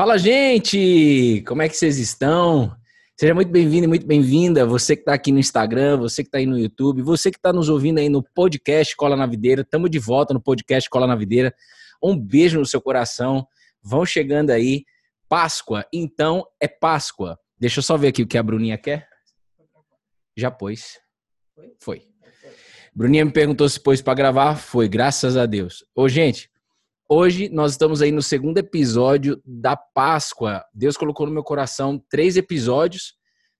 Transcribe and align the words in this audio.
Fala, 0.00 0.16
gente! 0.16 1.44
Como 1.46 1.60
é 1.60 1.68
que 1.68 1.76
vocês 1.76 1.98
estão? 1.98 2.74
Seja 3.18 3.34
muito 3.34 3.50
bem-vindo 3.50 3.84
e 3.84 3.86
muito 3.86 4.06
bem-vinda, 4.06 4.64
você 4.64 4.96
que 4.96 5.02
está 5.02 5.12
aqui 5.12 5.30
no 5.30 5.38
Instagram, 5.38 5.98
você 5.98 6.22
que 6.22 6.28
está 6.28 6.38
aí 6.38 6.46
no 6.46 6.58
YouTube, 6.58 7.02
você 7.02 7.30
que 7.30 7.36
está 7.36 7.52
nos 7.52 7.68
ouvindo 7.68 7.98
aí 7.98 8.08
no 8.08 8.22
podcast 8.22 8.96
Cola 8.96 9.14
na 9.14 9.26
Videira. 9.26 9.60
Estamos 9.60 9.90
de 9.90 9.98
volta 9.98 10.32
no 10.32 10.40
podcast 10.40 10.88
Cola 10.88 11.06
na 11.06 11.14
Videira. 11.14 11.54
Um 12.02 12.16
beijo 12.16 12.58
no 12.58 12.64
seu 12.64 12.80
coração. 12.80 13.46
Vão 13.82 14.06
chegando 14.06 14.48
aí. 14.48 14.86
Páscoa, 15.28 15.84
então 15.92 16.46
é 16.58 16.66
Páscoa. 16.66 17.38
Deixa 17.58 17.80
eu 17.80 17.82
só 17.82 17.98
ver 17.98 18.08
aqui 18.08 18.22
o 18.22 18.26
que 18.26 18.38
a 18.38 18.42
Bruninha 18.42 18.78
quer. 18.78 19.06
Já 20.34 20.50
pôs. 20.50 20.98
Foi. 21.78 22.00
Bruninha 22.94 23.26
me 23.26 23.32
perguntou 23.32 23.68
se 23.68 23.78
pôs 23.78 24.00
para 24.00 24.14
gravar. 24.14 24.56
Foi, 24.56 24.88
graças 24.88 25.36
a 25.36 25.44
Deus. 25.44 25.84
Ô, 25.94 26.08
gente, 26.08 26.49
Hoje 27.12 27.48
nós 27.48 27.72
estamos 27.72 28.00
aí 28.00 28.12
no 28.12 28.22
segundo 28.22 28.58
episódio 28.58 29.42
da 29.44 29.74
Páscoa. 29.76 30.64
Deus 30.72 30.96
colocou 30.96 31.26
no 31.26 31.32
meu 31.32 31.42
coração 31.42 32.00
três 32.08 32.36
episódios, 32.36 33.14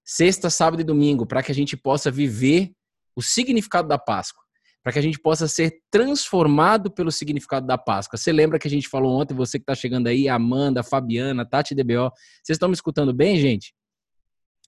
sexta, 0.05 0.48
sábado 0.48 0.83
e 0.83 0.84
domingo, 0.84 1.27
para 1.27 1.42
que 1.42 1.51
a 1.51 1.55
gente 1.55 1.77
possa 1.77 2.12
viver 2.12 2.70
o 3.16 3.20
significado 3.20 3.89
da 3.89 3.98
Páscoa, 3.98 4.41
para 4.84 4.92
que 4.92 5.01
a 5.01 5.02
gente 5.02 5.19
possa 5.19 5.48
ser 5.48 5.83
transformado 5.91 6.92
pelo 6.92 7.11
significado 7.11 7.66
da 7.66 7.77
Páscoa. 7.77 8.16
Você 8.16 8.30
lembra 8.30 8.56
que 8.56 8.69
a 8.69 8.70
gente 8.70 8.89
falou 8.89 9.20
ontem, 9.20 9.34
você 9.34 9.59
que 9.59 9.64
está 9.64 9.75
chegando 9.75 10.06
aí, 10.06 10.28
Amanda, 10.28 10.84
Fabiana, 10.84 11.45
Tati 11.45 11.75
DBO, 11.75 12.12
vocês 12.45 12.55
estão 12.55 12.69
me 12.69 12.75
escutando 12.77 13.12
bem, 13.12 13.37
gente? 13.37 13.75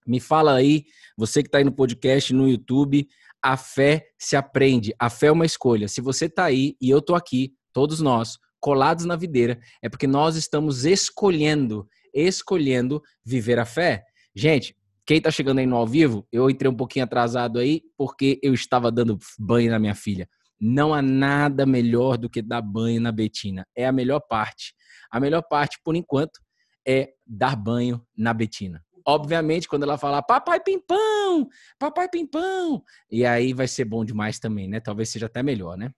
Me 0.04 0.18
fala 0.18 0.56
aí, 0.56 0.86
você 1.16 1.40
que 1.40 1.46
está 1.46 1.58
aí 1.58 1.64
no 1.64 1.70
podcast, 1.70 2.34
no 2.34 2.48
YouTube, 2.48 3.06
a 3.40 3.56
fé 3.56 4.08
se 4.18 4.34
aprende, 4.34 4.92
a 4.98 5.08
fé 5.08 5.28
é 5.28 5.32
uma 5.32 5.46
escolha. 5.46 5.86
Se 5.86 6.00
você 6.00 6.24
está 6.24 6.46
aí 6.46 6.74
e 6.80 6.90
eu 6.90 6.98
estou 6.98 7.14
aqui, 7.14 7.54
todos 7.72 8.00
nós, 8.00 8.40
colados 8.62 9.04
na 9.04 9.16
videira, 9.16 9.60
é 9.82 9.88
porque 9.88 10.06
nós 10.06 10.36
estamos 10.36 10.84
escolhendo, 10.84 11.86
escolhendo 12.14 13.02
viver 13.24 13.58
a 13.58 13.64
fé. 13.64 14.04
Gente, 14.34 14.76
quem 15.04 15.20
tá 15.20 15.32
chegando 15.32 15.58
aí 15.58 15.66
no 15.66 15.76
ao 15.76 15.86
vivo, 15.86 16.26
eu 16.30 16.48
entrei 16.48 16.70
um 16.70 16.76
pouquinho 16.76 17.04
atrasado 17.04 17.58
aí 17.58 17.82
porque 17.98 18.38
eu 18.40 18.54
estava 18.54 18.90
dando 18.90 19.18
banho 19.36 19.72
na 19.72 19.80
minha 19.80 19.96
filha. 19.96 20.28
Não 20.60 20.94
há 20.94 21.02
nada 21.02 21.66
melhor 21.66 22.16
do 22.16 22.30
que 22.30 22.40
dar 22.40 22.62
banho 22.62 23.00
na 23.00 23.10
Betina. 23.10 23.66
É 23.76 23.84
a 23.84 23.90
melhor 23.90 24.20
parte. 24.20 24.74
A 25.10 25.18
melhor 25.18 25.42
parte, 25.42 25.80
por 25.84 25.96
enquanto, 25.96 26.40
é 26.86 27.10
dar 27.26 27.56
banho 27.56 28.00
na 28.16 28.32
Betina. 28.32 28.80
Obviamente, 29.04 29.66
quando 29.66 29.82
ela 29.82 29.98
falar 29.98 30.22
papai 30.22 30.60
pimpão, 30.60 31.48
papai 31.80 32.08
pimpão, 32.08 32.80
e 33.10 33.26
aí 33.26 33.52
vai 33.52 33.66
ser 33.66 33.84
bom 33.84 34.04
demais 34.04 34.38
também, 34.38 34.68
né? 34.68 34.78
Talvez 34.78 35.08
seja 35.08 35.26
até 35.26 35.42
melhor, 35.42 35.76
né? 35.76 35.90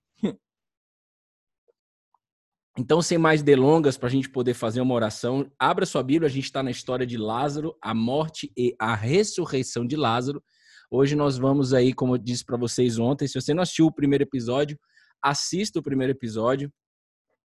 Então, 2.76 3.00
sem 3.00 3.16
mais 3.16 3.40
delongas, 3.40 3.96
para 3.96 4.08
a 4.08 4.10
gente 4.10 4.28
poder 4.28 4.52
fazer 4.52 4.80
uma 4.80 4.94
oração, 4.94 5.48
abra 5.56 5.86
sua 5.86 6.02
Bíblia, 6.02 6.26
a 6.28 6.30
gente 6.30 6.46
está 6.46 6.60
na 6.60 6.72
história 6.72 7.06
de 7.06 7.16
Lázaro, 7.16 7.76
a 7.80 7.94
morte 7.94 8.52
e 8.56 8.74
a 8.80 8.96
ressurreição 8.96 9.86
de 9.86 9.94
Lázaro. 9.94 10.42
Hoje 10.90 11.14
nós 11.14 11.38
vamos 11.38 11.72
aí, 11.72 11.92
como 11.92 12.14
eu 12.14 12.18
disse 12.18 12.44
para 12.44 12.56
vocês 12.56 12.98
ontem, 12.98 13.28
se 13.28 13.40
você 13.40 13.54
não 13.54 13.62
assistiu 13.62 13.86
o 13.86 13.92
primeiro 13.92 14.24
episódio, 14.24 14.76
assista 15.22 15.78
o 15.78 15.82
primeiro 15.82 16.10
episódio, 16.10 16.72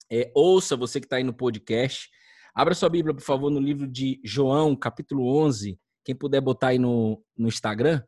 é, 0.10 0.32
ouça 0.34 0.78
você 0.78 0.98
que 1.02 1.06
está 1.06 1.18
aí 1.18 1.26
no 1.26 1.34
podcast. 1.34 2.10
Abra 2.56 2.74
sua 2.74 2.88
Bíblia, 2.88 3.14
por 3.14 3.22
favor, 3.22 3.50
no 3.50 3.60
livro 3.60 3.86
de 3.86 4.22
João, 4.24 4.78
capítulo 4.78 5.28
11. 5.44 5.78
Quem 6.06 6.16
puder 6.16 6.40
botar 6.40 6.70
aí 6.70 6.80
no, 6.80 7.22
no 7.38 7.50
Instagram, 7.50 8.02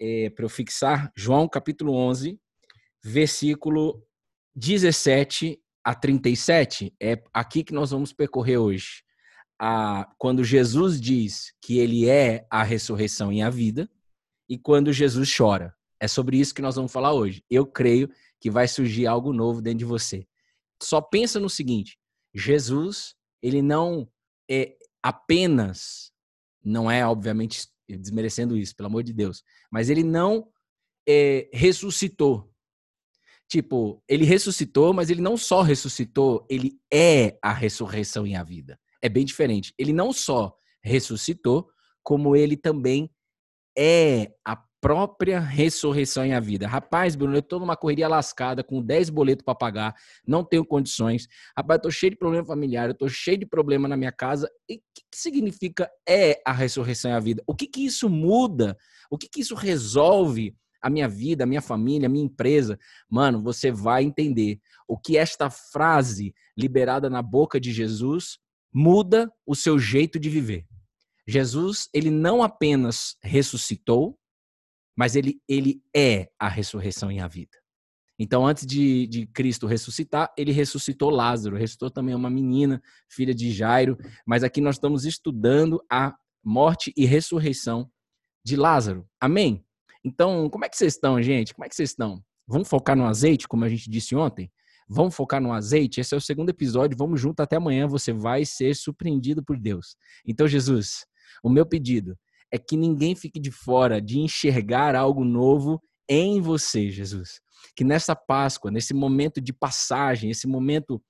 é, 0.00 0.30
para 0.30 0.44
eu 0.44 0.48
fixar, 0.48 1.10
João, 1.16 1.48
capítulo 1.48 1.92
11, 1.92 2.38
versículo 3.02 4.00
17 4.54 5.61
a 5.84 5.94
37 5.94 6.94
é 7.00 7.22
aqui 7.32 7.64
que 7.64 7.74
nós 7.74 7.90
vamos 7.90 8.12
percorrer 8.12 8.58
hoje. 8.58 9.02
A, 9.60 10.10
quando 10.18 10.44
Jesus 10.44 11.00
diz 11.00 11.52
que 11.60 11.78
ele 11.78 12.08
é 12.08 12.46
a 12.50 12.62
ressurreição 12.62 13.32
e 13.32 13.42
a 13.42 13.50
vida, 13.50 13.88
e 14.48 14.58
quando 14.58 14.92
Jesus 14.92 15.34
chora. 15.34 15.74
É 16.00 16.08
sobre 16.08 16.36
isso 16.36 16.54
que 16.54 16.62
nós 16.62 16.74
vamos 16.74 16.92
falar 16.92 17.12
hoje. 17.12 17.44
Eu 17.48 17.64
creio 17.64 18.10
que 18.40 18.50
vai 18.50 18.66
surgir 18.66 19.06
algo 19.06 19.32
novo 19.32 19.62
dentro 19.62 19.78
de 19.78 19.84
você. 19.84 20.26
Só 20.82 21.00
pensa 21.00 21.38
no 21.38 21.48
seguinte: 21.48 21.96
Jesus, 22.34 23.14
ele 23.40 23.62
não 23.62 24.08
é 24.50 24.76
apenas, 25.02 26.12
não 26.64 26.90
é 26.90 27.06
obviamente 27.06 27.68
desmerecendo 27.88 28.56
isso, 28.56 28.74
pelo 28.74 28.88
amor 28.88 29.02
de 29.02 29.12
Deus, 29.12 29.42
mas 29.70 29.88
ele 29.88 30.02
não 30.02 30.48
é, 31.08 31.48
ressuscitou. 31.52 32.51
Tipo, 33.52 34.02
ele 34.08 34.24
ressuscitou, 34.24 34.94
mas 34.94 35.10
ele 35.10 35.20
não 35.20 35.36
só 35.36 35.60
ressuscitou, 35.60 36.46
ele 36.48 36.80
é 36.90 37.36
a 37.42 37.52
ressurreição 37.52 38.26
e 38.26 38.34
a 38.34 38.42
vida. 38.42 38.80
É 39.02 39.10
bem 39.10 39.26
diferente. 39.26 39.74
Ele 39.76 39.92
não 39.92 40.10
só 40.10 40.56
ressuscitou, 40.82 41.68
como 42.02 42.34
ele 42.34 42.56
também 42.56 43.10
é 43.76 44.32
a 44.42 44.56
própria 44.80 45.38
ressurreição 45.38 46.24
e 46.24 46.32
a 46.32 46.40
vida. 46.40 46.66
Rapaz, 46.66 47.14
Bruno, 47.14 47.36
eu 47.36 47.42
tô 47.42 47.58
numa 47.58 47.76
correria 47.76 48.08
lascada, 48.08 48.64
com 48.64 48.80
10 48.80 49.10
boletos 49.10 49.44
para 49.44 49.54
pagar, 49.54 49.94
não 50.26 50.42
tenho 50.42 50.64
condições. 50.64 51.28
Rapaz, 51.54 51.76
eu 51.76 51.82
tô 51.82 51.90
cheio 51.90 52.12
de 52.12 52.16
problema 52.16 52.46
familiar, 52.46 52.88
eu 52.88 52.96
tô 52.96 53.06
cheio 53.06 53.36
de 53.36 53.44
problema 53.44 53.86
na 53.86 53.98
minha 53.98 54.12
casa. 54.12 54.50
E 54.66 54.76
o 54.76 54.78
que, 54.78 55.02
que, 55.12 55.18
significa 55.18 55.90
é 56.08 56.40
a 56.46 56.52
ressurreição 56.52 57.10
e 57.10 57.14
a 57.14 57.20
vida? 57.20 57.42
O 57.46 57.54
que 57.54 57.66
que 57.66 57.84
isso 57.84 58.08
muda? 58.08 58.78
O 59.10 59.18
que 59.18 59.28
que 59.28 59.42
isso 59.42 59.54
resolve 59.54 60.56
a 60.82 60.90
minha 60.90 61.08
vida, 61.08 61.44
a 61.44 61.46
minha 61.46 61.62
família, 61.62 62.06
a 62.06 62.10
minha 62.10 62.24
empresa. 62.24 62.78
Mano, 63.08 63.42
você 63.42 63.70
vai 63.70 64.02
entender 64.02 64.60
o 64.88 64.98
que 64.98 65.16
esta 65.16 65.48
frase 65.48 66.34
liberada 66.56 67.08
na 67.08 67.22
boca 67.22 67.60
de 67.60 67.72
Jesus 67.72 68.38
muda 68.74 69.30
o 69.46 69.54
seu 69.54 69.78
jeito 69.78 70.18
de 70.18 70.28
viver. 70.28 70.66
Jesus, 71.26 71.88
ele 71.94 72.10
não 72.10 72.42
apenas 72.42 73.16
ressuscitou, 73.22 74.18
mas 74.96 75.14
ele, 75.14 75.40
ele 75.48 75.82
é 75.94 76.28
a 76.38 76.48
ressurreição 76.48 77.10
e 77.10 77.20
a 77.20 77.28
vida. 77.28 77.62
Então, 78.18 78.46
antes 78.46 78.66
de, 78.66 79.06
de 79.06 79.26
Cristo 79.26 79.66
ressuscitar, 79.66 80.32
ele 80.36 80.52
ressuscitou 80.52 81.10
Lázaro, 81.10 81.56
ressuscitou 81.56 81.90
também 81.90 82.14
uma 82.14 82.30
menina, 82.30 82.82
filha 83.08 83.34
de 83.34 83.50
Jairo, 83.50 83.96
mas 84.26 84.44
aqui 84.44 84.60
nós 84.60 84.76
estamos 84.76 85.04
estudando 85.04 85.82
a 85.90 86.14
morte 86.44 86.92
e 86.96 87.04
ressurreição 87.04 87.90
de 88.44 88.56
Lázaro. 88.56 89.08
Amém? 89.20 89.64
Então, 90.04 90.48
como 90.50 90.64
é 90.64 90.68
que 90.68 90.76
vocês 90.76 90.94
estão, 90.94 91.22
gente? 91.22 91.54
Como 91.54 91.64
é 91.64 91.68
que 91.68 91.74
vocês 91.74 91.90
estão? 91.90 92.22
Vamos 92.46 92.68
focar 92.68 92.96
no 92.96 93.06
azeite, 93.06 93.46
como 93.46 93.64
a 93.64 93.68
gente 93.68 93.88
disse 93.88 94.16
ontem? 94.16 94.50
Vamos 94.88 95.14
focar 95.14 95.40
no 95.40 95.52
azeite? 95.52 96.00
Esse 96.00 96.14
é 96.14 96.16
o 96.16 96.20
segundo 96.20 96.50
episódio. 96.50 96.98
Vamos 96.98 97.20
junto 97.20 97.40
até 97.40 97.56
amanhã. 97.56 97.86
Você 97.86 98.12
vai 98.12 98.44
ser 98.44 98.74
surpreendido 98.74 99.42
por 99.42 99.58
Deus. 99.58 99.96
Então, 100.26 100.46
Jesus, 100.46 101.06
o 101.42 101.48
meu 101.48 101.64
pedido 101.64 102.18
é 102.50 102.58
que 102.58 102.76
ninguém 102.76 103.14
fique 103.14 103.40
de 103.40 103.50
fora 103.50 104.02
de 104.02 104.18
enxergar 104.18 104.94
algo 104.94 105.24
novo 105.24 105.80
em 106.08 106.40
você, 106.40 106.90
Jesus. 106.90 107.40
Que 107.76 107.84
nessa 107.84 108.14
Páscoa, 108.14 108.70
nesse 108.70 108.92
momento 108.92 109.40
de 109.40 109.52
passagem, 109.52 110.30
esse 110.30 110.46
momento 110.46 111.02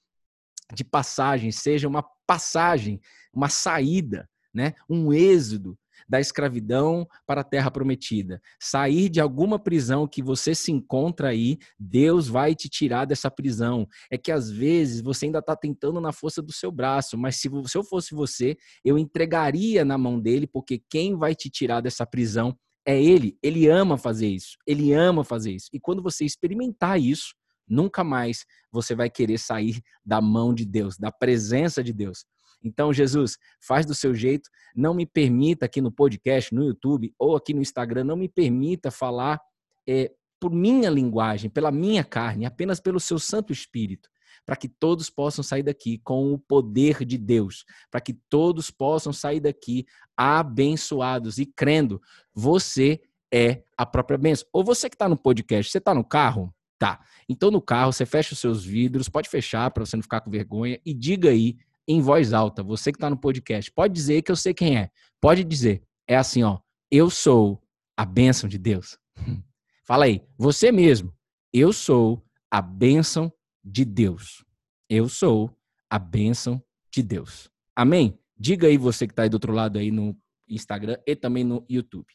de 0.72 0.84
passagem 0.84 1.50
seja 1.50 1.88
uma 1.88 2.04
passagem, 2.26 3.00
uma 3.32 3.48
saída, 3.48 4.28
né? 4.54 4.74
Um 4.88 5.12
êxodo 5.12 5.76
da 6.08 6.20
escravidão 6.20 7.06
para 7.26 7.40
a 7.40 7.44
terra 7.44 7.70
prometida. 7.70 8.40
Sair 8.60 9.08
de 9.08 9.20
alguma 9.20 9.58
prisão 9.58 10.06
que 10.06 10.22
você 10.22 10.54
se 10.54 10.72
encontra 10.72 11.28
aí, 11.28 11.58
Deus 11.78 12.28
vai 12.28 12.54
te 12.54 12.68
tirar 12.68 13.04
dessa 13.04 13.30
prisão. 13.30 13.86
É 14.10 14.18
que 14.18 14.32
às 14.32 14.50
vezes 14.50 15.00
você 15.00 15.26
ainda 15.26 15.38
está 15.38 15.56
tentando 15.56 16.00
na 16.00 16.12
força 16.12 16.42
do 16.42 16.52
seu 16.52 16.70
braço, 16.70 17.16
mas 17.16 17.36
se, 17.36 17.48
se 17.66 17.78
eu 17.78 17.84
fosse 17.84 18.14
você, 18.14 18.56
eu 18.84 18.98
entregaria 18.98 19.84
na 19.84 19.98
mão 19.98 20.20
dele, 20.20 20.46
porque 20.46 20.82
quem 20.88 21.16
vai 21.16 21.34
te 21.34 21.50
tirar 21.50 21.80
dessa 21.80 22.06
prisão 22.06 22.56
é 22.86 23.00
ele. 23.00 23.38
Ele 23.42 23.68
ama 23.68 23.96
fazer 23.96 24.28
isso. 24.28 24.56
Ele 24.66 24.92
ama 24.92 25.24
fazer 25.24 25.52
isso. 25.52 25.68
E 25.72 25.80
quando 25.80 26.02
você 26.02 26.24
experimentar 26.24 27.00
isso, 27.00 27.34
nunca 27.68 28.02
mais 28.04 28.44
você 28.70 28.94
vai 28.94 29.08
querer 29.08 29.38
sair 29.38 29.80
da 30.04 30.20
mão 30.20 30.54
de 30.54 30.64
Deus, 30.64 30.98
da 30.98 31.10
presença 31.10 31.82
de 31.82 31.92
Deus. 31.92 32.24
Então, 32.62 32.92
Jesus, 32.92 33.38
faz 33.60 33.84
do 33.84 33.94
seu 33.94 34.14
jeito, 34.14 34.48
não 34.74 34.94
me 34.94 35.06
permita 35.06 35.66
aqui 35.66 35.80
no 35.80 35.91
podcast, 35.91 36.54
no 36.54 36.64
YouTube 36.64 37.12
ou 37.18 37.36
aqui 37.36 37.53
no 37.53 37.60
Instagram, 37.60 38.04
não 38.04 38.16
me 38.16 38.28
permita 38.28 38.91
falar 38.91 39.41
é, 39.86 40.12
por 40.41 40.53
minha 40.53 40.91
linguagem, 40.91 41.50
pela 41.50 41.70
minha 41.70 42.04
carne, 42.04 42.47
apenas 42.47 42.80
pelo 42.80 42.98
seu 42.98 43.18
Santo 43.18 43.53
Espírito, 43.53 44.09
para 44.44 44.56
que 44.56 44.68
todos 44.68 45.09
possam 45.09 45.42
sair 45.42 45.62
daqui 45.62 45.98
com 45.98 46.32
o 46.32 46.38
poder 46.38 47.04
de 47.04 47.16
Deus, 47.16 47.64
para 47.91 48.00
que 48.00 48.14
todos 48.28 48.70
possam 48.70 49.12
sair 49.12 49.41
daqui 49.41 49.86
abençoados 50.16 51.38
e 51.38 51.47
crendo, 51.47 52.00
você 52.34 53.00
é 53.32 53.62
a 53.76 53.86
própria 53.86 54.18
bênção. 54.18 54.47
Ou 54.53 54.62
você 54.62 54.91
que 54.91 54.94
está 54.94 55.08
no 55.08 55.16
podcast, 55.16 55.70
você 55.70 55.78
está 55.78 55.94
no 55.94 56.04
carro? 56.04 56.54
Tá. 56.78 57.00
Então, 57.28 57.50
no 57.50 57.62
carro, 57.62 57.92
você 57.92 58.04
fecha 58.04 58.34
os 58.34 58.41
seus 58.41 58.65
vidros, 58.65 59.08
pode 59.08 59.28
fechar 59.28 59.70
para 59.70 59.86
você 59.86 59.97
não 59.97 60.03
ficar 60.03 60.20
com 60.20 60.30
vergonha 60.30 60.80
e 60.84 60.92
diga 60.92 61.30
aí 61.30 61.56
em 61.86 62.00
voz 62.00 62.32
alta, 62.32 62.62
você 62.62 62.92
que 62.92 62.96
está 62.96 63.10
no 63.10 63.16
podcast, 63.16 63.70
pode 63.72 63.92
dizer 63.94 64.22
que 64.22 64.30
eu 64.30 64.36
sei 64.36 64.54
quem 64.54 64.78
é. 64.78 64.90
Pode 65.20 65.44
dizer. 65.44 65.82
É 66.08 66.16
assim, 66.16 66.42
ó. 66.42 66.58
Eu 66.90 67.10
sou 67.10 67.62
a 67.96 68.04
bênção 68.04 68.48
de 68.48 68.58
Deus. 68.58 68.98
Fala 69.84 70.04
aí, 70.04 70.22
você 70.38 70.70
mesmo. 70.70 71.12
Eu 71.52 71.72
sou 71.72 72.24
a 72.50 72.62
bênção 72.62 73.32
de 73.64 73.84
Deus. 73.84 74.44
Eu 74.88 75.08
sou 75.08 75.50
a 75.90 75.98
bênção 75.98 76.62
de 76.90 77.02
Deus. 77.02 77.50
Amém? 77.74 78.18
Diga 78.38 78.66
aí 78.66 78.76
você 78.76 79.06
que 79.06 79.12
está 79.12 79.22
aí 79.22 79.28
do 79.28 79.34
outro 79.34 79.52
lado 79.52 79.78
aí 79.78 79.90
no 79.90 80.16
Instagram 80.48 80.98
e 81.06 81.16
também 81.16 81.44
no 81.44 81.64
YouTube. 81.68 82.06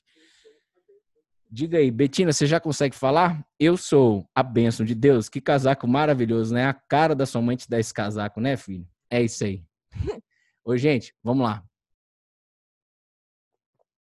Diga 1.49 1.77
aí, 1.77 1.89
Betina, 1.89 2.33
você 2.33 2.45
já 2.45 2.59
consegue 2.59 2.95
falar? 2.95 3.45
Eu 3.57 3.77
sou 3.77 4.29
a 4.35 4.43
bênção 4.43 4.85
de 4.85 4.93
Deus. 4.93 5.29
Que 5.29 5.39
casaco 5.39 5.87
maravilhoso, 5.87 6.53
né? 6.53 6.65
A 6.65 6.73
cara 6.73 7.15
da 7.15 7.25
sua 7.25 7.41
mãe 7.41 7.55
te 7.55 7.69
dá 7.69 7.79
esse 7.79 7.93
casaco, 7.93 8.41
né, 8.41 8.57
filho? 8.57 8.85
É 9.09 9.21
isso 9.21 9.44
aí. 9.44 9.65
Ô, 10.63 10.75
gente, 10.75 11.15
vamos 11.24 11.45
lá. 11.45 11.65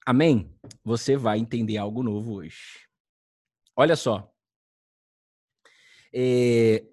Amém? 0.05 0.51
Você 0.83 1.15
vai 1.15 1.37
entender 1.37 1.77
algo 1.77 2.01
novo 2.01 2.35
hoje. 2.35 2.87
Olha 3.75 3.95
só. 3.95 4.33
É, 6.11 6.83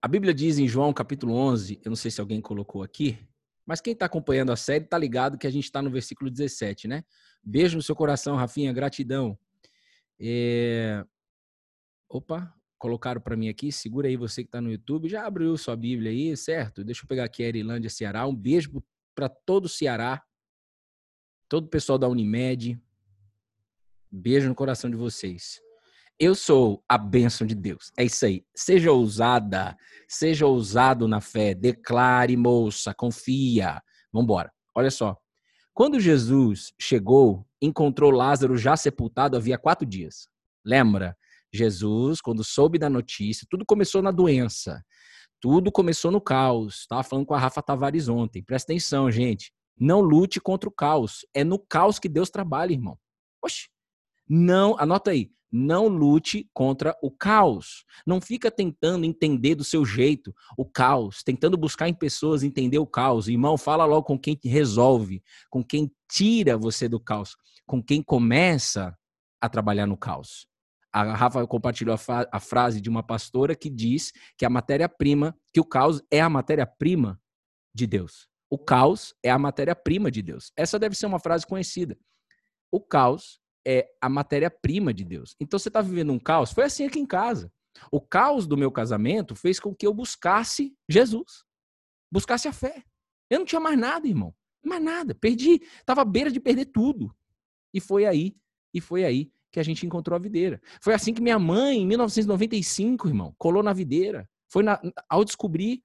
a 0.00 0.08
Bíblia 0.08 0.32
diz 0.32 0.58
em 0.58 0.66
João 0.66 0.92
capítulo 0.92 1.34
11, 1.34 1.80
eu 1.84 1.90
não 1.90 1.96
sei 1.96 2.10
se 2.10 2.20
alguém 2.20 2.40
colocou 2.40 2.82
aqui, 2.82 3.18
mas 3.66 3.80
quem 3.80 3.92
está 3.92 4.06
acompanhando 4.06 4.50
a 4.50 4.56
série 4.56 4.84
está 4.84 4.96
ligado 4.96 5.36
que 5.36 5.46
a 5.46 5.50
gente 5.50 5.64
está 5.64 5.82
no 5.82 5.90
versículo 5.90 6.30
17, 6.30 6.88
né? 6.88 7.04
Beijo 7.44 7.76
no 7.76 7.82
seu 7.82 7.94
coração, 7.94 8.34
Rafinha, 8.34 8.72
gratidão. 8.72 9.38
É... 10.18 11.04
Opa, 12.08 12.54
colocaram 12.82 13.20
para 13.20 13.36
mim 13.36 13.48
aqui, 13.48 13.70
segura 13.70 14.08
aí 14.08 14.16
você 14.16 14.42
que 14.42 14.48
está 14.48 14.60
no 14.60 14.68
YouTube, 14.68 15.08
já 15.08 15.24
abriu 15.24 15.56
sua 15.56 15.76
Bíblia 15.76 16.10
aí, 16.10 16.36
certo? 16.36 16.82
Deixa 16.82 17.04
eu 17.04 17.06
pegar 17.06 17.22
aqui 17.22 17.44
a 17.44 17.46
Erilândia, 17.46 17.88
Ceará. 17.88 18.26
Um 18.26 18.34
beijo 18.34 18.82
para 19.14 19.28
todo 19.28 19.66
o 19.66 19.68
Ceará, 19.68 20.20
todo 21.48 21.66
o 21.66 21.68
pessoal 21.68 21.96
da 21.96 22.08
Unimed. 22.08 22.76
Beijo 24.10 24.48
no 24.48 24.54
coração 24.56 24.90
de 24.90 24.96
vocês. 24.96 25.60
Eu 26.18 26.34
sou 26.34 26.82
a 26.88 26.98
bênção 26.98 27.46
de 27.46 27.54
Deus. 27.54 27.92
É 27.96 28.02
isso 28.04 28.26
aí. 28.26 28.44
Seja 28.52 28.90
ousada, 28.90 29.76
seja 30.08 30.44
ousado 30.44 31.06
na 31.06 31.20
fé. 31.20 31.54
Declare, 31.54 32.36
moça, 32.36 32.92
confia. 32.92 33.80
Vamos 34.12 34.24
embora. 34.24 34.52
Olha 34.74 34.90
só. 34.90 35.16
Quando 35.72 36.00
Jesus 36.00 36.74
chegou, 36.76 37.46
encontrou 37.60 38.10
Lázaro 38.10 38.56
já 38.56 38.76
sepultado 38.76 39.36
havia 39.36 39.56
quatro 39.56 39.86
dias. 39.86 40.28
Lembra? 40.64 41.16
Jesus, 41.52 42.20
quando 42.20 42.42
soube 42.42 42.78
da 42.78 42.88
notícia, 42.88 43.46
tudo 43.50 43.64
começou 43.66 44.02
na 44.02 44.10
doença. 44.10 44.82
Tudo 45.40 45.72
começou 45.72 46.10
no 46.10 46.20
caos. 46.20 46.80
Estava 46.80 47.02
falando 47.02 47.26
com 47.26 47.34
a 47.34 47.38
Rafa 47.38 47.62
Tavares 47.62 48.08
ontem. 48.08 48.42
Presta 48.42 48.72
atenção, 48.72 49.10
gente. 49.10 49.52
Não 49.78 50.00
lute 50.00 50.40
contra 50.40 50.68
o 50.68 50.72
caos. 50.72 51.26
É 51.34 51.42
no 51.42 51.58
caos 51.58 51.98
que 51.98 52.08
Deus 52.08 52.30
trabalha, 52.30 52.72
irmão. 52.72 52.98
Oxe. 53.44 53.68
Não, 54.28 54.76
anota 54.78 55.10
aí 55.10 55.30
não 55.52 55.86
lute 55.86 56.48
contra 56.54 56.96
o 57.02 57.10
caos. 57.10 57.84
Não 58.06 58.20
fica 58.20 58.50
tentando 58.50 59.04
entender 59.04 59.54
do 59.54 59.62
seu 59.62 59.84
jeito 59.84 60.34
o 60.56 60.64
caos, 60.64 61.22
tentando 61.22 61.58
buscar 61.58 61.88
em 61.88 61.94
pessoas 61.94 62.42
entender 62.42 62.78
o 62.78 62.86
caos. 62.86 63.28
Irmão, 63.28 63.58
fala 63.58 63.84
logo 63.84 64.04
com 64.04 64.18
quem 64.18 64.38
resolve, 64.42 65.22
com 65.50 65.62
quem 65.62 65.92
tira 66.10 66.56
você 66.56 66.88
do 66.88 66.98
caos, 66.98 67.36
com 67.66 67.82
quem 67.82 68.02
começa 68.02 68.96
a 69.40 69.48
trabalhar 69.48 69.86
no 69.86 69.96
caos. 69.96 70.46
A 70.92 71.14
Rafa 71.14 71.46
compartilhou 71.46 71.94
a, 71.94 72.28
a 72.30 72.38
frase 72.38 72.80
de 72.80 72.90
uma 72.90 73.02
pastora 73.02 73.56
que 73.56 73.70
diz 73.70 74.12
que 74.36 74.44
a 74.44 74.50
matéria-prima, 74.50 75.34
que 75.52 75.60
o 75.60 75.64
caos 75.64 76.02
é 76.10 76.20
a 76.20 76.28
matéria-prima 76.28 77.20
de 77.74 77.86
Deus. 77.86 78.28
O 78.50 78.58
caos 78.58 79.14
é 79.22 79.30
a 79.30 79.38
matéria-prima 79.38 80.10
de 80.10 80.20
Deus. 80.20 80.52
Essa 80.54 80.78
deve 80.78 80.94
ser 80.94 81.06
uma 81.06 81.18
frase 81.18 81.46
conhecida. 81.46 81.98
O 82.70 82.78
caos 82.78 83.40
é 83.66 83.88
a 84.00 84.08
matéria-prima 84.08 84.92
de 84.92 85.04
Deus. 85.04 85.34
Então 85.40 85.58
você 85.58 85.68
está 85.68 85.80
vivendo 85.80 86.12
um 86.12 86.18
caos. 86.18 86.52
Foi 86.52 86.64
assim 86.64 86.84
aqui 86.84 86.98
em 86.98 87.06
casa. 87.06 87.50
O 87.90 87.98
caos 87.98 88.46
do 88.46 88.56
meu 88.56 88.70
casamento 88.70 89.34
fez 89.34 89.58
com 89.58 89.74
que 89.74 89.86
eu 89.86 89.94
buscasse 89.94 90.76
Jesus, 90.86 91.44
buscasse 92.12 92.46
a 92.46 92.52
fé. 92.52 92.84
Eu 93.30 93.38
não 93.38 93.46
tinha 93.46 93.60
mais 93.60 93.78
nada, 93.78 94.06
irmão. 94.06 94.34
Mais 94.62 94.82
nada. 94.82 95.14
Perdi. 95.14 95.62
Estava 95.80 96.02
à 96.02 96.04
beira 96.04 96.30
de 96.30 96.38
perder 96.38 96.66
tudo. 96.66 97.14
E 97.72 97.80
foi 97.80 98.04
aí, 98.04 98.36
e 98.74 98.80
foi 98.82 99.04
aí 99.04 99.32
que 99.52 99.60
a 99.60 99.62
gente 99.62 99.84
encontrou 99.84 100.16
a 100.16 100.18
videira. 100.18 100.60
Foi 100.80 100.94
assim 100.94 101.12
que 101.12 101.20
minha 101.20 101.38
mãe, 101.38 101.78
em 101.78 101.86
1995, 101.86 103.06
irmão, 103.06 103.34
colou 103.36 103.62
na 103.62 103.72
videira. 103.72 104.28
Foi 104.48 104.62
na, 104.62 104.80
ao 105.08 105.24
descobrir 105.24 105.82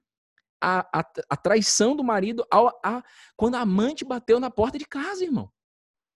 a, 0.60 1.00
a, 1.00 1.04
a, 1.28 1.36
traição 1.36 1.94
do 1.94 2.02
marido, 2.02 2.44
ao, 2.50 2.68
a, 2.84 3.02
quando 3.36 3.54
a 3.56 3.60
amante 3.60 4.04
bateu 4.04 4.40
na 4.40 4.50
porta 4.50 4.78
de 4.78 4.86
casa, 4.86 5.22
irmão. 5.22 5.50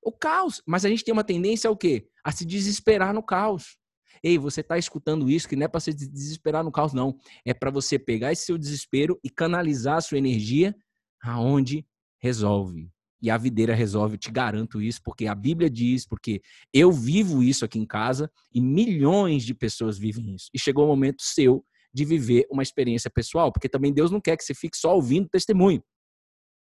O 0.03 0.11
caos. 0.11 0.63
Mas 0.67 0.85
a 0.85 0.89
gente 0.89 1.05
tem 1.05 1.13
uma 1.13 1.23
tendência 1.23 1.69
ao 1.69 1.77
quê? 1.77 2.09
A 2.25 2.33
se 2.33 2.45
desesperar 2.45 3.15
no 3.15 3.23
caos. 3.23 3.77
Ei, 4.23 4.39
você 4.39 4.61
está 4.61 4.79
escutando 4.79 5.29
isso 5.29 5.49
que 5.49 5.57
não 5.57 5.65
é 5.65 5.69
para 5.69 5.81
se 5.81 5.93
desesperar 5.93 6.65
no 6.65 6.73
caos, 6.73 6.93
não. 6.93 7.17
É 7.45 7.53
para 7.53 7.71
você 7.71 7.99
pegar 7.99 8.33
esse 8.33 8.47
seu 8.47 8.57
desespero 8.57 9.19
e 9.23 9.29
canalizar 9.29 9.97
a 9.97 10.01
sua 10.01 10.19
energia 10.19 10.75
aonde 11.23 11.87
resolve. 12.19 12.91
E 13.23 13.31
a 13.31 13.39
videira 13.39 13.75
resolve, 13.75 14.15
eu 14.15 14.19
te 14.19 14.31
garanto 14.31 14.83
isso, 14.83 15.01
porque 15.05 15.29
a 15.29 15.35
Bíblia 15.35 15.71
diz, 15.71 16.05
porque 16.05 16.43
eu 16.75 16.91
vivo 16.91 17.43
isso 17.43 17.65
aqui 17.65 17.79
em 17.79 17.87
casa 17.87 18.29
e 18.53 18.61
milhões 18.61 19.45
de 19.45 19.55
pessoas 19.55 19.97
vivem 19.97 20.35
isso. 20.35 20.51
E 20.53 20.59
chegou 20.59 20.85
o 20.85 20.89
momento 20.89 21.23
seu 21.23 21.65
de 21.95 22.05
viver 22.05 22.47
uma 22.51 22.63
experiência 22.63 23.11
pessoal, 23.11 23.53
porque 23.53 23.69
também 23.69 23.93
Deus 23.93 24.11
não 24.11 24.21
quer 24.21 24.37
que 24.37 24.45
você 24.45 24.55
fique 24.55 24.77
só 24.77 24.95
ouvindo 24.95 25.29
testemunho. 25.29 25.83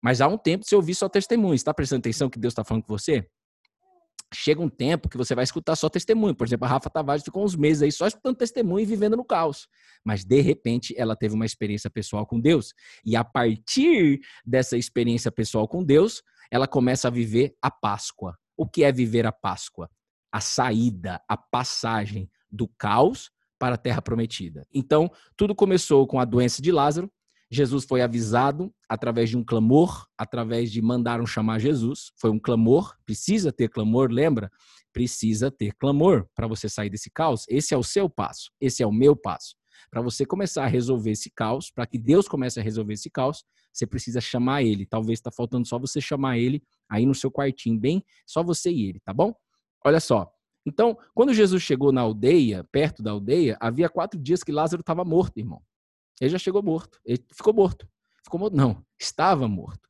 Mas 0.02 0.22
há 0.22 0.28
um 0.28 0.38
tempo 0.38 0.64
de 0.64 0.70
você 0.70 0.76
ouvir 0.76 0.96
só 0.96 1.10
testemunho. 1.10 1.54
Está 1.54 1.74
prestando 1.74 2.00
atenção 2.00 2.30
que 2.30 2.40
Deus 2.40 2.54
está 2.54 2.64
falando 2.64 2.84
com 2.84 2.98
você? 2.98 3.28
Chega 4.34 4.62
um 4.62 4.70
tempo 4.70 5.10
que 5.10 5.18
você 5.18 5.34
vai 5.34 5.44
escutar 5.44 5.76
só 5.76 5.90
testemunho. 5.90 6.36
Por 6.36 6.48
exemplo, 6.48 6.66
a 6.66 6.70
Rafa 6.70 6.90
Tavares 6.90 7.24
ficou 7.24 7.44
uns 7.44 7.56
meses 7.56 7.82
aí 7.82 7.92
só 7.92 8.08
escutando 8.08 8.38
testemunho 8.38 8.84
e 8.84 8.86
vivendo 8.86 9.18
no 9.18 9.26
caos. 9.26 9.68
Mas, 10.06 10.24
de 10.24 10.40
repente, 10.40 10.94
ela 10.98 11.16
teve 11.16 11.34
uma 11.34 11.46
experiência 11.46 11.90
pessoal 11.90 12.26
com 12.26 12.40
Deus. 12.40 12.74
E 13.04 13.16
a 13.16 13.24
partir 13.24 14.20
dessa 14.46 14.78
experiência 14.78 15.32
pessoal 15.32 15.68
com 15.68 15.84
Deus, 15.84 16.22
ela 16.52 16.68
começa 16.68 17.08
a 17.08 17.12
viver 17.12 17.56
a 17.62 17.70
Páscoa. 17.72 18.38
O 18.58 18.68
que 18.68 18.84
é 18.84 18.92
viver 18.92 19.26
a 19.26 19.32
Páscoa? 19.32 19.90
A 20.32 20.42
saída, 20.42 21.22
a 21.28 21.38
passagem 21.38 22.30
do 22.52 22.68
caos 22.68 23.32
para 23.58 23.76
a 23.76 23.78
terra 23.78 24.02
prometida. 24.02 24.66
Então, 24.74 25.12
tudo 25.36 25.54
começou 25.54 26.08
com 26.08 26.20
a 26.20 26.26
doença 26.26 26.62
de 26.62 26.72
Lázaro, 26.72 27.12
Jesus 27.52 27.84
foi 27.84 28.02
avisado 28.02 28.72
através 28.88 29.30
de 29.30 29.38
um 29.38 29.44
clamor, 29.44 30.06
através 30.16 30.72
de 30.72 30.82
mandaram 30.82 31.26
chamar 31.26 31.60
Jesus. 31.60 32.12
Foi 32.16 32.30
um 32.30 32.40
clamor, 32.40 32.96
precisa 33.06 33.52
ter 33.52 33.70
clamor, 33.70 34.12
lembra? 34.12 34.52
Precisa 34.94 35.50
ter 35.50 35.74
clamor 35.74 36.28
para 36.36 36.48
você 36.48 36.70
sair 36.70 36.92
desse 36.92 37.10
caos. 37.10 37.46
Esse 37.50 37.74
é 37.74 37.78
o 37.78 37.84
seu 37.84 38.08
passo, 38.08 38.52
esse 38.62 38.84
é 38.84 38.88
o 38.88 38.92
meu 38.92 39.16
passo. 39.16 39.56
Para 39.90 40.02
você 40.02 40.26
começar 40.26 40.64
a 40.64 40.68
resolver 40.68 41.12
esse 41.12 41.30
caos, 41.30 41.70
para 41.72 41.86
que 41.86 41.98
Deus 41.98 42.28
comece 42.28 42.60
a 42.60 42.64
resolver 42.64 42.94
esse 42.94 43.10
caos, 43.10 43.44
você 43.72 43.86
precisa 43.86 44.20
chamar 44.20 44.64
ele. 44.64 44.86
Talvez 44.86 45.20
está 45.20 45.32
faltando 45.32 45.68
só 45.68 45.78
você 45.78 46.02
chamar 46.02 46.38
ele 46.38 46.62
aí 46.90 47.06
no 47.06 47.16
seu 47.16 47.32
quartinho, 47.32 47.80
bem, 47.80 48.04
só 48.26 48.44
você 48.44 48.72
e 48.72 48.88
ele, 48.88 49.00
tá 49.00 49.14
bom? 49.14 49.34
Olha 49.86 50.00
só. 50.00 50.32
Então, 50.66 50.98
quando 51.16 51.34
Jesus 51.34 51.64
chegou 51.64 51.92
na 51.92 52.02
aldeia, 52.02 52.64
perto 52.72 53.02
da 53.02 53.12
aldeia, 53.12 53.58
havia 53.60 53.90
quatro 53.90 54.20
dias 54.20 54.44
que 54.44 54.52
Lázaro 54.52 54.82
estava 54.82 55.04
morto, 55.06 55.38
irmão. 55.38 55.62
Ele 56.20 56.30
já 56.30 56.38
chegou 56.38 56.62
morto. 56.62 57.00
Ele 57.06 57.24
ficou 57.34 57.54
morto. 57.54 57.88
Ficou 58.24 58.40
morto? 58.40 58.56
Não, 58.56 58.86
estava 59.00 59.48
morto. 59.48 59.90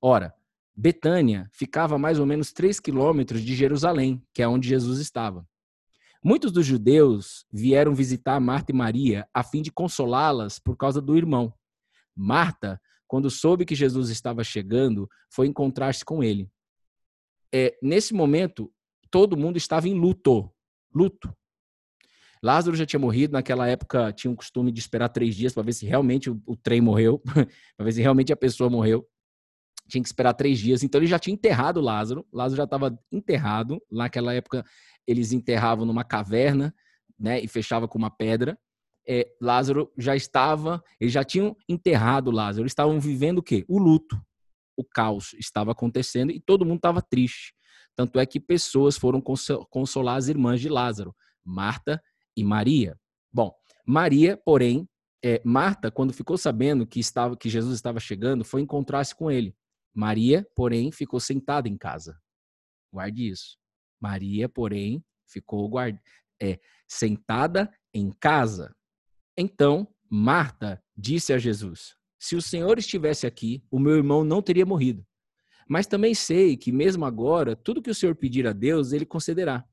Ora, 0.00 0.34
Betânia 0.74 1.48
ficava 1.52 1.96
a 1.96 1.98
mais 1.98 2.18
ou 2.18 2.26
menos 2.26 2.52
3 2.52 2.78
quilômetros 2.80 3.42
de 3.42 3.54
Jerusalém, 3.54 4.22
que 4.32 4.42
é 4.42 4.48
onde 4.48 4.68
Jesus 4.68 5.00
estava. 5.00 5.46
Muitos 6.24 6.52
dos 6.52 6.64
judeus 6.64 7.44
vieram 7.52 7.94
visitar 7.94 8.38
Marta 8.38 8.70
e 8.70 8.74
Maria 8.74 9.26
a 9.34 9.42
fim 9.42 9.60
de 9.60 9.72
consolá-las 9.72 10.58
por 10.58 10.76
causa 10.76 11.00
do 11.00 11.16
irmão. 11.16 11.52
Marta, 12.14 12.80
quando 13.08 13.28
soube 13.28 13.64
que 13.64 13.74
Jesus 13.74 14.08
estava 14.08 14.44
chegando, 14.44 15.08
foi 15.30 15.48
encontrar-se 15.48 16.04
com 16.04 16.22
ele. 16.22 16.48
É, 17.52 17.76
nesse 17.82 18.14
momento, 18.14 18.72
todo 19.10 19.36
mundo 19.36 19.56
estava 19.56 19.88
em 19.88 19.94
luto. 19.94 20.48
Luto. 20.94 21.34
Lázaro 22.42 22.76
já 22.76 22.86
tinha 22.86 23.00
morrido, 23.00 23.32
naquela 23.32 23.68
época 23.68 24.12
tinha 24.12 24.30
o 24.30 24.36
costume 24.36 24.72
de 24.72 24.80
esperar 24.80 25.08
três 25.08 25.34
dias 25.34 25.52
para 25.52 25.62
ver 25.62 25.72
se 25.72 25.86
realmente 25.86 26.30
o, 26.30 26.40
o 26.46 26.56
trem 26.56 26.80
morreu, 26.80 27.18
para 27.76 27.84
ver 27.84 27.92
se 27.92 28.00
realmente 28.00 28.32
a 28.32 28.36
pessoa 28.36 28.70
morreu. 28.70 29.06
Tinha 29.92 30.00
que 30.02 30.08
esperar 30.08 30.32
três 30.32 30.58
dias, 30.58 30.82
então 30.82 30.98
ele 30.98 31.06
já 31.06 31.18
tinha 31.18 31.34
enterrado 31.34 31.78
Lázaro. 31.78 32.26
Lázaro 32.32 32.56
já 32.56 32.64
estava 32.64 32.98
enterrado. 33.12 33.78
Naquela 33.90 34.32
época 34.32 34.64
eles 35.06 35.32
enterravam 35.32 35.84
numa 35.84 36.02
caverna, 36.02 36.74
né, 37.20 37.38
e 37.38 37.46
fechava 37.46 37.86
com 37.86 37.98
uma 37.98 38.08
pedra. 38.10 38.58
É, 39.06 39.28
Lázaro 39.38 39.92
já 39.98 40.16
estava, 40.16 40.82
eles 40.98 41.12
já 41.12 41.22
tinham 41.22 41.54
enterrado 41.68 42.30
Lázaro. 42.30 42.62
Eles 42.62 42.72
estavam 42.72 42.98
vivendo 42.98 43.40
o 43.40 43.42
quê? 43.42 43.66
O 43.68 43.78
luto. 43.78 44.18
O 44.74 44.82
caos 44.82 45.34
estava 45.34 45.72
acontecendo 45.72 46.32
e 46.32 46.40
todo 46.40 46.64
mundo 46.64 46.76
estava 46.78 47.02
triste. 47.02 47.52
Tanto 47.94 48.18
é 48.18 48.24
que 48.24 48.40
pessoas 48.40 48.96
foram 48.96 49.22
consolar 49.68 50.16
as 50.16 50.28
irmãs 50.28 50.58
de 50.58 50.70
Lázaro, 50.70 51.14
Marta 51.44 52.02
e 52.34 52.42
Maria. 52.42 52.98
Bom, 53.30 53.52
Maria, 53.86 54.40
porém, 54.42 54.88
é, 55.22 55.42
Marta, 55.44 55.90
quando 55.90 56.14
ficou 56.14 56.38
sabendo 56.38 56.86
que 56.86 56.98
estava 56.98 57.36
que 57.36 57.50
Jesus 57.50 57.74
estava 57.74 58.00
chegando, 58.00 58.42
foi 58.42 58.62
encontrar-se 58.62 59.14
com 59.14 59.30
ele. 59.30 59.54
Maria, 59.94 60.46
porém, 60.54 60.90
ficou 60.90 61.20
sentada 61.20 61.68
em 61.68 61.76
casa. 61.76 62.20
Guarde 62.92 63.28
isso. 63.28 63.58
Maria, 64.00 64.48
porém, 64.48 65.04
ficou 65.28 65.68
guarda, 65.68 66.00
é, 66.40 66.58
sentada 66.88 67.72
em 67.94 68.10
casa. 68.10 68.74
Então, 69.36 69.86
Marta 70.10 70.82
disse 70.96 71.32
a 71.32 71.38
Jesus: 71.38 71.96
Se 72.18 72.36
o 72.36 72.42
Senhor 72.42 72.78
estivesse 72.78 73.26
aqui, 73.26 73.64
o 73.70 73.78
meu 73.78 73.96
irmão 73.96 74.24
não 74.24 74.42
teria 74.42 74.66
morrido. 74.66 75.06
Mas 75.68 75.86
também 75.86 76.14
sei 76.14 76.56
que, 76.56 76.72
mesmo 76.72 77.04
agora, 77.04 77.56
tudo 77.56 77.82
que 77.82 77.90
o 77.90 77.94
Senhor 77.94 78.14
pedir 78.14 78.46
a 78.46 78.52
Deus, 78.52 78.92
ele 78.92 79.06
concederá. 79.06 79.64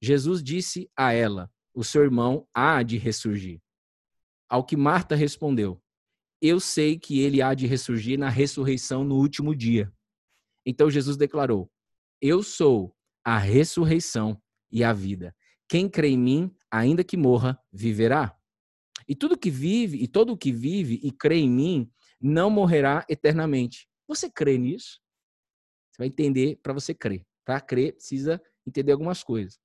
Jesus 0.00 0.42
disse 0.42 0.90
a 0.96 1.12
ela: 1.12 1.50
O 1.74 1.82
seu 1.82 2.02
irmão 2.02 2.46
há 2.54 2.82
de 2.82 2.96
ressurgir. 2.96 3.60
Ao 4.48 4.64
que 4.64 4.76
Marta 4.76 5.14
respondeu: 5.14 5.82
Eu 6.40 6.60
sei 6.60 6.98
que 6.98 7.20
ele 7.20 7.40
há 7.40 7.54
de 7.54 7.66
ressurgir 7.66 8.18
na 8.18 8.28
ressurreição 8.28 9.04
no 9.04 9.16
último 9.16 9.54
dia. 9.54 9.92
Então 10.64 10.90
Jesus 10.90 11.16
declarou: 11.16 11.70
Eu 12.20 12.42
sou 12.42 12.94
a 13.24 13.38
ressurreição 13.38 14.40
e 14.70 14.84
a 14.84 14.92
vida. 14.92 15.34
Quem 15.68 15.88
crê 15.88 16.08
em 16.08 16.18
mim, 16.18 16.54
ainda 16.70 17.02
que 17.02 17.16
morra, 17.16 17.58
viverá. 17.72 18.36
E 19.08 19.14
tudo 19.14 19.38
que 19.38 19.50
vive, 19.50 19.98
e 19.98 20.06
todo 20.06 20.32
o 20.32 20.36
que 20.36 20.52
vive 20.52 21.00
e 21.02 21.10
crê 21.10 21.36
em 21.36 21.50
mim, 21.50 21.90
não 22.20 22.50
morrerá 22.50 23.04
eternamente. 23.08 23.88
Você 24.06 24.30
crê 24.30 24.58
nisso? 24.58 25.00
Você 25.90 25.98
vai 25.98 26.06
entender 26.08 26.58
para 26.62 26.72
você 26.72 26.94
crer. 26.94 27.24
Para 27.44 27.60
crer, 27.60 27.94
precisa 27.94 28.40
entender 28.66 28.92
algumas 28.92 29.22
coisas. 29.22 29.58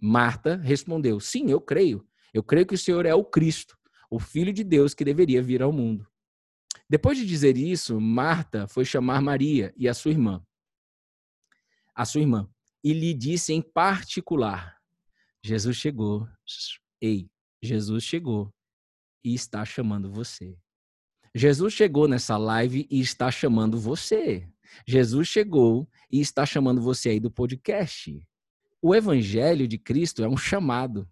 Marta 0.00 0.56
respondeu: 0.56 1.20
Sim, 1.20 1.50
eu 1.50 1.60
creio. 1.60 2.06
Eu 2.34 2.42
creio 2.42 2.66
que 2.66 2.74
o 2.74 2.78
Senhor 2.78 3.06
é 3.06 3.14
o 3.14 3.24
Cristo, 3.24 3.76
o 4.10 4.18
Filho 4.18 4.52
de 4.52 4.62
Deus 4.62 4.94
que 4.94 5.04
deveria 5.04 5.42
vir 5.42 5.62
ao 5.62 5.72
mundo. 5.72 6.06
Depois 6.88 7.18
de 7.18 7.26
dizer 7.26 7.56
isso, 7.56 8.00
Marta 8.00 8.68
foi 8.68 8.84
chamar 8.84 9.20
Maria 9.20 9.74
e 9.76 9.88
a 9.88 9.94
sua 9.94 10.12
irmã. 10.12 10.44
A 11.94 12.04
sua 12.04 12.20
irmã. 12.20 12.48
E 12.82 12.92
lhe 12.92 13.12
disse 13.12 13.52
em 13.52 13.60
particular: 13.60 14.80
Jesus 15.42 15.76
chegou. 15.76 16.28
Ei, 17.00 17.28
Jesus 17.62 18.04
chegou 18.04 18.54
e 19.24 19.34
está 19.34 19.64
chamando 19.64 20.10
você. 20.10 20.56
Jesus 21.34 21.74
chegou 21.74 22.06
nessa 22.06 22.36
live 22.36 22.86
e 22.90 23.00
está 23.00 23.30
chamando 23.30 23.78
você. 23.78 24.48
Jesus 24.86 25.28
chegou 25.28 25.88
e 26.10 26.20
está 26.20 26.46
chamando 26.46 26.80
você 26.80 27.10
aí 27.10 27.20
do 27.20 27.30
podcast. 27.30 28.26
O 28.80 28.94
evangelho 28.94 29.66
de 29.66 29.78
Cristo 29.78 30.22
é 30.22 30.28
um 30.28 30.36
chamado. 30.36 31.08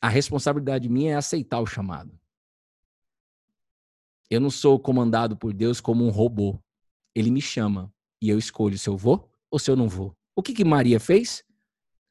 A 0.00 0.08
responsabilidade 0.08 0.88
minha 0.88 1.12
é 1.12 1.16
aceitar 1.16 1.60
o 1.60 1.66
chamado. 1.66 2.18
Eu 4.30 4.40
não 4.40 4.50
sou 4.50 4.78
comandado 4.78 5.36
por 5.36 5.52
Deus 5.52 5.80
como 5.80 6.04
um 6.04 6.10
robô. 6.10 6.58
Ele 7.14 7.30
me 7.30 7.40
chama 7.40 7.92
e 8.20 8.28
eu 8.28 8.38
escolho 8.38 8.78
se 8.78 8.88
eu 8.88 8.96
vou 8.96 9.30
ou 9.50 9.58
se 9.58 9.70
eu 9.70 9.76
não 9.76 9.88
vou. 9.88 10.16
O 10.34 10.42
que, 10.42 10.52
que 10.52 10.64
Maria 10.64 10.98
fez? 10.98 11.44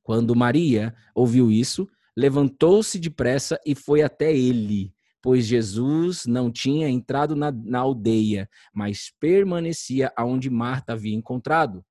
Quando 0.02 0.36
Maria 0.36 0.96
ouviu 1.16 1.52
isso, 1.52 1.88
levantou-se 2.16 3.00
depressa 3.00 3.60
e 3.66 3.74
foi 3.74 4.02
até 4.02 4.36
ele, 4.36 4.94
pois 5.22 5.46
Jesus 5.46 6.26
não 6.26 6.52
tinha 6.52 6.90
entrado 6.90 7.36
na, 7.36 7.52
na 7.52 7.80
aldeia, 7.80 8.50
mas 8.74 9.12
permanecia 9.20 10.12
aonde 10.16 10.50
Marta 10.50 10.94
havia 10.94 11.16
encontrado. 11.16 11.84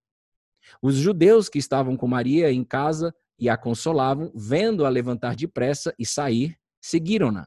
Os 0.80 0.96
judeus 0.96 1.48
que 1.48 1.58
estavam 1.58 1.96
com 1.96 2.06
Maria 2.06 2.52
em 2.52 2.62
casa 2.62 3.14
e 3.38 3.48
a 3.48 3.56
consolavam, 3.56 4.30
vendo-a 4.34 4.88
levantar 4.88 5.34
depressa 5.34 5.92
e 5.98 6.06
sair, 6.06 6.56
seguiram-na, 6.80 7.46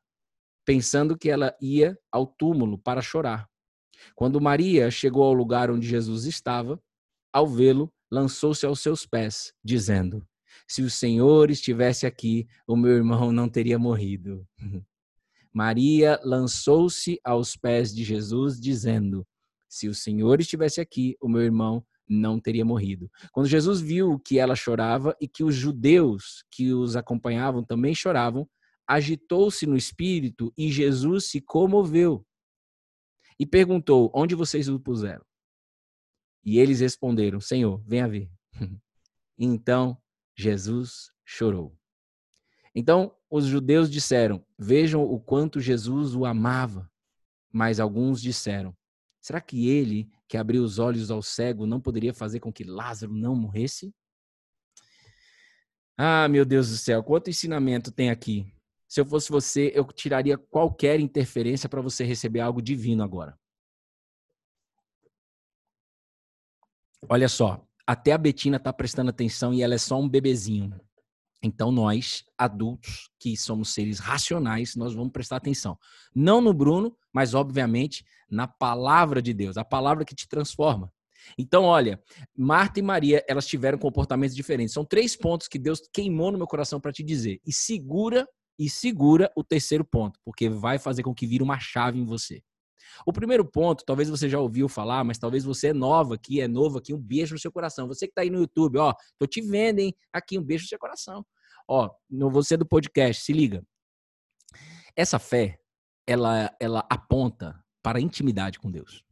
pensando 0.66 1.18
que 1.18 1.30
ela 1.30 1.56
ia 1.62 1.98
ao 2.12 2.26
túmulo 2.26 2.78
para 2.78 3.02
chorar. 3.02 3.48
Quando 4.16 4.42
Maria 4.42 4.92
chegou 4.92 5.24
ao 5.24 5.34
lugar 5.34 5.72
onde 5.72 5.88
Jesus 5.88 6.26
estava, 6.26 6.82
ao 7.32 7.48
vê-lo, 7.48 7.94
lançou-se 8.12 8.66
aos 8.66 8.80
seus 8.82 9.06
pés, 9.06 9.54
dizendo: 9.64 10.26
se 10.68 10.82
o 10.82 10.90
Senhor 10.90 11.52
estivesse 11.52 12.06
aqui, 12.06 12.48
o 12.68 12.76
meu 12.76 12.92
irmão 12.92 13.32
não 13.32 13.50
teria 13.50 13.78
morrido. 13.78 14.48
Maria 15.54 16.20
lançou-se 16.24 17.20
aos 17.24 17.56
pés 17.56 17.94
de 17.94 18.04
Jesus, 18.04 18.60
dizendo: 18.60 19.26
Se 19.70 19.88
o 19.88 19.96
Senhor 19.96 20.40
estivesse 20.40 20.82
aqui, 20.82 21.16
o 21.22 21.30
meu 21.30 21.42
irmão 21.42 21.86
não 22.08 22.40
teria 22.40 22.66
morrido. 22.66 23.10
Quando 23.32 23.48
Jesus 23.48 23.80
viu 23.80 24.20
que 24.20 24.38
ela 24.38 24.56
chorava 24.56 25.16
e 25.20 25.28
que 25.28 25.44
os 25.44 25.56
judeus 25.56 26.44
que 26.52 26.74
os 26.74 26.96
acompanhavam 26.96 27.64
também 27.64 27.96
choravam, 27.96 28.48
agitou-se 28.88 29.66
no 29.66 29.76
espírito 29.76 30.54
e 30.58 30.72
Jesus 30.72 31.26
se 31.26 31.42
comoveu 31.42 32.26
e 33.40 33.46
perguntou: 33.46 34.12
Onde 34.14 34.36
vocês 34.36 34.68
o 34.68 34.80
puseram? 34.80 35.26
E 36.44 36.60
eles 36.60 36.80
responderam: 36.80 37.40
Senhor, 37.40 37.84
venha 37.86 38.08
ver. 38.08 38.30
então 39.38 39.98
Jesus 40.36 41.12
chorou. 41.24 41.78
Então, 42.74 43.16
os 43.30 43.46
judeus 43.46 43.90
disseram: 43.90 44.46
Vejam 44.58 45.04
o 45.04 45.20
quanto 45.20 45.60
Jesus 45.60 46.16
o 46.16 46.26
amava. 46.26 46.90
Mas 47.52 47.80
alguns 47.80 48.22
disseram: 48.22 48.76
Será 49.22 49.42
que 49.42 49.68
ele, 49.68 50.10
que 50.28 50.38
abriu 50.38 50.64
os 50.64 50.78
olhos 50.78 51.10
ao 51.10 51.22
cego, 51.22 51.66
não 51.66 51.82
poderia 51.82 52.14
fazer 52.14 52.40
com 52.40 52.52
que 52.52 52.64
Lázaro 52.64 53.14
não 53.14 53.36
morresse? 53.36 53.94
Ah, 55.98 56.28
meu 56.28 56.44
Deus 56.44 56.70
do 56.70 56.76
céu, 56.76 57.02
quanto 57.02 57.30
ensinamento 57.30 57.92
tem 57.92 58.10
aqui. 58.10 58.46
Se 58.96 59.02
eu 59.02 59.06
fosse 59.06 59.30
você, 59.30 59.74
eu 59.76 59.84
tiraria 59.84 60.38
qualquer 60.38 61.02
interferência 61.02 61.68
para 61.68 61.82
você 61.82 62.06
receber 62.06 62.40
algo 62.40 62.62
divino 62.62 63.04
agora. 63.04 63.38
Olha 67.10 67.28
só, 67.28 67.62
até 67.86 68.14
a 68.14 68.18
Betina 68.18 68.56
está 68.56 68.72
prestando 68.72 69.10
atenção 69.10 69.54
e 69.54 69.62
ela 69.62 69.74
é 69.74 69.78
só 69.78 70.00
um 70.00 70.08
bebezinho. 70.08 70.80
Então 71.44 71.74
nós, 71.74 72.24
adultos, 72.38 73.10
que 73.20 73.36
somos 73.36 73.74
seres 73.74 74.00
racionais, 74.00 74.78
nós 74.78 74.94
vamos 74.94 75.12
prestar 75.12 75.36
atenção. 75.36 75.78
Não 76.16 76.40
no 76.40 76.54
Bruno, 76.54 76.96
mas 77.12 77.34
obviamente 77.34 78.06
na 78.30 78.48
palavra 78.48 79.22
de 79.22 79.34
Deus, 79.34 79.58
a 79.58 79.66
palavra 79.66 80.06
que 80.06 80.16
te 80.16 80.26
transforma. 80.26 80.90
Então, 81.38 81.66
olha, 81.66 82.02
Marta 82.34 82.80
e 82.80 82.82
Maria, 82.82 83.26
elas 83.28 83.46
tiveram 83.46 83.78
comportamentos 83.78 84.34
diferentes. 84.34 84.74
São 84.74 84.86
três 84.86 85.18
pontos 85.18 85.50
que 85.50 85.60
Deus 85.60 85.82
queimou 85.92 86.32
no 86.32 86.38
meu 86.38 86.48
coração 86.48 86.80
para 86.80 86.94
te 86.94 87.04
dizer. 87.04 87.42
E 87.46 87.52
segura 87.52 88.26
e 88.58 88.70
segura 88.70 89.32
o 89.36 89.44
terceiro 89.44 89.84
ponto, 89.84 90.20
porque 90.24 90.50
vai 90.50 90.80
fazer 90.80 91.04
com 91.04 91.14
que 91.14 91.28
vire 91.28 91.44
uma 91.44 91.60
chave 91.60 92.00
em 92.00 92.06
você. 92.06 92.44
O 93.06 93.12
primeiro 93.12 93.44
ponto, 93.44 93.84
talvez 93.86 94.10
você 94.10 94.30
já 94.30 94.40
ouviu 94.40 94.70
falar, 94.70 95.04
mas 95.04 95.18
talvez 95.18 95.44
você 95.44 95.68
é 95.68 95.74
nova 95.74 96.16
aqui, 96.16 96.40
é 96.40 96.48
novo 96.48 96.78
aqui, 96.78 96.94
um 96.94 97.02
beijo 97.02 97.34
no 97.34 97.40
seu 97.40 97.52
coração. 97.52 97.88
Você 97.88 98.08
que 98.08 98.12
está 98.12 98.22
aí 98.22 98.30
no 98.30 98.40
YouTube, 98.40 98.78
ó, 98.78 98.94
tô 99.18 99.26
te 99.26 99.42
vendo, 99.42 99.80
hein? 99.80 99.94
Aqui, 100.14 100.38
um 100.38 100.44
beijo 100.44 100.64
no 100.64 100.70
seu 100.70 100.80
coração. 100.80 101.26
Ó, 101.68 101.90
no 102.10 102.30
você 102.30 102.56
do 102.56 102.66
podcast, 102.66 103.24
se 103.24 103.34
liga. 103.34 103.66
Essa 104.96 105.20
fé, 105.20 105.60
ela, 106.08 106.56
ela 106.60 106.86
aponta 106.90 107.60
para 107.82 107.98
a 107.98 108.02
intimidade 108.02 108.60
com 108.60 108.72
Deus. 108.72 109.04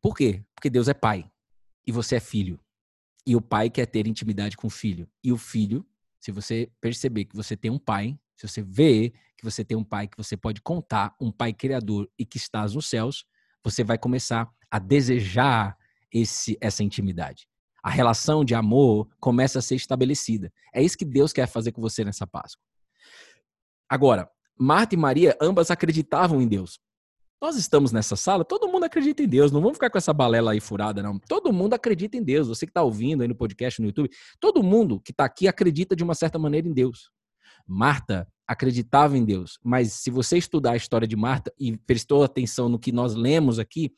Por 0.00 0.16
quê? 0.16 0.44
Porque 0.54 0.70
Deus 0.70 0.88
é 0.88 0.94
pai 0.94 1.30
e 1.86 1.92
você 1.92 2.16
é 2.16 2.20
filho. 2.20 2.60
E 3.26 3.34
o 3.34 3.40
pai 3.40 3.68
quer 3.68 3.86
ter 3.86 4.06
intimidade 4.06 4.56
com 4.56 4.68
o 4.68 4.70
filho. 4.70 5.10
E 5.22 5.32
o 5.32 5.36
filho, 5.36 5.84
se 6.26 6.32
você 6.32 6.68
perceber 6.80 7.26
que 7.26 7.36
você 7.36 7.56
tem 7.56 7.70
um 7.70 7.78
pai, 7.78 8.18
se 8.34 8.48
você 8.48 8.60
vê 8.60 9.12
que 9.38 9.44
você 9.44 9.64
tem 9.64 9.76
um 9.76 9.84
pai 9.84 10.08
que 10.08 10.16
você 10.16 10.36
pode 10.36 10.60
contar, 10.60 11.14
um 11.20 11.30
pai 11.30 11.52
criador 11.52 12.10
e 12.18 12.26
que 12.26 12.36
estás 12.36 12.74
nos 12.74 12.88
céus, 12.88 13.24
você 13.62 13.84
vai 13.84 13.96
começar 13.96 14.50
a 14.68 14.80
desejar 14.80 15.78
esse, 16.12 16.58
essa 16.60 16.82
intimidade. 16.82 17.46
A 17.80 17.90
relação 17.90 18.44
de 18.44 18.56
amor 18.56 19.08
começa 19.20 19.60
a 19.60 19.62
ser 19.62 19.76
estabelecida. 19.76 20.52
É 20.74 20.82
isso 20.82 20.98
que 20.98 21.04
Deus 21.04 21.32
quer 21.32 21.46
fazer 21.46 21.70
com 21.70 21.80
você 21.80 22.04
nessa 22.04 22.26
Páscoa. 22.26 22.60
Agora, 23.88 24.28
Marta 24.58 24.96
e 24.96 24.98
Maria, 24.98 25.36
ambas 25.40 25.70
acreditavam 25.70 26.42
em 26.42 26.48
Deus. 26.48 26.80
Nós 27.40 27.56
estamos 27.56 27.92
nessa 27.92 28.16
sala, 28.16 28.44
todo 28.44 28.66
mundo 28.66 28.84
acredita 28.84 29.22
em 29.22 29.28
Deus. 29.28 29.52
Não 29.52 29.60
vamos 29.60 29.76
ficar 29.76 29.90
com 29.90 29.98
essa 29.98 30.12
balela 30.12 30.52
aí 30.52 30.60
furada, 30.60 31.02
não. 31.02 31.18
Todo 31.18 31.52
mundo 31.52 31.74
acredita 31.74 32.16
em 32.16 32.22
Deus. 32.22 32.48
Você 32.48 32.64
que 32.64 32.70
está 32.70 32.82
ouvindo 32.82 33.22
aí 33.22 33.28
no 33.28 33.34
podcast, 33.34 33.80
no 33.80 33.88
YouTube, 33.88 34.10
todo 34.40 34.62
mundo 34.62 35.00
que 35.00 35.10
está 35.10 35.26
aqui 35.26 35.46
acredita 35.46 35.94
de 35.94 36.02
uma 36.02 36.14
certa 36.14 36.38
maneira 36.38 36.66
em 36.66 36.72
Deus. 36.72 37.10
Marta 37.66 38.26
acreditava 38.46 39.18
em 39.18 39.24
Deus, 39.24 39.58
mas 39.62 39.92
se 39.92 40.10
você 40.10 40.38
estudar 40.38 40.72
a 40.72 40.76
história 40.76 41.06
de 41.06 41.16
Marta 41.16 41.52
e 41.58 41.76
prestou 41.76 42.22
atenção 42.22 42.68
no 42.68 42.78
que 42.78 42.92
nós 42.92 43.14
lemos 43.14 43.58
aqui, 43.58 43.92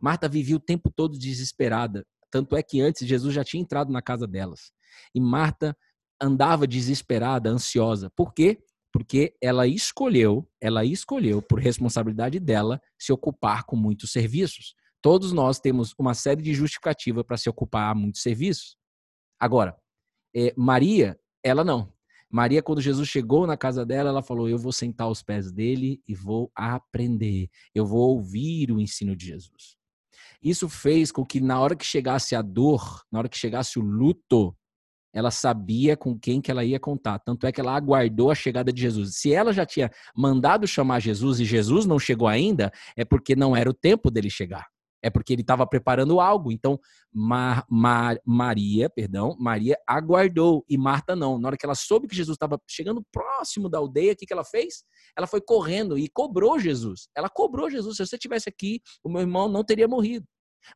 Marta 0.00 0.28
vivia 0.28 0.56
o 0.56 0.60
tempo 0.60 0.90
todo 0.94 1.18
desesperada. 1.18 2.06
Tanto 2.30 2.56
é 2.56 2.62
que 2.62 2.80
antes 2.80 3.06
Jesus 3.06 3.34
já 3.34 3.42
tinha 3.42 3.60
entrado 3.60 3.92
na 3.92 4.00
casa 4.00 4.26
delas. 4.26 4.70
E 5.14 5.20
Marta 5.20 5.76
andava 6.20 6.66
desesperada, 6.66 7.50
ansiosa. 7.50 8.10
Por 8.16 8.32
quê? 8.32 8.58
Porque 8.92 9.36
ela 9.40 9.66
escolheu, 9.66 10.48
ela 10.60 10.84
escolheu 10.84 11.42
por 11.42 11.60
responsabilidade 11.60 12.40
dela 12.40 12.80
se 12.98 13.12
ocupar 13.12 13.64
com 13.64 13.76
muitos 13.76 14.10
serviços. 14.10 14.74
Todos 15.02 15.32
nós 15.32 15.60
temos 15.60 15.94
uma 15.98 16.14
série 16.14 16.42
de 16.42 16.54
justificativa 16.54 17.22
para 17.22 17.36
se 17.36 17.48
ocupar 17.48 17.94
muitos 17.94 18.22
serviços. 18.22 18.76
Agora, 19.38 19.76
é, 20.34 20.52
Maria, 20.56 21.18
ela 21.42 21.62
não. 21.62 21.92
Maria, 22.30 22.62
quando 22.62 22.80
Jesus 22.80 23.08
chegou 23.08 23.46
na 23.46 23.56
casa 23.56 23.86
dela, 23.86 24.10
ela 24.10 24.22
falou: 24.22 24.48
Eu 24.48 24.58
vou 24.58 24.72
sentar 24.72 25.06
aos 25.06 25.22
pés 25.22 25.50
dele 25.50 26.02
e 26.06 26.14
vou 26.14 26.50
aprender. 26.54 27.48
Eu 27.74 27.86
vou 27.86 28.16
ouvir 28.16 28.70
o 28.70 28.80
ensino 28.80 29.16
de 29.16 29.26
Jesus. 29.26 29.78
Isso 30.42 30.68
fez 30.68 31.10
com 31.10 31.24
que, 31.24 31.40
na 31.40 31.58
hora 31.60 31.74
que 31.74 31.86
chegasse 31.86 32.34
a 32.34 32.42
dor, 32.42 33.02
na 33.10 33.20
hora 33.20 33.28
que 33.28 33.36
chegasse 33.36 33.78
o 33.78 33.82
luto, 33.82 34.56
ela 35.18 35.32
sabia 35.32 35.96
com 35.96 36.16
quem 36.16 36.40
que 36.40 36.48
ela 36.48 36.64
ia 36.64 36.78
contar. 36.78 37.18
Tanto 37.18 37.44
é 37.44 37.50
que 37.50 37.60
ela 37.60 37.74
aguardou 37.74 38.30
a 38.30 38.36
chegada 38.36 38.72
de 38.72 38.80
Jesus. 38.80 39.16
Se 39.16 39.32
ela 39.32 39.52
já 39.52 39.66
tinha 39.66 39.90
mandado 40.16 40.64
chamar 40.64 41.00
Jesus 41.00 41.40
e 41.40 41.44
Jesus 41.44 41.86
não 41.86 41.98
chegou 41.98 42.28
ainda, 42.28 42.70
é 42.96 43.04
porque 43.04 43.34
não 43.34 43.56
era 43.56 43.68
o 43.68 43.74
tempo 43.74 44.12
dele 44.12 44.30
chegar. 44.30 44.68
É 45.02 45.10
porque 45.10 45.32
ele 45.32 45.42
estava 45.42 45.66
preparando 45.66 46.20
algo. 46.20 46.52
Então, 46.52 46.78
Mar, 47.12 47.64
Mar, 47.68 48.16
Maria, 48.24 48.88
perdão, 48.88 49.36
Maria 49.40 49.76
aguardou 49.88 50.64
e 50.68 50.78
Marta 50.78 51.16
não. 51.16 51.36
Na 51.36 51.48
hora 51.48 51.56
que 51.56 51.66
ela 51.66 51.74
soube 51.74 52.06
que 52.06 52.14
Jesus 52.14 52.36
estava 52.36 52.60
chegando 52.68 53.04
próximo 53.12 53.68
da 53.68 53.78
aldeia, 53.78 54.12
o 54.12 54.16
que, 54.16 54.24
que 54.24 54.32
ela 54.32 54.44
fez? 54.44 54.84
Ela 55.16 55.26
foi 55.26 55.40
correndo 55.40 55.98
e 55.98 56.08
cobrou 56.08 56.60
Jesus. 56.60 57.08
Ela 57.16 57.28
cobrou 57.28 57.68
Jesus. 57.68 57.96
Se 57.96 58.06
você 58.06 58.16
tivesse 58.16 58.48
aqui, 58.48 58.80
o 59.02 59.08
meu 59.08 59.22
irmão 59.22 59.48
não 59.48 59.64
teria 59.64 59.88
morrido. 59.88 60.24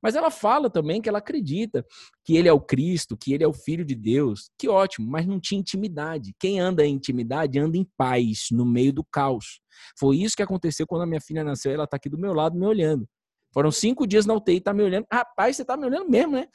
Mas 0.03 0.15
ela 0.15 0.31
fala 0.31 0.71
também 0.71 1.01
que 1.01 1.09
ela 1.09 1.19
acredita 1.19 1.85
que 2.25 2.37
ele 2.37 2.49
é 2.49 2.53
o 2.53 2.61
Cristo, 2.61 3.17
que 3.17 3.33
ele 3.33 3.45
é 3.45 3.49
o 3.49 3.53
Filho 3.53 3.85
de 3.85 3.95
Deus. 3.95 4.51
Que 4.59 4.69
ótimo, 4.69 5.11
mas 5.11 5.27
não 5.27 5.41
tinha 5.41 5.61
intimidade. 5.61 6.35
Quem 6.39 6.61
anda 6.61 6.85
em 6.85 6.95
intimidade 6.95 7.59
anda 7.59 7.77
em 7.77 7.87
paz, 7.97 8.47
no 8.51 8.65
meio 8.65 8.93
do 8.93 9.05
caos. 9.05 9.61
Foi 9.99 10.17
isso 10.17 10.37
que 10.37 10.43
aconteceu 10.43 10.87
quando 10.87 11.03
a 11.03 11.07
minha 11.07 11.21
filha 11.21 11.45
nasceu. 11.45 11.73
Ela 11.73 11.85
está 11.85 11.97
aqui 11.97 12.09
do 12.09 12.19
meu 12.19 12.33
lado, 12.33 12.59
me 12.59 12.67
olhando. 12.67 13.09
Foram 13.53 13.71
cinco 13.71 14.07
dias 14.07 14.25
na 14.25 14.35
UTI, 14.35 14.61
tá 14.61 14.73
me 14.73 14.83
olhando. 14.83 15.07
Rapaz, 15.13 15.57
você 15.57 15.65
tá 15.65 15.77
me 15.77 15.85
olhando 15.85 16.09
mesmo, 16.09 16.33
né? 16.33 16.49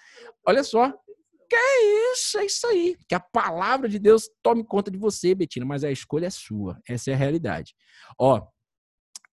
Olha 0.46 0.64
só. 0.64 0.92
Que 1.50 1.56
é 1.56 2.12
isso, 2.12 2.38
é 2.38 2.46
isso 2.46 2.68
aí. 2.68 2.98
Que 3.08 3.16
a 3.16 3.20
palavra 3.20 3.88
de 3.88 4.00
Deus 4.00 4.30
tome 4.44 4.66
conta 4.66 4.92
de 4.92 4.98
você, 4.98 5.34
Betina, 5.34 5.66
mas 5.66 5.84
a 5.84 5.92
escolha 5.92 6.26
é 6.26 6.30
sua. 6.30 6.78
Essa 6.88 7.12
é 7.12 7.14
a 7.14 7.18
realidade. 7.18 7.74
Ó, 8.20 8.46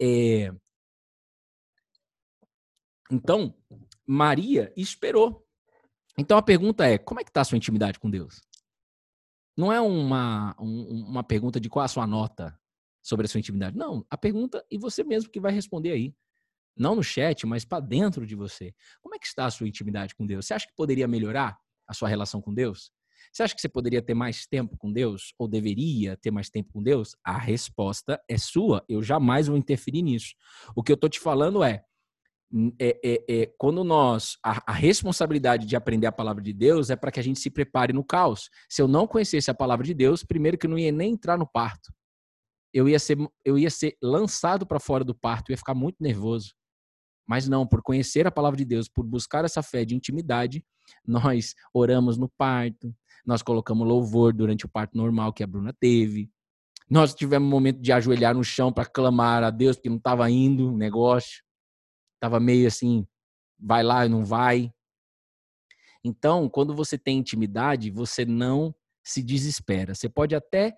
é... 0.01 0.51
Então, 3.11 3.55
Maria 4.05 4.71
esperou. 4.75 5.45
Então 6.17 6.37
a 6.37 6.41
pergunta 6.41 6.85
é: 6.85 6.97
como 6.97 7.19
é 7.19 7.23
que 7.23 7.29
está 7.29 7.41
a 7.41 7.45
sua 7.45 7.57
intimidade 7.57 7.99
com 7.99 8.09
Deus? 8.09 8.41
Não 9.55 9.71
é 9.71 9.79
uma, 9.79 10.55
um, 10.59 11.05
uma 11.09 11.23
pergunta 11.23 11.59
de 11.59 11.69
qual 11.69 11.85
a 11.85 11.87
sua 11.87 12.07
nota 12.07 12.57
sobre 13.01 13.25
a 13.25 13.29
sua 13.29 13.39
intimidade. 13.39 13.77
Não, 13.77 14.05
a 14.09 14.17
pergunta 14.17 14.65
e 14.71 14.77
você 14.77 15.03
mesmo 15.03 15.29
que 15.29 15.39
vai 15.39 15.51
responder 15.51 15.91
aí. 15.91 16.15
Não 16.75 16.95
no 16.95 17.03
chat, 17.03 17.45
mas 17.45 17.63
para 17.63 17.79
dentro 17.79 18.25
de 18.25 18.35
você. 18.35 18.73
Como 18.99 19.13
é 19.13 19.19
que 19.19 19.27
está 19.27 19.45
a 19.45 19.51
sua 19.51 19.67
intimidade 19.67 20.15
com 20.15 20.25
Deus? 20.25 20.47
Você 20.47 20.55
acha 20.55 20.65
que 20.65 20.73
poderia 20.75 21.07
melhorar 21.07 21.55
a 21.87 21.93
sua 21.93 22.09
relação 22.09 22.41
com 22.41 22.51
Deus? 22.51 22.91
Você 23.31 23.43
acha 23.43 23.53
que 23.53 23.61
você 23.61 23.69
poderia 23.69 24.01
ter 24.01 24.15
mais 24.15 24.47
tempo 24.47 24.75
com 24.75 24.91
Deus? 24.91 25.33
Ou 25.37 25.47
deveria 25.47 26.17
ter 26.17 26.31
mais 26.31 26.49
tempo 26.49 26.73
com 26.73 26.81
Deus? 26.81 27.15
A 27.23 27.37
resposta 27.37 28.19
é 28.27 28.37
sua. 28.39 28.83
Eu 28.89 29.03
jamais 29.03 29.47
vou 29.47 29.57
interferir 29.57 30.01
nisso. 30.01 30.33
O 30.75 30.81
que 30.81 30.91
eu 30.91 30.95
estou 30.95 31.09
te 31.09 31.19
falando 31.19 31.63
é, 31.63 31.85
é, 32.79 32.99
é, 33.03 33.25
é, 33.27 33.53
quando 33.57 33.83
nós 33.83 34.37
a, 34.43 34.71
a, 34.71 34.73
responsabilidade 34.73 35.65
de 35.65 35.75
aprender 35.75 36.05
a 36.05 36.11
palavra 36.11 36.41
de 36.41 36.53
Deus 36.53 36.91
é 36.91 36.95
para 36.95 37.11
que 37.11 37.19
a 37.19 37.23
gente 37.23 37.39
se 37.39 37.49
prepare 37.49 37.91
no 37.91 38.03
caos. 38.03 38.49
Se 38.69 38.81
eu 38.81 38.87
não 38.87 39.07
conhecesse 39.07 39.49
a 39.49 39.55
palavra 39.55 39.83
de 39.83 39.93
Deus, 39.93 40.23
primeiro 40.23 40.57
que 40.57 40.67
eu 40.67 40.69
não 40.69 40.77
ia 40.77 40.91
nem 40.91 41.13
entrar 41.13 41.37
no 41.37 41.47
parto. 41.47 41.91
Eu 42.71 42.87
ia 42.87 42.99
ser 42.99 43.17
eu 43.43 43.57
ia 43.57 43.69
ser 43.71 43.97
lançado 44.01 44.67
para 44.67 44.79
fora 44.79 45.03
do 45.03 45.15
parto, 45.15 45.51
ia 45.51 45.57
ficar 45.57 45.73
muito 45.73 45.97
nervoso. 45.99 46.53
Mas 47.27 47.47
não, 47.47 47.65
por 47.65 47.81
conhecer 47.81 48.27
a 48.27 48.31
palavra 48.31 48.57
de 48.57 48.65
Deus, 48.65 48.87
por 48.87 49.05
buscar 49.05 49.45
essa 49.45 49.63
fé 49.63 49.83
de 49.83 49.95
intimidade, 49.95 50.63
nós 51.07 51.55
oramos 51.73 52.17
no 52.17 52.29
parto, 52.37 52.93
nós 53.25 53.41
colocamos 53.41 53.87
louvor 53.87 54.33
durante 54.33 54.65
o 54.65 54.69
parto 54.69 54.95
normal 54.95 55.33
que 55.33 55.43
a 55.43 55.47
Bruna 55.47 55.73
teve. 55.79 56.29
Nós 56.89 57.15
tivemos 57.15 57.47
um 57.47 57.51
momento 57.51 57.81
de 57.81 57.91
ajoelhar 57.91 58.35
no 58.35 58.43
chão 58.43 58.71
para 58.71 58.85
clamar 58.85 59.41
a 59.43 59.49
Deus 59.49 59.77
porque 59.77 59.89
não 59.89 59.97
estava 59.97 60.29
indo 60.29 60.71
o 60.71 60.77
negócio 60.77 61.42
estava 62.23 62.39
meio 62.39 62.65
assim, 62.67 63.05
vai 63.59 63.83
lá 63.83 64.05
e 64.05 64.09
não 64.09 64.23
vai. 64.23 64.73
Então, 66.01 66.47
quando 66.49 66.73
você 66.73 66.97
tem 66.97 67.19
intimidade, 67.19 67.91
você 67.91 68.23
não 68.25 68.73
se 69.03 69.21
desespera. 69.21 69.93
Você 69.93 70.07
pode 70.07 70.33
até 70.33 70.73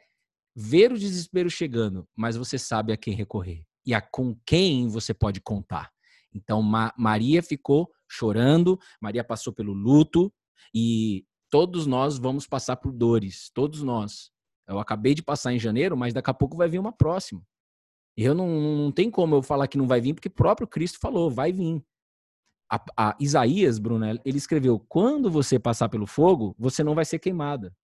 ver 0.55 0.91
o 0.91 0.97
desespero 0.97 1.49
chegando, 1.49 2.07
mas 2.15 2.35
você 2.35 2.57
sabe 2.57 2.91
a 2.91 2.97
quem 2.97 3.13
recorrer 3.13 3.63
e 3.85 3.93
a 3.93 4.01
com 4.01 4.35
quem 4.43 4.87
você 4.87 5.13
pode 5.13 5.39
contar. 5.39 5.91
Então, 6.33 6.63
Ma 6.63 6.91
Maria 6.97 7.43
ficou 7.43 7.91
chorando, 8.09 8.79
Maria 8.99 9.23
passou 9.23 9.53
pelo 9.53 9.73
luto 9.73 10.33
e 10.73 11.25
todos 11.51 11.85
nós 11.85 12.17
vamos 12.17 12.47
passar 12.47 12.77
por 12.77 12.91
dores, 12.91 13.51
todos 13.53 13.83
nós. 13.83 14.31
Eu 14.67 14.79
acabei 14.79 15.13
de 15.13 15.21
passar 15.21 15.53
em 15.53 15.59
janeiro, 15.59 15.95
mas 15.95 16.13
daqui 16.13 16.29
a 16.31 16.33
pouco 16.33 16.57
vai 16.57 16.67
vir 16.67 16.79
uma 16.79 16.91
próxima. 16.91 17.45
Eu 18.17 18.33
não, 18.33 18.47
não 18.47 18.91
tem 18.91 19.11
como 19.11 19.35
eu 19.35 19.41
falar 19.41 19.67
que 19.67 19.77
não 19.77 19.87
vai 19.87 19.99
vir, 19.99 20.13
porque 20.13 20.29
próprio 20.29 20.67
Cristo 20.67 20.99
falou, 20.99 21.29
vai 21.29 21.51
vir. 21.51 21.83
A, 22.71 22.83
a 22.97 23.17
Isaías, 23.19 23.77
Bruno, 23.77 24.05
ele 24.23 24.37
escreveu: 24.37 24.79
quando 24.87 25.29
você 25.29 25.59
passar 25.59 25.89
pelo 25.89 26.07
fogo, 26.07 26.55
você 26.57 26.83
não 26.83 26.95
vai 26.95 27.05
ser 27.05 27.19
queimada. 27.19 27.75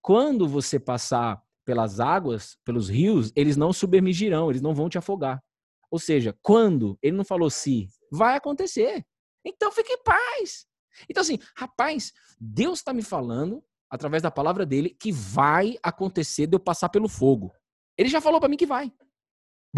Quando 0.00 0.48
você 0.48 0.78
passar 0.78 1.42
pelas 1.64 2.00
águas, 2.00 2.56
pelos 2.64 2.88
rios, 2.88 3.30
eles 3.36 3.56
não 3.56 3.72
submergirão, 3.72 4.50
eles 4.50 4.62
não 4.62 4.74
vão 4.74 4.88
te 4.88 4.96
afogar. 4.96 5.42
Ou 5.90 5.98
seja, 5.98 6.36
quando, 6.42 6.98
ele 7.02 7.16
não 7.16 7.24
falou 7.24 7.50
se, 7.50 7.88
vai 8.10 8.36
acontecer. 8.36 9.04
Então 9.44 9.70
fique 9.70 9.92
em 9.92 10.02
paz. 10.02 10.66
Então, 11.08 11.20
assim, 11.20 11.38
rapaz, 11.56 12.12
Deus 12.40 12.80
está 12.80 12.92
me 12.92 13.02
falando, 13.02 13.62
através 13.90 14.22
da 14.22 14.30
palavra 14.30 14.66
dele, 14.66 14.90
que 14.90 15.12
vai 15.12 15.76
acontecer 15.82 16.46
de 16.46 16.56
eu 16.56 16.60
passar 16.60 16.88
pelo 16.88 17.08
fogo. 17.08 17.52
Ele 17.96 18.08
já 18.08 18.20
falou 18.20 18.40
para 18.40 18.48
mim 18.48 18.56
que 18.56 18.66
vai. 18.66 18.92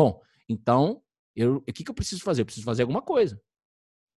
Bom, 0.00 0.18
então, 0.48 1.02
eu, 1.36 1.56
o 1.56 1.60
que, 1.60 1.84
que 1.84 1.90
eu 1.90 1.94
preciso 1.94 2.22
fazer? 2.22 2.40
Eu 2.40 2.46
preciso 2.46 2.64
fazer 2.64 2.80
alguma 2.80 3.02
coisa. 3.02 3.38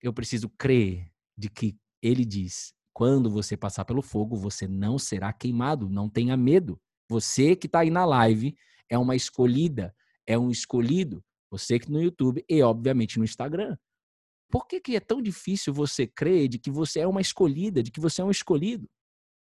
Eu 0.03 0.13
preciso 0.13 0.51
crer 0.51 1.11
de 1.39 1.49
que 1.49 1.75
ele 2.03 2.23
diz: 2.23 2.75
quando 2.93 3.31
você 3.31 3.57
passar 3.57 3.87
pelo 3.87 4.03
fogo, 4.03 4.37
você 4.37 4.69
não 4.69 4.99
será 4.99 5.33
queimado, 5.33 5.89
não 5.89 6.07
tenha 6.07 6.37
medo. 6.37 6.79
Você 7.09 7.57
que 7.57 7.67
está 7.67 7.79
aí 7.79 7.89
na 7.89 8.05
live 8.05 8.55
é 8.91 8.99
uma 8.99 9.17
escolhida, 9.17 9.97
é 10.27 10.39
um 10.39 10.51
escolhido. 10.51 11.25
Você 11.51 11.79
que 11.79 11.91
no 11.91 12.03
YouTube 12.03 12.45
e, 12.47 12.63
obviamente, 12.63 13.19
no 13.19 13.25
Instagram. 13.25 13.75
Por 14.51 14.67
que, 14.67 14.83
que 14.83 14.97
é 14.97 15.01
tão 15.01 15.23
difícil 15.23 15.73
você 15.73 16.07
crer 16.07 16.47
de 16.47 16.59
que 16.59 16.71
você 16.71 17.01
é 17.01 17.07
uma 17.07 17.23
escolhida, 17.23 17.83
de 17.83 17.91
que 17.91 18.01
você 18.01 18.21
é 18.21 18.25
um 18.25 18.31
escolhido? 18.31 18.87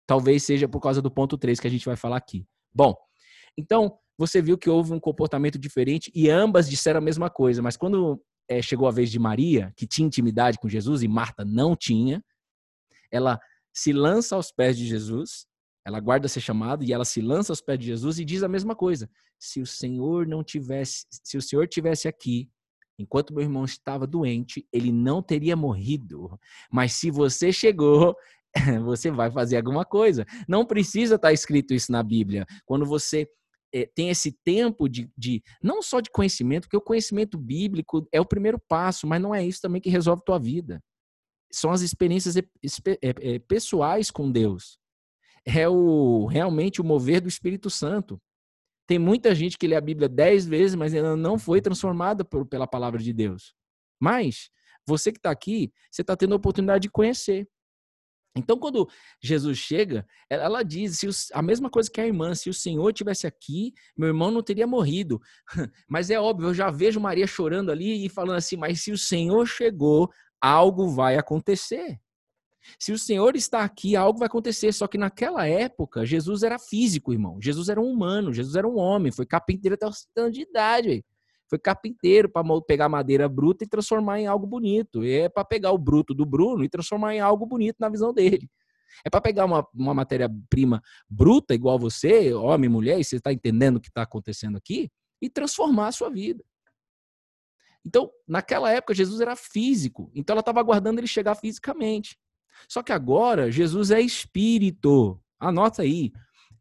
Talvez 0.06 0.44
seja 0.44 0.70
por 0.70 0.82
causa 0.82 1.02
do 1.02 1.10
ponto 1.10 1.36
3 1.36 1.60
que 1.60 1.66
a 1.66 1.72
gente 1.72 1.86
vai 1.86 1.96
falar 1.96 2.18
aqui. 2.18 2.46
Bom, 2.72 2.94
então, 3.58 3.98
você 4.18 4.42
viu 4.42 4.58
que 4.58 4.70
houve 4.70 4.94
um 4.94 5.00
comportamento 5.00 5.60
diferente 5.60 6.12
e 6.14 6.30
ambas 6.30 6.70
disseram 6.70 6.98
a 6.98 7.02
mesma 7.02 7.30
coisa, 7.30 7.62
mas 7.62 7.78
quando 7.78 8.22
é, 8.50 8.62
chegou 8.62 8.88
a 8.88 8.92
vez 8.92 9.12
de 9.12 9.20
Maria, 9.20 9.72
que 9.76 9.86
tinha 9.86 10.08
intimidade 10.08 10.58
com 10.58 10.68
Jesus 10.68 11.04
e 11.04 11.08
Marta 11.08 11.46
não 11.46 11.76
tinha, 11.76 12.24
ela 13.12 13.40
se 13.74 13.94
lança 13.94 14.36
aos 14.36 14.52
pés 14.52 14.78
de 14.78 14.88
Jesus, 14.88 15.46
ela 15.86 16.00
guarda 16.00 16.28
ser 16.28 16.42
chamada 16.42 16.84
e 16.84 16.92
ela 16.92 17.06
se 17.06 17.22
lança 17.22 17.52
aos 17.52 17.62
pés 17.62 17.80
de 17.80 17.86
Jesus 17.86 18.20
e 18.20 18.26
diz 18.26 18.44
a 18.44 18.48
mesma 18.48 18.76
coisa: 18.76 19.10
se 19.40 19.62
o 19.62 19.66
Senhor 19.66 20.26
não 20.26 20.44
tivesse, 20.44 21.06
se 21.12 21.38
o 21.38 21.42
Senhor 21.42 21.68
tivesse 21.68 22.08
aqui, 22.08 22.50
enquanto 23.00 23.34
meu 23.34 23.44
irmão 23.44 23.64
estava 23.64 24.08
doente, 24.08 24.68
ele 24.74 24.92
não 24.92 25.22
teria 25.22 25.56
morrido. 25.56 26.38
Mas 26.72 26.94
se 26.94 27.12
você 27.12 27.52
chegou, 27.52 28.16
você 28.84 29.12
vai 29.12 29.32
fazer 29.32 29.58
alguma 29.58 29.86
coisa. 29.86 30.26
Não 30.48 30.66
precisa 30.66 31.16
estar 31.16 31.32
escrito 31.32 31.74
isso 31.74 31.92
na 31.92 32.02
Bíblia. 32.02 32.46
Quando 32.66 32.86
você 32.86 33.30
é, 33.74 33.86
tem 33.86 34.10
esse 34.10 34.32
tempo 34.32 34.88
de, 34.88 35.10
de, 35.18 35.44
não 35.62 35.82
só 35.82 36.00
de 36.00 36.10
conhecimento, 36.10 36.64
porque 36.64 36.78
o 36.78 36.82
conhecimento 36.82 37.38
bíblico 37.38 38.08
é 38.12 38.20
o 38.20 38.26
primeiro 38.26 38.60
passo, 38.60 39.06
mas 39.06 39.22
não 39.22 39.34
é 39.34 39.46
isso 39.46 39.62
também 39.62 39.82
que 39.82 39.90
resolve 39.90 40.24
tua 40.26 40.40
vida. 40.40 40.82
São 41.52 41.72
as 41.72 41.82
experiências 41.82 42.36
é, 42.38 43.40
pessoais 43.40 44.12
com 44.12 44.32
Deus. 44.32 44.78
É 45.46 45.68
o 45.68 46.26
realmente 46.26 46.82
o 46.82 46.84
mover 46.84 47.22
do 47.22 47.30
Espírito 47.30 47.70
Santo. 47.70 48.22
Tem 48.86 49.00
muita 49.00 49.36
gente 49.36 49.58
que 49.58 49.68
lê 49.68 49.76
a 49.76 49.82
Bíblia 49.82 50.08
dez 50.08 50.46
vezes, 50.46 50.76
mas 50.76 50.94
ainda 50.94 51.16
não 51.16 51.38
foi 51.38 51.62
transformada 51.62 52.24
por, 52.24 52.46
pela 52.46 52.68
palavra 52.68 53.02
de 53.02 53.14
Deus. 53.14 53.54
Mas 54.00 54.50
você 54.88 55.12
que 55.12 55.20
está 55.20 55.32
aqui, 55.32 55.72
você 55.92 56.02
está 56.02 56.16
tendo 56.16 56.34
a 56.34 56.38
oportunidade 56.38 56.84
de 56.84 56.90
conhecer. 56.90 57.48
Então, 58.38 58.58
quando 58.58 58.88
Jesus 59.22 59.58
chega, 59.58 60.06
ela 60.30 60.64
diz 60.64 61.30
a 61.34 61.42
mesma 61.42 61.70
coisa 61.70 61.90
que 61.90 62.00
a 62.00 62.06
irmã: 62.06 62.34
se 62.36 62.50
o 62.50 62.54
Senhor 62.54 62.92
tivesse 62.94 63.28
aqui, 63.28 63.74
meu 63.98 64.08
irmão 64.08 64.32
não 64.32 64.44
teria 64.44 64.68
morrido. 64.68 65.20
Mas 65.90 66.10
é 66.10 66.20
óbvio, 66.20 66.50
eu 66.50 66.54
já 66.54 66.70
vejo 66.70 67.00
Maria 67.00 67.28
chorando 67.28 67.72
ali 67.72 68.06
e 68.06 68.10
falando 68.10 68.38
assim: 68.38 68.58
mas 68.58 68.82
se 68.82 68.92
o 68.92 68.98
Senhor 68.98 69.46
chegou, 69.46 70.10
algo 70.42 70.90
vai 70.90 71.18
acontecer. 71.18 72.00
Se 72.80 72.92
o 72.92 72.98
Senhor 72.98 73.36
está 73.36 73.64
aqui, 73.64 73.96
algo 73.96 74.20
vai 74.20 74.28
acontecer. 74.28 74.72
Só 74.74 74.88
que 74.88 74.98
naquela 74.98 75.48
época, 75.48 76.06
Jesus 76.06 76.44
era 76.44 76.60
físico, 76.60 77.14
irmão. 77.14 77.40
Jesus 77.42 77.70
era 77.70 77.80
um 77.80 77.90
humano, 77.90 78.34
Jesus 78.34 78.56
era 78.56 78.68
um 78.68 78.78
homem, 78.78 79.12
foi 79.12 79.26
carpinteiro 79.26 79.76
até 79.76 79.88
os 79.88 80.08
anos 80.18 80.34
de 80.34 80.42
idade. 80.42 81.06
Foi 81.50 81.58
carpinteiro 81.58 82.30
para 82.30 82.44
pegar 82.62 82.90
madeira 82.90 83.30
bruta 83.30 83.64
e 83.64 83.68
transformar 83.68 84.20
em 84.20 84.28
algo 84.28 84.46
bonito. 84.46 85.04
E 85.04 85.12
é 85.12 85.30
para 85.30 85.46
pegar 85.46 85.72
o 85.72 85.78
bruto 85.78 86.14
do 86.14 86.26
Bruno 86.26 86.64
e 86.64 86.70
transformar 86.70 87.16
em 87.16 87.20
algo 87.20 87.46
bonito 87.46 87.78
na 87.80 87.90
visão 87.90 88.14
dele. 88.14 88.50
É 89.06 89.10
para 89.10 89.22
pegar 89.22 89.46
uma, 89.46 89.66
uma 89.74 89.94
matéria-prima 89.94 90.82
bruta, 91.10 91.54
igual 91.54 91.78
você, 91.78 92.34
homem, 92.34 92.70
mulher, 92.70 93.00
e 93.00 93.04
você 93.04 93.18
está 93.18 93.32
entendendo 93.32 93.78
o 93.78 93.82
que 93.82 93.90
está 93.90 94.02
acontecendo 94.02 94.58
aqui, 94.58 94.90
e 95.22 95.30
transformar 95.30 95.88
a 95.88 95.92
sua 95.92 96.10
vida. 96.10 96.44
Então, 97.86 98.12
naquela 98.28 98.72
época, 98.72 98.94
Jesus 98.94 99.22
era 99.22 99.36
físico. 99.36 100.12
Então, 100.14 100.34
ela 100.34 100.42
estava 100.42 100.60
aguardando 100.60 101.00
ele 101.00 101.08
chegar 101.08 101.36
fisicamente. 101.36 102.18
Só 102.68 102.82
que 102.82 102.92
agora, 102.92 103.52
Jesus 103.52 103.92
é 103.92 104.02
espírito. 104.02 105.22
Anota 105.40 105.84
aí. 105.84 106.12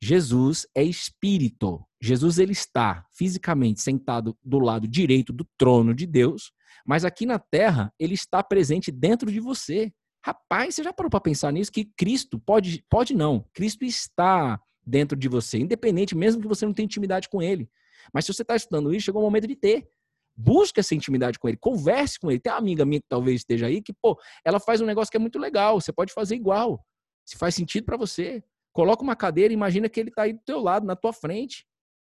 Jesus 0.00 0.66
é 0.74 0.82
espírito. 0.82 1.85
Jesus 2.02 2.38
ele 2.38 2.52
está 2.52 3.04
fisicamente 3.12 3.80
sentado 3.80 4.36
do 4.44 4.58
lado 4.58 4.86
direito 4.86 5.32
do 5.32 5.46
trono 5.56 5.94
de 5.94 6.06
Deus, 6.06 6.52
Mas 6.86 7.04
aqui 7.04 7.26
na 7.26 7.38
terra, 7.38 7.92
ele 7.98 8.14
está 8.14 8.42
presente 8.42 8.92
dentro 8.92 9.30
de 9.32 9.40
você. 9.40 9.92
Rapaz, 10.24 10.74
você 10.74 10.84
já 10.84 10.92
parou 10.92 11.10
para 11.10 11.20
pensar 11.20 11.52
nisso? 11.52 11.72
Que 11.72 11.84
Cristo 11.84 12.38
pode, 12.38 12.84
pode 12.88 13.14
não. 13.14 13.44
Cristo 13.52 13.84
está 13.84 14.60
dentro 14.86 15.18
de 15.18 15.28
você, 15.28 15.58
independente, 15.58 16.14
mesmo 16.14 16.40
que 16.40 16.46
você 16.46 16.64
não 16.64 16.72
tenha 16.72 16.84
intimidade 16.84 17.28
com 17.28 17.42
ele. 17.42 17.68
Mas 18.12 18.24
se 18.24 18.32
você 18.32 18.42
está 18.42 18.54
estudando 18.54 18.94
isso, 18.94 19.06
chegou 19.06 19.20
o 19.20 19.24
momento 19.24 19.48
de 19.48 19.56
ter. 19.56 19.88
Busque 20.36 20.80
essa 20.80 20.94
intimidade 20.94 21.38
com 21.38 21.48
ele, 21.48 21.56
converse 21.56 22.20
com 22.20 22.30
ele. 22.30 22.38
Tem 22.38 22.52
uma 22.52 22.58
amiga 22.58 22.84
minha 22.84 23.00
que 23.00 23.08
talvez 23.08 23.40
esteja 23.40 23.66
aí 23.66 23.82
que, 23.82 23.92
pô, 23.92 24.18
ela 24.44 24.60
faz 24.60 24.80
um 24.80 24.86
negócio 24.86 25.10
que 25.10 25.16
é 25.16 25.20
muito 25.20 25.38
legal, 25.38 25.80
você 25.80 25.92
pode 25.92 26.12
fazer 26.12 26.36
igual. 26.36 26.84
Se 27.24 27.36
faz 27.36 27.54
sentido 27.54 27.84
para 27.84 27.96
você. 27.96 28.44
Coloca 28.72 29.02
uma 29.02 29.16
cadeira 29.16 29.54
imagina 29.54 29.88
que 29.88 29.98
ele 29.98 30.10
está 30.10 30.22
aí 30.22 30.34
do 30.34 30.40
teu 30.44 30.60
lado, 30.60 30.86
na 30.86 30.94
tua 30.94 31.12
frente. 31.12 31.66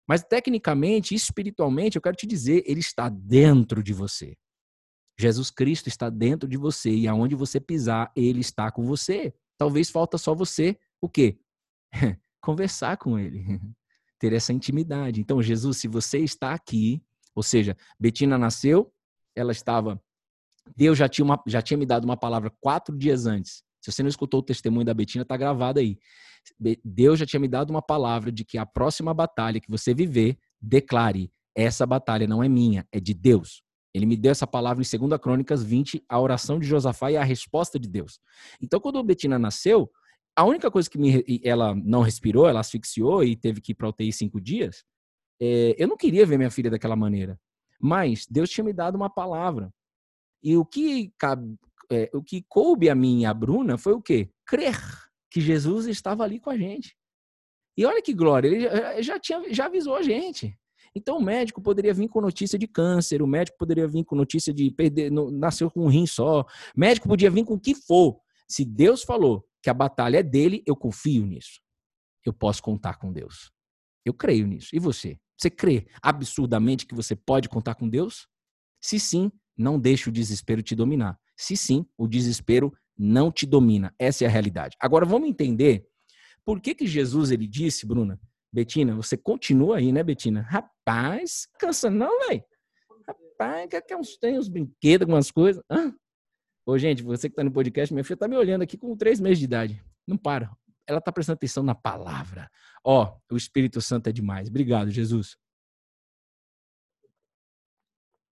Mas 0.07 0.23
tecnicamente, 0.23 1.13
espiritualmente, 1.13 1.97
eu 1.97 2.01
quero 2.01 2.15
te 2.15 2.25
dizer, 2.25 2.63
ele 2.65 2.79
está 2.79 3.09
dentro 3.09 3.83
de 3.83 3.93
você. 3.93 4.37
Jesus 5.19 5.49
Cristo 5.49 5.87
está 5.87 6.09
dentro 6.09 6.47
de 6.47 6.57
você 6.57 6.91
e 6.91 7.07
aonde 7.07 7.35
você 7.35 7.59
pisar, 7.59 8.11
ele 8.15 8.39
está 8.39 8.71
com 8.71 8.85
você. 8.85 9.33
Talvez 9.57 9.89
falta 9.89 10.17
só 10.17 10.33
você 10.33 10.77
o 11.01 11.09
quê? 11.09 11.39
Conversar 12.39 12.97
com 12.97 13.17
ele. 13.17 13.43
Ter 14.19 14.33
essa 14.33 14.53
intimidade. 14.53 15.19
Então, 15.19 15.41
Jesus, 15.41 15.77
se 15.77 15.87
você 15.87 16.19
está 16.19 16.53
aqui, 16.53 17.03
ou 17.35 17.43
seja, 17.43 17.75
Betina 17.99 18.37
nasceu, 18.37 18.91
ela 19.35 19.51
estava. 19.51 20.01
Deus 20.75 20.97
já 20.97 21.07
tinha, 21.07 21.25
uma, 21.25 21.41
já 21.45 21.61
tinha 21.61 21.77
me 21.77 21.85
dado 21.85 22.05
uma 22.05 22.17
palavra 22.17 22.51
quatro 22.59 22.97
dias 22.97 23.25
antes. 23.25 23.63
Se 23.87 23.95
você 23.95 24.03
não 24.03 24.09
escutou 24.09 24.41
o 24.41 24.43
testemunho 24.43 24.85
da 24.85 24.93
Betina, 24.93 25.21
está 25.21 25.37
gravado 25.37 25.79
aí. 25.79 25.97
Deus 26.83 27.19
já 27.19 27.25
tinha 27.25 27.39
me 27.39 27.47
dado 27.47 27.69
uma 27.69 27.81
palavra 27.81 28.31
de 28.31 28.43
que 28.43 28.57
a 28.57 28.65
próxima 28.65 29.13
batalha 29.13 29.61
que 29.61 29.69
você 29.71 29.93
viver, 29.93 30.37
declare: 30.61 31.31
essa 31.55 31.85
batalha 31.85 32.27
não 32.27 32.43
é 32.43 32.49
minha, 32.49 32.85
é 32.91 32.99
de 32.99 33.13
Deus. 33.13 33.63
Ele 33.93 34.05
me 34.05 34.17
deu 34.17 34.31
essa 34.31 34.45
palavra 34.45 34.83
em 34.83 35.07
2 35.07 35.21
Crônicas 35.21 35.63
20, 35.63 36.03
a 36.07 36.19
oração 36.19 36.59
de 36.59 36.67
Josafá 36.67 37.11
e 37.11 37.17
a 37.17 37.23
resposta 37.23 37.79
de 37.79 37.87
Deus. 37.87 38.19
Então, 38.61 38.79
quando 38.79 38.99
a 38.99 39.03
Betina 39.03 39.39
nasceu, 39.39 39.89
a 40.35 40.43
única 40.43 40.69
coisa 40.69 40.89
que 40.89 40.97
me, 40.97 41.23
ela 41.41 41.73
não 41.73 42.01
respirou, 42.01 42.47
ela 42.47 42.59
asfixiou 42.59 43.23
e 43.23 43.37
teve 43.37 43.61
que 43.61 43.71
ir 43.71 43.75
para 43.75 43.87
UTI 43.87 44.11
cinco 44.11 44.41
dias, 44.41 44.83
é, 45.41 45.75
eu 45.77 45.87
não 45.87 45.95
queria 45.95 46.25
ver 46.25 46.37
minha 46.37 46.51
filha 46.51 46.69
daquela 46.69 46.95
maneira, 46.95 47.39
mas 47.79 48.27
Deus 48.29 48.49
tinha 48.49 48.65
me 48.65 48.73
dado 48.73 48.95
uma 48.95 49.09
palavra. 49.09 49.71
E 50.43 50.57
o 50.57 50.65
que, 50.65 51.11
é, 51.91 52.09
o 52.13 52.21
que 52.21 52.43
coube 52.47 52.89
a 52.89 52.95
mim 52.95 53.21
e 53.21 53.25
a 53.25 53.33
Bruna 53.33 53.77
foi 53.77 53.93
o 53.93 54.01
quê? 54.01 54.29
Crer 54.45 54.77
que 55.29 55.41
Jesus 55.41 55.85
estava 55.87 56.23
ali 56.23 56.39
com 56.39 56.49
a 56.49 56.57
gente. 56.57 56.95
E 57.77 57.85
olha 57.85 58.01
que 58.01 58.13
glória, 58.13 58.47
ele 58.47 59.03
já, 59.03 59.19
tinha, 59.19 59.53
já 59.53 59.65
avisou 59.65 59.95
a 59.95 60.01
gente. 60.01 60.57
Então 60.95 61.17
o 61.17 61.21
médico 61.21 61.61
poderia 61.61 61.93
vir 61.93 62.07
com 62.07 62.19
notícia 62.19 62.57
de 62.57 62.67
câncer, 62.67 63.21
o 63.21 63.27
médico 63.27 63.57
poderia 63.57 63.87
vir 63.87 64.03
com 64.03 64.15
notícia 64.15 64.51
de 64.51 64.71
perder, 64.71 65.11
nasceu 65.11 65.69
com 65.69 65.85
um 65.85 65.87
rim 65.87 66.07
só, 66.07 66.41
o 66.41 66.45
médico 66.75 67.07
podia 67.07 67.29
vir 67.29 67.45
com 67.45 67.53
o 67.53 67.59
que 67.59 67.75
for. 67.75 68.19
Se 68.47 68.65
Deus 68.65 69.03
falou 69.03 69.45
que 69.61 69.69
a 69.69 69.73
batalha 69.73 70.17
é 70.17 70.23
dele, 70.23 70.63
eu 70.65 70.75
confio 70.75 71.25
nisso. 71.25 71.61
Eu 72.25 72.33
posso 72.33 72.63
contar 72.63 72.97
com 72.97 73.11
Deus. 73.13 73.51
Eu 74.03 74.13
creio 74.13 74.47
nisso. 74.47 74.69
E 74.73 74.79
você? 74.79 75.19
Você 75.37 75.49
crê 75.49 75.87
absurdamente 76.01 76.85
que 76.85 76.95
você 76.95 77.15
pode 77.15 77.47
contar 77.47 77.75
com 77.75 77.87
Deus? 77.87 78.27
Se 78.81 78.99
sim, 78.99 79.31
não 79.55 79.79
deixe 79.79 80.09
o 80.09 80.11
desespero 80.11 80.63
te 80.63 80.75
dominar. 80.75 81.19
Se 81.37 81.55
sim, 81.55 81.85
o 81.97 82.07
desespero 82.07 82.73
não 82.97 83.31
te 83.31 83.45
domina. 83.45 83.93
Essa 83.99 84.23
é 84.23 84.27
a 84.27 84.29
realidade. 84.29 84.75
Agora 84.79 85.05
vamos 85.05 85.29
entender 85.29 85.87
por 86.43 86.59
que 86.59 86.73
que 86.73 86.87
Jesus 86.87 87.31
ele 87.31 87.47
disse, 87.47 87.85
Bruna, 87.85 88.19
Betina, 88.51 88.95
você 88.95 89.15
continua 89.15 89.77
aí, 89.77 89.91
né, 89.91 90.01
Betina? 90.03 90.41
Rapaz, 90.41 91.47
cansa 91.59 91.89
não, 91.89 92.27
velho. 92.27 92.43
Rapaz, 93.07 93.69
quer 93.69 93.81
que 93.81 93.95
uns 93.95 94.17
tem 94.17 94.39
uns 94.39 94.47
brinquedos, 94.47 95.03
algumas 95.03 95.29
coisas. 95.29 95.63
Hã? 95.69 95.93
Ô, 96.65 96.77
gente, 96.77 97.03
você 97.03 97.29
que 97.29 97.35
tá 97.35 97.43
no 97.43 97.51
podcast, 97.51 97.93
minha 97.93 98.03
filha 98.03 98.17
tá 98.17 98.27
me 98.27 98.35
olhando 98.35 98.63
aqui 98.63 98.77
com 98.77 98.97
três 98.97 99.19
meses 99.19 99.39
de 99.39 99.45
idade. 99.45 99.83
Não 100.07 100.17
para 100.17 100.51
ela 100.87 100.99
está 100.99 101.11
prestando 101.11 101.35
atenção 101.35 101.63
na 101.63 101.75
palavra. 101.75 102.49
Ó, 102.83 103.19
o 103.29 103.35
Espírito 103.35 103.81
Santo 103.81 104.07
é 104.07 104.11
demais. 104.11 104.47
Obrigado, 104.47 104.89
Jesus. 104.89 105.37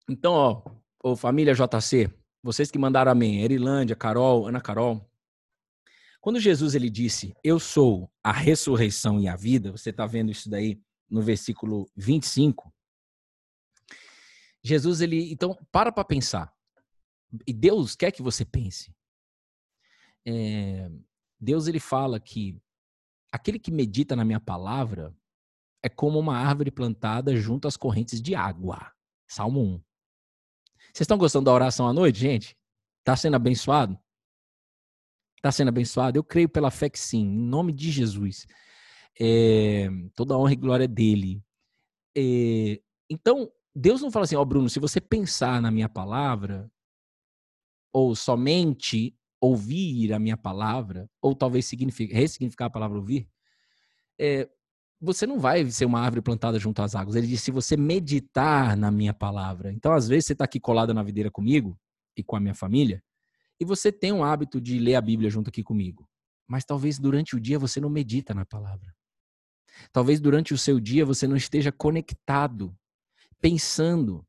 Então, 0.10 0.34
ó, 0.34 0.64
oh, 1.04 1.16
família 1.16 1.54
JC, 1.54 2.12
vocês 2.42 2.72
que 2.72 2.80
mandaram 2.80 3.12
amém, 3.12 3.42
Erilândia, 3.42 3.96
Carol, 3.96 4.48
Ana 4.48 4.62
Carol. 4.62 5.06
Quando 6.22 6.40
Jesus 6.40 6.76
ele 6.76 6.90
disse, 6.90 7.34
eu 7.44 7.60
sou 7.60 8.12
a 8.24 8.32
ressurreição 8.32 9.20
e 9.20 9.28
a 9.28 9.36
vida, 9.36 9.72
você 9.72 9.90
está 9.90 10.06
vendo 10.06 10.32
isso 10.32 10.50
daí 10.50 10.82
no 11.10 11.22
versículo 11.22 11.90
25. 11.96 12.74
Jesus, 14.64 15.02
ele, 15.02 15.32
então, 15.32 15.58
para 15.72 15.92
para 15.92 16.04
pensar. 16.04 16.54
E 17.48 17.54
Deus 17.54 17.96
quer 17.96 18.12
que 18.12 18.22
você 18.22 18.44
pense. 18.44 18.94
É, 20.26 20.90
Deus 21.40 21.68
ele 21.68 21.80
fala 21.80 22.20
que 22.20 22.62
aquele 23.32 23.60
que 23.60 23.72
medita 23.72 24.16
na 24.16 24.26
minha 24.26 24.40
palavra 24.40 25.16
é 25.82 25.88
como 25.88 26.20
uma 26.20 26.38
árvore 26.38 26.72
plantada 26.72 27.36
junto 27.36 27.68
às 27.68 27.78
correntes 27.78 28.22
de 28.22 28.36
água. 28.36 28.92
Salmo 29.28 29.62
1. 29.62 29.84
Vocês 31.00 31.06
estão 31.06 31.18
gostando 31.18 31.46
da 31.46 31.54
oração 31.54 31.88
à 31.88 31.94
noite, 31.94 32.20
gente? 32.20 32.58
Está 33.00 33.16
sendo 33.16 33.38
abençoado? 33.38 33.98
Está 35.38 35.50
sendo 35.50 35.70
abençoado? 35.70 36.20
Eu 36.20 36.24
creio 36.26 36.50
pela 36.50 36.70
fé 36.70 36.90
que 36.90 37.00
sim, 37.00 37.22
em 37.22 37.40
nome 37.40 37.72
de 37.72 37.90
Jesus. 37.90 38.46
É, 39.18 39.88
toda 40.14 40.38
honra 40.38 40.52
e 40.52 40.58
glória 40.58 40.90
dele. 40.90 41.42
É, 42.18 42.82
então, 43.10 43.50
Deus 43.74 44.02
não 44.02 44.12
fala 44.12 44.26
assim, 44.26 44.36
ó 44.36 44.42
oh, 44.42 44.46
Bruno, 44.46 44.70
se 44.70 44.78
você 44.78 45.00
pensar 45.00 45.62
na 45.62 45.72
minha 45.72 45.88
palavra, 45.88 46.70
ou 47.94 48.14
somente 48.14 49.18
ouvir 49.40 50.12
a 50.12 50.20
minha 50.20 50.36
palavra, 50.36 51.10
ou 51.22 51.34
talvez 51.34 51.72
ressignificar 52.12 52.66
a 52.66 52.70
palavra 52.70 52.98
ouvir, 52.98 53.26
é, 54.20 54.50
você 55.02 55.26
não 55.26 55.40
vai 55.40 55.70
ser 55.72 55.86
uma 55.86 56.02
árvore 56.02 56.22
plantada 56.22 56.60
junto 56.60 56.82
às 56.82 56.96
águas. 56.96 57.16
Ele 57.16 57.28
disse: 57.28 57.46
se 57.46 57.52
você 57.52 57.78
meditar 57.78 58.76
na 58.76 58.92
minha 58.92 59.14
palavra. 59.14 59.72
Então, 59.72 59.94
às 59.94 60.08
vezes, 60.08 60.26
você 60.26 60.34
está 60.34 60.46
aqui 60.46 60.60
colada 60.60 60.94
na 60.94 61.04
videira 61.04 61.32
comigo 61.32 61.78
e 62.16 62.24
com 62.24 62.36
a 62.36 62.40
minha 62.40 62.56
família, 62.56 63.02
e 63.60 63.66
você 63.66 63.92
tem 63.92 64.12
um 64.12 64.24
hábito 64.24 64.60
de 64.60 64.80
ler 64.80 64.96
a 64.96 65.02
Bíblia 65.02 65.30
junto 65.30 65.50
aqui 65.50 65.64
comigo. 65.64 66.08
Mas 66.48 66.66
talvez 66.66 66.98
durante 66.98 67.36
o 67.36 67.40
dia 67.40 67.60
você 67.60 67.80
não 67.80 67.90
medita 67.90 68.34
na 68.34 68.46
palavra. 68.46 68.94
Talvez 69.92 70.20
durante 70.20 70.54
o 70.54 70.58
seu 70.58 70.80
dia 70.80 71.06
você 71.06 71.28
não 71.28 71.36
esteja 71.36 71.72
conectado, 71.72 72.76
pensando, 73.40 74.26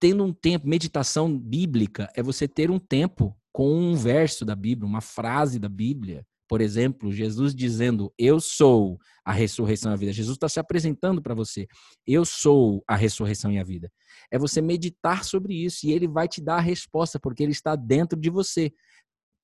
tendo 0.00 0.24
um 0.24 0.32
tempo. 0.32 0.66
Meditação 0.66 1.38
bíblica 1.38 2.10
é 2.16 2.22
você 2.22 2.48
ter 2.48 2.70
um 2.70 2.78
tempo 2.78 3.36
com 3.52 3.70
um 3.72 3.94
verso 3.94 4.44
da 4.44 4.54
Bíblia, 4.56 4.88
uma 4.88 5.00
frase 5.00 5.58
da 5.58 5.68
Bíblia. 5.68 6.26
Por 6.50 6.60
exemplo, 6.60 7.12
Jesus 7.12 7.54
dizendo: 7.54 8.12
Eu 8.18 8.40
sou 8.40 8.98
a 9.24 9.30
ressurreição 9.30 9.92
e 9.92 9.94
a 9.94 9.96
vida. 9.96 10.12
Jesus 10.12 10.34
está 10.34 10.48
se 10.48 10.58
apresentando 10.58 11.22
para 11.22 11.32
você. 11.32 11.68
Eu 12.04 12.24
sou 12.24 12.82
a 12.88 12.96
ressurreição 12.96 13.52
e 13.52 13.58
a 13.60 13.62
vida. 13.62 13.88
É 14.32 14.36
você 14.36 14.60
meditar 14.60 15.22
sobre 15.22 15.54
isso 15.54 15.86
e 15.86 15.92
ele 15.92 16.08
vai 16.08 16.26
te 16.26 16.40
dar 16.40 16.56
a 16.56 16.60
resposta, 16.60 17.20
porque 17.20 17.44
ele 17.44 17.52
está 17.52 17.76
dentro 17.76 18.18
de 18.18 18.28
você. 18.28 18.72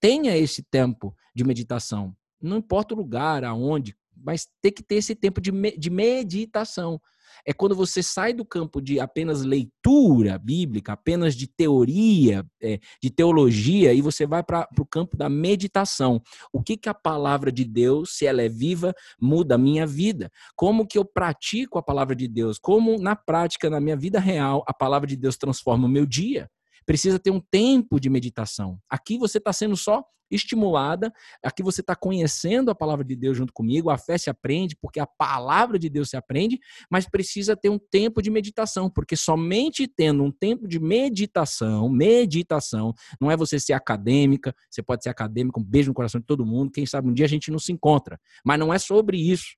Tenha 0.01 0.37
esse 0.37 0.65
tempo 0.65 1.15
de 1.33 1.45
meditação. 1.45 2.13
Não 2.43 2.57
importa 2.57 2.93
o 2.93 2.97
lugar, 2.97 3.45
aonde, 3.45 3.97
mas 4.17 4.49
tem 4.61 4.73
que 4.73 4.83
ter 4.83 4.97
esse 4.97 5.15
tempo 5.15 5.41
de, 5.41 5.53
de 5.79 5.91
meditação 5.91 7.01
é 7.45 7.53
quando 7.53 7.75
você 7.75 8.03
sai 8.03 8.33
do 8.33 8.45
campo 8.45 8.81
de 8.81 9.01
apenas 9.01 9.43
leitura 9.43 10.39
bíblica, 10.39 10.93
apenas 10.93 11.35
de 11.35 11.47
teoria, 11.47 12.45
é, 12.63 12.79
de 13.03 13.11
teologia, 13.11 13.93
e 13.93 14.01
você 14.01 14.27
vai 14.27 14.43
para 14.43 14.69
o 14.79 14.87
campo 14.87 15.17
da 15.17 15.29
meditação. 15.29 16.21
O 16.53 16.63
que, 16.63 16.77
que 16.77 16.89
a 16.89 16.95
palavra 16.95 17.51
de 17.51 17.65
Deus, 17.65 18.17
se 18.17 18.27
ela 18.27 18.43
é 18.43 18.49
viva, 18.49 18.95
muda 19.21 19.57
a 19.57 19.59
minha 19.59 19.87
vida? 19.87 20.31
Como 20.55 20.87
que 20.87 20.99
eu 20.99 21.05
pratico 21.05 21.79
a 21.79 21.83
palavra 21.83 22.15
de 22.15 22.29
Deus? 22.29 22.59
Como 22.59 22.99
na 22.99 23.17
prática, 23.17 23.69
na 23.69 23.81
minha 23.81 23.97
vida 23.97 24.21
real, 24.21 24.65
a 24.67 24.75
palavra 24.75 25.07
de 25.07 25.17
Deus 25.17 25.37
transforma 25.37 25.87
o 25.87 25.91
meu 25.91 26.07
dia? 26.07 26.49
Precisa 26.87 27.19
ter 27.19 27.31
um 27.31 27.41
tempo 27.41 28.01
de 28.01 28.09
meditação. 28.09 28.79
Aqui 28.89 29.19
você 29.19 29.39
está 29.39 29.53
sendo 29.53 29.77
só 29.77 30.03
estimulada, 30.31 31.13
aqui 31.43 31.63
você 31.63 31.81
está 31.81 31.95
conhecendo 31.95 32.71
a 32.71 32.75
palavra 32.75 33.05
de 33.05 33.15
Deus 33.15 33.37
junto 33.37 33.53
comigo, 33.53 33.91
a 33.91 33.99
fé 33.99 34.19
se 34.19 34.29
aprende, 34.29 34.77
porque 34.81 34.99
a 34.99 35.07
palavra 35.07 35.79
de 35.79 35.89
Deus 35.89 36.11
se 36.11 36.17
aprende, 36.17 36.59
mas 36.91 37.09
precisa 37.09 37.57
ter 37.57 37.69
um 37.69 37.79
tempo 37.79 38.21
de 38.21 38.31
meditação, 38.31 38.91
porque 38.91 39.17
somente 39.17 39.87
tendo 39.87 40.25
um 40.25 40.33
tempo 40.33 40.67
de 40.67 40.81
meditação, 40.81 41.89
meditação, 41.89 42.93
não 43.21 43.31
é 43.31 43.37
você 43.37 43.61
ser 43.61 43.73
acadêmica, 43.73 44.55
você 44.71 44.83
pode 44.83 45.03
ser 45.03 45.11
acadêmico, 45.11 45.61
um 45.61 45.65
beijo 45.65 45.91
no 45.91 45.95
coração 45.95 46.21
de 46.21 46.27
todo 46.27 46.47
mundo, 46.47 46.73
quem 46.73 46.87
sabe 46.87 47.09
um 47.09 47.15
dia 47.15 47.27
a 47.27 47.29
gente 47.29 47.51
não 47.51 47.59
se 47.59 47.73
encontra, 47.73 48.19
mas 48.45 48.59
não 48.59 48.73
é 48.73 48.79
sobre 48.79 49.19
isso. 49.19 49.57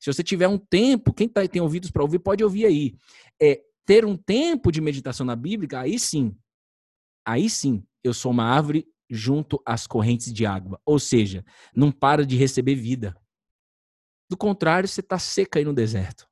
Se 0.00 0.12
você 0.12 0.22
tiver 0.22 0.48
um 0.48 0.58
tempo, 0.58 1.12
quem 1.12 1.28
tá, 1.28 1.46
tem 1.46 1.62
ouvidos 1.62 1.90
para 1.90 2.02
ouvir, 2.02 2.18
pode 2.18 2.42
ouvir 2.42 2.66
aí. 2.66 2.94
É, 3.40 3.60
ter 3.86 4.04
um 4.04 4.16
tempo 4.16 4.72
de 4.72 4.80
meditação 4.80 5.24
na 5.24 5.36
Bíblia, 5.36 5.80
aí 5.80 5.98
sim, 5.98 6.36
aí 7.24 7.48
sim, 7.48 7.84
eu 8.02 8.12
sou 8.12 8.32
uma 8.32 8.44
árvore 8.44 8.86
junto 9.08 9.62
às 9.64 9.86
correntes 9.86 10.32
de 10.32 10.44
água. 10.44 10.80
Ou 10.84 10.98
seja, 10.98 11.44
não 11.74 11.92
para 11.92 12.26
de 12.26 12.36
receber 12.36 12.74
vida. 12.74 13.16
Do 14.28 14.36
contrário, 14.36 14.88
você 14.88 15.00
está 15.00 15.18
seca 15.18 15.60
aí 15.60 15.64
no 15.64 15.72
deserto. 15.72 16.28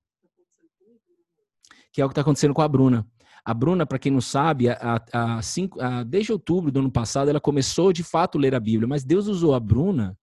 Que 1.92 2.00
é 2.00 2.04
o 2.04 2.08
que 2.08 2.12
está 2.12 2.22
acontecendo 2.22 2.52
com 2.52 2.62
a 2.62 2.68
Bruna. 2.68 3.06
A 3.44 3.54
Bruna, 3.54 3.86
para 3.86 3.98
quem 3.98 4.10
não 4.10 4.20
sabe, 4.20 4.68
a, 4.68 5.00
a, 5.12 5.38
a, 5.38 6.02
desde 6.02 6.32
outubro 6.32 6.72
do 6.72 6.80
ano 6.80 6.90
passado, 6.90 7.28
ela 7.28 7.40
começou 7.40 7.92
de 7.92 8.02
fato 8.02 8.36
a 8.36 8.40
ler 8.40 8.54
a 8.54 8.60
Bíblia, 8.60 8.88
mas 8.88 9.04
Deus 9.04 9.28
usou 9.28 9.54
a 9.54 9.60
Bruna 9.60 10.18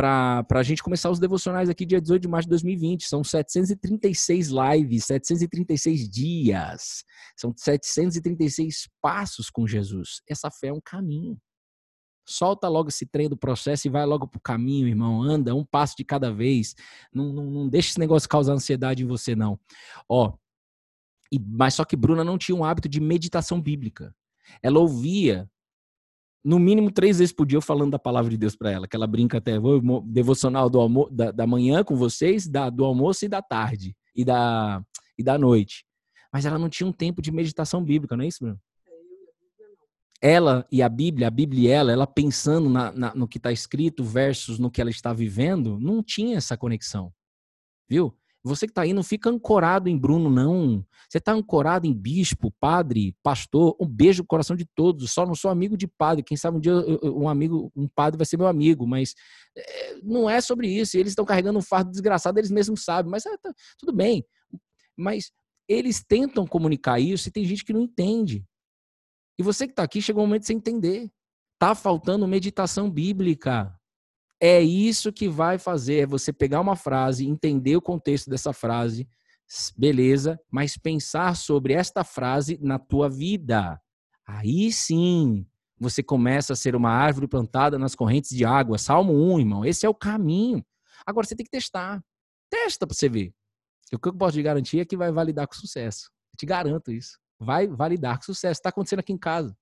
para 0.00 0.58
a 0.58 0.62
gente 0.62 0.82
começar 0.82 1.10
os 1.10 1.18
devocionais 1.18 1.68
aqui 1.68 1.84
dia 1.84 2.00
18 2.00 2.22
de 2.22 2.28
março 2.28 2.46
de 2.46 2.50
2020. 2.50 3.04
São 3.04 3.22
736 3.22 4.48
lives, 4.48 5.04
736 5.04 6.08
dias, 6.08 7.04
são 7.36 7.52
736 7.54 8.88
passos 9.02 9.50
com 9.50 9.66
Jesus. 9.66 10.22
Essa 10.26 10.50
fé 10.50 10.68
é 10.68 10.72
um 10.72 10.80
caminho. 10.82 11.36
Solta 12.26 12.66
logo 12.66 12.88
esse 12.88 13.04
trem 13.04 13.28
do 13.28 13.36
processo 13.36 13.88
e 13.88 13.90
vai 13.90 14.06
logo 14.06 14.26
pro 14.26 14.40
caminho, 14.40 14.88
irmão. 14.88 15.22
Anda 15.22 15.54
um 15.54 15.66
passo 15.66 15.96
de 15.98 16.04
cada 16.04 16.32
vez. 16.32 16.74
Não, 17.12 17.30
não, 17.30 17.50
não 17.50 17.68
deixa 17.68 17.90
esse 17.90 17.98
negócio 17.98 18.28
causar 18.28 18.54
ansiedade 18.54 19.02
em 19.02 19.06
você, 19.06 19.34
não. 19.34 19.60
Ó, 20.08 20.32
e, 21.30 21.38
mas 21.38 21.74
só 21.74 21.84
que 21.84 21.96
Bruna 21.96 22.24
não 22.24 22.38
tinha 22.38 22.56
um 22.56 22.64
hábito 22.64 22.88
de 22.88 23.00
meditação 23.00 23.60
bíblica. 23.60 24.14
Ela 24.62 24.78
ouvia 24.78 25.50
no 26.44 26.58
mínimo 26.58 26.90
três 26.90 27.18
vezes 27.18 27.32
por 27.32 27.46
dia 27.46 27.58
eu 27.58 27.62
falando 27.62 27.92
da 27.92 27.98
palavra 27.98 28.30
de 28.30 28.36
Deus 28.36 28.56
para 28.56 28.70
ela, 28.70 28.88
que 28.88 28.96
ela 28.96 29.06
brinca 29.06 29.38
até, 29.38 29.52
devocional 30.06 30.70
do 30.70 30.80
almo 30.80 31.08
da, 31.10 31.30
da 31.30 31.46
manhã 31.46 31.84
com 31.84 31.96
vocês, 31.96 32.48
da, 32.48 32.70
do 32.70 32.84
almoço 32.84 33.24
e 33.24 33.28
da 33.28 33.42
tarde, 33.42 33.94
e 34.14 34.24
da, 34.24 34.82
e 35.18 35.22
da 35.22 35.38
noite. 35.38 35.84
Mas 36.32 36.46
ela 36.46 36.58
não 36.58 36.68
tinha 36.68 36.86
um 36.86 36.92
tempo 36.92 37.20
de 37.20 37.30
meditação 37.30 37.84
bíblica, 37.84 38.16
não 38.16 38.24
é 38.24 38.28
isso, 38.28 38.38
Bruno? 38.40 38.60
Ela 40.22 40.66
e 40.70 40.82
a 40.82 40.88
Bíblia, 40.88 41.28
a 41.28 41.30
Bíblia 41.30 41.62
e 41.62 41.72
ela, 41.72 41.92
ela 41.92 42.06
pensando 42.06 42.68
na, 42.68 42.92
na, 42.92 43.14
no 43.14 43.26
que 43.26 43.38
está 43.38 43.50
escrito 43.50 44.04
versus 44.04 44.58
no 44.58 44.70
que 44.70 44.80
ela 44.80 44.90
está 44.90 45.14
vivendo, 45.14 45.78
não 45.80 46.02
tinha 46.02 46.36
essa 46.36 46.58
conexão. 46.58 47.12
Viu? 47.88 48.14
Você 48.42 48.66
que 48.66 48.70
está 48.70 48.82
aí, 48.82 48.92
não 48.92 49.02
fica 49.02 49.28
ancorado 49.28 49.88
em 49.88 49.98
Bruno, 49.98 50.30
não. 50.30 50.84
Você 51.08 51.18
está 51.18 51.32
ancorado 51.32 51.86
em 51.86 51.92
bispo, 51.92 52.50
padre, 52.58 53.14
pastor. 53.22 53.76
Um 53.78 53.86
beijo 53.86 54.22
no 54.22 54.26
coração 54.26 54.56
de 54.56 54.64
todos. 54.74 55.12
Só 55.12 55.26
não 55.26 55.34
sou 55.34 55.50
amigo 55.50 55.76
de 55.76 55.86
padre. 55.86 56.22
Quem 56.22 56.36
sabe 56.36 56.56
um 56.56 56.60
dia 56.60 56.74
um 57.02 57.28
amigo, 57.28 57.70
um 57.76 57.86
padre 57.86 58.16
vai 58.16 58.24
ser 58.24 58.38
meu 58.38 58.46
amigo, 58.46 58.86
mas 58.86 59.14
é, 59.56 59.96
não 60.02 60.28
é 60.28 60.40
sobre 60.40 60.68
isso. 60.68 60.96
Eles 60.96 61.12
estão 61.12 61.24
carregando 61.24 61.58
um 61.58 61.62
fardo 61.62 61.90
desgraçado, 61.90 62.38
eles 62.38 62.50
mesmos 62.50 62.82
sabem. 62.82 63.10
Mas 63.10 63.26
é, 63.26 63.36
tá, 63.36 63.52
tudo 63.78 63.92
bem. 63.92 64.24
Mas 64.96 65.32
eles 65.68 66.02
tentam 66.02 66.46
comunicar 66.46 66.98
isso 66.98 67.28
e 67.28 67.32
tem 67.32 67.44
gente 67.44 67.64
que 67.64 67.72
não 67.72 67.82
entende. 67.82 68.44
E 69.38 69.42
você 69.42 69.66
que 69.66 69.72
está 69.72 69.82
aqui, 69.82 70.00
chegou 70.00 70.22
o 70.22 70.26
momento 70.26 70.42
de 70.42 70.46
você 70.46 70.54
entender. 70.54 71.10
Tá 71.58 71.74
faltando 71.74 72.26
meditação 72.26 72.90
bíblica. 72.90 73.74
É 74.42 74.58
isso 74.62 75.12
que 75.12 75.28
vai 75.28 75.58
fazer, 75.58 75.98
é 75.98 76.06
você 76.06 76.32
pegar 76.32 76.62
uma 76.62 76.74
frase, 76.74 77.28
entender 77.28 77.76
o 77.76 77.82
contexto 77.82 78.30
dessa 78.30 78.54
frase, 78.54 79.06
beleza, 79.76 80.40
mas 80.50 80.78
pensar 80.78 81.36
sobre 81.36 81.74
esta 81.74 82.02
frase 82.04 82.58
na 82.62 82.78
tua 82.78 83.10
vida. 83.10 83.78
Aí 84.26 84.72
sim, 84.72 85.46
você 85.78 86.02
começa 86.02 86.54
a 86.54 86.56
ser 86.56 86.74
uma 86.74 86.90
árvore 86.90 87.28
plantada 87.28 87.78
nas 87.78 87.94
correntes 87.94 88.30
de 88.30 88.42
água. 88.42 88.78
Salmo 88.78 89.12
1, 89.34 89.40
irmão, 89.40 89.64
esse 89.64 89.84
é 89.84 89.88
o 89.90 89.94
caminho. 89.94 90.64
Agora 91.04 91.26
você 91.26 91.36
tem 91.36 91.44
que 91.44 91.50
testar. 91.50 92.02
Testa 92.48 92.86
para 92.86 92.94
você 92.94 93.10
ver. 93.10 93.34
O 93.92 93.98
que 93.98 94.08
eu 94.08 94.16
posso 94.16 94.38
te 94.38 94.42
garantir 94.42 94.80
é 94.80 94.84
que 94.86 94.96
vai 94.96 95.12
validar 95.12 95.46
com 95.46 95.54
sucesso. 95.54 96.10
Eu 96.32 96.38
te 96.38 96.46
garanto 96.46 96.90
isso. 96.90 97.18
Vai 97.38 97.66
validar 97.66 98.16
com 98.16 98.22
sucesso. 98.22 98.58
Está 98.58 98.70
acontecendo 98.70 99.00
aqui 99.00 99.12
em 99.12 99.18
casa. 99.18 99.54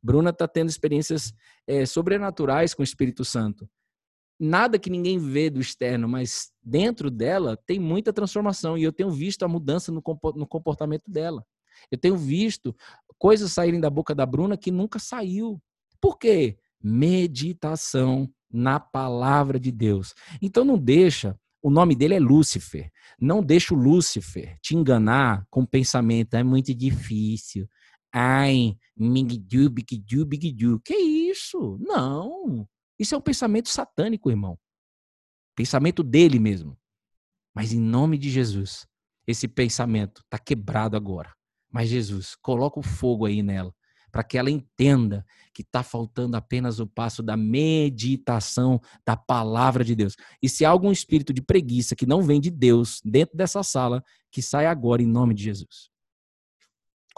Bruna 0.00 0.30
está 0.30 0.46
tendo 0.46 0.68
experiências 0.68 1.32
é, 1.66 1.84
sobrenaturais 1.84 2.74
com 2.74 2.82
o 2.82 2.84
Espírito 2.84 3.24
Santo 3.24 3.68
nada 4.38 4.78
que 4.78 4.90
ninguém 4.90 5.18
vê 5.18 5.50
do 5.50 5.60
externo, 5.60 6.08
mas 6.08 6.50
dentro 6.62 7.10
dela 7.10 7.56
tem 7.66 7.78
muita 7.78 8.12
transformação 8.12 8.78
e 8.78 8.84
eu 8.84 8.92
tenho 8.92 9.10
visto 9.10 9.42
a 9.44 9.48
mudança 9.48 9.90
no 9.90 10.00
comportamento 10.02 11.10
dela. 11.10 11.44
Eu 11.90 11.98
tenho 11.98 12.16
visto 12.16 12.74
coisas 13.18 13.52
saírem 13.52 13.80
da 13.80 13.90
boca 13.90 14.14
da 14.14 14.24
Bruna 14.24 14.56
que 14.56 14.70
nunca 14.70 14.98
saiu. 14.98 15.60
Por 16.00 16.18
quê? 16.18 16.58
Meditação 16.80 18.30
na 18.50 18.78
palavra 18.78 19.58
de 19.58 19.72
Deus. 19.72 20.14
Então 20.40 20.64
não 20.64 20.78
deixa, 20.78 21.38
o 21.60 21.70
nome 21.70 21.94
dele 21.94 22.14
é 22.14 22.20
Lúcifer. 22.20 22.90
Não 23.20 23.42
deixa 23.42 23.74
o 23.74 23.76
Lúcifer 23.76 24.56
te 24.62 24.76
enganar 24.76 25.44
com 25.50 25.62
o 25.62 25.66
pensamento, 25.66 26.34
é 26.34 26.42
muito 26.42 26.72
difícil. 26.74 27.68
Ai, 28.12 28.76
migdu, 28.96 29.68
bigdu, 29.68 30.24
bigdu. 30.24 30.80
Que 30.84 30.94
isso? 30.94 31.76
Não. 31.80 32.66
Isso 32.98 33.14
é 33.14 33.18
um 33.18 33.22
pensamento 33.22 33.68
satânico, 33.68 34.30
irmão. 34.30 34.58
Pensamento 35.54 36.02
dele 36.02 36.38
mesmo. 36.38 36.76
Mas 37.54 37.72
em 37.72 37.80
nome 37.80 38.18
de 38.18 38.30
Jesus, 38.30 38.86
esse 39.26 39.46
pensamento 39.46 40.22
está 40.22 40.38
quebrado 40.38 40.96
agora. 40.96 41.32
Mas 41.70 41.88
Jesus, 41.88 42.34
coloca 42.36 42.80
o 42.80 42.82
fogo 42.82 43.26
aí 43.26 43.42
nela, 43.42 43.74
para 44.10 44.24
que 44.24 44.38
ela 44.38 44.50
entenda 44.50 45.24
que 45.52 45.62
está 45.62 45.82
faltando 45.82 46.36
apenas 46.36 46.80
o 46.80 46.86
passo 46.86 47.22
da 47.22 47.36
meditação 47.36 48.80
da 49.04 49.16
palavra 49.16 49.84
de 49.84 49.94
Deus. 49.94 50.16
E 50.42 50.48
se 50.48 50.64
há 50.64 50.70
algum 50.70 50.90
espírito 50.90 51.32
de 51.32 51.42
preguiça 51.42 51.94
que 51.94 52.06
não 52.06 52.22
vem 52.22 52.40
de 52.40 52.50
Deus 52.50 53.00
dentro 53.04 53.36
dessa 53.36 53.62
sala, 53.62 54.02
que 54.30 54.40
saia 54.40 54.70
agora 54.70 55.02
em 55.02 55.06
nome 55.06 55.34
de 55.34 55.44
Jesus. 55.44 55.90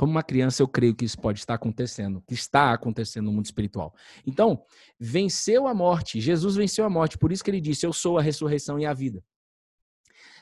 Como 0.01 0.13
uma 0.13 0.23
criança, 0.23 0.63
eu 0.63 0.67
creio 0.67 0.95
que 0.95 1.05
isso 1.05 1.21
pode 1.21 1.41
estar 1.41 1.53
acontecendo, 1.53 2.25
que 2.27 2.33
está 2.33 2.73
acontecendo 2.73 3.27
no 3.27 3.33
mundo 3.33 3.45
espiritual. 3.45 3.95
Então, 4.27 4.65
venceu 4.99 5.67
a 5.67 5.75
morte. 5.75 6.19
Jesus 6.19 6.57
venceu 6.57 6.87
a 6.87 6.89
morte. 6.89 7.19
Por 7.19 7.31
isso 7.31 7.45
que 7.45 7.51
ele 7.51 7.61
disse: 7.61 7.85
Eu 7.85 7.93
sou 7.93 8.17
a 8.17 8.23
ressurreição 8.23 8.81
e 8.81 8.87
a 8.87 8.95
vida. 8.95 9.23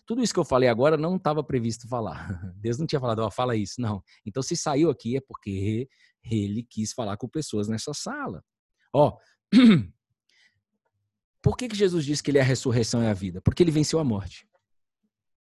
Tudo 0.07 0.23
isso 0.23 0.33
que 0.33 0.39
eu 0.39 0.45
falei 0.45 0.69
agora 0.69 0.97
não 0.97 1.17
estava 1.17 1.43
previsto 1.43 1.89
falar. 1.89 2.41
Deus 2.55 2.79
não 2.79 2.87
tinha 2.87 3.01
falado, 3.01 3.19
ó, 3.19 3.33
fala 3.33 3.57
isso. 3.57 3.81
Não. 3.81 4.01
Então, 4.25 4.45
se 4.45 4.57
saiu 4.57 4.91
aqui 4.91 5.17
é 5.17 5.21
porque 5.21 5.89
ele 6.23 6.63
quis 6.63 6.93
falar 6.93 7.17
com 7.17 7.29
pessoas 7.29 7.67
nessa 7.67 7.93
sala. 7.93 8.45
Ó, 8.93 9.17
por 11.43 11.57
que, 11.57 11.67
que 11.67 11.75
Jesus 11.75 12.05
disse 12.05 12.23
que 12.23 12.31
ele 12.31 12.39
é 12.39 12.43
a 12.43 12.45
ressurreição 12.45 13.03
e 13.03 13.09
a 13.09 13.13
vida? 13.13 13.41
Porque 13.41 13.65
ele 13.65 13.73
venceu 13.73 13.99
a 13.99 14.05
morte. 14.05 14.49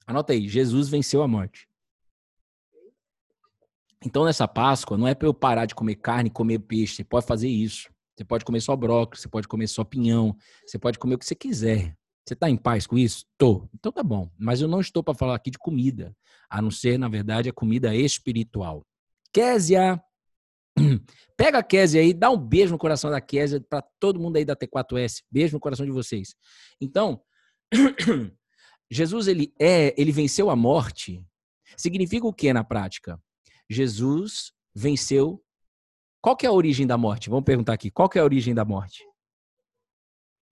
Anota 0.05 0.33
aí, 0.33 0.47
Jesus 0.47 0.87
venceu 0.87 1.23
a 1.23 1.27
morte. 1.27 1.67
Então, 4.05 4.25
nessa 4.25 4.47
Páscoa, 4.47 4.97
não 4.97 5.07
é 5.07 5.15
para 5.15 5.27
eu 5.27 5.33
parar 5.33 5.65
de 5.65 5.73
comer 5.73 5.95
carne 5.95 6.29
e 6.29 6.33
comer 6.33 6.59
peixe. 6.59 6.95
Você 6.95 7.03
pode 7.03 7.25
fazer 7.25 7.47
isso. 7.47 7.89
Você 8.15 8.23
pode 8.23 8.45
comer 8.45 8.61
só 8.61 8.75
brócolis, 8.75 9.21
você 9.21 9.27
pode 9.27 9.47
comer 9.47 9.67
só 9.67 9.83
pinhão, 9.83 10.35
você 10.65 10.77
pode 10.77 10.99
comer 10.99 11.15
o 11.15 11.17
que 11.17 11.25
você 11.25 11.35
quiser. 11.35 11.95
Você 12.25 12.35
está 12.35 12.49
em 12.49 12.55
paz 12.55 12.85
com 12.85 12.97
isso? 12.97 13.25
Tô. 13.37 13.67
Então 13.73 13.91
tá 13.91 14.03
bom. 14.03 14.29
Mas 14.37 14.61
eu 14.61 14.67
não 14.67 14.79
estou 14.79 15.03
para 15.03 15.15
falar 15.15 15.35
aqui 15.35 15.49
de 15.49 15.57
comida, 15.57 16.15
a 16.49 16.61
não 16.61 16.69
ser, 16.69 16.97
na 16.97 17.09
verdade, 17.09 17.49
a 17.49 17.53
comida 17.53 17.95
espiritual. 17.95 18.85
Késia! 19.33 20.01
Pega 21.35 21.59
a 21.59 21.63
Késia 21.63 22.01
aí, 22.01 22.13
dá 22.13 22.29
um 22.29 22.37
beijo 22.37 22.71
no 22.71 22.77
coração 22.77 23.09
da 23.09 23.19
Késia 23.19 23.59
para 23.67 23.81
todo 23.99 24.19
mundo 24.19 24.37
aí 24.37 24.45
da 24.45 24.55
T4S. 24.55 25.23
Beijo 25.29 25.55
no 25.55 25.59
coração 25.59 25.85
de 25.85 25.91
vocês. 25.91 26.35
Então, 26.79 27.21
Jesus 28.89 29.27
ele 29.27 29.53
é, 29.59 29.93
ele 29.99 30.11
venceu 30.11 30.49
a 30.49 30.55
morte. 30.55 31.25
Significa 31.75 32.27
o 32.27 32.33
que 32.33 32.53
na 32.53 32.63
prática? 32.63 33.19
Jesus 33.69 34.53
venceu. 34.73 35.43
Qual 36.21 36.35
que 36.35 36.45
é 36.45 36.49
a 36.49 36.53
origem 36.53 36.87
da 36.87 36.97
morte? 36.97 37.29
Vamos 37.29 37.45
perguntar 37.45 37.73
aqui. 37.73 37.91
Qual 37.91 38.07
que 38.09 38.17
é 38.17 38.21
a 38.21 38.25
origem 38.25 38.53
da 38.53 38.63
morte? 38.63 39.03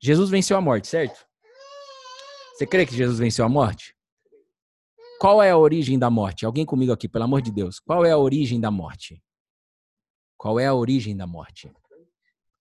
Jesus 0.01 0.29
venceu 0.29 0.57
a 0.57 0.61
morte, 0.61 0.87
certo? 0.87 1.25
Você 2.53 2.65
crê 2.65 2.85
que 2.85 2.95
Jesus 2.95 3.19
venceu 3.19 3.45
a 3.45 3.49
morte? 3.49 3.95
Qual 5.19 5.41
é 5.41 5.51
a 5.51 5.57
origem 5.57 5.99
da 5.99 6.09
morte? 6.09 6.45
Alguém 6.45 6.65
comigo 6.65 6.91
aqui, 6.91 7.07
pelo 7.07 7.23
amor 7.25 7.41
de 7.41 7.51
Deus. 7.51 7.79
Qual 7.79 8.03
é 8.05 8.11
a 8.11 8.17
origem 8.17 8.59
da 8.59 8.71
morte? 8.71 9.23
Qual 10.35 10.59
é 10.59 10.65
a 10.65 10.73
origem 10.73 11.15
da 11.15 11.27
morte? 11.27 11.71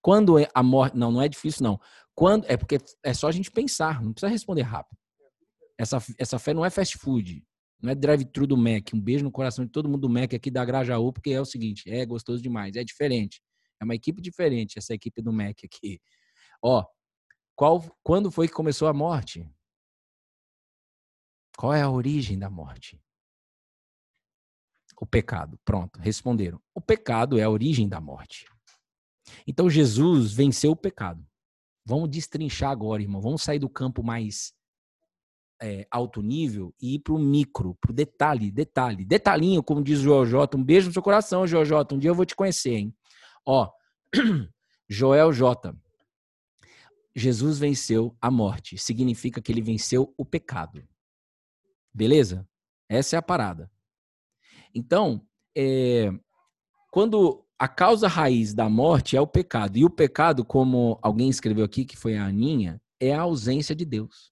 Quando 0.03 0.39
é 0.39 0.49
a 0.55 0.63
morte. 0.63 0.97
Não, 0.97 1.11
não 1.11 1.23
é 1.23 1.29
difícil, 1.29 1.63
não. 1.65 1.81
Quando 2.15 2.45
É 2.47 2.57
porque 2.57 2.79
é 3.03 3.15
só 3.15 3.29
a 3.29 3.33
gente 3.33 3.51
pensar, 3.51 4.03
não 4.03 4.13
precisa 4.13 4.31
responder 4.31 4.63
rápido. 4.63 4.99
Essa, 5.79 5.97
essa 6.19 6.39
fé 6.39 6.53
não 6.53 6.65
é 6.65 6.69
fast 6.69 6.99
food. 6.99 7.43
Não 7.83 7.91
é 7.91 7.95
drive-thru 7.95 8.47
do 8.47 8.57
Mac. 8.57 8.91
Um 8.93 9.01
beijo 9.01 9.25
no 9.25 9.33
coração 9.33 9.65
de 9.65 9.71
todo 9.71 9.89
mundo 9.89 10.03
do 10.03 10.09
Mac 10.09 10.35
aqui 10.35 10.51
da 10.51 10.65
Grajaú, 10.65 11.13
porque 11.13 11.31
é 11.31 11.41
o 11.41 11.45
seguinte, 11.45 11.91
é 11.91 12.05
gostoso 12.05 12.43
demais, 12.43 12.77
é 12.77 12.85
diferente. 12.85 13.43
É 13.81 13.85
uma 13.85 13.95
equipe 13.95 14.21
diferente 14.21 14.79
essa 14.79 14.95
equipe 14.95 15.23
do 15.23 15.33
Mac 15.33 15.59
aqui. 15.65 16.01
Ó, 16.63 16.85
qual, 17.57 17.83
quando 18.03 18.31
foi 18.31 18.47
que 18.47 18.55
começou 18.55 18.87
a 18.89 18.93
morte? 18.93 19.49
Qual 21.57 21.73
é 21.73 21.83
a 21.83 21.91
origem 21.91 22.39
da 22.39 22.51
morte? 22.51 23.01
O 25.01 25.07
pecado. 25.07 25.59
Pronto, 25.65 25.99
responderam. 25.99 26.61
O 26.75 26.81
pecado 26.81 27.39
é 27.39 27.43
a 27.43 27.51
origem 27.51 27.89
da 27.89 28.01
morte. 28.01 28.47
Então 29.47 29.71
Jesus 29.71 30.33
venceu 30.33 30.73
o 30.73 30.77
pecado. 30.77 31.27
Vamos 31.85 32.11
destrinchar 32.11 32.71
agora, 32.71 33.03
irmão. 33.03 33.21
Vamos 33.21 33.43
sair 33.43 33.59
do 33.59 33.69
campo 33.69 34.03
mais 34.03 34.53
é, 35.63 35.87
alto 35.91 36.23
nível 36.23 36.75
e 36.81 36.95
ir 36.95 37.01
para 37.01 37.15
o 37.15 37.19
micro, 37.19 37.75
para 37.81 37.91
o 37.91 37.95
detalhe, 37.95 38.51
detalhe, 38.51 39.05
detalhinho, 39.05 39.63
como 39.63 39.83
diz 39.83 40.01
o 40.01 40.25
Joel. 40.25 40.49
Um 40.55 40.65
beijo 40.65 40.89
no 40.89 40.93
seu 40.93 41.03
coração, 41.03 41.47
Joel. 41.47 41.87
Um 41.93 41.99
dia 41.99 42.11
eu 42.11 42.15
vou 42.15 42.25
te 42.25 42.35
conhecer, 42.35 42.75
hein? 42.75 42.95
Ó, 43.47 43.71
Joel 44.89 45.33
J. 45.33 45.75
Jesus 47.15 47.59
venceu 47.59 48.17
a 48.21 48.31
morte. 48.31 48.79
Significa 48.79 49.41
que 49.43 49.53
ele 49.53 49.61
venceu 49.61 50.15
o 50.17 50.25
pecado. 50.25 50.83
Beleza? 51.93 52.49
Essa 52.89 53.17
é 53.17 53.19
a 53.19 53.23
parada. 53.23 53.71
Então, 54.75 55.27
é, 55.57 56.11
quando 56.91 57.45
a 57.59 57.69
causa 57.69 58.09
raiz 58.09 58.55
da 58.55 58.69
morte 58.69 59.17
é 59.17 59.21
o 59.21 59.27
pecado, 59.27 59.77
e 59.77 59.85
o 59.85 59.91
pecado, 59.91 60.45
como 60.45 60.99
alguém 61.03 61.29
escreveu 61.29 61.65
aqui, 61.65 61.85
que 61.85 61.97
foi 61.97 62.17
a 62.17 62.25
Aninha, 62.25 62.81
é 62.99 63.13
a 63.13 63.23
ausência 63.23 63.75
de 63.75 63.85
Deus. 63.85 64.30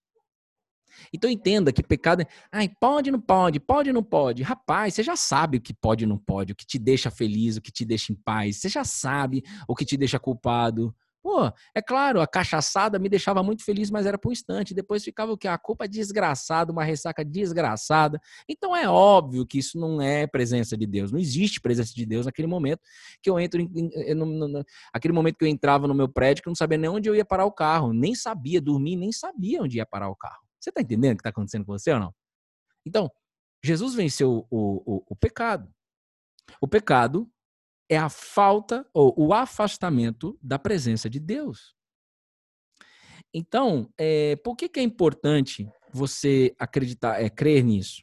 Então 1.13 1.31
entenda 1.31 1.73
que 1.73 1.83
pecado 1.83 2.23
é, 2.23 2.27
ai, 2.53 2.71
pode, 2.81 3.11
não 3.11 3.21
pode, 3.21 3.61
pode, 3.61 3.93
não 3.93 4.03
pode. 4.03 4.43
Rapaz, 4.43 4.95
você 4.95 5.03
já 5.03 5.17
sabe 5.17 5.59
o 5.59 5.61
que 5.61 5.75
pode 5.75 6.05
e 6.05 6.07
não 6.07 6.19
pode, 6.19 6.53
o 6.53 6.57
que 6.57 6.67
te 6.67 6.79
deixa 6.79 7.11
feliz, 7.11 7.57
o 7.57 7.63
que 7.63 7.73
te 7.73 7.85
deixa 7.85 8.13
em 8.13 8.17
paz. 8.17 8.59
Você 8.59 8.69
já 8.69 8.85
sabe 8.85 9.43
o 9.67 9.75
que 9.75 9.85
te 9.85 9.97
deixa 9.97 10.19
culpado. 10.19 10.95
Pô, 11.21 11.53
é 11.75 11.83
claro, 11.83 12.21
a 12.21 12.27
cachaçada 12.27 12.99
me 12.99 13.09
deixava 13.09 13.43
muito 13.43 13.65
feliz, 13.65 13.91
mas 13.91 14.07
era 14.07 14.17
por 14.17 14.29
um 14.29 14.33
instante. 14.33 14.73
Depois 14.73 15.05
ficava 15.05 15.33
o 15.33 15.37
que? 15.37 15.49
A 15.49 15.59
culpa 15.59 15.89
desgraçada, 15.89 16.73
uma 16.73 16.85
ressaca 16.85 17.25
desgraçada. 17.25 18.21
Então 18.49 18.75
é 18.75 18.89
óbvio 18.89 19.45
que 19.45 19.59
isso 19.59 19.79
não 19.79 20.01
é 20.01 20.27
presença 20.27 20.77
de 20.77 20.87
Deus. 20.87 21.11
Não 21.11 21.19
existe 21.19 21.61
presença 21.61 21.93
de 21.93 22.07
Deus 22.07 22.25
naquele 22.27 22.49
momento 22.49 22.81
que 23.21 23.29
eu 23.29 23.39
entro, 23.39 23.61
em, 23.61 23.69
em, 23.75 24.15
no, 24.15 24.25
no, 24.25 24.65
aquele 24.93 25.13
momento 25.13 25.37
que 25.37 25.45
eu 25.45 25.49
entrava 25.49 25.87
no 25.89 25.95
meu 25.95 26.09
prédio, 26.09 26.43
que 26.43 26.49
eu 26.49 26.51
não 26.51 26.57
sabia 26.57 26.79
nem 26.79 26.89
onde 26.89 27.09
eu 27.09 27.15
ia 27.15 27.25
parar 27.25 27.45
o 27.45 27.53
carro. 27.53 27.93
Nem 27.93 28.15
sabia 28.15 28.61
dormir, 28.61 28.97
nem 28.97 29.13
sabia 29.13 29.61
onde 29.61 29.79
ia 29.79 29.87
parar 29.87 30.09
o 30.09 30.17
carro. 30.17 30.48
Você 30.61 30.71
está 30.71 30.81
entendendo 30.81 31.13
o 31.13 31.17
que 31.17 31.21
está 31.21 31.31
acontecendo 31.31 31.65
com 31.65 31.73
você 31.73 31.93
ou 31.93 32.01
não? 32.01 32.15
Então, 32.85 33.11
Jesus 33.63 33.95
venceu 33.95 34.47
o, 34.51 34.97
o, 34.97 35.05
o 35.09 35.17
pecado. 35.17 35.73
O 36.61 36.69
pecado 36.69 37.31
é 37.89 37.97
a 37.97 38.09
falta 38.09 38.89
ou 38.93 39.15
o 39.17 39.33
afastamento 39.33 40.39
da 40.43 40.59
presença 40.59 41.09
de 41.09 41.19
Deus. 41.19 41.75
Então, 43.33 43.93
é, 43.97 44.37
por 44.37 44.57
que, 44.57 44.69
que 44.69 44.81
é 44.81 44.83
importante 44.83 45.71
você 45.93 46.55
acreditar, 46.59 47.23
é, 47.23 47.29
crer 47.29 47.63
nisso? 47.63 48.03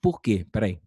Por 0.00 0.20
quê? 0.20 0.46
Peraí. 0.50 0.80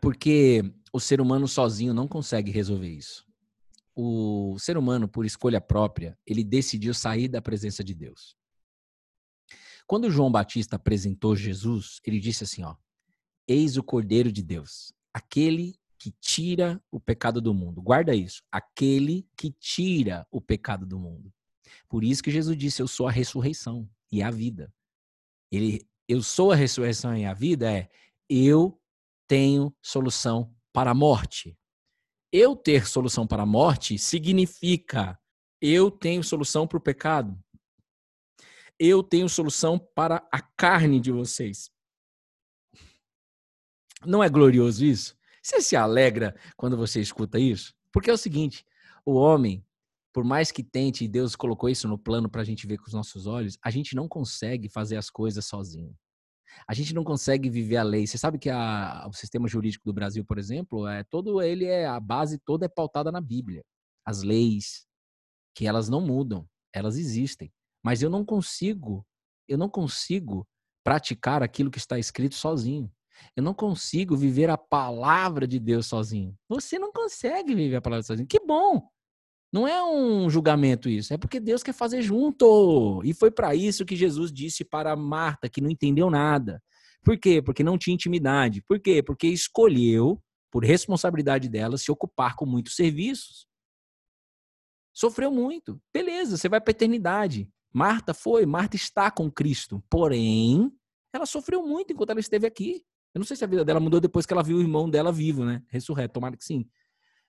Porque 0.00 0.62
o 0.92 1.00
ser 1.00 1.20
humano 1.20 1.46
sozinho 1.46 1.92
não 1.92 2.08
consegue 2.08 2.50
resolver 2.50 2.88
isso. 2.88 3.27
O 4.00 4.56
ser 4.60 4.78
humano, 4.78 5.08
por 5.08 5.26
escolha 5.26 5.60
própria, 5.60 6.16
ele 6.24 6.44
decidiu 6.44 6.94
sair 6.94 7.26
da 7.26 7.42
presença 7.42 7.82
de 7.82 7.92
Deus. 7.92 8.36
Quando 9.88 10.08
João 10.08 10.30
Batista 10.30 10.76
apresentou 10.76 11.34
Jesus, 11.34 11.98
ele 12.04 12.20
disse 12.20 12.44
assim, 12.44 12.62
ó: 12.62 12.76
Eis 13.48 13.76
o 13.76 13.82
Cordeiro 13.82 14.30
de 14.30 14.40
Deus, 14.40 14.92
aquele 15.12 15.74
que 15.98 16.12
tira 16.20 16.80
o 16.92 17.00
pecado 17.00 17.40
do 17.40 17.52
mundo. 17.52 17.82
Guarda 17.82 18.14
isso, 18.14 18.40
aquele 18.52 19.26
que 19.36 19.50
tira 19.50 20.24
o 20.30 20.40
pecado 20.40 20.86
do 20.86 20.96
mundo. 20.96 21.34
Por 21.88 22.04
isso 22.04 22.22
que 22.22 22.30
Jesus 22.30 22.56
disse: 22.56 22.80
Eu 22.80 22.86
sou 22.86 23.08
a 23.08 23.10
ressurreição 23.10 23.90
e 24.12 24.22
a 24.22 24.30
vida. 24.30 24.72
Ele, 25.50 25.84
eu 26.06 26.22
sou 26.22 26.52
a 26.52 26.54
ressurreição 26.54 27.16
e 27.16 27.24
a 27.24 27.34
vida 27.34 27.72
é 27.72 27.88
eu 28.28 28.80
tenho 29.26 29.74
solução 29.82 30.54
para 30.72 30.92
a 30.92 30.94
morte. 30.94 31.58
Eu 32.32 32.54
ter 32.54 32.86
solução 32.86 33.26
para 33.26 33.42
a 33.42 33.46
morte 33.46 33.98
significa 33.98 35.18
eu 35.60 35.90
tenho 35.90 36.22
solução 36.22 36.66
para 36.66 36.78
o 36.78 36.80
pecado 36.80 37.38
eu 38.78 39.02
tenho 39.02 39.28
solução 39.28 39.78
para 39.78 40.26
a 40.30 40.40
carne 40.40 41.00
de 41.00 41.10
vocês. 41.10 41.70
Não 44.06 44.22
é 44.22 44.28
glorioso 44.28 44.84
isso? 44.84 45.16
Você 45.42 45.60
se 45.60 45.74
alegra 45.74 46.38
quando 46.56 46.76
você 46.76 47.00
escuta 47.00 47.38
isso? 47.38 47.74
Porque 47.92 48.10
é 48.10 48.12
o 48.12 48.18
seguinte: 48.18 48.64
o 49.04 49.14
homem, 49.14 49.66
por 50.12 50.22
mais 50.22 50.52
que 50.52 50.62
tente, 50.62 51.04
e 51.04 51.08
Deus 51.08 51.34
colocou 51.34 51.68
isso 51.68 51.88
no 51.88 51.98
plano 51.98 52.30
para 52.30 52.42
a 52.42 52.44
gente 52.44 52.66
ver 52.66 52.78
com 52.78 52.86
os 52.86 52.92
nossos 52.92 53.26
olhos, 53.26 53.58
a 53.62 53.70
gente 53.70 53.96
não 53.96 54.06
consegue 54.06 54.68
fazer 54.68 54.96
as 54.96 55.10
coisas 55.10 55.44
sozinho. 55.44 55.96
A 56.66 56.74
gente 56.74 56.94
não 56.94 57.04
consegue 57.04 57.50
viver 57.50 57.76
a 57.76 57.82
lei. 57.82 58.06
Você 58.06 58.18
sabe 58.18 58.38
que 58.38 58.50
a, 58.50 59.06
o 59.08 59.12
sistema 59.12 59.48
jurídico 59.48 59.84
do 59.84 59.92
Brasil, 59.92 60.24
por 60.24 60.38
exemplo, 60.38 60.86
é 60.86 61.04
todo 61.04 61.42
ele 61.42 61.64
é 61.64 61.86
a 61.86 62.00
base 62.00 62.38
toda 62.38 62.66
é 62.66 62.68
pautada 62.68 63.12
na 63.12 63.20
Bíblia. 63.20 63.64
As 64.04 64.22
leis, 64.22 64.86
que 65.54 65.66
elas 65.66 65.88
não 65.88 66.00
mudam, 66.00 66.48
elas 66.72 66.96
existem. 66.96 67.52
Mas 67.84 68.02
eu 68.02 68.10
não 68.10 68.24
consigo, 68.24 69.06
eu 69.46 69.58
não 69.58 69.68
consigo 69.68 70.46
praticar 70.84 71.42
aquilo 71.42 71.70
que 71.70 71.78
está 71.78 71.98
escrito 71.98 72.34
sozinho. 72.34 72.90
Eu 73.36 73.42
não 73.42 73.52
consigo 73.52 74.16
viver 74.16 74.48
a 74.48 74.56
palavra 74.56 75.46
de 75.46 75.58
Deus 75.58 75.86
sozinho. 75.86 76.36
Você 76.48 76.78
não 76.78 76.92
consegue 76.92 77.54
viver 77.54 77.76
a 77.76 77.82
palavra 77.82 78.02
sozinho. 78.02 78.28
Que 78.28 78.40
bom! 78.40 78.88
Não 79.52 79.66
é 79.66 79.82
um 79.82 80.28
julgamento 80.28 80.88
isso, 80.88 81.14
é 81.14 81.16
porque 81.16 81.40
Deus 81.40 81.62
quer 81.62 81.72
fazer 81.72 82.02
junto. 82.02 83.00
E 83.02 83.14
foi 83.14 83.30
para 83.30 83.54
isso 83.54 83.84
que 83.84 83.96
Jesus 83.96 84.30
disse 84.30 84.64
para 84.64 84.94
Marta, 84.94 85.48
que 85.48 85.60
não 85.60 85.70
entendeu 85.70 86.10
nada. 86.10 86.62
Por 87.02 87.18
quê? 87.18 87.40
Porque 87.40 87.64
não 87.64 87.78
tinha 87.78 87.94
intimidade. 87.94 88.62
Por 88.62 88.78
quê? 88.78 89.02
Porque 89.02 89.26
escolheu, 89.26 90.22
por 90.50 90.64
responsabilidade 90.64 91.48
dela, 91.48 91.78
se 91.78 91.90
ocupar 91.90 92.36
com 92.36 92.44
muitos 92.44 92.76
serviços. 92.76 93.46
Sofreu 94.92 95.30
muito. 95.30 95.80
Beleza, 95.94 96.36
você 96.36 96.48
vai 96.48 96.60
para 96.60 96.70
a 96.70 96.76
eternidade. 96.76 97.48
Marta 97.72 98.12
foi, 98.12 98.44
Marta 98.44 98.76
está 98.76 99.10
com 99.10 99.30
Cristo. 99.30 99.82
Porém, 99.88 100.70
ela 101.12 101.24
sofreu 101.24 101.66
muito 101.66 101.92
enquanto 101.92 102.10
ela 102.10 102.20
esteve 102.20 102.46
aqui. 102.46 102.84
Eu 103.14 103.20
não 103.20 103.26
sei 103.26 103.36
se 103.36 103.44
a 103.44 103.46
vida 103.46 103.64
dela 103.64 103.80
mudou 103.80 104.00
depois 104.00 104.26
que 104.26 104.32
ela 104.32 104.42
viu 104.42 104.58
o 104.58 104.60
irmão 104.60 104.90
dela 104.90 105.10
vivo, 105.10 105.44
né? 105.44 105.62
Ressurreto, 105.68 106.14
tomara 106.14 106.36
que 106.36 106.44
sim. 106.44 106.68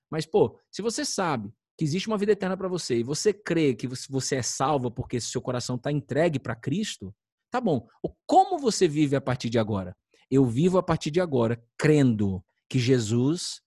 Mas, 0.10 0.26
pô, 0.26 0.60
se 0.70 0.82
você 0.82 1.06
sabe 1.06 1.54
que 1.80 1.86
existe 1.86 2.10
uma 2.10 2.18
vida 2.18 2.34
eterna 2.34 2.58
para 2.58 2.68
você 2.68 2.98
e 2.98 3.04
você 3.04 3.32
crê 3.32 3.74
que 3.74 3.88
você 3.88 4.36
é 4.36 4.42
salvo 4.42 4.92
porque 4.92 5.22
seu 5.22 5.42
coração 5.42 5.78
está 5.78 5.90
entregue 5.90 6.38
para 6.38 6.54
Cristo, 6.54 7.16
tá 7.50 7.62
bom. 7.62 7.88
Como 8.28 8.60
você 8.60 8.86
vive 8.86 9.16
a 9.16 9.22
partir 9.22 9.50
de 9.50 9.58
agora? 9.58 9.96
Eu 10.30 10.46
vivo 10.46 10.78
a 10.78 10.84
partir 10.84 11.10
de 11.10 11.22
agora 11.22 11.64
crendo 11.78 12.44
que 12.68 12.78
Jesus 12.78 13.62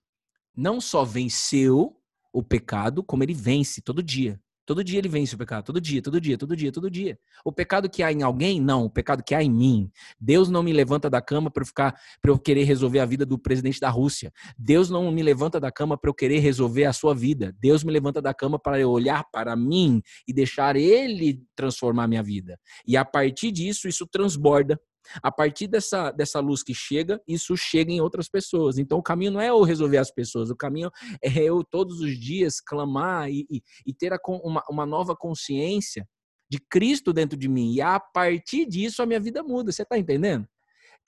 não 0.54 0.78
só 0.78 1.06
venceu 1.06 1.98
o 2.30 2.42
pecado, 2.42 3.02
como 3.02 3.22
ele 3.22 3.32
vence 3.32 3.80
todo 3.80 4.02
dia. 4.02 4.38
Todo 4.64 4.84
dia 4.84 4.98
ele 4.98 5.08
vence 5.08 5.34
o 5.34 5.38
pecado, 5.38 5.64
todo 5.64 5.80
dia, 5.80 6.00
todo 6.00 6.20
dia, 6.20 6.38
todo 6.38 6.56
dia, 6.56 6.70
todo 6.72 6.90
dia. 6.90 7.18
O 7.44 7.52
pecado 7.52 7.90
que 7.90 8.02
há 8.02 8.12
em 8.12 8.22
alguém, 8.22 8.60
não, 8.60 8.84
o 8.84 8.90
pecado 8.90 9.22
que 9.22 9.34
há 9.34 9.42
em 9.42 9.50
mim. 9.50 9.90
Deus 10.20 10.48
não 10.48 10.62
me 10.62 10.72
levanta 10.72 11.10
da 11.10 11.20
cama 11.20 11.50
para 11.50 11.64
ficar 11.64 11.98
para 12.20 12.30
eu 12.30 12.38
querer 12.38 12.64
resolver 12.64 13.00
a 13.00 13.06
vida 13.06 13.26
do 13.26 13.38
presidente 13.38 13.80
da 13.80 13.90
Rússia. 13.90 14.32
Deus 14.56 14.88
não 14.88 15.10
me 15.10 15.22
levanta 15.22 15.58
da 15.58 15.72
cama 15.72 15.98
para 15.98 16.08
eu 16.08 16.14
querer 16.14 16.38
resolver 16.38 16.84
a 16.84 16.92
sua 16.92 17.14
vida. 17.14 17.54
Deus 17.58 17.82
me 17.82 17.92
levanta 17.92 18.22
da 18.22 18.32
cama 18.32 18.58
para 18.58 18.78
eu 18.78 18.90
olhar 18.90 19.24
para 19.32 19.56
mim 19.56 20.00
e 20.26 20.32
deixar 20.32 20.76
ele 20.76 21.42
transformar 21.56 22.06
minha 22.06 22.22
vida. 22.22 22.58
E 22.86 22.96
a 22.96 23.04
partir 23.04 23.50
disso 23.50 23.88
isso 23.88 24.06
transborda 24.06 24.78
a 25.22 25.30
partir 25.30 25.66
dessa, 25.66 26.10
dessa 26.10 26.40
luz 26.40 26.62
que 26.62 26.74
chega, 26.74 27.20
isso 27.26 27.56
chega 27.56 27.92
em 27.92 28.00
outras 28.00 28.28
pessoas. 28.28 28.78
Então, 28.78 28.98
o 28.98 29.02
caminho 29.02 29.32
não 29.32 29.40
é 29.40 29.48
eu 29.50 29.62
resolver 29.62 29.98
as 29.98 30.10
pessoas, 30.10 30.50
o 30.50 30.56
caminho 30.56 30.90
é 31.22 31.42
eu 31.42 31.64
todos 31.64 32.00
os 32.00 32.18
dias 32.18 32.60
clamar 32.60 33.30
e, 33.30 33.46
e, 33.50 33.62
e 33.86 33.94
ter 33.94 34.12
a, 34.12 34.18
uma, 34.26 34.62
uma 34.68 34.86
nova 34.86 35.16
consciência 35.16 36.06
de 36.50 36.58
Cristo 36.58 37.12
dentro 37.12 37.36
de 37.36 37.48
mim. 37.48 37.72
E 37.72 37.80
a 37.80 37.98
partir 37.98 38.66
disso, 38.66 39.02
a 39.02 39.06
minha 39.06 39.20
vida 39.20 39.42
muda. 39.42 39.72
Você 39.72 39.82
está 39.82 39.98
entendendo? 39.98 40.46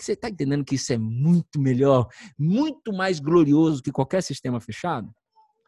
Você 0.00 0.12
está 0.12 0.28
entendendo 0.28 0.64
que 0.64 0.74
isso 0.74 0.92
é 0.92 0.98
muito 0.98 1.60
melhor, 1.60 2.08
muito 2.38 2.92
mais 2.92 3.20
glorioso 3.20 3.82
que 3.82 3.92
qualquer 3.92 4.22
sistema 4.22 4.60
fechado? 4.60 5.14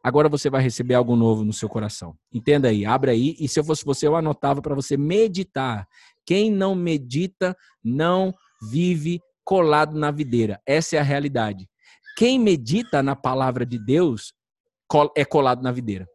Agora 0.03 0.29
você 0.29 0.49
vai 0.49 0.63
receber 0.63 0.95
algo 0.95 1.17
novo 1.17 1.45
no 1.45 1.53
seu 1.53 1.69
coração. 1.69 2.17
Entenda 2.33 2.69
aí, 2.69 2.87
abre 2.87 3.11
aí. 3.11 3.37
E 3.41 3.49
se 3.49 3.59
eu 3.59 3.65
fosse 3.65 3.85
você, 3.85 4.07
eu 4.07 4.15
anotava 4.15 4.63
para 4.63 4.75
você 4.75 4.97
meditar. 4.97 5.87
Quem 6.27 6.51
não 6.51 6.75
medita 6.75 7.57
não 7.83 8.35
vive 8.71 9.21
colado 9.45 9.97
na 9.99 10.11
videira. 10.11 10.61
Essa 10.67 10.97
é 10.97 10.99
a 10.99 11.05
realidade. 11.05 11.69
Quem 12.17 12.39
medita 12.39 13.03
na 13.03 13.15
palavra 13.15 13.65
de 13.65 13.79
Deus 13.79 14.35
é 15.17 15.25
colado 15.25 15.63
na 15.63 15.71
videira. 15.71 16.09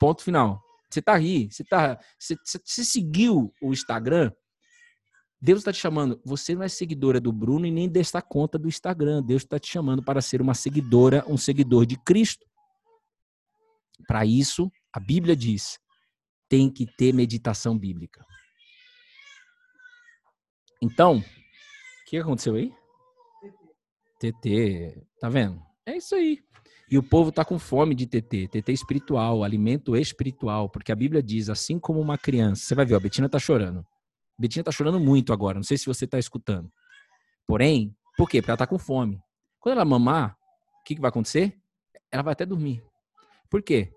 Ponto 0.00 0.22
final. 0.22 0.62
Você 0.90 1.02
tá 1.02 1.14
aí, 1.14 1.50
você 1.50 1.62
tá, 1.64 1.98
você, 2.18 2.34
você 2.64 2.82
seguiu 2.82 3.52
o 3.60 3.72
Instagram, 3.72 4.32
Deus 5.40 5.60
está 5.60 5.72
te 5.72 5.78
chamando. 5.78 6.20
Você 6.24 6.54
não 6.54 6.62
é 6.62 6.68
seguidora 6.68 7.20
do 7.20 7.32
Bruno 7.32 7.66
e 7.66 7.70
nem 7.70 7.88
desta 7.88 8.20
conta 8.20 8.58
do 8.58 8.68
Instagram. 8.68 9.22
Deus 9.22 9.42
está 9.42 9.58
te 9.58 9.70
chamando 9.70 10.02
para 10.02 10.20
ser 10.20 10.40
uma 10.40 10.54
seguidora, 10.54 11.24
um 11.28 11.36
seguidor 11.36 11.86
de 11.86 11.96
Cristo. 11.96 12.44
Para 14.06 14.24
isso, 14.26 14.70
a 14.92 14.98
Bíblia 14.98 15.36
diz, 15.36 15.78
tem 16.48 16.70
que 16.70 16.86
ter 16.96 17.12
meditação 17.12 17.78
bíblica. 17.78 18.24
Então, 20.80 21.18
o 21.18 21.24
que 22.06 22.18
aconteceu 22.18 22.54
aí? 22.54 22.72
TT, 24.18 25.06
tá 25.20 25.28
vendo? 25.28 25.60
É 25.86 25.96
isso 25.96 26.14
aí. 26.14 26.38
E 26.90 26.96
o 26.96 27.02
povo 27.02 27.30
tá 27.30 27.44
com 27.44 27.58
fome 27.58 27.94
de 27.94 28.06
TT, 28.06 28.48
TT 28.48 28.72
espiritual, 28.72 29.44
alimento 29.44 29.94
espiritual, 29.96 30.70
porque 30.70 30.90
a 30.90 30.96
Bíblia 30.96 31.22
diz, 31.22 31.50
assim 31.50 31.78
como 31.78 32.00
uma 32.00 32.16
criança, 32.16 32.62
você 32.62 32.74
vai 32.74 32.86
ver, 32.86 32.94
a 32.94 33.00
Betina 33.00 33.28
tá 33.28 33.38
chorando. 33.38 33.80
A 33.80 34.40
Betina 34.40 34.64
tá 34.64 34.72
chorando 34.72 34.98
muito 34.98 35.32
agora, 35.32 35.56
não 35.56 35.62
sei 35.62 35.76
se 35.76 35.86
você 35.86 36.06
tá 36.06 36.18
escutando. 36.18 36.72
Porém, 37.46 37.94
por 38.16 38.28
quê? 38.28 38.40
Porque 38.40 38.50
ela 38.50 38.56
tá 38.56 38.66
com 38.66 38.78
fome. 38.78 39.20
Quando 39.60 39.74
ela 39.74 39.84
mamar, 39.84 40.36
o 40.80 40.84
que, 40.84 40.94
que 40.94 41.00
vai 41.00 41.10
acontecer? 41.10 41.58
Ela 42.10 42.22
vai 42.22 42.32
até 42.32 42.46
dormir. 42.46 42.82
Por 43.50 43.62
quê? 43.62 43.92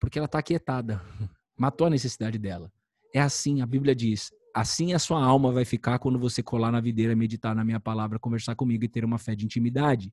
Porque 0.00 0.18
ela 0.18 0.26
está 0.26 0.38
aquietada. 0.38 1.02
Matou 1.58 1.86
a 1.86 1.90
necessidade 1.90 2.38
dela. 2.38 2.72
É 3.14 3.20
assim, 3.20 3.60
a 3.60 3.66
Bíblia 3.66 3.94
diz: 3.94 4.30
assim 4.54 4.92
a 4.92 4.98
sua 4.98 5.22
alma 5.24 5.52
vai 5.52 5.64
ficar 5.64 5.98
quando 5.98 6.18
você 6.18 6.42
colar 6.42 6.70
na 6.70 6.80
videira, 6.80 7.14
meditar 7.16 7.54
na 7.54 7.64
minha 7.64 7.80
palavra, 7.80 8.18
conversar 8.18 8.54
comigo 8.54 8.84
e 8.84 8.88
ter 8.88 9.04
uma 9.04 9.18
fé 9.18 9.34
de 9.34 9.44
intimidade. 9.44 10.12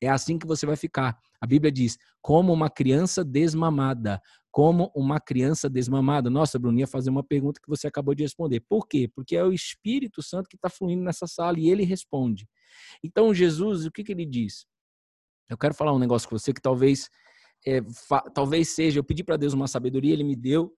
É 0.00 0.08
assim 0.08 0.38
que 0.38 0.46
você 0.46 0.66
vai 0.66 0.76
ficar. 0.76 1.18
A 1.40 1.46
Bíblia 1.46 1.70
diz: 1.70 1.98
como 2.20 2.52
uma 2.52 2.70
criança 2.70 3.24
desmamada. 3.24 4.20
Como 4.50 4.90
uma 4.94 5.20
criança 5.20 5.68
desmamada. 5.68 6.28
Nossa, 6.30 6.58
Bruno, 6.58 6.78
ia 6.78 6.86
fazer 6.86 7.10
uma 7.10 7.22
pergunta 7.22 7.60
que 7.60 7.68
você 7.68 7.86
acabou 7.86 8.14
de 8.14 8.22
responder. 8.22 8.60
Por 8.60 8.88
quê? 8.88 9.08
Porque 9.14 9.36
é 9.36 9.44
o 9.44 9.52
Espírito 9.52 10.22
Santo 10.22 10.48
que 10.48 10.56
está 10.56 10.68
fluindo 10.68 11.02
nessa 11.02 11.26
sala 11.26 11.58
e 11.60 11.68
ele 11.68 11.84
responde. 11.84 12.48
Então, 13.04 13.32
Jesus, 13.32 13.86
o 13.86 13.92
que, 13.92 14.02
que 14.02 14.12
ele 14.12 14.26
diz? 14.26 14.66
Eu 15.48 15.56
quero 15.56 15.74
falar 15.74 15.92
um 15.92 15.98
negócio 15.98 16.28
com 16.28 16.36
você 16.36 16.52
que 16.52 16.60
talvez, 16.60 17.08
é, 17.66 17.80
talvez 18.34 18.70
seja. 18.70 18.98
Eu 18.98 19.04
pedi 19.04 19.22
para 19.22 19.36
Deus 19.36 19.52
uma 19.52 19.68
sabedoria, 19.68 20.12
ele 20.12 20.24
me 20.24 20.34
deu. 20.34 20.74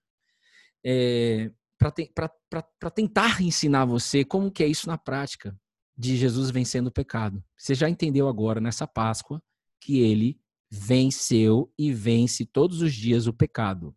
É, 0.85 1.51
para 1.81 2.91
tentar 2.91 3.41
ensinar 3.41 3.87
você 3.87 4.22
como 4.22 4.51
que 4.51 4.62
é 4.62 4.66
isso 4.66 4.87
na 4.87 4.99
prática 4.99 5.59
de 5.97 6.14
Jesus 6.16 6.51
vencendo 6.51 6.89
o 6.89 6.93
pecado. 6.93 7.43
Você 7.57 7.74
já 7.74 7.89
entendeu 7.89 8.28
agora 8.28 8.61
nessa 8.61 8.87
Páscoa 8.87 9.43
que 9.81 9.99
ele 10.01 10.39
venceu 10.70 11.72
e 11.78 11.91
vence 11.93 12.45
todos 12.45 12.83
os 12.83 12.93
dias 12.93 13.26
o 13.26 13.33
pecado. 13.33 13.97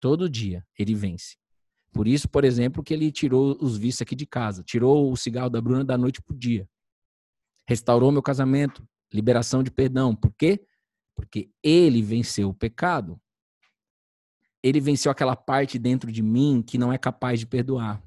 Todo 0.00 0.28
dia 0.28 0.66
ele 0.78 0.94
vence. 0.94 1.36
Por 1.92 2.08
isso, 2.08 2.28
por 2.28 2.44
exemplo, 2.44 2.82
que 2.82 2.94
ele 2.94 3.12
tirou 3.12 3.58
os 3.60 3.76
vícios 3.76 4.02
aqui 4.02 4.14
de 4.14 4.26
casa, 4.26 4.62
tirou 4.62 5.12
o 5.12 5.16
cigarro 5.16 5.50
da 5.50 5.60
Bruna 5.60 5.84
da 5.84 5.98
noite 5.98 6.22
pro 6.22 6.36
dia. 6.36 6.68
Restaurou 7.66 8.10
meu 8.10 8.22
casamento, 8.22 8.86
liberação 9.12 9.62
de 9.62 9.70
perdão. 9.70 10.14
Por 10.14 10.32
quê? 10.32 10.64
Porque 11.14 11.50
ele 11.62 12.00
venceu 12.00 12.48
o 12.48 12.54
pecado 12.54 13.20
ele 14.62 14.80
venceu 14.80 15.10
aquela 15.10 15.36
parte 15.36 15.78
dentro 15.78 16.10
de 16.10 16.22
mim 16.22 16.62
que 16.66 16.78
não 16.78 16.92
é 16.92 16.98
capaz 16.98 17.40
de 17.40 17.46
perdoar. 17.46 18.02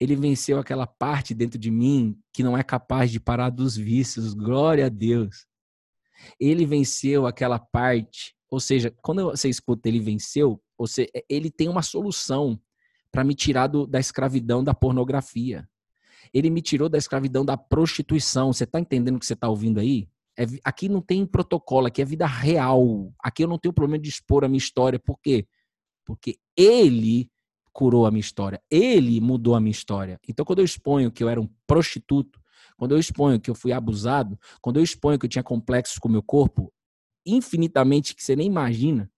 Ele 0.00 0.16
venceu 0.16 0.58
aquela 0.58 0.86
parte 0.86 1.34
dentro 1.34 1.58
de 1.58 1.70
mim 1.70 2.18
que 2.32 2.42
não 2.42 2.56
é 2.56 2.62
capaz 2.62 3.10
de 3.10 3.20
parar 3.20 3.50
dos 3.50 3.76
vícios. 3.76 4.34
Glória 4.34 4.86
a 4.86 4.88
Deus. 4.88 5.46
Ele 6.40 6.64
venceu 6.64 7.26
aquela 7.26 7.58
parte, 7.58 8.34
ou 8.50 8.58
seja, 8.58 8.92
quando 9.02 9.24
você 9.30 9.48
escuta 9.48 9.88
ele 9.88 10.00
venceu, 10.00 10.60
você, 10.78 11.08
ele 11.28 11.50
tem 11.50 11.68
uma 11.68 11.82
solução 11.82 12.60
para 13.10 13.22
me 13.22 13.34
tirar 13.34 13.66
do, 13.66 13.86
da 13.86 14.00
escravidão 14.00 14.64
da 14.64 14.74
pornografia. 14.74 15.68
Ele 16.32 16.48
me 16.48 16.62
tirou 16.62 16.88
da 16.88 16.96
escravidão 16.96 17.44
da 17.44 17.56
prostituição. 17.56 18.52
Você 18.52 18.64
está 18.64 18.80
entendendo 18.80 19.16
o 19.16 19.18
que 19.18 19.26
você 19.26 19.34
está 19.34 19.48
ouvindo 19.48 19.78
aí? 19.78 20.08
É, 20.38 20.44
aqui 20.64 20.88
não 20.88 21.02
tem 21.02 21.26
protocolo, 21.26 21.88
aqui 21.88 22.00
é 22.00 22.04
vida 22.04 22.26
real. 22.26 23.12
Aqui 23.22 23.44
eu 23.44 23.48
não 23.48 23.58
tenho 23.58 23.74
problema 23.74 24.02
de 24.02 24.08
expor 24.08 24.44
a 24.44 24.48
minha 24.48 24.58
história. 24.58 24.98
Por 24.98 25.18
quê? 25.20 25.46
Ele 26.56 27.30
curou 27.72 28.06
a 28.06 28.10
minha 28.10 28.20
história, 28.20 28.62
ele 28.70 29.20
mudou 29.20 29.54
a 29.54 29.60
minha 29.60 29.70
história. 29.70 30.20
Então, 30.28 30.44
quando 30.44 30.58
eu 30.58 30.64
exponho 30.64 31.10
que 31.10 31.24
eu 31.24 31.28
era 31.28 31.40
um 31.40 31.48
prostituto, 31.66 32.40
quando 32.76 32.92
eu 32.92 32.98
exponho 32.98 33.40
que 33.40 33.50
eu 33.50 33.54
fui 33.54 33.72
abusado, 33.72 34.38
quando 34.60 34.78
eu 34.78 34.82
exponho 34.82 35.18
que 35.18 35.26
eu 35.26 35.30
tinha 35.30 35.42
complexos 35.42 35.98
com 35.98 36.08
o 36.08 36.12
meu 36.12 36.22
corpo, 36.22 36.72
infinitamente 37.24 38.14
que 38.14 38.22
você 38.22 38.36
nem 38.36 38.46
imagina, 38.46 39.10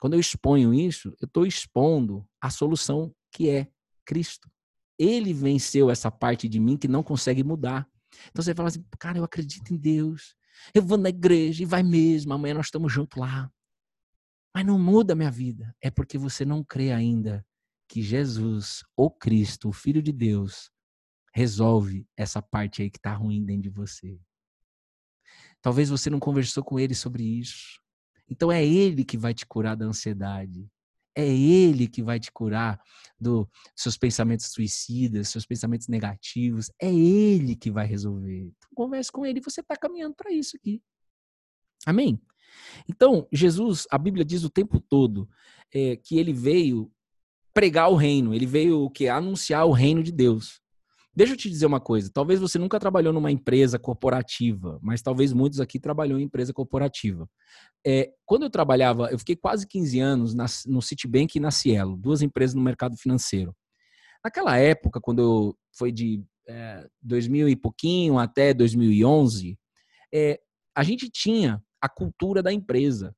quando 0.00 0.14
eu 0.14 0.20
exponho 0.20 0.74
isso, 0.74 1.14
eu 1.20 1.26
estou 1.26 1.46
expondo 1.46 2.26
a 2.40 2.50
solução 2.50 3.14
que 3.30 3.48
é 3.48 3.68
Cristo. 4.04 4.50
Ele 4.98 5.32
venceu 5.32 5.90
essa 5.90 6.10
parte 6.10 6.48
de 6.48 6.58
mim 6.58 6.76
que 6.76 6.88
não 6.88 7.02
consegue 7.02 7.44
mudar. 7.44 7.88
Então 8.30 8.42
você 8.42 8.54
fala 8.54 8.68
assim, 8.68 8.84
cara, 8.98 9.18
eu 9.18 9.24
acredito 9.24 9.72
em 9.72 9.76
Deus. 9.76 10.34
Eu 10.74 10.82
vou 10.82 10.98
na 10.98 11.08
igreja 11.08 11.62
e 11.62 11.66
vai 11.66 11.84
mesmo. 11.84 12.32
Amanhã 12.32 12.54
nós 12.54 12.66
estamos 12.66 12.92
juntos 12.92 13.18
lá. 13.18 13.48
Mas 14.54 14.66
não 14.66 14.78
muda 14.78 15.12
a 15.12 15.16
minha 15.16 15.30
vida. 15.30 15.74
É 15.80 15.90
porque 15.90 16.18
você 16.18 16.44
não 16.44 16.62
crê 16.62 16.92
ainda 16.92 17.44
que 17.88 18.02
Jesus, 18.02 18.82
o 18.96 19.10
Cristo, 19.10 19.68
o 19.68 19.72
Filho 19.72 20.02
de 20.02 20.12
Deus, 20.12 20.70
resolve 21.34 22.06
essa 22.16 22.42
parte 22.42 22.82
aí 22.82 22.90
que 22.90 22.98
está 22.98 23.14
ruim 23.14 23.44
dentro 23.44 23.62
de 23.62 23.70
você. 23.70 24.18
Talvez 25.60 25.88
você 25.88 26.10
não 26.10 26.18
conversou 26.18 26.62
com 26.62 26.78
ele 26.78 26.94
sobre 26.94 27.22
isso. 27.22 27.80
Então 28.28 28.50
é 28.50 28.64
ele 28.64 29.04
que 29.04 29.16
vai 29.16 29.32
te 29.32 29.46
curar 29.46 29.76
da 29.76 29.84
ansiedade. 29.84 30.68
É 31.14 31.26
ele 31.26 31.86
que 31.86 32.02
vai 32.02 32.18
te 32.18 32.32
curar 32.32 32.80
dos 33.20 33.46
seus 33.76 33.98
pensamentos 33.98 34.46
suicidas, 34.46 35.28
seus 35.28 35.44
pensamentos 35.44 35.88
negativos. 35.88 36.70
É 36.80 36.90
ele 36.90 37.54
que 37.54 37.70
vai 37.70 37.86
resolver. 37.86 38.46
Então, 38.46 38.70
converse 38.74 39.12
com 39.12 39.26
ele 39.26 39.40
você 39.40 39.60
está 39.60 39.76
caminhando 39.76 40.14
para 40.14 40.32
isso 40.32 40.56
aqui. 40.56 40.82
Amém? 41.86 42.18
Então, 42.88 43.26
Jesus, 43.32 43.86
a 43.90 43.98
Bíblia 43.98 44.24
diz 44.24 44.44
o 44.44 44.50
tempo 44.50 44.80
todo 44.80 45.28
é, 45.72 45.96
que 45.96 46.18
ele 46.18 46.32
veio 46.32 46.90
pregar 47.54 47.90
o 47.90 47.96
reino, 47.96 48.34
ele 48.34 48.46
veio 48.46 48.82
o 48.82 48.90
que? 48.90 49.08
Anunciar 49.08 49.66
o 49.66 49.72
reino 49.72 50.02
de 50.02 50.10
Deus. 50.10 50.60
Deixa 51.14 51.34
eu 51.34 51.36
te 51.36 51.50
dizer 51.50 51.66
uma 51.66 51.80
coisa, 51.80 52.10
talvez 52.12 52.40
você 52.40 52.58
nunca 52.58 52.80
trabalhou 52.80 53.12
numa 53.12 53.30
empresa 53.30 53.78
corporativa, 53.78 54.78
mas 54.80 55.02
talvez 55.02 55.30
muitos 55.34 55.60
aqui 55.60 55.78
trabalhou 55.78 56.18
em 56.18 56.22
empresa 56.22 56.54
corporativa. 56.54 57.28
É, 57.86 58.10
quando 58.24 58.44
eu 58.44 58.50
trabalhava, 58.50 59.10
eu 59.10 59.18
fiquei 59.18 59.36
quase 59.36 59.66
15 59.66 60.00
anos 60.00 60.34
na, 60.34 60.46
no 60.66 60.80
Citibank 60.80 61.36
e 61.36 61.40
na 61.40 61.50
Cielo, 61.50 61.98
duas 61.98 62.22
empresas 62.22 62.54
no 62.54 62.62
mercado 62.62 62.96
financeiro. 62.96 63.54
Naquela 64.24 64.56
época, 64.56 65.02
quando 65.02 65.20
eu, 65.20 65.56
foi 65.76 65.92
de 65.92 66.24
é, 66.48 66.88
2000 67.02 67.50
e 67.50 67.56
pouquinho 67.56 68.18
até 68.18 68.54
2011, 68.54 69.58
é, 70.14 70.40
a 70.74 70.82
gente 70.82 71.10
tinha 71.10 71.62
a 71.82 71.88
cultura 71.88 72.42
da 72.42 72.52
empresa. 72.52 73.14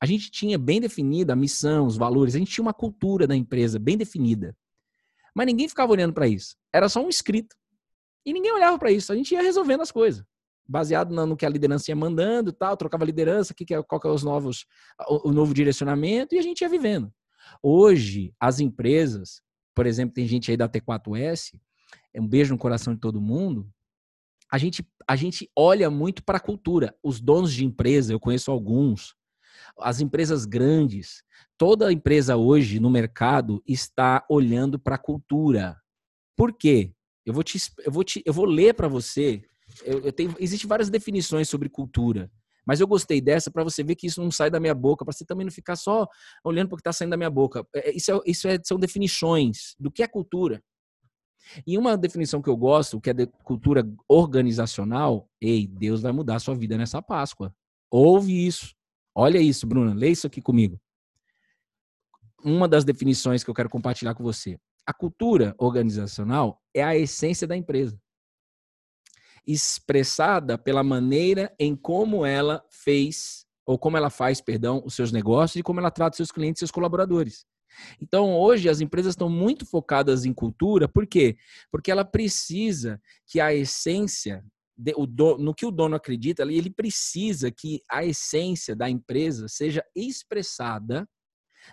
A 0.00 0.06
gente 0.06 0.30
tinha 0.30 0.58
bem 0.58 0.80
definida 0.80 1.32
a 1.32 1.36
missão, 1.36 1.86
os 1.86 1.96
valores, 1.96 2.34
a 2.34 2.38
gente 2.38 2.52
tinha 2.52 2.62
uma 2.62 2.74
cultura 2.74 3.26
da 3.26 3.36
empresa 3.36 3.78
bem 3.78 3.96
definida. 3.96 4.56
Mas 5.34 5.46
ninguém 5.46 5.68
ficava 5.68 5.92
olhando 5.92 6.12
para 6.12 6.26
isso. 6.26 6.56
Era 6.72 6.88
só 6.88 7.00
um 7.00 7.08
escrito. 7.08 7.54
E 8.26 8.32
ninguém 8.32 8.52
olhava 8.52 8.78
para 8.78 8.90
isso. 8.90 9.12
A 9.12 9.16
gente 9.16 9.32
ia 9.32 9.42
resolvendo 9.42 9.82
as 9.82 9.92
coisas. 9.92 10.24
Baseado 10.66 11.14
no 11.14 11.36
que 11.36 11.46
a 11.46 11.48
liderança 11.48 11.90
ia 11.90 11.96
mandando 11.96 12.52
tal, 12.52 12.76
trocava 12.76 13.04
liderança, 13.04 13.54
que 13.54 13.72
é, 13.72 13.82
qual 13.82 14.00
que 14.00 14.06
é 14.06 14.10
os 14.10 14.22
novos, 14.22 14.66
o, 15.08 15.30
o 15.30 15.32
novo 15.32 15.54
direcionamento, 15.54 16.34
e 16.34 16.38
a 16.38 16.42
gente 16.42 16.60
ia 16.60 16.68
vivendo. 16.68 17.10
Hoje, 17.62 18.34
as 18.38 18.60
empresas, 18.60 19.40
por 19.74 19.86
exemplo, 19.86 20.14
tem 20.14 20.26
gente 20.26 20.50
aí 20.50 20.56
da 20.56 20.68
T4S, 20.68 21.58
é 22.12 22.20
um 22.20 22.28
beijo 22.28 22.52
no 22.52 22.58
coração 22.58 22.94
de 22.94 23.00
todo 23.00 23.20
mundo, 23.20 23.70
a 24.50 24.58
gente, 24.58 24.86
a 25.06 25.16
gente 25.16 25.50
olha 25.56 25.90
muito 25.90 26.22
para 26.24 26.38
a 26.38 26.40
cultura. 26.40 26.94
Os 27.02 27.20
donos 27.20 27.52
de 27.52 27.64
empresa, 27.64 28.12
eu 28.12 28.20
conheço 28.20 28.50
alguns, 28.50 29.14
as 29.78 30.00
empresas 30.00 30.44
grandes, 30.44 31.22
toda 31.56 31.92
empresa 31.92 32.36
hoje 32.36 32.80
no 32.80 32.90
mercado 32.90 33.62
está 33.66 34.24
olhando 34.28 34.78
para 34.78 34.94
a 34.94 34.98
cultura. 34.98 35.76
Por 36.36 36.52
quê? 36.52 36.92
Eu 37.26 37.34
vou 37.34 37.42
te, 37.42 37.58
eu 37.84 37.92
vou 37.92 38.04
te, 38.04 38.22
eu 38.24 38.32
vou 38.32 38.46
ler 38.46 38.74
para 38.74 38.88
você. 38.88 39.42
Eu, 39.84 40.00
eu 40.00 40.12
tenho, 40.12 40.34
existem 40.38 40.68
várias 40.68 40.88
definições 40.88 41.48
sobre 41.48 41.68
cultura, 41.68 42.30
mas 42.66 42.80
eu 42.80 42.86
gostei 42.86 43.20
dessa 43.20 43.50
para 43.50 43.64
você 43.64 43.82
ver 43.82 43.96
que 43.96 44.06
isso 44.06 44.22
não 44.22 44.30
sai 44.30 44.50
da 44.50 44.58
minha 44.58 44.74
boca, 44.74 45.04
para 45.04 45.12
você 45.12 45.26
também 45.26 45.44
não 45.44 45.52
ficar 45.52 45.76
só 45.76 46.06
olhando 46.42 46.68
para 46.68 46.74
o 46.74 46.76
que 46.78 46.80
está 46.80 46.92
saindo 46.92 47.10
da 47.10 47.16
minha 47.16 47.30
boca. 47.30 47.66
É, 47.74 47.94
isso, 47.94 48.12
é, 48.12 48.20
isso 48.24 48.48
é, 48.48 48.58
são 48.64 48.78
definições 48.78 49.74
do 49.78 49.90
que 49.90 50.02
é 50.02 50.06
cultura. 50.06 50.62
E 51.66 51.78
uma 51.78 51.96
definição 51.96 52.42
que 52.42 52.48
eu 52.48 52.56
gosto, 52.56 53.00
que 53.00 53.10
é 53.10 53.14
de 53.14 53.26
cultura 53.26 53.88
organizacional, 54.08 55.28
ei, 55.40 55.66
Deus 55.66 56.02
vai 56.02 56.12
mudar 56.12 56.36
a 56.36 56.40
sua 56.40 56.54
vida 56.54 56.76
nessa 56.76 57.00
Páscoa. 57.02 57.54
Ouve 57.90 58.46
isso. 58.46 58.74
Olha 59.14 59.38
isso, 59.38 59.66
Bruna, 59.66 59.94
lê 59.94 60.10
isso 60.10 60.26
aqui 60.26 60.40
comigo. 60.40 60.80
Uma 62.44 62.68
das 62.68 62.84
definições 62.84 63.42
que 63.42 63.50
eu 63.50 63.54
quero 63.54 63.68
compartilhar 63.68 64.14
com 64.14 64.22
você. 64.22 64.58
A 64.86 64.92
cultura 64.92 65.54
organizacional 65.58 66.62
é 66.72 66.82
a 66.82 66.96
essência 66.96 67.46
da 67.46 67.56
empresa, 67.56 68.00
expressada 69.46 70.56
pela 70.56 70.82
maneira 70.82 71.54
em 71.58 71.74
como 71.74 72.24
ela 72.24 72.64
fez 72.70 73.46
ou 73.66 73.78
como 73.78 73.98
ela 73.98 74.08
faz, 74.08 74.40
perdão, 74.40 74.82
os 74.86 74.94
seus 74.94 75.12
negócios 75.12 75.56
e 75.56 75.62
como 75.62 75.78
ela 75.78 75.90
trata 75.90 76.16
seus 76.16 76.30
clientes 76.30 76.58
e 76.58 76.60
seus 76.60 76.70
colaboradores. 76.70 77.44
Então, 78.00 78.36
hoje, 78.36 78.68
as 78.68 78.80
empresas 78.80 79.12
estão 79.12 79.28
muito 79.28 79.66
focadas 79.66 80.24
em 80.24 80.32
cultura, 80.32 80.88
por 80.88 81.06
quê? 81.06 81.36
Porque 81.70 81.90
ela 81.90 82.04
precisa 82.04 83.00
que 83.26 83.40
a 83.40 83.54
essência, 83.54 84.44
no 85.38 85.54
que 85.54 85.66
o 85.66 85.70
dono 85.70 85.96
acredita, 85.96 86.42
ele 86.42 86.70
precisa 86.70 87.50
que 87.50 87.82
a 87.90 88.04
essência 88.04 88.74
da 88.74 88.88
empresa 88.88 89.48
seja 89.48 89.84
expressada 89.94 91.08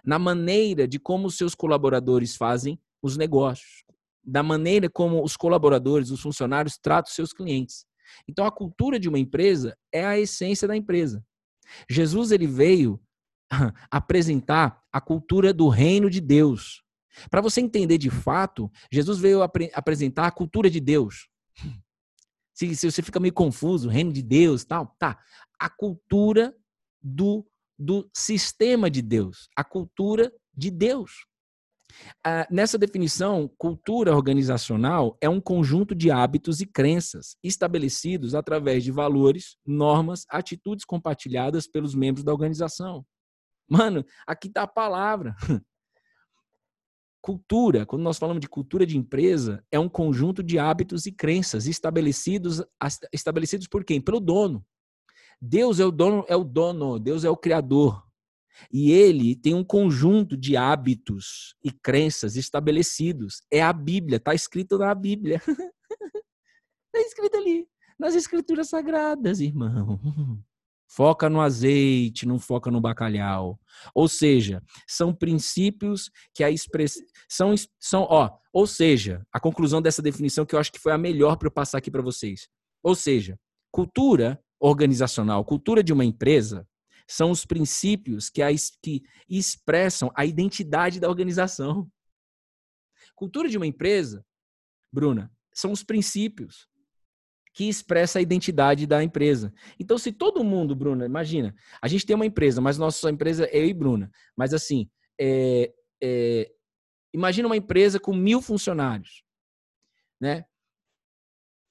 na 0.04 0.20
maneira 0.20 0.88
de 0.88 1.00
como 1.00 1.28
os 1.28 1.38
seus 1.38 1.56
colaboradores 1.56 2.36
fazem 2.36 2.80
os 3.02 3.18
negócios, 3.18 3.84
da 4.24 4.42
maneira 4.42 4.90
como 4.90 5.24
os 5.24 5.38
colaboradores, 5.38 6.10
os 6.10 6.22
funcionários 6.22 6.78
tratam 6.78 7.14
seus 7.14 7.32
clientes. 7.32 7.86
Então, 8.28 8.46
a 8.46 8.52
cultura 8.52 9.00
de 9.00 9.08
uma 9.08 9.20
empresa 9.20 9.78
é 9.92 10.06
a 10.06 10.20
essência 10.20 10.68
da 10.68 10.76
empresa. 10.76 11.24
Jesus 11.90 12.32
ele 12.32 12.48
veio 12.48 13.00
apresentar 13.90 14.82
a 14.92 15.02
cultura 15.02 15.54
do 15.54 15.68
reino 15.68 16.10
de 16.10 16.22
Deus. 16.22 16.84
Para 17.30 17.42
você 17.42 17.62
entender 17.62 17.98
de 17.98 18.10
fato, 18.10 18.70
Jesus 18.92 19.20
veio 19.20 19.42
ap 19.42 19.56
apresentar 19.74 20.28
a 20.28 20.32
cultura 20.32 20.70
de 20.70 20.80
Deus. 20.80 21.28
Se, 22.54 22.74
se, 22.76 22.90
você 22.90 23.02
fica 23.02 23.20
meio 23.20 23.34
confuso, 23.34 23.90
reino 23.90 24.14
de 24.14 24.22
Deus, 24.22 24.64
tal, 24.64 24.96
tá. 24.98 25.20
A 25.60 25.70
cultura 25.70 26.56
do, 27.02 27.46
do 27.78 28.10
sistema 28.14 28.90
de 28.90 29.02
Deus, 29.02 29.50
a 29.56 29.64
cultura 29.64 30.32
de 30.56 30.72
Deus. 30.72 31.12
Ah, 32.24 32.48
nessa 32.50 32.78
definição, 32.78 33.50
cultura 33.58 34.16
organizacional 34.16 35.18
é 35.22 35.30
um 35.30 35.40
conjunto 35.40 35.94
de 35.94 36.12
hábitos 36.12 36.60
e 36.60 36.66
crenças 36.66 37.38
estabelecidos 37.44 38.36
através 38.36 38.84
de 38.84 38.92
valores, 38.92 39.58
normas, 39.66 40.26
atitudes 40.30 40.86
compartilhadas 40.86 41.68
pelos 41.68 41.94
membros 41.96 42.24
da 42.24 42.34
organização. 42.34 43.06
Mano, 43.68 44.06
aqui 44.26 44.48
está 44.48 44.64
a 44.64 44.68
palavra. 44.68 45.36
Cultura, 47.22 47.86
quando 47.88 48.04
nós 48.04 48.20
falamos 48.20 48.40
de 48.40 48.48
cultura 48.48 48.86
de 48.86 48.96
empresa, 48.96 49.66
é 49.72 49.80
um 49.80 49.90
conjunto 49.90 50.44
de 50.44 50.60
hábitos 50.60 51.08
e 51.08 51.12
crenças 51.12 51.66
estabelecidos, 51.66 52.64
estabelecidos 53.12 53.68
por 53.68 53.84
quem? 53.84 54.00
Pelo 54.00 54.20
dono. 54.20 54.64
Deus 55.42 55.80
é 55.80 55.86
o 55.86 55.92
dono, 55.92 56.24
é 56.28 56.36
o 56.36 56.44
dono, 56.44 57.00
Deus 57.00 57.24
é 57.24 57.30
o 57.30 57.36
criador. 57.36 58.06
E 58.72 58.92
ele 58.92 59.36
tem 59.36 59.54
um 59.54 59.64
conjunto 59.64 60.38
de 60.38 60.56
hábitos 60.56 61.56
e 61.64 61.72
crenças 61.72 62.36
estabelecidos. 62.36 63.42
É 63.52 63.62
a 63.62 63.74
Bíblia, 63.74 64.18
está 64.18 64.34
escrito 64.34 64.78
na 64.78 64.94
Bíblia. 64.94 65.42
Está 65.48 67.00
escrito 67.06 67.38
ali, 67.38 67.68
nas 68.00 68.16
escrituras 68.16 68.70
sagradas, 68.70 69.40
irmão. 69.40 70.00
Foca 70.88 71.30
no 71.30 71.42
azeite, 71.42 72.26
não 72.26 72.40
foca 72.40 72.70
no 72.72 72.80
bacalhau. 72.80 73.60
Ou 73.94 74.08
seja, 74.08 74.62
são 74.88 75.14
princípios 75.14 76.10
que 76.34 76.44
a 76.44 76.50
expressão 76.50 77.04
são, 77.28 77.56
são, 77.80 78.08
ó, 78.10 78.38
ou 78.54 78.66
seja, 78.66 79.26
a 79.32 79.40
conclusão 79.40 79.82
dessa 79.82 80.02
definição 80.02 80.46
que 80.46 80.56
eu 80.56 80.60
acho 80.60 80.72
que 80.72 80.80
foi 80.80 80.92
a 80.92 80.98
melhor 80.98 81.38
para 81.38 81.48
eu 81.48 81.52
passar 81.52 81.80
aqui 81.80 81.92
para 81.92 82.02
vocês. 82.02 82.48
Ou 82.84 82.96
seja, 82.96 83.38
cultura 83.72 84.40
organizacional, 84.60 85.44
cultura 85.44 85.84
de 85.84 85.92
uma 85.92 86.06
empresa 86.06 86.68
são 87.08 87.32
os 87.32 87.46
princípios 87.46 88.30
que, 88.30 88.42
a, 88.42 88.48
que 88.82 89.04
expressam 89.30 90.12
a 90.16 90.26
identidade 90.26 91.00
da 91.00 91.10
organização. 91.10 91.90
Cultura 93.16 93.50
de 93.50 93.58
uma 93.58 93.68
empresa, 93.68 94.26
Bruna, 94.92 95.32
são 95.54 95.72
os 95.72 95.84
princípios 95.84 96.68
que 97.56 97.70
expressa 97.70 98.20
a 98.20 98.22
identidade 98.22 98.86
da 98.86 99.02
empresa. 99.02 99.52
Então, 99.80 99.98
se 99.98 100.12
todo 100.12 100.44
mundo, 100.44 100.76
Bruna, 100.76 101.06
imagina, 101.06 101.56
a 101.82 101.88
gente 101.88 102.06
tem 102.06 102.14
uma 102.14 102.26
empresa, 102.26 102.60
mas 102.60 102.78
nossa 102.78 103.10
empresa 103.10 103.46
é 103.46 103.58
eu 103.58 103.66
e 103.66 103.74
Bruna. 103.74 104.12
Mas 104.36 104.54
assim, 104.54 104.90
é, 105.20 105.74
é, 106.04 106.52
imagina 107.14 107.48
uma 107.48 107.56
empresa 107.56 107.98
com 107.98 108.14
mil 108.14 108.42
funcionários, 108.42 109.24
né? 110.20 110.44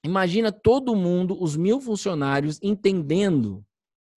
Imagina 0.03 0.51
todo 0.51 0.97
mundo, 0.97 1.41
os 1.41 1.55
mil 1.55 1.79
funcionários, 1.79 2.59
entendendo 2.63 3.63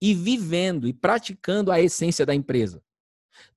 e 0.01 0.13
vivendo 0.13 0.87
e 0.87 0.93
praticando 0.93 1.69
a 1.69 1.81
essência 1.81 2.25
da 2.25 2.33
empresa. 2.33 2.81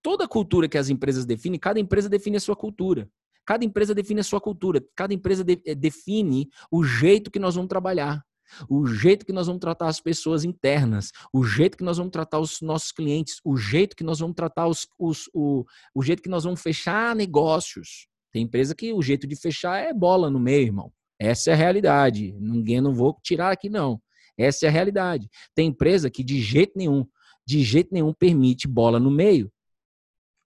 Toda 0.03 0.27
cultura 0.27 0.69
que 0.69 0.79
as 0.79 0.89
empresas 0.89 1.25
definem, 1.25 1.61
cada 1.61 1.79
empresa 1.79 2.09
define 2.09 2.39
a 2.39 2.41
sua 2.41 2.57
cultura. 2.57 3.09
Cada 3.45 3.65
empresa 3.65 3.95
define 3.95 4.21
a 4.21 4.25
sua 4.25 4.41
cultura. 4.41 4.83
Cada 4.95 5.13
empresa 5.15 5.43
de, 5.43 5.61
eh, 5.67 5.75
define 5.75 6.49
o 6.71 6.85
jeito 6.85 7.31
que 7.31 7.39
nós 7.39 7.55
vamos 7.55 7.69
trabalhar, 7.69 8.23
o 8.69 8.87
jeito 8.87 9.25
que 9.25 9.33
nós 9.33 9.47
vamos 9.47 9.61
tratar 9.61 9.89
as 9.89 10.01
pessoas 10.01 10.45
internas, 10.45 11.11
o 11.33 11.45
jeito 11.45 11.77
que 11.77 11.85
nós 11.85 11.99
vamos 11.99 12.13
tratar 12.13 12.39
os 12.39 12.61
nossos 12.61 12.93
clientes, 12.93 13.41
o 13.45 13.57
jeito 13.57 13.97
que 13.97 14.05
nós 14.05 14.19
vamos 14.19 14.35
tratar 14.35 14.67
os, 14.67 14.87
os 14.99 15.29
o, 15.33 15.65
o 15.95 16.03
jeito 16.03 16.23
que 16.23 16.29
nós 16.29 16.45
vamos 16.45 16.61
fechar 16.61 17.15
negócios. 17.15 18.07
Tem 18.33 18.43
empresa 18.43 18.75
que 18.75 18.93
o 18.93 19.03
jeito 19.03 19.27
de 19.27 19.37
fechar 19.37 19.79
é 19.79 19.93
bola 19.93 20.31
no 20.31 20.39
meio, 20.39 20.67
irmão. 20.67 20.93
Essa 21.19 21.51
é 21.51 21.55
a 21.55 21.57
realidade. 21.57 22.33
Ninguém 22.39 22.81
não 22.81 22.95
vou 22.95 23.19
tirar 23.23 23.51
aqui 23.51 23.69
não. 23.69 24.01
Essa 24.39 24.67
é 24.67 24.69
a 24.69 24.73
realidade. 24.73 25.29
Tem 25.55 25.69
empresa 25.69 26.11
que 26.11 26.25
de 26.25 26.41
jeito 26.41 26.73
nenhum, 26.77 27.07
de 27.47 27.63
jeito 27.63 27.93
nenhum 27.93 28.13
permite 28.13 28.67
bola 28.67 28.99
no 28.99 29.11
meio. 29.11 29.53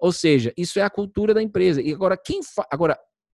Ou 0.04 0.12
seja, 0.12 0.52
isso 0.54 0.78
é 0.78 0.82
a 0.82 0.90
cultura 0.90 1.32
da 1.32 1.42
empresa. 1.42 1.80
E 1.80 1.90
agora 1.90 2.14
quem 2.14 2.42
fa... 2.42 2.66
agora 2.70 2.94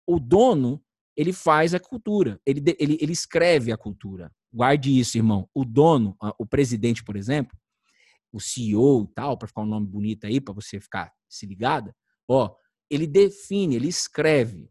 o 0.06 0.18
dono, 0.18 0.82
ele 1.14 1.30
faz 1.30 1.74
a 1.74 1.78
cultura. 1.78 2.40
Ele, 2.46 2.62
ele, 2.78 2.96
ele 3.02 3.12
escreve 3.12 3.70
a 3.70 3.76
cultura. 3.76 4.32
Guarde 4.50 4.98
isso, 4.98 5.18
irmão. 5.18 5.46
O 5.52 5.62
dono, 5.62 6.16
o 6.38 6.46
presidente, 6.46 7.04
por 7.04 7.16
exemplo, 7.16 7.54
o 8.32 8.40
CEO 8.40 9.06
e 9.10 9.14
tal, 9.14 9.36
para 9.36 9.46
ficar 9.46 9.60
um 9.60 9.66
nome 9.66 9.86
bonito 9.86 10.26
aí, 10.26 10.40
para 10.40 10.54
você 10.54 10.80
ficar 10.80 11.12
se 11.28 11.44
ligada, 11.44 11.94
ó, 12.26 12.56
ele 12.88 13.06
define, 13.06 13.76
ele 13.76 13.88
escreve. 13.88 14.70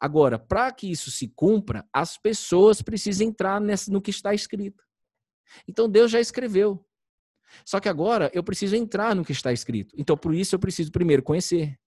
Agora, 0.00 0.40
para 0.40 0.72
que 0.72 0.90
isso 0.90 1.08
se 1.08 1.28
cumpra, 1.28 1.88
as 1.92 2.18
pessoas 2.18 2.82
precisam 2.82 3.28
entrar 3.28 3.60
nessa, 3.60 3.92
no 3.92 4.02
que 4.02 4.10
está 4.10 4.34
escrito. 4.34 4.82
Então 5.68 5.88
Deus 5.88 6.10
já 6.10 6.18
escreveu. 6.18 6.84
Só 7.64 7.80
que 7.80 7.88
agora 7.88 8.30
eu 8.34 8.42
preciso 8.42 8.76
entrar 8.76 9.14
no 9.14 9.24
que 9.24 9.32
está 9.32 9.52
escrito. 9.52 9.94
Então 9.96 10.16
por 10.16 10.34
isso 10.34 10.54
eu 10.54 10.58
preciso 10.58 10.92
primeiro 10.92 11.22
conhecer. 11.22 11.78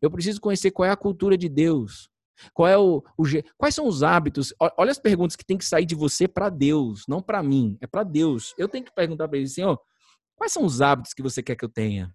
Eu 0.00 0.10
preciso 0.10 0.40
conhecer 0.40 0.70
qual 0.70 0.86
é 0.86 0.90
a 0.90 0.96
cultura 0.96 1.36
de 1.36 1.48
Deus. 1.48 2.08
Qual 2.52 2.68
é 2.68 2.76
o, 2.76 3.02
o 3.16 3.24
quais 3.56 3.74
são 3.74 3.86
os 3.86 4.02
hábitos? 4.02 4.52
Olha 4.76 4.90
as 4.90 4.98
perguntas 4.98 5.36
que 5.36 5.44
tem 5.44 5.56
que 5.56 5.64
sair 5.64 5.86
de 5.86 5.94
você 5.94 6.28
para 6.28 6.50
Deus, 6.50 7.04
não 7.08 7.22
para 7.22 7.42
mim, 7.42 7.78
é 7.80 7.86
para 7.86 8.02
Deus. 8.02 8.54
Eu 8.58 8.68
tenho 8.68 8.84
que 8.84 8.94
perguntar 8.94 9.26
para 9.26 9.38
ele 9.38 9.48
ó, 9.62 9.78
quais 10.34 10.52
são 10.52 10.64
os 10.64 10.80
hábitos 10.82 11.14
que 11.14 11.22
você 11.22 11.42
quer 11.42 11.56
que 11.56 11.64
eu 11.64 11.68
tenha? 11.68 12.14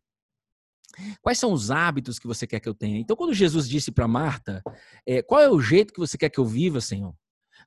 Quais 1.22 1.40
são 1.40 1.54
os 1.54 1.72
hábitos 1.72 2.20
que 2.20 2.28
você 2.28 2.46
quer 2.46 2.60
que 2.60 2.68
eu 2.68 2.74
tenha? 2.74 3.00
Então, 3.00 3.16
quando 3.16 3.34
Jesus 3.34 3.68
disse 3.68 3.92
para 3.92 4.08
Marta, 4.08 4.62
é, 5.06 5.22
qual 5.22 5.42
é 5.42 5.50
o 5.50 5.60
jeito 5.60 5.94
que 5.94 6.00
você 6.00 6.18
quer 6.18 6.30
que 6.30 6.40
eu 6.40 6.46
viva, 6.46 6.82
Senhor? 6.82 7.16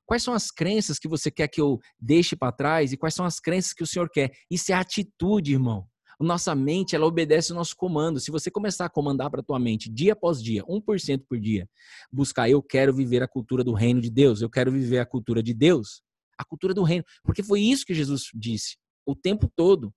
Quais 0.05 0.23
são 0.23 0.33
as 0.33 0.51
crenças 0.51 0.97
que 0.97 1.07
você 1.07 1.29
quer 1.29 1.47
que 1.47 1.61
eu 1.61 1.79
deixe 1.99 2.35
para 2.35 2.51
trás 2.51 2.91
e 2.91 2.97
quais 2.97 3.13
são 3.13 3.25
as 3.25 3.39
crenças 3.39 3.73
que 3.73 3.83
o 3.83 3.87
Senhor 3.87 4.09
quer? 4.09 4.31
Isso 4.49 4.71
é 4.71 4.75
atitude, 4.75 5.53
irmão. 5.53 5.87
Nossa 6.19 6.55
mente, 6.55 6.95
ela 6.95 7.05
obedece 7.05 7.51
o 7.51 7.55
nosso 7.55 7.75
comando. 7.75 8.19
Se 8.19 8.31
você 8.31 8.49
começar 8.49 8.85
a 8.85 8.89
comandar 8.89 9.29
para 9.29 9.43
tua 9.43 9.59
mente 9.59 9.91
dia 9.91 10.13
após 10.13 10.41
dia, 10.41 10.63
1% 10.63 11.23
por 11.27 11.39
dia, 11.39 11.67
buscar 12.11 12.49
eu 12.49 12.63
quero 12.63 12.93
viver 12.93 13.21
a 13.21 13.27
cultura 13.27 13.63
do 13.63 13.73
reino 13.73 13.99
de 13.99 14.09
Deus, 14.09 14.41
eu 14.41 14.49
quero 14.49 14.71
viver 14.71 14.99
a 14.99 15.05
cultura 15.05 15.43
de 15.43 15.53
Deus, 15.53 16.01
a 16.37 16.45
cultura 16.45 16.73
do 16.73 16.83
reino, 16.83 17.03
porque 17.23 17.43
foi 17.43 17.61
isso 17.61 17.85
que 17.85 17.93
Jesus 17.93 18.29
disse 18.33 18.77
o 19.05 19.15
tempo 19.15 19.51
todo. 19.55 19.93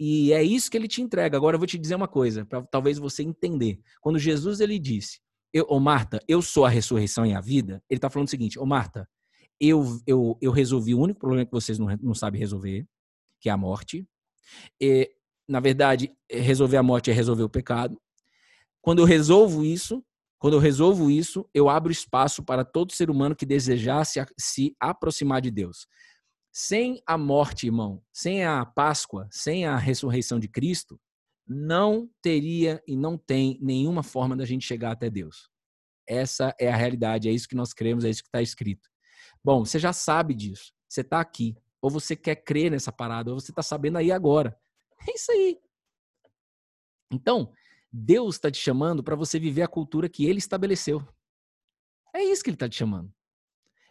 E 0.00 0.32
é 0.32 0.42
isso 0.42 0.70
que 0.70 0.76
ele 0.76 0.86
te 0.86 1.02
entrega. 1.02 1.36
Agora 1.36 1.56
eu 1.56 1.58
vou 1.58 1.66
te 1.66 1.78
dizer 1.78 1.96
uma 1.96 2.06
coisa, 2.06 2.44
para 2.44 2.62
talvez 2.66 2.98
você 2.98 3.22
entender. 3.22 3.80
Quando 4.00 4.18
Jesus 4.18 4.60
ele 4.60 4.78
disse: 4.78 5.18
eu, 5.52 5.66
ô 5.68 5.80
Marta, 5.80 6.22
eu 6.28 6.42
sou 6.42 6.64
a 6.64 6.68
ressurreição 6.68 7.24
e 7.24 7.34
a 7.34 7.40
vida, 7.40 7.82
ele 7.88 7.98
está 7.98 8.10
falando 8.10 8.28
o 8.28 8.30
seguinte, 8.30 8.58
ô 8.58 8.66
Marta, 8.66 9.08
eu, 9.60 10.00
eu, 10.06 10.38
eu 10.40 10.52
resolvi 10.52 10.94
o 10.94 11.00
único 11.00 11.18
problema 11.18 11.44
que 11.44 11.52
vocês 11.52 11.78
não, 11.78 11.86
não 12.00 12.14
sabem 12.14 12.38
resolver, 12.38 12.86
que 13.40 13.48
é 13.48 13.52
a 13.52 13.56
morte. 13.56 14.06
E, 14.80 15.10
na 15.48 15.60
verdade, 15.60 16.12
resolver 16.30 16.76
a 16.76 16.82
morte 16.82 17.10
é 17.10 17.14
resolver 17.14 17.42
o 17.42 17.48
pecado. 17.48 18.00
Quando 18.80 19.00
eu 19.00 19.04
resolvo 19.04 19.64
isso, 19.64 20.04
quando 20.38 20.54
eu 20.54 20.60
resolvo 20.60 21.10
isso, 21.10 21.48
eu 21.52 21.68
abro 21.68 21.90
espaço 21.90 22.44
para 22.44 22.64
todo 22.64 22.92
ser 22.92 23.10
humano 23.10 23.34
que 23.34 23.44
desejasse 23.44 24.24
se 24.38 24.76
aproximar 24.78 25.40
de 25.40 25.50
Deus. 25.50 25.88
Sem 26.52 27.02
a 27.06 27.18
morte, 27.18 27.66
irmão, 27.66 28.02
sem 28.12 28.44
a 28.44 28.64
Páscoa, 28.64 29.28
sem 29.30 29.66
a 29.66 29.76
ressurreição 29.76 30.38
de 30.38 30.48
Cristo, 30.48 31.00
não 31.48 32.10
teria 32.20 32.82
e 32.86 32.94
não 32.94 33.16
tem 33.16 33.58
nenhuma 33.62 34.02
forma 34.02 34.36
da 34.36 34.44
gente 34.44 34.66
chegar 34.66 34.92
até 34.92 35.08
Deus. 35.08 35.48
Essa 36.06 36.54
é 36.60 36.68
a 36.68 36.76
realidade, 36.76 37.28
é 37.28 37.32
isso 37.32 37.48
que 37.48 37.54
nós 37.54 37.72
cremos, 37.72 38.04
é 38.04 38.10
isso 38.10 38.22
que 38.22 38.28
está 38.28 38.42
escrito. 38.42 38.88
Bom, 39.42 39.64
você 39.64 39.78
já 39.78 39.92
sabe 39.92 40.34
disso, 40.34 40.72
você 40.88 41.00
está 41.00 41.20
aqui, 41.20 41.56
ou 41.80 41.90
você 41.90 42.14
quer 42.14 42.36
crer 42.36 42.70
nessa 42.70 42.92
parada, 42.92 43.30
ou 43.30 43.40
você 43.40 43.50
está 43.50 43.62
sabendo 43.62 43.98
aí 43.98 44.12
agora. 44.12 44.58
É 45.08 45.14
isso 45.14 45.30
aí. 45.32 45.58
Então, 47.10 47.52
Deus 47.90 48.34
está 48.34 48.50
te 48.50 48.58
chamando 48.58 49.02
para 49.02 49.16
você 49.16 49.38
viver 49.38 49.62
a 49.62 49.68
cultura 49.68 50.08
que 50.08 50.26
Ele 50.26 50.38
estabeleceu. 50.38 51.06
É 52.14 52.22
isso 52.22 52.42
que 52.42 52.50
Ele 52.50 52.56
está 52.56 52.68
te 52.68 52.76
chamando. 52.76 53.12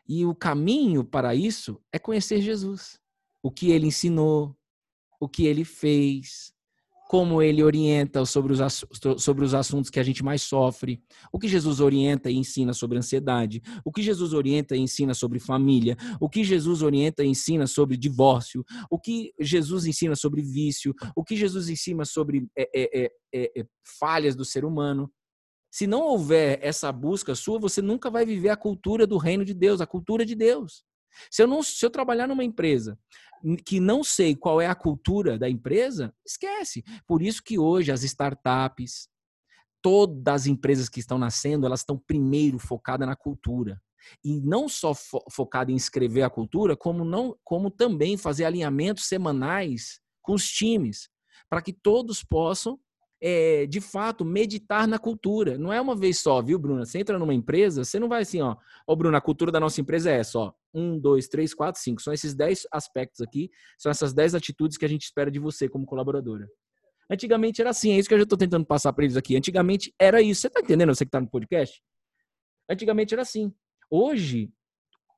E 0.07 0.25
o 0.25 0.35
caminho 0.35 1.03
para 1.03 1.33
isso 1.33 1.81
é 1.91 1.97
conhecer 1.97 2.41
Jesus. 2.41 2.99
O 3.41 3.51
que 3.51 3.71
Ele 3.71 3.87
ensinou, 3.87 4.57
o 5.19 5.27
que 5.27 5.45
Ele 5.45 5.65
fez, 5.65 6.53
como 7.07 7.41
ele 7.41 7.63
orienta 7.63 8.25
sobre 8.25 8.53
os, 8.53 8.59
sobre 9.17 9.45
os 9.45 9.53
assuntos 9.53 9.89
que 9.89 9.99
a 9.99 10.03
gente 10.03 10.23
mais 10.23 10.41
sofre, 10.41 11.01
o 11.31 11.39
que 11.39 11.47
Jesus 11.47 11.79
orienta 11.79 12.29
e 12.29 12.35
ensina 12.35 12.73
sobre 12.73 12.97
ansiedade, 12.97 13.61
o 13.85 13.91
que 13.91 14.03
Jesus 14.03 14.33
orienta 14.33 14.75
e 14.75 14.79
ensina 14.79 15.13
sobre 15.13 15.39
família, 15.39 15.95
o 16.19 16.29
que 16.29 16.43
Jesus 16.43 16.81
orienta 16.81 17.23
e 17.23 17.27
ensina 17.27 17.65
sobre 17.65 17.95
divórcio, 17.95 18.65
o 18.91 18.99
que 18.99 19.33
Jesus 19.39 19.85
ensina 19.85 20.15
sobre 20.15 20.41
vício, 20.41 20.93
o 21.15 21.23
que 21.23 21.37
Jesus 21.37 21.69
ensina 21.69 22.03
sobre 22.03 22.45
é, 22.57 22.69
é, 22.75 23.05
é, 23.05 23.11
é, 23.33 23.59
é 23.61 23.65
falhas 23.99 24.35
do 24.35 24.43
ser 24.43 24.65
humano. 24.65 25.09
Se 25.71 25.87
não 25.87 26.01
houver 26.01 26.59
essa 26.61 26.91
busca 26.91 27.35
sua, 27.35 27.59
você 27.59 27.81
nunca 27.81 28.09
vai 28.09 28.25
viver 28.25 28.49
a 28.49 28.57
cultura 28.57 29.07
do 29.07 29.17
reino 29.17 29.45
de 29.45 29.53
Deus, 29.53 29.79
a 29.79 29.87
cultura 29.87 30.25
de 30.25 30.35
Deus. 30.35 30.83
Se 31.31 31.41
eu, 31.41 31.47
não, 31.47 31.63
se 31.63 31.83
eu 31.85 31.89
trabalhar 31.89 32.27
numa 32.27 32.43
empresa 32.43 32.97
que 33.65 33.79
não 33.79 34.03
sei 34.03 34.35
qual 34.35 34.59
é 34.59 34.67
a 34.67 34.75
cultura 34.75 35.37
da 35.37 35.49
empresa, 35.49 36.13
esquece. 36.25 36.83
Por 37.05 37.21
isso 37.21 37.41
que 37.43 37.57
hoje 37.57 37.91
as 37.91 38.03
startups, 38.03 39.07
todas 39.81 40.33
as 40.33 40.47
empresas 40.47 40.89
que 40.89 40.99
estão 40.99 41.17
nascendo, 41.17 41.65
elas 41.65 41.81
estão 41.81 41.97
primeiro 41.97 42.59
focadas 42.59 43.07
na 43.07 43.15
cultura. 43.15 43.81
E 44.23 44.39
não 44.41 44.69
só 44.69 44.93
fo 44.93 45.19
focada 45.29 45.71
em 45.71 45.75
escrever 45.75 46.21
a 46.21 46.29
cultura, 46.29 46.75
como, 46.77 47.03
não, 47.03 47.37
como 47.43 47.69
também 47.69 48.17
fazer 48.17 48.45
alinhamentos 48.45 49.05
semanais 49.05 49.99
com 50.21 50.33
os 50.33 50.47
times, 50.47 51.09
para 51.49 51.61
que 51.61 51.73
todos 51.73 52.23
possam 52.23 52.79
é, 53.21 53.65
de 53.65 53.81
fato, 53.81 54.23
meditar 54.23 54.87
na 54.87 54.99
cultura. 54.99 55.57
Não 55.57 55.73
é 55.73 55.81
uma 55.81 55.95
vez 55.95 56.19
só, 56.19 56.41
viu, 56.41 56.59
Bruna? 56.59 56.85
Você 56.85 56.99
entra 56.99 57.17
numa 57.17 57.33
empresa, 57.33 57.83
você 57.83 57.99
não 57.99 58.07
vai 58.07 58.21
assim, 58.21 58.41
ó. 58.41 58.55
Ó, 58.85 58.95
Bruna, 58.95 59.17
a 59.17 59.21
cultura 59.21 59.51
da 59.51 59.59
nossa 59.59 59.81
empresa 59.81 60.11
é 60.11 60.19
essa, 60.19 60.39
ó. 60.39 60.53
Um, 60.73 60.99
dois, 60.99 61.27
três, 61.27 61.53
quatro, 61.53 61.81
cinco. 61.81 62.01
São 62.01 62.13
esses 62.13 62.35
dez 62.35 62.67
aspectos 62.71 63.21
aqui, 63.21 63.49
são 63.77 63.89
essas 63.89 64.13
dez 64.13 64.35
atitudes 64.35 64.77
que 64.77 64.85
a 64.85 64.89
gente 64.89 65.03
espera 65.03 65.31
de 65.31 65.39
você 65.39 65.67
como 65.67 65.85
colaboradora. 65.85 66.47
Antigamente 67.09 67.61
era 67.61 67.69
assim, 67.69 67.91
é 67.91 67.97
isso 67.97 68.07
que 68.07 68.13
eu 68.13 68.19
já 68.19 68.23
estou 68.23 68.37
tentando 68.37 68.65
passar 68.65 68.91
para 68.93 69.05
eles 69.05 69.15
aqui. 69.15 69.35
Antigamente 69.35 69.93
era 69.97 70.21
isso. 70.21 70.41
Você 70.41 70.47
está 70.47 70.59
entendendo? 70.59 70.93
Você 70.93 71.05
que 71.05 71.09
está 71.09 71.21
no 71.21 71.29
podcast? 71.29 71.81
Antigamente 72.69 73.13
era 73.13 73.21
assim. 73.21 73.53
Hoje, 73.89 74.51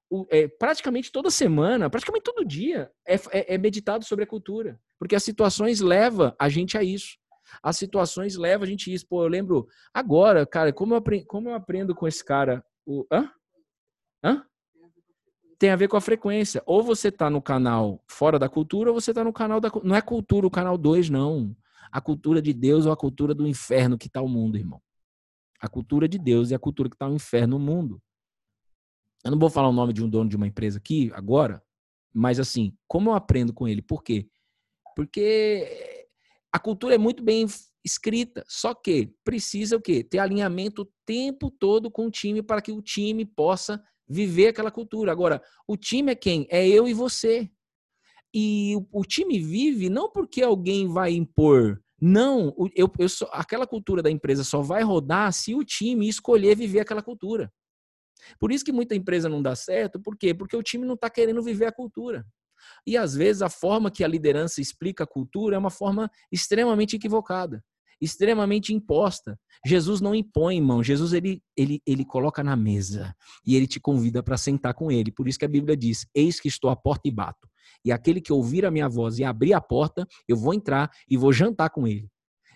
o, 0.10 0.26
é, 0.30 0.47
praticamente 0.47 1.12
toda 1.12 1.32
semana, 1.32 1.89
praticamente 1.89 2.24
todo 2.24 2.45
dia, 2.45 2.91
é, 3.08 3.16
é, 3.16 3.56
é 3.56 3.58
meditado 3.58 4.06
sobre 4.06 4.24
a 4.24 4.28
cultura. 4.28 4.80
Porque 5.00 5.16
as 5.16 5.24
situações 5.24 5.80
levam 5.80 6.34
a 6.38 6.47
gente 6.47 6.78
a 6.78 6.84
isso. 6.84 7.18
As 7.62 7.78
situações 7.78 8.36
levam 8.36 8.66
a 8.66 8.68
gente 8.68 8.89
a 8.89 8.93
isso. 8.93 9.08
Pô, 9.08 9.24
eu 9.24 9.28
lembro 9.28 9.68
agora, 9.93 10.45
cara, 10.45 10.72
como 10.74 10.93
eu, 10.93 10.97
aprendo, 10.97 11.26
como 11.26 11.50
eu 11.50 11.56
aprendo 11.56 11.95
com 11.95 12.08
esse 12.08 12.24
cara. 12.24 12.64
O, 12.86 13.06
hã? 13.12 13.30
Hã? 14.24 14.45
Tem 15.58 15.72
a 15.72 15.76
ver 15.76 15.88
com 15.88 15.97
a 15.97 16.02
frequência. 16.02 16.64
Ou 16.66 16.82
você 16.82 17.12
tá 17.12 17.30
no 17.30 17.41
canal 17.41 18.02
fora 18.08 18.39
da 18.39 18.47
cultura, 18.47 18.91
ou 18.91 19.00
você 19.00 19.14
tá 19.14 19.24
no 19.24 19.34
canal 19.34 19.60
da. 19.60 19.70
Não 19.84 19.95
é 19.95 20.02
cultura 20.02 20.47
o 20.47 20.52
canal 20.52 20.78
2, 20.78 21.10
não. 21.10 21.56
A 21.91 22.00
cultura 22.00 22.41
de 22.41 22.54
Deus 22.54 22.86
ou 22.86 22.91
a 22.91 22.97
cultura 22.97 23.34
do 23.34 23.47
inferno 23.47 23.97
que 23.97 24.08
tá 24.08 24.22
o 24.22 24.28
mundo, 24.28 24.58
irmão. 24.58 24.82
A 25.60 25.68
cultura 25.68 26.08
de 26.08 26.18
Deus 26.18 26.52
e 26.52 26.56
a 26.56 26.60
cultura 26.60 26.89
que 26.89 26.97
tá 26.97 27.08
o 27.08 27.16
inferno 27.16 27.58
no 27.58 27.66
mundo. 27.66 28.02
Eu 29.24 29.32
não 29.32 29.39
vou 29.39 29.50
falar 29.50 29.68
o 29.68 29.74
nome 29.74 29.91
de 29.91 30.04
um 30.04 30.10
dono 30.10 30.30
de 30.30 30.38
uma 30.38 30.47
empresa 30.47 30.78
aqui 30.78 31.12
agora, 31.14 31.62
mas 32.14 32.39
assim, 32.39 32.74
como 32.88 33.10
eu 33.10 33.16
aprendo 33.16 33.54
com 33.54 33.68
ele? 33.68 33.82
Por 33.82 34.02
quê? 34.02 34.30
Porque 34.95 35.99
a 36.52 36.60
cultura 36.60 36.95
é 36.95 36.97
muito 36.97 37.24
bem 37.24 37.45
escrita, 37.84 38.43
só 38.47 38.74
que 38.74 39.14
precisa 39.24 39.78
o 39.78 39.82
quê? 39.82 40.04
Ter 40.04 40.20
alinhamento 40.20 40.82
o 40.82 40.91
tempo 41.06 41.50
todo 41.52 41.89
com 41.89 42.08
o 42.08 42.12
time 42.12 42.41
para 42.41 42.62
que 42.62 42.72
o 42.72 42.82
time 42.82 43.26
possa 43.26 43.82
viver 44.08 44.47
aquela 44.47 44.72
cultura. 44.72 45.12
Agora, 45.12 45.41
o 45.68 45.78
time 45.78 46.12
é 46.12 46.16
quem? 46.16 46.47
É 46.50 46.68
eu 46.68 46.88
e 46.88 46.93
você. 46.93 47.50
E 48.34 48.76
o, 48.76 49.00
o 49.00 49.04
time 49.04 49.39
vive 49.39 49.89
não 49.89 50.12
porque 50.12 50.41
alguém 50.41 50.88
vai 50.88 51.12
impor. 51.14 51.82
Não, 52.02 52.56
eu, 52.76 52.89
eu 52.97 53.10
só, 53.10 53.30
aquela 53.32 53.68
cultura 53.68 54.02
da 54.02 54.10
empresa 54.10 54.43
só 54.43 54.62
vai 54.62 54.84
rodar 54.84 55.32
se 55.34 55.54
o 55.54 55.64
time 55.64 56.08
escolher 56.08 56.56
viver 56.56 56.80
aquela 56.80 57.04
cultura. 57.04 57.52
Por 58.39 58.52
isso 58.52 58.64
que 58.64 58.72
muita 58.72 58.95
empresa 58.95 59.30
não 59.30 59.41
dá 59.41 59.56
certo, 59.56 60.00
por 60.00 60.18
quê? 60.18 60.34
Porque 60.34 60.56
o 60.56 60.64
time 60.64 60.86
não 60.86 60.95
está 60.95 61.10
querendo 61.10 61.41
viver 61.41 61.66
a 61.66 61.72
cultura. 61.72 62.26
E 62.86 62.97
às 62.97 63.14
vezes 63.16 63.41
a 63.41 63.49
forma 63.49 63.91
que 63.91 64.03
a 64.03 64.07
liderança 64.07 64.62
explica 64.62 65.03
a 65.03 65.07
cultura 65.07 65.55
é 65.55 65.60
uma 65.60 65.70
forma 65.70 66.10
extremamente 66.32 66.95
equivocada, 66.95 67.64
extremamente 68.01 68.74
imposta. 68.74 69.39
Jesus 69.66 70.01
não 70.01 70.16
impõe, 70.16 70.57
irmão. 70.57 70.84
Jesus 70.84 71.14
ele, 71.14 71.41
ele, 71.55 71.82
ele 71.86 72.05
coloca 72.05 72.43
na 72.43 72.55
mesa 72.55 73.14
e 73.45 73.55
ele 73.55 73.68
te 73.68 73.80
convida 73.80 74.24
para 74.24 74.38
sentar 74.38 74.74
com 74.74 74.91
ele. 74.91 75.12
Por 75.12 75.28
isso 75.28 75.39
que 75.39 75.45
a 75.45 75.49
Bíblia 75.49 75.76
diz: 75.76 76.05
Eis 76.16 76.39
que 76.39 76.47
estou 76.47 76.70
à 76.70 76.76
porta 76.76 77.07
e 77.07 77.12
bato. 77.12 77.47
E 77.84 77.91
aquele 77.91 78.22
que 78.22 78.34
ouvir 78.34 78.66
a 78.66 78.72
minha 78.72 78.89
voz 78.89 79.20
e 79.20 79.24
abrir 79.24 79.53
a 79.53 79.62
porta, 79.62 80.05
eu 80.28 80.36
vou 80.36 80.53
entrar 80.53 80.89
e 81.10 81.18
vou 81.18 81.32
jantar 81.32 81.70
com 81.70 81.88
ele. 81.88 82.10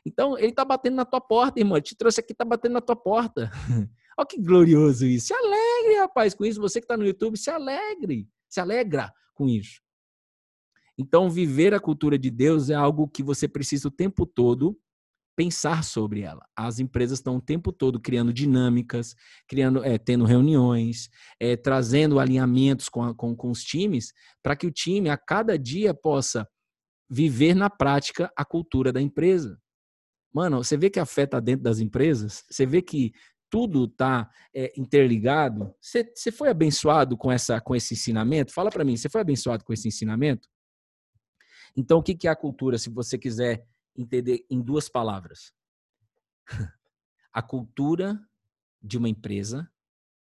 Então, 0.05 0.37
ele 0.37 0.49
está 0.49 0.65
batendo 0.65 0.95
na 0.95 1.05
tua 1.05 1.21
porta, 1.21 1.59
irmão. 1.59 1.77
Ele 1.77 1.83
te 1.83 1.95
trouxe 1.95 2.19
aqui, 2.19 2.33
está 2.33 2.43
batendo 2.43 2.73
na 2.73 2.81
tua 2.81 2.95
porta. 2.95 3.49
Olha 4.17 4.27
que 4.27 4.39
glorioso 4.39 5.05
isso. 5.05 5.27
Se 5.27 5.33
alegre, 5.33 5.99
rapaz, 5.99 6.33
com 6.33 6.45
isso. 6.45 6.59
Você 6.59 6.79
que 6.79 6.85
está 6.85 6.97
no 6.97 7.05
YouTube, 7.05 7.37
se 7.37 7.49
alegre. 7.49 8.27
Se 8.49 8.59
alegra 8.59 9.11
com 9.33 9.47
isso. 9.47 9.81
Então, 10.97 11.29
viver 11.29 11.73
a 11.73 11.79
cultura 11.79 12.17
de 12.17 12.29
Deus 12.29 12.69
é 12.69 12.75
algo 12.75 13.07
que 13.07 13.23
você 13.23 13.47
precisa 13.47 13.87
o 13.87 13.91
tempo 13.91 14.25
todo 14.25 14.77
pensar 15.35 15.83
sobre 15.83 16.21
ela. 16.21 16.45
As 16.55 16.79
empresas 16.79 17.19
estão 17.19 17.37
o 17.37 17.41
tempo 17.41 17.71
todo 17.71 17.99
criando 17.99 18.31
dinâmicas, 18.31 19.15
criando, 19.47 19.83
é, 19.83 19.97
tendo 19.97 20.25
reuniões, 20.25 21.09
é, 21.39 21.55
trazendo 21.55 22.19
alinhamentos 22.19 22.87
com, 22.89 23.03
a, 23.03 23.15
com, 23.15 23.35
com 23.35 23.49
os 23.49 23.63
times, 23.63 24.13
para 24.43 24.55
que 24.55 24.67
o 24.67 24.71
time 24.71 25.09
a 25.09 25.17
cada 25.17 25.57
dia 25.57 25.93
possa 25.93 26.47
viver 27.09 27.55
na 27.55 27.69
prática 27.69 28.31
a 28.35 28.45
cultura 28.45 28.91
da 28.91 29.01
empresa. 29.01 29.59
Mano, 30.33 30.63
você 30.63 30.77
vê 30.77 30.89
que 30.89 30.99
a 30.99 31.05
fé 31.05 31.23
está 31.23 31.39
dentro 31.39 31.63
das 31.63 31.79
empresas? 31.79 32.43
Você 32.49 32.65
vê 32.65 32.81
que 32.81 33.11
tudo 33.49 33.85
está 33.85 34.29
é, 34.55 34.73
interligado? 34.75 35.73
Você, 35.79 36.11
você 36.15 36.31
foi 36.31 36.49
abençoado 36.49 37.15
com, 37.15 37.31
essa, 37.31 37.61
com 37.61 37.75
esse 37.75 37.93
ensinamento? 37.93 38.51
Fala 38.51 38.71
para 38.71 38.83
mim, 38.83 38.97
você 38.97 39.09
foi 39.09 39.21
abençoado 39.21 39.63
com 39.63 39.73
esse 39.73 39.87
ensinamento? 39.87 40.47
Então, 41.75 41.99
o 41.99 42.03
que 42.03 42.27
é 42.27 42.31
a 42.31 42.35
cultura, 42.35 42.77
se 42.77 42.89
você 42.89 43.17
quiser 43.17 43.67
entender 43.95 44.45
em 44.49 44.61
duas 44.61 44.87
palavras? 44.87 45.53
A 47.31 47.41
cultura 47.41 48.19
de 48.79 48.95
uma 48.95 49.09
empresa 49.09 49.67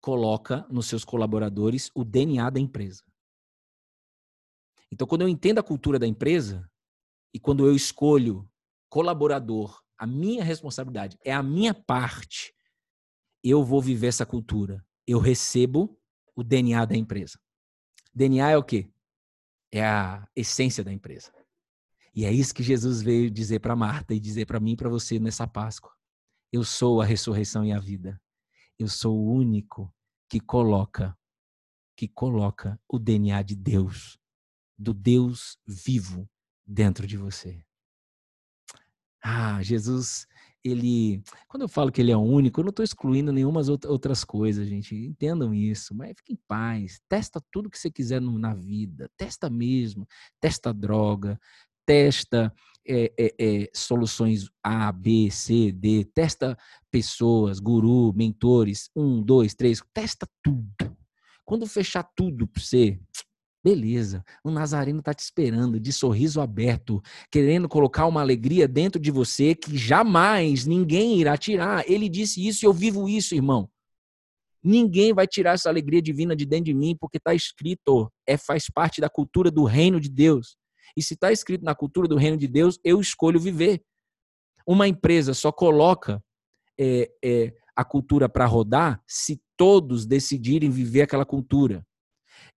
coloca 0.01 0.65
nos 0.69 0.87
seus 0.87 1.05
colaboradores 1.05 1.89
o 1.95 2.03
DNA 2.03 2.49
da 2.49 2.59
empresa. 2.59 3.03
Então, 4.91 5.07
quando 5.07 5.21
eu 5.21 5.29
entendo 5.29 5.59
a 5.59 5.63
cultura 5.63 5.97
da 5.97 6.07
empresa 6.07 6.69
e 7.33 7.39
quando 7.39 7.65
eu 7.65 7.73
escolho 7.73 8.49
colaborador, 8.89 9.81
a 9.97 10.07
minha 10.07 10.43
responsabilidade 10.43 11.17
é 11.23 11.31
a 11.31 11.43
minha 11.43 11.73
parte, 11.73 12.53
eu 13.43 13.63
vou 13.63 13.81
viver 13.81 14.07
essa 14.07 14.25
cultura. 14.25 14.83
Eu 15.07 15.19
recebo 15.19 15.97
o 16.35 16.43
DNA 16.43 16.85
da 16.85 16.95
empresa. 16.95 17.39
DNA 18.13 18.51
é 18.51 18.57
o 18.57 18.63
quê? 18.63 18.89
É 19.71 19.85
a 19.85 20.27
essência 20.35 20.83
da 20.83 20.91
empresa. 20.91 21.31
E 22.13 22.25
é 22.25 22.31
isso 22.31 22.53
que 22.53 22.63
Jesus 22.63 23.01
veio 23.01 23.29
dizer 23.29 23.59
para 23.59 23.75
Marta 23.75 24.13
e 24.13 24.19
dizer 24.19 24.45
para 24.45 24.59
mim 24.59 24.73
e 24.73 24.77
para 24.77 24.89
você 24.89 25.19
nessa 25.19 25.47
Páscoa. 25.47 25.93
Eu 26.51 26.63
sou 26.63 27.01
a 27.01 27.05
ressurreição 27.05 27.63
e 27.63 27.71
a 27.71 27.79
vida. 27.79 28.19
Eu 28.77 28.87
sou 28.87 29.17
o 29.17 29.31
único 29.31 29.93
que 30.27 30.39
coloca 30.39 31.17
que 31.99 32.07
coloca 32.07 32.79
o 32.87 32.97
DNA 32.97 33.41
de 33.41 33.57
Deus, 33.57 34.17
do 34.77 34.93
Deus 34.93 35.59
vivo 35.67 36.29
dentro 36.65 37.05
de 37.05 37.17
você. 37.17 37.61
Ah, 39.21 39.61
Jesus 39.61 40.25
ele. 40.63 41.21
Quando 41.47 41.63
eu 41.63 41.69
falo 41.69 41.91
que 41.91 42.01
ele 42.01 42.11
é 42.11 42.17
único, 42.17 42.59
eu 42.59 42.63
não 42.63 42.69
estou 42.69 42.83
excluindo 42.83 43.31
nenhuma 43.31 43.61
outras 43.87 44.23
coisas, 44.23 44.67
gente. 44.67 44.95
Entendam 44.95 45.53
isso, 45.53 45.95
mas 45.95 46.13
fique 46.17 46.33
em 46.33 46.39
paz. 46.47 46.99
Testa 47.07 47.41
tudo 47.51 47.69
que 47.69 47.77
você 47.77 47.89
quiser 47.89 48.21
na 48.21 48.53
vida. 48.53 49.09
Testa 49.17 49.49
mesmo. 49.49 50.07
Testa 50.39 50.73
droga. 50.73 51.39
Testa 51.85 52.53
é, 52.87 53.11
é, 53.17 53.35
é, 53.39 53.69
soluções 53.73 54.49
A, 54.63 54.91
B, 54.91 55.29
C, 55.31 55.71
D. 55.71 56.05
Testa 56.05 56.57
pessoas, 56.91 57.59
guru, 57.59 58.13
mentores. 58.13 58.89
Um, 58.95 59.21
dois, 59.21 59.53
três. 59.53 59.81
Testa 59.93 60.27
tudo. 60.43 60.97
Quando 61.45 61.65
fechar 61.65 62.03
tudo 62.15 62.47
para 62.47 62.61
você, 62.61 62.99
Beleza, 63.61 64.23
o 64.41 64.49
Nazareno 64.49 64.99
está 64.99 65.13
te 65.13 65.19
esperando, 65.19 65.79
de 65.79 65.91
sorriso 65.91 66.39
aberto, 66.39 67.01
querendo 67.29 67.67
colocar 67.67 68.05
uma 68.05 68.21
alegria 68.21 68.67
dentro 68.69 69.01
de 69.01 69.11
você 69.11 69.53
que 69.53 69.77
jamais 69.77 70.65
ninguém 70.65 71.19
irá 71.19 71.37
tirar. 71.37 71.83
Ele 71.89 72.07
disse 72.07 72.45
isso 72.45 72.63
e 72.63 72.67
eu 72.67 72.71
vivo 72.73 73.09
isso, 73.09 73.35
irmão. 73.35 73.69
Ninguém 74.63 75.13
vai 75.13 75.27
tirar 75.27 75.53
essa 75.53 75.67
alegria 75.67 76.01
divina 76.01 76.35
de 76.35 76.45
dentro 76.45 76.65
de 76.65 76.73
mim, 76.73 76.95
porque 76.97 77.17
está 77.17 77.33
escrito, 77.33 78.09
é 78.25 78.37
faz 78.37 78.69
parte 78.69 79.01
da 79.01 79.09
cultura 79.09 79.51
do 79.51 79.65
reino 79.65 79.99
de 79.99 80.09
Deus. 80.09 80.57
E 80.95 81.03
se 81.03 81.13
está 81.13 81.31
escrito 81.31 81.63
na 81.63 81.75
cultura 81.75 82.07
do 82.07 82.15
reino 82.15 82.37
de 82.37 82.47
Deus, 82.47 82.79
eu 82.81 83.01
escolho 83.01 83.39
viver. 83.39 83.81
Uma 84.65 84.87
empresa 84.87 85.33
só 85.33 85.51
coloca 85.51 86.23
é, 86.79 87.11
é, 87.23 87.53
a 87.75 87.83
cultura 87.83 88.29
para 88.29 88.45
rodar 88.45 89.01
se 89.05 89.41
todos 89.57 90.05
decidirem 90.05 90.69
viver 90.69 91.01
aquela 91.01 91.25
cultura 91.25 91.85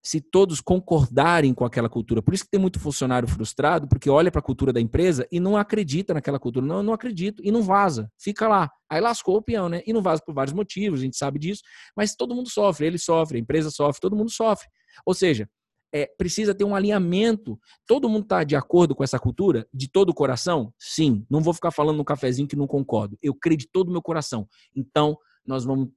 se 0.02 0.20
todos 0.20 0.60
concordarem 0.60 1.54
com 1.54 1.64
aquela 1.64 1.88
cultura. 1.88 2.20
Por 2.20 2.34
isso 2.34 2.44
que 2.44 2.50
tem 2.50 2.60
muito 2.60 2.80
funcionário 2.80 3.28
frustrado, 3.28 3.86
porque 3.86 4.10
olha 4.10 4.32
para 4.32 4.40
a 4.40 4.42
cultura 4.42 4.72
da 4.72 4.80
empresa 4.80 5.26
e 5.30 5.38
não 5.38 5.56
acredita 5.56 6.12
naquela 6.12 6.40
cultura. 6.40 6.66
Não, 6.66 6.78
eu 6.78 6.82
não 6.82 6.92
acredito. 6.92 7.40
E 7.44 7.52
não 7.52 7.62
vaza. 7.62 8.10
Fica 8.18 8.48
lá. 8.48 8.68
Aí 8.90 9.00
lascou 9.00 9.36
o 9.36 9.42
peão, 9.42 9.68
né? 9.68 9.80
E 9.86 9.92
não 9.92 10.02
vaza 10.02 10.20
por 10.24 10.34
vários 10.34 10.52
motivos, 10.52 11.00
a 11.00 11.02
gente 11.04 11.16
sabe 11.16 11.38
disso. 11.38 11.62
Mas 11.96 12.16
todo 12.16 12.34
mundo 12.34 12.50
sofre. 12.50 12.86
Ele 12.86 12.98
sofre, 12.98 13.38
a 13.38 13.40
empresa 13.40 13.70
sofre, 13.70 14.00
todo 14.00 14.16
mundo 14.16 14.30
sofre. 14.30 14.66
Ou 15.06 15.14
seja, 15.14 15.48
é, 15.94 16.10
precisa 16.18 16.52
ter 16.52 16.64
um 16.64 16.74
alinhamento. 16.74 17.56
Todo 17.86 18.08
mundo 18.08 18.24
está 18.24 18.42
de 18.42 18.56
acordo 18.56 18.96
com 18.96 19.04
essa 19.04 19.20
cultura? 19.20 19.68
De 19.72 19.88
todo 19.88 20.10
o 20.10 20.14
coração? 20.14 20.74
Sim. 20.76 21.24
Não 21.30 21.40
vou 21.40 21.54
ficar 21.54 21.70
falando 21.70 21.98
no 21.98 22.04
cafezinho 22.04 22.48
que 22.48 22.56
não 22.56 22.66
concordo. 22.66 23.16
Eu 23.22 23.34
creio 23.34 23.58
de 23.58 23.68
todo 23.70 23.88
o 23.88 23.92
meu 23.92 24.02
coração. 24.02 24.48
Então, 24.74 25.16
nós 25.46 25.64
vamos 25.64 25.90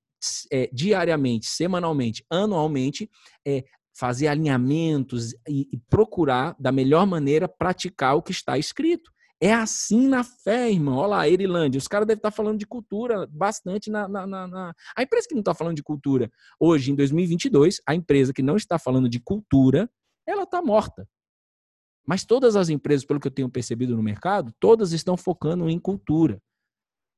é, 0.51 0.69
diariamente, 0.71 1.45
semanalmente, 1.45 2.25
anualmente, 2.29 3.09
é, 3.45 3.63
fazer 3.95 4.27
alinhamentos 4.27 5.33
e, 5.47 5.69
e 5.71 5.77
procurar, 5.89 6.55
da 6.59 6.71
melhor 6.71 7.07
maneira, 7.07 7.47
praticar 7.47 8.15
o 8.15 8.21
que 8.21 8.31
está 8.31 8.57
escrito. 8.57 9.09
É 9.41 9.53
assim 9.53 10.07
na 10.07 10.23
fé, 10.23 10.71
irmão. 10.71 10.97
Olha 10.97 11.07
lá, 11.07 11.29
Erilândia. 11.29 11.77
Os 11.77 11.87
caras 11.87 12.07
devem 12.07 12.19
estar 12.19 12.31
falando 12.31 12.57
de 12.57 12.65
cultura 12.65 13.27
bastante 13.27 13.89
na, 13.89 14.07
na, 14.07 14.27
na, 14.27 14.47
na... 14.47 14.73
A 14.95 15.03
empresa 15.03 15.27
que 15.27 15.35
não 15.35 15.41
está 15.41 15.53
falando 15.53 15.75
de 15.75 15.83
cultura 15.83 16.29
hoje, 16.59 16.91
em 16.91 16.95
2022, 16.95 17.81
a 17.87 17.95
empresa 17.95 18.33
que 18.33 18.41
não 18.41 18.55
está 18.55 18.77
falando 18.77 19.09
de 19.09 19.19
cultura, 19.19 19.89
ela 20.27 20.43
está 20.43 20.61
morta. 20.61 21.07
Mas 22.07 22.23
todas 22.23 22.55
as 22.55 22.69
empresas, 22.69 23.05
pelo 23.05 23.19
que 23.19 23.27
eu 23.27 23.31
tenho 23.31 23.49
percebido 23.49 23.95
no 23.95 24.03
mercado, 24.03 24.53
todas 24.59 24.91
estão 24.93 25.17
focando 25.17 25.69
em 25.69 25.79
cultura. 25.79 26.41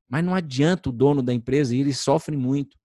Mas 0.10 0.24
não 0.24 0.34
adianta 0.34 0.90
o 0.90 0.94
dono 0.94 1.22
da 1.22 1.34
empresa, 1.34 1.76
ele 1.76 1.94
sofre 1.94 2.38
muito, 2.38 2.78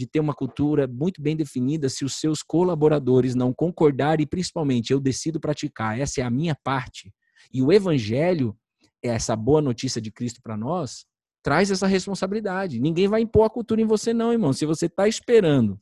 de 0.00 0.06
ter 0.06 0.18
uma 0.18 0.32
cultura 0.32 0.88
muito 0.88 1.20
bem 1.20 1.36
definida 1.36 1.90
se 1.90 2.06
os 2.06 2.14
seus 2.14 2.42
colaboradores 2.42 3.34
não 3.34 3.52
concordarem 3.52 4.24
e 4.24 4.26
principalmente 4.26 4.94
eu 4.94 4.98
decido 4.98 5.38
praticar, 5.38 6.00
essa 6.00 6.22
é 6.22 6.24
a 6.24 6.30
minha 6.30 6.56
parte. 6.64 7.12
E 7.52 7.60
o 7.60 7.70
evangelho, 7.70 8.56
essa 9.02 9.36
boa 9.36 9.60
notícia 9.60 10.00
de 10.00 10.10
Cristo 10.10 10.40
para 10.42 10.56
nós, 10.56 11.04
traz 11.42 11.70
essa 11.70 11.86
responsabilidade. 11.86 12.80
Ninguém 12.80 13.08
vai 13.08 13.20
impor 13.20 13.44
a 13.44 13.50
cultura 13.50 13.82
em 13.82 13.84
você 13.84 14.14
não, 14.14 14.32
irmão. 14.32 14.54
Se 14.54 14.64
você 14.64 14.86
está 14.86 15.06
esperando 15.06 15.78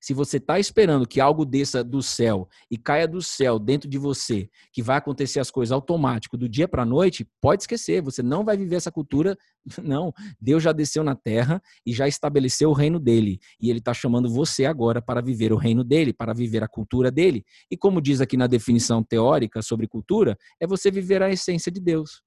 se 0.00 0.14
você 0.14 0.36
está 0.36 0.58
esperando 0.58 1.06
que 1.06 1.20
algo 1.20 1.44
desça 1.44 1.82
do 1.82 2.02
céu 2.02 2.48
e 2.70 2.76
caia 2.76 3.08
do 3.08 3.20
céu 3.22 3.58
dentro 3.58 3.88
de 3.88 3.98
você, 3.98 4.48
que 4.72 4.82
vai 4.82 4.96
acontecer 4.96 5.40
as 5.40 5.50
coisas 5.50 5.72
automático 5.72 6.36
do 6.36 6.48
dia 6.48 6.68
para 6.68 6.82
a 6.82 6.86
noite, 6.86 7.26
pode 7.40 7.62
esquecer, 7.62 8.02
você 8.02 8.22
não 8.22 8.44
vai 8.44 8.56
viver 8.56 8.76
essa 8.76 8.92
cultura. 8.92 9.36
Não, 9.82 10.12
Deus 10.40 10.62
já 10.62 10.72
desceu 10.72 11.02
na 11.02 11.16
terra 11.16 11.60
e 11.84 11.92
já 11.92 12.06
estabeleceu 12.06 12.70
o 12.70 12.72
reino 12.72 13.00
dele. 13.00 13.40
E 13.60 13.68
ele 13.68 13.80
está 13.80 13.92
chamando 13.92 14.32
você 14.32 14.64
agora 14.64 15.02
para 15.02 15.20
viver 15.20 15.52
o 15.52 15.56
reino 15.56 15.82
dele, 15.82 16.12
para 16.12 16.32
viver 16.32 16.62
a 16.62 16.68
cultura 16.68 17.10
dele. 17.10 17.44
E 17.70 17.76
como 17.76 18.00
diz 18.00 18.20
aqui 18.20 18.36
na 18.36 18.46
definição 18.46 19.02
teórica 19.02 19.60
sobre 19.62 19.88
cultura, 19.88 20.36
é 20.60 20.66
você 20.66 20.90
viver 20.90 21.22
a 21.22 21.30
essência 21.30 21.70
de 21.72 21.80
Deus. 21.80 22.22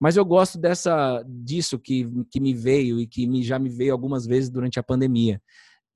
Mas 0.00 0.16
eu 0.16 0.24
gosto 0.24 0.58
dessa 0.58 1.24
disso 1.26 1.78
que, 1.78 2.06
que 2.30 2.40
me 2.40 2.54
veio 2.54 3.00
e 3.00 3.06
que 3.06 3.26
me, 3.26 3.42
já 3.42 3.58
me 3.58 3.68
veio 3.68 3.92
algumas 3.92 4.26
vezes 4.26 4.50
durante 4.50 4.78
a 4.78 4.82
pandemia. 4.82 5.40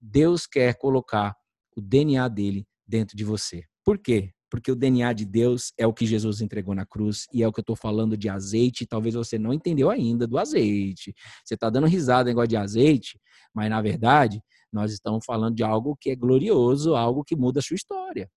Deus 0.04 0.48
quer 0.48 0.74
colocar 0.74 1.36
o 1.76 1.80
DNA 1.80 2.26
dele 2.26 2.66
dentro 2.84 3.16
de 3.16 3.24
você. 3.24 3.64
Por 3.84 3.96
quê? 3.98 4.32
Porque 4.50 4.70
o 4.70 4.76
DNA 4.76 5.12
de 5.12 5.24
Deus 5.24 5.72
é 5.78 5.86
o 5.86 5.94
que 5.94 6.04
Jesus 6.04 6.40
entregou 6.40 6.74
na 6.74 6.84
cruz 6.84 7.26
e 7.32 7.42
é 7.42 7.48
o 7.48 7.52
que 7.52 7.60
eu 7.60 7.62
estou 7.62 7.76
falando 7.76 8.16
de 8.16 8.28
azeite. 8.28 8.84
Talvez 8.84 9.14
você 9.14 9.38
não 9.38 9.52
entendeu 9.52 9.88
ainda 9.88 10.26
do 10.26 10.38
azeite. 10.38 11.14
Você 11.44 11.54
está 11.54 11.70
dando 11.70 11.86
risada 11.86 12.28
negócio 12.28 12.48
de 12.48 12.56
azeite, 12.56 13.18
mas 13.54 13.70
na 13.70 13.80
verdade 13.80 14.42
nós 14.72 14.92
estamos 14.92 15.24
falando 15.24 15.54
de 15.54 15.62
algo 15.62 15.96
que 15.96 16.10
é 16.10 16.16
glorioso, 16.16 16.96
algo 16.96 17.22
que 17.22 17.36
muda 17.36 17.60
a 17.60 17.62
sua 17.62 17.76
história. 17.76 18.28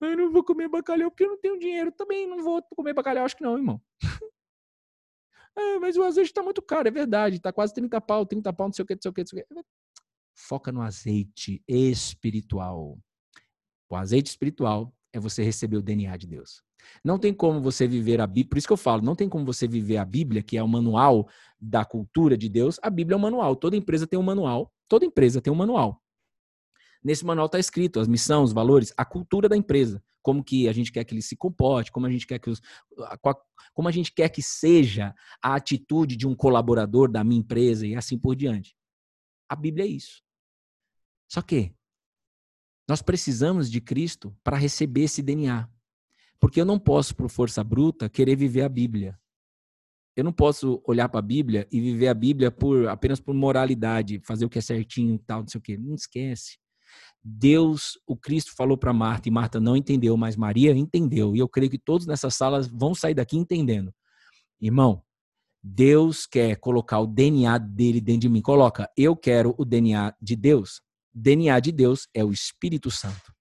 Eu 0.00 0.16
não 0.16 0.32
vou 0.32 0.42
comer 0.42 0.68
bacalhau 0.68 1.10
porque 1.10 1.24
eu 1.24 1.28
não 1.28 1.38
tenho 1.38 1.58
dinheiro. 1.58 1.92
Também 1.92 2.26
não 2.26 2.42
vou 2.42 2.62
comer 2.74 2.94
bacalhau, 2.94 3.24
acho 3.24 3.36
que 3.36 3.44
não, 3.44 3.56
irmão. 3.56 3.80
ah, 5.56 5.78
mas 5.80 5.96
o 5.96 6.02
azeite 6.02 6.30
está 6.30 6.42
muito 6.42 6.62
caro, 6.62 6.88
é 6.88 6.90
verdade. 6.90 7.36
Está 7.36 7.52
quase 7.52 7.74
30 7.74 8.00
pau, 8.00 8.26
30 8.26 8.52
pau, 8.52 8.66
não 8.66 8.72
sei 8.72 8.82
o 8.82 8.86
que, 8.86 8.94
não 8.94 9.02
sei 9.02 9.10
o 9.10 9.14
que, 9.14 9.20
não 9.20 9.26
sei 9.28 9.42
o 9.42 9.46
que 9.46 9.81
foca 10.34 10.72
no 10.72 10.82
azeite 10.82 11.62
espiritual. 11.66 12.98
O 13.88 13.96
azeite 13.96 14.30
espiritual 14.30 14.94
é 15.12 15.20
você 15.20 15.42
receber 15.42 15.76
o 15.76 15.82
DNA 15.82 16.16
de 16.16 16.26
Deus. 16.26 16.62
Não 17.04 17.18
tem 17.18 17.32
como 17.32 17.60
você 17.60 17.86
viver 17.86 18.20
a 18.20 18.26
Bíblia, 18.26 18.48
por 18.50 18.58
isso 18.58 18.66
que 18.66 18.72
eu 18.72 18.76
falo, 18.78 19.02
não 19.02 19.14
tem 19.14 19.28
como 19.28 19.44
você 19.44 19.68
viver 19.68 19.98
a 19.98 20.04
Bíblia, 20.04 20.42
que 20.42 20.56
é 20.56 20.62
o 20.62 20.68
manual 20.68 21.28
da 21.60 21.84
cultura 21.84 22.36
de 22.36 22.48
Deus. 22.48 22.78
A 22.82 22.90
Bíblia 22.90 23.14
é 23.14 23.18
um 23.18 23.20
manual, 23.20 23.54
toda 23.54 23.76
empresa 23.76 24.06
tem 24.06 24.18
um 24.18 24.22
manual, 24.22 24.72
toda 24.88 25.04
empresa 25.04 25.40
tem 25.40 25.52
um 25.52 25.56
manual. 25.56 26.02
Nesse 27.04 27.24
manual 27.24 27.46
está 27.46 27.58
escrito 27.58 27.98
as 27.98 28.06
missões, 28.08 28.50
os 28.50 28.52
valores, 28.52 28.92
a 28.96 29.04
cultura 29.04 29.48
da 29.48 29.56
empresa, 29.56 30.02
como 30.22 30.42
que 30.42 30.68
a 30.68 30.72
gente 30.72 30.92
quer 30.92 31.04
que 31.04 31.12
ele 31.14 31.22
se 31.22 31.36
comporte, 31.36 31.90
como 31.90 32.06
a 32.06 32.10
gente 32.10 32.26
quer 32.26 32.38
que 32.38 32.48
os, 32.48 32.60
como 33.74 33.88
a 33.88 33.92
gente 33.92 34.12
quer 34.12 34.28
que 34.28 34.42
seja 34.42 35.14
a 35.42 35.54
atitude 35.54 36.16
de 36.16 36.26
um 36.26 36.34
colaborador 36.34 37.10
da 37.10 37.24
minha 37.24 37.40
empresa 37.40 37.86
e 37.86 37.96
assim 37.96 38.16
por 38.16 38.36
diante. 38.36 38.74
A 39.52 39.54
Bíblia 39.54 39.84
é 39.84 39.88
isso. 39.88 40.22
Só 41.28 41.42
que 41.42 41.74
nós 42.88 43.02
precisamos 43.02 43.70
de 43.70 43.82
Cristo 43.82 44.34
para 44.42 44.56
receber 44.56 45.02
esse 45.02 45.20
DNA. 45.20 45.68
Porque 46.40 46.58
eu 46.58 46.64
não 46.64 46.78
posso, 46.78 47.14
por 47.14 47.28
força 47.28 47.62
bruta, 47.62 48.08
querer 48.08 48.34
viver 48.34 48.62
a 48.62 48.68
Bíblia. 48.70 49.20
Eu 50.16 50.24
não 50.24 50.32
posso 50.32 50.82
olhar 50.86 51.06
para 51.10 51.18
a 51.18 51.22
Bíblia 51.22 51.68
e 51.70 51.82
viver 51.82 52.08
a 52.08 52.14
Bíblia 52.14 52.50
por 52.50 52.88
apenas 52.88 53.20
por 53.20 53.34
moralidade, 53.34 54.22
fazer 54.24 54.46
o 54.46 54.48
que 54.48 54.58
é 54.58 54.62
certinho, 54.62 55.18
tal, 55.18 55.40
não 55.40 55.48
sei 55.48 55.58
o 55.58 55.62
quê. 55.62 55.76
Não 55.76 55.94
esquece. 55.94 56.56
Deus, 57.22 57.98
o 58.06 58.16
Cristo 58.16 58.54
falou 58.56 58.78
para 58.78 58.94
Marta 58.94 59.28
e 59.28 59.32
Marta 59.32 59.60
não 59.60 59.76
entendeu, 59.76 60.16
mas 60.16 60.34
Maria 60.34 60.72
entendeu. 60.72 61.36
E 61.36 61.40
eu 61.40 61.48
creio 61.48 61.70
que 61.70 61.78
todos 61.78 62.06
nessas 62.06 62.34
salas 62.34 62.68
vão 62.68 62.94
sair 62.94 63.12
daqui 63.12 63.36
entendendo. 63.36 63.92
Irmão, 64.58 65.04
Deus 65.62 66.26
quer 66.26 66.56
colocar 66.56 66.98
o 66.98 67.06
DNA 67.06 67.56
dele 67.58 68.00
dentro 68.00 68.22
de 68.22 68.28
mim. 68.28 68.42
Coloca, 68.42 68.90
eu 68.96 69.16
quero 69.16 69.54
o 69.56 69.64
DNA 69.64 70.14
de 70.20 70.34
Deus. 70.34 70.80
DNA 71.14 71.60
de 71.60 71.70
Deus 71.70 72.08
é 72.12 72.24
o 72.24 72.32
Espírito 72.32 72.90
Santo. 72.90 73.32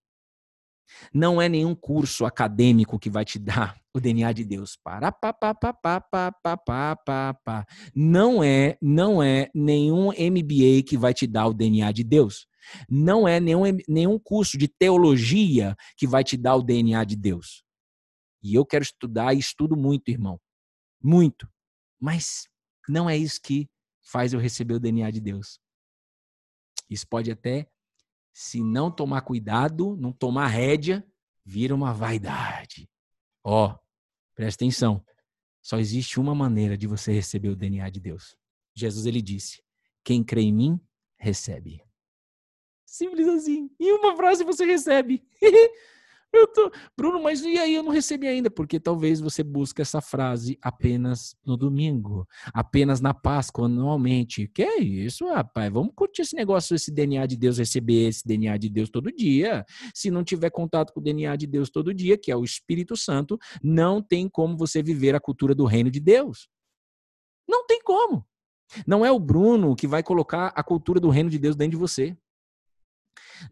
Não 1.14 1.42
é 1.42 1.50
nenhum 1.50 1.74
curso 1.74 2.26
acadêmico 2.26 3.00
que 3.00 3.10
vai 3.10 3.26
te 3.26 3.40
dar 3.40 3.76
o 3.94 4.00
DNA 4.00 4.34
de 4.34 4.44
Deus. 4.44 4.78
Para, 4.84 5.12
pá, 5.12 5.34
pá, 5.34 5.54
pá, 5.54 5.74
pá, 5.74 6.02
pá, 6.02 6.32
pá, 6.32 6.58
pá, 6.58 6.96
pá, 6.96 7.34
pá. 7.34 7.66
Não 7.96 8.44
é, 8.44 8.78
não 8.82 9.24
é 9.24 9.50
nenhum 9.56 10.08
MBA 10.10 10.84
que 10.88 10.98
vai 10.98 11.14
te 11.14 11.26
dar 11.26 11.48
o 11.48 11.54
DNA 11.54 11.92
de 11.92 12.04
Deus. 12.04 12.46
Não 12.90 13.28
é 13.28 13.40
nenhum, 13.40 13.64
nenhum 13.88 14.20
curso 14.20 14.58
de 14.58 14.68
teologia 14.68 15.76
que 15.98 16.06
vai 16.06 16.24
te 16.24 16.38
dar 16.38 16.56
o 16.56 16.62
DNA 16.62 17.04
de 17.04 17.16
Deus. 17.16 17.64
E 18.44 18.56
eu 18.56 18.66
quero 18.66 18.84
estudar 18.84 19.34
e 19.34 19.40
estudo 19.40 19.76
muito, 19.76 20.10
irmão. 20.10 20.40
Muito. 21.02 21.48
Mas 22.02 22.50
não 22.90 23.08
é 23.08 23.16
isso 23.16 23.40
que 23.40 23.70
faz 24.02 24.34
eu 24.34 24.40
receber 24.40 24.74
o 24.74 24.80
DNA 24.80 25.12
de 25.12 25.22
Deus. 25.22 25.60
Isso 26.90 27.08
pode 27.08 27.32
até, 27.32 27.70
se 28.34 28.64
não 28.64 28.92
tomar 28.92 29.22
cuidado, 29.22 29.96
não 29.96 30.12
tomar 30.12 30.48
rédea, 30.48 31.06
vira 31.46 31.76
uma 31.76 31.94
vaidade. 31.94 32.90
Ó, 33.44 33.68
oh, 33.68 33.80
presta 34.34 34.66
atenção. 34.66 35.06
Só 35.62 35.78
existe 35.78 36.20
uma 36.20 36.34
maneira 36.34 36.76
de 36.76 36.88
você 36.88 37.14
receber 37.14 37.50
o 37.50 37.56
DNA 37.56 37.90
de 37.92 38.00
Deus. 38.00 38.36
Jesus 38.74 39.06
ele 39.06 39.22
disse: 39.22 39.64
Quem 40.04 40.24
crê 40.24 40.42
em 40.42 40.54
mim, 40.54 40.80
recebe. 41.18 41.84
Simples 42.84 43.28
assim. 43.28 43.70
Em 43.80 43.94
uma 43.94 44.16
frase 44.16 44.44
você 44.44 44.66
recebe. 44.66 45.24
Eu 46.34 46.48
tô, 46.48 46.72
Bruno, 46.98 47.22
mas 47.22 47.42
e 47.42 47.58
aí 47.58 47.76
eu 47.76 47.84
não 47.84 47.92
recebi 47.92 48.26
ainda? 48.26 48.50
Porque 48.50 48.80
talvez 48.80 49.20
você 49.20 49.44
busque 49.44 49.82
essa 49.82 50.00
frase 50.00 50.58
apenas 50.62 51.36
no 51.46 51.58
domingo, 51.58 52.26
apenas 52.54 53.02
na 53.02 53.14
Páscoa, 53.14 53.66
anualmente. 53.66 54.48
Que 54.48 54.64
é 54.64 54.80
isso, 54.80 55.28
rapaz? 55.28 55.72
Vamos 55.72 55.92
curtir 55.94 56.22
esse 56.22 56.36
negócio, 56.36 56.74
esse 56.74 56.90
DNA 56.90 57.26
de 57.26 57.36
Deus, 57.36 57.58
receber 57.58 58.08
esse 58.08 58.26
DNA 58.26 58.58
de 58.58 58.70
Deus 58.70 58.90
todo 58.90 59.12
dia. 59.12 59.66
Se 59.94 60.10
não 60.10 60.24
tiver 60.24 60.50
contato 60.52 60.94
com 60.94 61.02
o 61.02 61.04
DNA 61.04 61.36
de 61.36 61.48
Deus 61.48 61.70
todo 61.70 61.94
dia, 61.94 62.18
que 62.18 62.32
é 62.32 62.36
o 62.36 62.46
Espírito 62.46 62.96
Santo, 62.96 63.38
não 63.62 64.02
tem 64.02 64.30
como 64.30 64.58
você 64.58 64.82
viver 64.82 65.14
a 65.14 65.20
cultura 65.20 65.54
do 65.54 65.66
reino 65.66 65.92
de 65.92 66.00
Deus. 66.00 66.48
Não 67.46 67.66
tem 67.68 67.82
como. 67.84 68.26
Não 68.88 69.06
é 69.06 69.12
o 69.12 69.20
Bruno 69.20 69.76
que 69.76 69.86
vai 69.86 70.02
colocar 70.02 70.48
a 70.56 70.64
cultura 70.64 71.00
do 71.00 71.10
reino 71.10 71.30
de 71.30 71.38
Deus 71.38 71.58
dentro 71.58 71.72
de 71.72 71.78
você. 71.78 72.16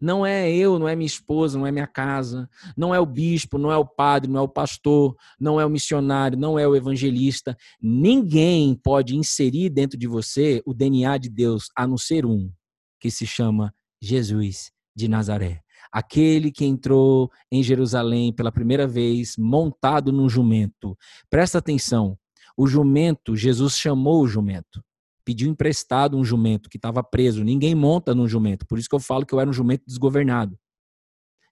Não 0.00 0.24
é 0.24 0.50
eu, 0.50 0.78
não 0.78 0.88
é 0.88 0.94
minha 0.94 1.06
esposa, 1.06 1.58
não 1.58 1.66
é 1.66 1.72
minha 1.72 1.86
casa, 1.86 2.48
não 2.76 2.94
é 2.94 3.00
o 3.00 3.06
bispo, 3.06 3.58
não 3.58 3.70
é 3.72 3.76
o 3.76 3.84
padre, 3.84 4.30
não 4.30 4.40
é 4.40 4.42
o 4.42 4.48
pastor, 4.48 5.16
não 5.38 5.60
é 5.60 5.64
o 5.64 5.70
missionário, 5.70 6.38
não 6.38 6.58
é 6.58 6.66
o 6.66 6.76
evangelista. 6.76 7.56
Ninguém 7.80 8.74
pode 8.74 9.16
inserir 9.16 9.70
dentro 9.70 9.98
de 9.98 10.06
você 10.06 10.62
o 10.66 10.74
DNA 10.74 11.18
de 11.18 11.30
Deus, 11.30 11.70
a 11.76 11.86
não 11.86 11.96
ser 11.96 12.26
um, 12.26 12.50
que 12.98 13.10
se 13.10 13.26
chama 13.26 13.74
Jesus 14.02 14.70
de 14.94 15.08
Nazaré. 15.08 15.62
Aquele 15.92 16.52
que 16.52 16.64
entrou 16.64 17.30
em 17.50 17.62
Jerusalém 17.62 18.32
pela 18.32 18.52
primeira 18.52 18.86
vez 18.86 19.34
montado 19.36 20.12
num 20.12 20.28
jumento. 20.28 20.96
Presta 21.28 21.58
atenção. 21.58 22.16
O 22.56 22.66
jumento, 22.66 23.34
Jesus 23.34 23.76
chamou 23.76 24.22
o 24.22 24.28
jumento 24.28 24.82
pediu 25.30 25.48
emprestado 25.48 26.18
um 26.18 26.24
jumento 26.24 26.68
que 26.68 26.76
estava 26.76 27.04
preso. 27.04 27.44
Ninguém 27.44 27.72
monta 27.72 28.12
num 28.12 28.26
jumento. 28.26 28.66
Por 28.66 28.80
isso 28.80 28.88
que 28.88 28.94
eu 28.96 29.00
falo 29.00 29.24
que 29.24 29.32
eu 29.32 29.38
era 29.38 29.48
um 29.48 29.52
jumento 29.52 29.84
desgovernado. 29.86 30.58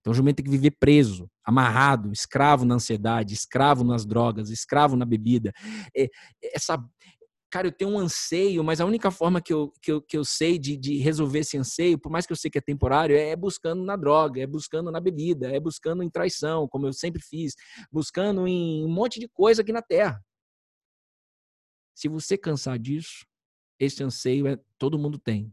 Então, 0.01 0.11
o 0.11 0.15
jumento 0.15 0.39
tem 0.39 0.45
que 0.45 0.51
viver 0.51 0.73
preso, 0.81 1.31
amarrado, 1.45 2.11
escravo 2.11 2.65
na 2.65 2.75
ansiedade, 2.75 3.35
escravo 3.35 3.85
nas 3.85 4.05
drogas, 4.05 4.51
escravo 4.51 4.97
na 4.97 5.05
bebida. 5.05 5.53
É, 5.97 6.09
essa, 6.43 6.77
cara, 7.53 7.69
eu 7.69 7.73
tenho 7.73 7.93
um 7.93 8.01
anseio, 8.01 8.65
mas 8.65 8.81
a 8.81 8.85
única 8.85 9.13
forma 9.13 9.41
que 9.41 9.53
eu, 9.53 9.73
que 9.81 9.93
eu, 9.93 10.03
que 10.03 10.19
eu 10.19 10.25
sei 10.25 10.59
de, 10.59 10.77
de 10.77 10.99
resolver 10.99 11.39
esse 11.39 11.57
anseio, 11.57 12.01
por 12.01 12.11
mais 12.11 12.27
que 12.27 12.33
eu 12.33 12.37
sei 12.37 12.51
que 12.51 12.59
é 12.59 12.61
temporário, 12.61 13.17
é 13.17 13.37
buscando 13.37 13.85
na 13.85 13.95
droga, 13.95 14.41
é 14.41 14.47
buscando 14.47 14.91
na 14.91 14.99
bebida, 14.99 15.55
é 15.55 15.61
buscando 15.61 16.03
em 16.03 16.11
traição, 16.11 16.67
como 16.67 16.89
eu 16.89 16.93
sempre 16.93 17.23
fiz, 17.23 17.55
buscando 17.93 18.45
em 18.49 18.85
um 18.85 18.93
monte 18.93 19.21
de 19.21 19.29
coisa 19.29 19.63
aqui 19.63 19.73
na 19.73 19.83
terra. 19.83 20.21
Se 21.95 22.09
você 22.09 22.37
cansar 22.37 22.77
disso, 22.77 23.28
esse 23.79 24.03
anseio 24.03 24.47
é 24.47 24.59
todo 24.79 24.99
mundo 24.99 25.19
tem. 25.19 25.53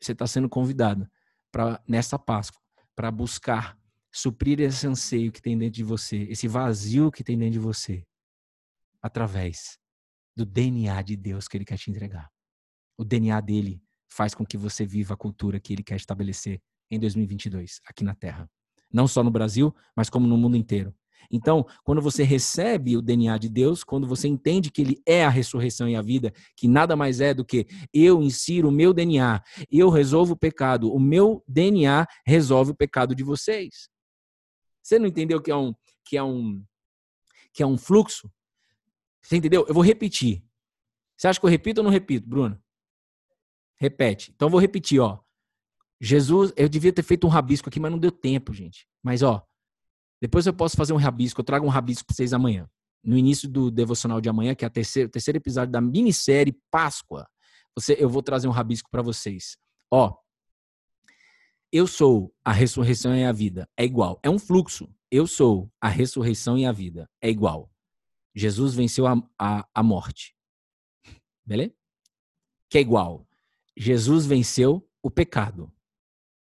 Você 0.00 0.12
está 0.12 0.26
sendo 0.26 0.48
convidado 0.48 1.08
para 1.50 1.82
nessa 1.88 2.18
Páscoa 2.18 2.60
para 2.94 3.10
buscar 3.10 3.78
suprir 4.12 4.60
esse 4.60 4.86
anseio 4.86 5.32
que 5.32 5.42
tem 5.42 5.58
dentro 5.58 5.74
de 5.74 5.84
você, 5.84 6.18
esse 6.30 6.46
vazio 6.46 7.10
que 7.10 7.24
tem 7.24 7.36
dentro 7.36 7.54
de 7.54 7.58
você, 7.58 8.06
através 9.02 9.78
do 10.36 10.44
DNA 10.44 11.02
de 11.02 11.16
Deus 11.16 11.48
que 11.48 11.56
Ele 11.56 11.64
quer 11.64 11.78
te 11.78 11.90
entregar. 11.90 12.30
O 12.96 13.04
DNA 13.04 13.40
dele 13.40 13.82
faz 14.08 14.34
com 14.34 14.46
que 14.46 14.56
você 14.56 14.86
viva 14.86 15.14
a 15.14 15.16
cultura 15.16 15.58
que 15.58 15.72
Ele 15.72 15.82
quer 15.82 15.96
estabelecer 15.96 16.62
em 16.90 16.98
2022 16.98 17.80
aqui 17.86 18.04
na 18.04 18.14
Terra, 18.14 18.48
não 18.92 19.08
só 19.08 19.24
no 19.24 19.30
Brasil, 19.30 19.74
mas 19.96 20.08
como 20.08 20.26
no 20.28 20.36
mundo 20.36 20.56
inteiro. 20.56 20.94
Então, 21.30 21.66
quando 21.82 22.00
você 22.00 22.22
recebe 22.22 22.96
o 22.96 23.02
DNA 23.02 23.38
de 23.38 23.48
Deus, 23.48 23.82
quando 23.82 24.06
você 24.06 24.28
entende 24.28 24.70
que 24.70 24.82
ele 24.82 25.02
é 25.06 25.24
a 25.24 25.28
ressurreição 25.28 25.88
e 25.88 25.96
a 25.96 26.02
vida, 26.02 26.32
que 26.56 26.68
nada 26.68 26.96
mais 26.96 27.20
é 27.20 27.34
do 27.34 27.44
que 27.44 27.66
eu 27.92 28.22
insiro 28.22 28.68
o 28.68 28.72
meu 28.72 28.92
DNA, 28.92 29.42
eu 29.70 29.90
resolvo 29.90 30.34
o 30.34 30.36
pecado, 30.36 30.92
o 30.92 31.00
meu 31.00 31.42
DNA 31.46 32.06
resolve 32.26 32.72
o 32.72 32.76
pecado 32.76 33.14
de 33.14 33.22
vocês. 33.22 33.88
Você 34.82 34.98
não 34.98 35.06
entendeu 35.06 35.40
que 35.40 35.50
é 35.50 35.56
um 35.56 35.74
que 36.04 36.16
é 36.16 36.22
um 36.22 36.62
que 37.52 37.62
é 37.62 37.66
um 37.66 37.78
fluxo? 37.78 38.30
Você 39.22 39.36
entendeu? 39.36 39.64
Eu 39.66 39.72
vou 39.72 39.82
repetir. 39.82 40.44
Você 41.16 41.28
acha 41.28 41.40
que 41.40 41.46
eu 41.46 41.50
repito 41.50 41.80
ou 41.80 41.84
não 41.84 41.90
repito, 41.90 42.28
Bruno? 42.28 42.60
Repete. 43.76 44.32
Então 44.34 44.46
eu 44.46 44.50
vou 44.50 44.60
repetir, 44.60 45.00
ó. 45.00 45.20
Jesus, 46.00 46.52
eu 46.56 46.68
devia 46.68 46.92
ter 46.92 47.02
feito 47.02 47.26
um 47.26 47.30
rabisco 47.30 47.68
aqui, 47.68 47.80
mas 47.80 47.90
não 47.90 47.98
deu 47.98 48.12
tempo, 48.12 48.52
gente. 48.52 48.86
Mas 49.02 49.22
ó, 49.22 49.46
depois 50.24 50.46
eu 50.46 50.54
posso 50.54 50.74
fazer 50.74 50.94
um 50.94 50.96
rabisco, 50.96 51.42
eu 51.42 51.44
trago 51.44 51.66
um 51.66 51.68
rabisco 51.68 52.06
para 52.06 52.16
vocês 52.16 52.32
amanhã. 52.32 52.66
No 53.04 53.14
início 53.14 53.46
do 53.46 53.70
devocional 53.70 54.22
de 54.22 54.28
amanhã, 54.30 54.54
que 54.54 54.64
é 54.64 54.68
o 54.68 54.70
terceiro, 54.70 55.06
terceiro 55.06 55.36
episódio 55.36 55.70
da 55.70 55.82
minissérie 55.82 56.58
Páscoa. 56.70 57.28
Você, 57.76 57.94
eu 58.00 58.08
vou 58.08 58.22
trazer 58.22 58.48
um 58.48 58.50
rabisco 58.50 58.88
para 58.90 59.02
vocês. 59.02 59.58
Ó, 59.90 60.16
eu 61.70 61.86
sou 61.86 62.34
a 62.42 62.52
ressurreição 62.52 63.14
e 63.14 63.22
a 63.22 63.32
vida. 63.32 63.68
É 63.76 63.84
igual. 63.84 64.18
É 64.22 64.30
um 64.30 64.38
fluxo. 64.38 64.90
Eu 65.10 65.26
sou 65.26 65.70
a 65.78 65.90
ressurreição 65.90 66.56
e 66.56 66.64
a 66.64 66.72
vida. 66.72 67.06
É 67.20 67.28
igual. 67.28 67.70
Jesus 68.34 68.74
venceu 68.74 69.06
a, 69.06 69.22
a, 69.38 69.68
a 69.74 69.82
morte. 69.82 70.34
Beleza? 71.44 71.74
Que 72.70 72.78
é 72.78 72.80
igual. 72.80 73.28
Jesus 73.76 74.24
venceu 74.24 74.88
o 75.02 75.10
pecado. 75.10 75.70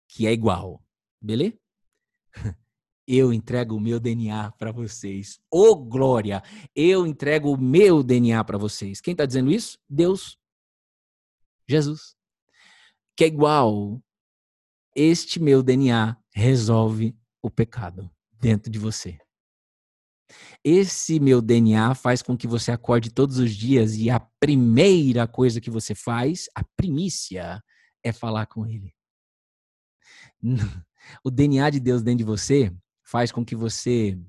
Que 0.08 0.26
é 0.26 0.32
igual. 0.32 0.82
Beleza? 1.22 1.60
eu 3.08 3.34
entrego 3.34 3.76
o 3.76 3.80
meu 3.80 4.00
DNA 4.00 4.52
para 4.54 4.72
vocês. 4.72 5.40
Ô 5.52 5.70
oh, 5.70 5.76
glória! 5.76 6.42
Eu 6.76 7.06
entrego 7.06 7.52
o 7.52 7.58
meu 7.58 8.02
DNA 8.02 8.44
para 8.44 8.58
vocês. 8.58 9.02
Quem 9.02 9.12
está 9.12 9.26
dizendo 9.26 9.52
isso? 9.52 9.78
Deus. 9.90 10.38
Jesus. 11.68 12.16
Que 13.16 13.26
é 13.26 13.28
igual. 13.28 14.02
Este 14.96 15.40
meu 15.40 15.62
DNA 15.64 16.16
resolve 16.34 17.18
o 17.42 17.50
pecado 17.50 18.10
dentro 18.32 18.72
de 18.72 18.80
você. 18.80 19.18
Esse 20.64 21.20
meu 21.20 21.42
DNA 21.42 21.94
faz 21.96 22.22
com 22.22 22.38
que 22.38 22.48
você 22.48 22.72
acorde 22.72 23.12
todos 23.12 23.38
os 23.38 23.54
dias 23.54 23.96
e 23.96 24.10
a 24.10 24.20
primeira 24.40 25.28
coisa 25.28 25.60
que 25.60 25.70
você 25.70 25.94
faz, 25.94 26.48
a 26.56 26.64
primícia, 26.76 27.62
é 28.04 28.12
falar 28.12 28.46
com 28.46 28.66
Ele. 28.66 28.94
O 31.22 31.30
DNA 31.30 31.70
de 31.70 31.82
Deus 31.82 32.02
dentro 32.02 32.20
de 32.20 32.24
você 32.24 32.74
faz 33.14 33.32
com 33.32 33.46
que 33.46 33.56
você 33.56 34.20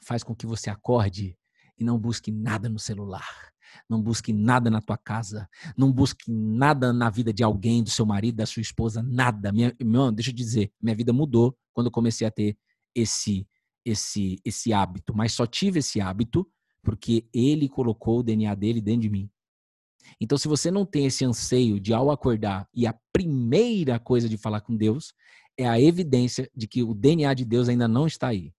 faz 0.00 0.22
com 0.22 0.32
que 0.32 0.46
você 0.46 0.70
acorde 0.70 1.36
e 1.76 1.82
não 1.82 1.98
busque 1.98 2.30
nada 2.30 2.68
no 2.68 2.78
celular. 2.78 3.28
Não 3.90 4.00
busque 4.00 4.32
nada 4.32 4.70
na 4.70 4.80
tua 4.80 4.96
casa. 4.96 5.48
Não 5.76 5.90
busque 5.92 6.30
nada 6.30 6.92
na 6.92 7.10
vida 7.10 7.32
de 7.32 7.42
alguém, 7.42 7.82
do 7.82 7.90
seu 7.90 8.06
marido, 8.06 8.36
da 8.36 8.46
sua 8.46 8.60
esposa, 8.60 9.02
nada. 9.02 9.50
Minha, 9.50 9.74
meu, 9.82 10.12
deixa 10.12 10.30
eu 10.30 10.34
dizer, 10.34 10.72
minha 10.80 10.94
vida 10.94 11.12
mudou 11.12 11.58
quando 11.72 11.88
eu 11.88 11.90
comecei 11.90 12.24
a 12.24 12.30
ter 12.30 12.56
esse 12.94 13.48
esse 13.84 14.40
esse 14.44 14.72
hábito, 14.72 15.12
mas 15.12 15.32
só 15.32 15.44
tive 15.44 15.80
esse 15.80 16.00
hábito 16.00 16.48
porque 16.82 17.26
ele 17.34 17.68
colocou 17.68 18.20
o 18.20 18.22
DNA 18.22 18.54
dele 18.54 18.80
dentro 18.80 19.02
de 19.02 19.10
mim. 19.10 19.28
Então, 20.20 20.38
se 20.38 20.46
você 20.46 20.70
não 20.70 20.86
tem 20.86 21.06
esse 21.06 21.24
anseio 21.24 21.80
de 21.80 21.92
ao 21.92 22.12
acordar 22.12 22.68
e 22.72 22.86
a 22.86 22.94
primeira 23.12 23.98
coisa 23.98 24.28
de 24.28 24.36
falar 24.36 24.60
com 24.60 24.76
Deus 24.76 25.12
é 25.58 25.68
a 25.68 25.80
evidência 25.80 26.48
de 26.54 26.68
que 26.68 26.82
o 26.82 26.94
DNA 26.94 27.34
de 27.34 27.44
Deus 27.44 27.68
ainda 27.68 27.88
não 27.88 28.06
está 28.06 28.28
aí. 28.28 28.52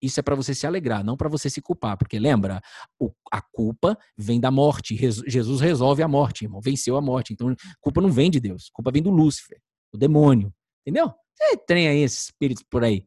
Isso 0.00 0.20
é 0.20 0.22
para 0.22 0.34
você 0.34 0.54
se 0.54 0.66
alegrar, 0.66 1.02
não 1.02 1.16
para 1.16 1.28
você 1.28 1.48
se 1.48 1.60
culpar, 1.60 1.96
porque 1.96 2.18
lembra, 2.18 2.60
o, 3.00 3.10
a 3.32 3.40
culpa 3.40 3.98
vem 4.16 4.38
da 4.38 4.50
morte. 4.50 4.94
Jesus 4.94 5.60
resolve 5.60 6.02
a 6.02 6.08
morte, 6.08 6.44
irmão, 6.44 6.60
venceu 6.60 6.96
a 6.96 7.00
morte. 7.00 7.32
Então, 7.32 7.54
culpa 7.80 8.00
não 8.00 8.12
vem 8.12 8.30
de 8.30 8.38
Deus, 8.38 8.70
culpa 8.72 8.90
vem 8.92 9.02
do 9.02 9.10
Lúcifer, 9.10 9.58
o 9.92 9.98
demônio. 9.98 10.52
Entendeu? 10.86 11.12
Você 11.34 11.56
tem 11.56 11.88
aí 11.88 11.98
esses 11.98 12.24
espíritos 12.24 12.64
por 12.70 12.84
aí. 12.84 13.04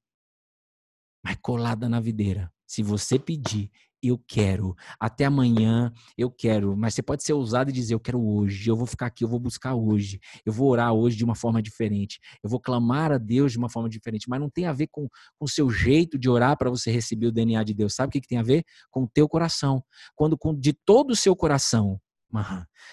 Mas 1.24 1.38
colada 1.42 1.88
na 1.88 2.00
videira. 2.00 2.52
Se 2.68 2.84
você 2.84 3.18
pedir 3.18 3.72
eu 4.02 4.18
quero, 4.28 4.76
até 5.00 5.26
amanhã 5.26 5.92
eu 6.18 6.32
quero, 6.32 6.76
mas 6.76 6.94
você 6.94 7.02
pode 7.02 7.24
ser 7.24 7.34
ousado 7.34 7.70
e 7.70 7.74
dizer 7.74 7.94
eu 7.94 8.00
quero 8.00 8.22
hoje, 8.22 8.70
eu 8.70 8.76
vou 8.76 8.86
ficar 8.86 9.08
aqui, 9.08 9.24
eu 9.24 9.28
vou 9.28 9.40
buscar 9.40 9.76
hoje, 9.76 10.20
eu 10.46 10.54
vou 10.54 10.70
orar 10.70 10.94
hoje 10.94 11.18
de 11.18 11.24
uma 11.24 11.36
forma 11.36 11.62
diferente, 11.62 12.20
eu 12.44 12.50
vou 12.50 12.60
clamar 12.60 13.12
a 13.12 13.18
Deus 13.18 13.52
de 13.52 13.58
uma 13.58 13.70
forma 13.70 13.90
diferente, 13.90 14.30
mas 14.30 14.40
não 14.40 14.50
tem 14.50 14.66
a 14.66 14.74
ver 14.74 14.88
com 14.88 15.08
o 15.40 15.48
seu 15.48 15.70
jeito 15.70 16.18
de 16.18 16.30
orar 16.30 16.58
para 16.58 16.70
você 16.70 16.92
receber 16.92 17.28
o 17.28 17.32
DNA 17.32 17.64
de 17.64 17.74
Deus, 17.74 17.94
sabe 17.94 18.10
o 18.10 18.12
que, 18.12 18.22
que 18.22 18.28
tem 18.28 18.38
a 18.38 18.44
ver? 18.44 18.64
Com 18.90 19.04
o 19.04 19.08
teu 19.08 19.28
coração, 19.28 19.84
quando 20.16 20.38
com, 20.38 20.58
de 20.58 20.74
todo 20.74 21.12
o 21.12 21.16
seu 21.16 21.36
coração, 21.36 22.00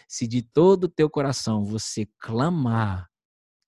se 0.08 0.26
de 0.26 0.42
todo 0.42 0.84
o 0.84 0.88
teu 0.88 1.10
coração 1.10 1.64
você 1.64 2.08
clamar 2.18 3.06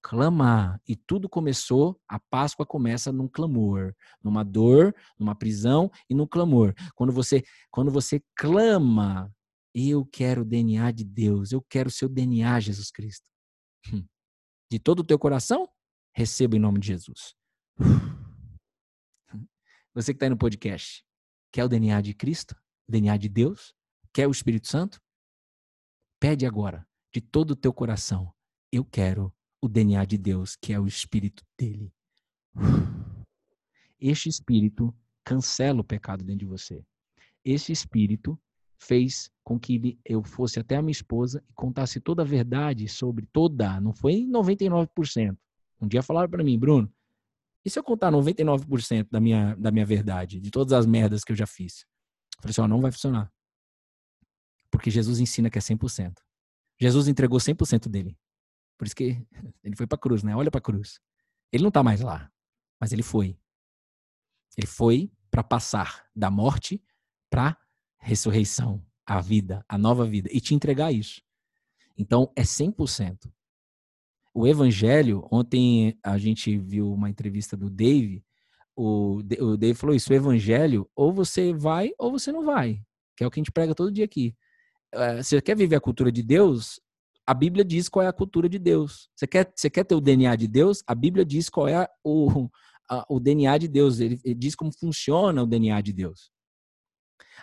clamar. 0.03 0.80
E 0.86 0.96
tudo 0.96 1.28
começou, 1.28 2.01
a 2.09 2.18
Páscoa 2.18 2.66
começa 2.66 3.12
num 3.12 3.28
clamor, 3.28 3.94
numa 4.22 4.44
dor, 4.44 4.94
numa 5.18 5.34
prisão 5.34 5.90
e 6.09 6.14
no 6.14 6.26
clamor. 6.26 6.74
Quando 6.94 7.12
você, 7.12 7.42
quando 7.70 7.90
você 7.90 8.22
clama, 8.36 9.32
eu 9.74 10.05
quero 10.07 10.42
o 10.42 10.44
DNA 10.44 10.90
de 10.92 11.05
Deus, 11.05 11.53
eu 11.53 11.62
quero 11.62 11.88
o 11.88 11.92
seu 11.92 12.09
DNA, 12.09 12.61
Jesus 12.61 12.90
Cristo. 12.90 13.28
Hum. 13.92 14.05
De 14.70 14.78
todo 14.78 15.01
o 15.01 15.05
teu 15.05 15.18
coração, 15.18 15.68
receba 16.14 16.57
em 16.57 16.61
nome 16.61 16.80
de 16.80 16.88
Jesus. 16.88 17.34
Você 19.94 20.12
que 20.12 20.16
está 20.16 20.26
aí 20.26 20.30
no 20.30 20.38
podcast, 20.38 21.05
quer 21.53 21.64
o 21.64 21.68
DNA 21.68 22.01
de 22.01 22.14
Cristo? 22.14 22.55
O 22.88 22.92
DNA 22.92 23.16
de 23.16 23.28
Deus? 23.28 23.74
Quer 24.12 24.26
o 24.26 24.30
Espírito 24.30 24.68
Santo? 24.68 25.01
Pede 26.20 26.46
agora, 26.46 26.86
de 27.12 27.20
todo 27.20 27.53
o 27.53 27.57
teu 27.57 27.72
coração, 27.72 28.32
eu 28.72 28.84
quero 28.84 29.32
o 29.61 29.68
DNA 29.68 30.04
de 30.04 30.18
Deus, 30.18 30.56
que 30.56 30.72
é 30.72 30.80
o 30.80 30.86
espírito 30.86 31.44
dele. 31.59 31.92
Este 34.00 34.28
espírito 34.28 34.94
cancela 35.24 35.80
o 35.80 35.84
pecado 35.84 36.24
dentro 36.24 36.40
de 36.40 36.46
você. 36.46 36.84
Esse 37.44 37.72
espírito 37.72 38.40
fez 38.78 39.30
com 39.42 39.59
que 39.59 39.98
eu 40.04 40.22
fosse 40.22 40.61
até 40.61 40.76
a 40.76 40.82
minha 40.82 40.92
esposa 40.92 41.42
e 41.48 41.52
contasse 41.52 42.00
toda 42.00 42.22
a 42.22 42.24
verdade 42.24 42.86
sobre 42.88 43.26
toda, 43.32 43.80
não 43.80 43.92
foi 43.92 44.24
99%. 44.26 45.36
Um 45.80 45.88
dia 45.88 46.02
falaram 46.02 46.28
para 46.28 46.44
mim, 46.44 46.59
Bruno, 46.59 46.92
e 47.64 47.70
se 47.70 47.78
eu 47.78 47.82
contar 47.82 48.12
99% 48.12 49.09
da 49.11 49.20
minha, 49.20 49.54
da 49.56 49.70
minha 49.70 49.84
verdade, 49.84 50.40
de 50.40 50.50
todas 50.50 50.72
as 50.72 50.86
merdas 50.86 51.24
que 51.24 51.32
eu 51.32 51.36
já 51.36 51.46
fiz? 51.46 51.84
Eu 52.36 52.42
falei 52.42 52.50
assim, 52.50 52.70
não 52.70 52.80
vai 52.80 52.92
funcionar. 52.92 53.32
Porque 54.70 54.90
Jesus 54.90 55.18
ensina 55.18 55.50
que 55.50 55.59
é 55.59 55.61
100%. 55.61 56.14
Jesus 56.80 57.09
entregou 57.09 57.38
100% 57.38 57.88
dele. 57.88 58.16
Por 58.79 58.87
isso 58.87 58.97
que 58.97 59.26
ele 59.62 59.76
foi 59.76 59.87
para 59.87 59.99
cruz, 59.99 60.22
né? 60.22 60.35
Olha 60.35 60.51
para 60.51 60.61
cruz. 60.61 61.01
Ele 61.53 61.62
não 61.62 61.68
está 61.68 61.83
mais 61.83 62.01
lá, 62.01 62.31
mas 62.81 62.93
ele 62.93 63.03
foi. 63.03 63.39
Ele 64.57 64.66
foi 64.66 65.12
para 65.31 65.43
passar 65.43 66.07
da 66.14 66.31
morte 66.31 66.83
para 67.31 67.57
ressurreição, 67.99 68.85
a 69.05 69.20
vida, 69.20 69.64
a 69.68 69.76
nova 69.76 70.07
vida 70.07 70.29
e 70.33 70.41
te 70.41 70.55
entregar 70.55 70.93
isso. 70.93 71.20
Então 71.97 72.33
é 72.37 72.43
100%. 72.43 73.31
O 74.33 74.47
evangelho, 74.47 75.26
ontem 75.33 75.99
a 76.03 76.16
gente 76.16 76.57
viu 76.57 76.93
uma 76.93 77.11
entrevista 77.11 77.57
do 77.57 77.68
Dave, 77.68 78.24
o, 78.76 79.16
o 79.41 79.57
Dave 79.57 79.74
falou 79.74 79.97
isso, 79.97 80.12
o 80.12 80.16
evangelho 80.16 80.89
ou 80.95 81.12
você 81.12 81.53
vai 81.53 81.91
ou 81.99 82.12
você 82.12 82.31
não 82.31 82.45
vai, 82.45 82.81
que 83.16 83.24
é 83.24 83.26
o 83.26 83.31
que 83.31 83.41
a 83.41 83.43
gente 83.43 83.51
prega 83.51 83.74
todo 83.74 83.91
dia 83.91 84.05
aqui. 84.05 84.37
Eh, 84.95 85.22
você 85.22 85.41
quer 85.41 85.57
viver 85.57 85.76
a 85.76 85.81
cultura 85.81 86.12
de 86.12 86.22
Deus? 86.22 86.81
A 87.29 87.35
Bíblia 87.35 87.62
diz 87.62 87.91
qual 87.91 88.03
é 88.03 88.09
a 88.09 88.12
cultura 88.12 88.49
de 88.49 88.59
Deus. 88.59 89.11
Você 89.14 89.26
quer, 89.26 89.53
você 89.55 89.68
quer 89.68 89.85
ter 89.85 89.95
o 89.95 90.01
DNA 90.01 90.35
de 90.35 90.49
Deus? 90.49 90.83
A 90.87 90.95
Bíblia 90.95 91.26
diz 91.26 91.51
qual 91.51 91.68
é 91.68 91.87
o, 92.03 92.49
a, 92.91 93.05
o 93.07 93.20
DNA 93.20 93.59
de 93.59 93.68
Deus. 93.68 94.01
Ele, 94.01 94.18
ele 94.24 94.35
diz 94.35 94.55
como 94.55 94.72
funciona 94.72 95.43
o 95.43 95.47
DNA 95.47 95.79
de 95.83 95.93
Deus. 95.93 96.31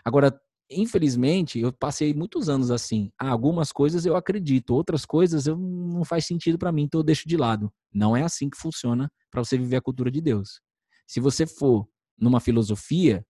Agora, 0.04 0.36
infelizmente, 0.72 1.60
eu 1.60 1.72
passei 1.72 2.16
muitos 2.16 2.50
anos 2.50 2.72
assim. 2.72 3.12
Ah, 3.16 3.30
algumas 3.30 3.72
coisas 3.72 4.08
eu 4.08 4.16
acredito, 4.16 4.72
outras 4.72 5.06
coisas 5.06 5.46
eu, 5.46 5.56
não 5.56 6.04
faz 6.04 6.26
sentido 6.26 6.58
para 6.58 6.72
mim, 6.72 6.86
então 6.86 7.02
eu 7.02 7.06
deixo 7.06 7.30
de 7.30 7.38
lado. 7.38 7.72
Não 7.94 8.18
é 8.18 8.24
assim 8.24 8.50
que 8.50 8.58
funciona 8.58 9.08
para 9.30 9.44
você 9.44 9.56
viver 9.56 9.76
a 9.76 9.82
cultura 9.82 10.10
de 10.10 10.20
Deus. 10.20 10.62
Se 11.08 11.20
você 11.20 11.46
for 11.46 11.88
numa 12.18 12.40
filosofia, 12.40 13.24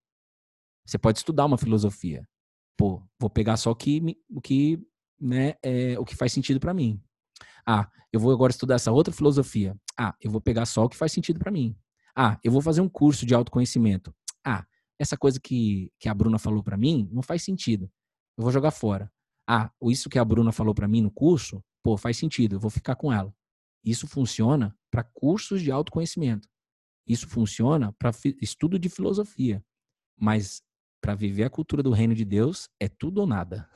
você 0.88 0.98
pode 0.98 1.18
estudar 1.18 1.44
uma 1.44 1.58
filosofia. 1.58 2.26
Pô, 2.78 3.04
vou 3.20 3.30
pegar 3.30 3.58
só 3.58 3.72
o 3.72 3.76
que, 3.76 4.18
o 4.30 4.40
que 4.40 4.80
né, 5.20 5.56
é, 5.62 5.98
o 6.00 6.06
que 6.06 6.16
faz 6.16 6.32
sentido 6.32 6.60
para 6.60 6.74
mim. 6.74 7.02
Ah, 7.66 7.90
eu 8.12 8.20
vou 8.20 8.32
agora 8.32 8.52
estudar 8.52 8.76
essa 8.76 8.92
outra 8.92 9.14
filosofia. 9.14 9.76
Ah, 9.98 10.16
eu 10.22 10.30
vou 10.32 10.40
pegar 10.40 10.66
só 10.66 10.86
o 10.86 10.90
que 10.90 10.96
faz 10.96 11.12
sentido 11.12 11.40
para 11.40 11.52
mim. 11.52 11.76
Ah, 12.16 12.40
eu 12.44 12.52
vou 12.52 12.62
fazer 12.62 12.82
um 12.82 12.90
curso 12.90 13.26
de 13.26 13.34
autoconhecimento. 13.34 14.14
Ah, 14.46 14.66
essa 15.00 15.18
coisa 15.18 15.40
que, 15.40 15.92
que 16.00 16.08
a 16.08 16.14
Bruna 16.14 16.40
falou 16.40 16.64
para 16.64 16.78
mim 16.78 17.10
não 17.12 17.22
faz 17.22 17.44
sentido. 17.44 17.92
Eu 18.38 18.44
vou 18.44 18.52
jogar 18.52 18.72
fora. 18.72 19.12
Ah, 19.48 19.72
isso 19.84 20.10
que 20.10 20.20
a 20.20 20.26
Bruna 20.26 20.52
falou 20.52 20.74
para 20.74 20.88
mim 20.88 21.02
no 21.02 21.12
curso, 21.12 21.64
pô, 21.84 21.98
faz 21.98 22.18
sentido, 22.18 22.56
eu 22.56 22.60
vou 22.60 22.72
ficar 22.72 22.96
com 22.96 23.12
ela. 23.12 23.34
Isso 23.84 24.08
funciona 24.08 24.76
para 24.90 25.04
cursos 25.04 25.62
de 25.62 25.72
autoconhecimento. 25.72 26.48
Isso 27.08 27.28
funciona 27.28 27.94
para 28.00 28.12
estudo 28.42 28.80
de 28.80 28.90
filosofia. 28.90 29.64
Mas 30.18 30.64
para 31.02 31.14
viver 31.14 31.44
a 31.44 31.50
cultura 31.50 31.84
do 31.84 31.92
reino 31.92 32.16
de 32.16 32.26
Deus 32.26 32.68
é 32.80 32.88
tudo 32.88 33.20
ou 33.20 33.28
nada. 33.28 33.70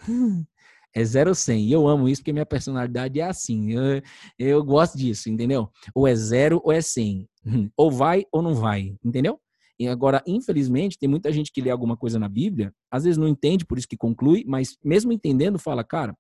É 0.94 1.04
zero 1.04 1.30
ou 1.30 1.36
cem. 1.36 1.66
E 1.68 1.72
eu 1.72 1.88
amo 1.88 2.10
isso 2.10 2.22
porque 2.22 2.34
minha 2.34 2.46
personalidade 2.46 3.20
é 3.20 3.24
assim. 3.24 3.72
Eu, 3.72 4.02
eu 4.38 4.64
gosto 4.64 4.98
disso, 4.98 5.30
entendeu? 5.30 5.72
Ou 5.94 6.08
é 6.08 6.16
zero 6.16 6.62
ou 6.64 6.72
é 6.72 6.82
cem. 6.82 7.28
Ou 7.78 7.90
vai 7.90 8.26
ou 8.32 8.42
não 8.42 8.54
vai, 8.54 8.98
entendeu? 9.04 9.40
E 9.80 9.88
agora, 9.88 10.22
infelizmente, 10.28 11.00
tem 11.00 11.08
muita 11.08 11.32
gente 11.32 11.54
que 11.54 11.62
lê 11.62 11.70
alguma 11.70 11.96
coisa 11.96 12.20
na 12.20 12.28
Bíblia, 12.28 12.76
às 12.92 13.06
vezes 13.06 13.18
não 13.18 13.30
entende, 13.30 13.66
por 13.66 13.78
isso 13.78 13.88
que 13.88 13.96
conclui, 13.96 14.44
mas 14.46 14.78
mesmo 14.84 15.14
entendendo, 15.14 15.58
fala, 15.58 15.86
cara, 15.86 16.18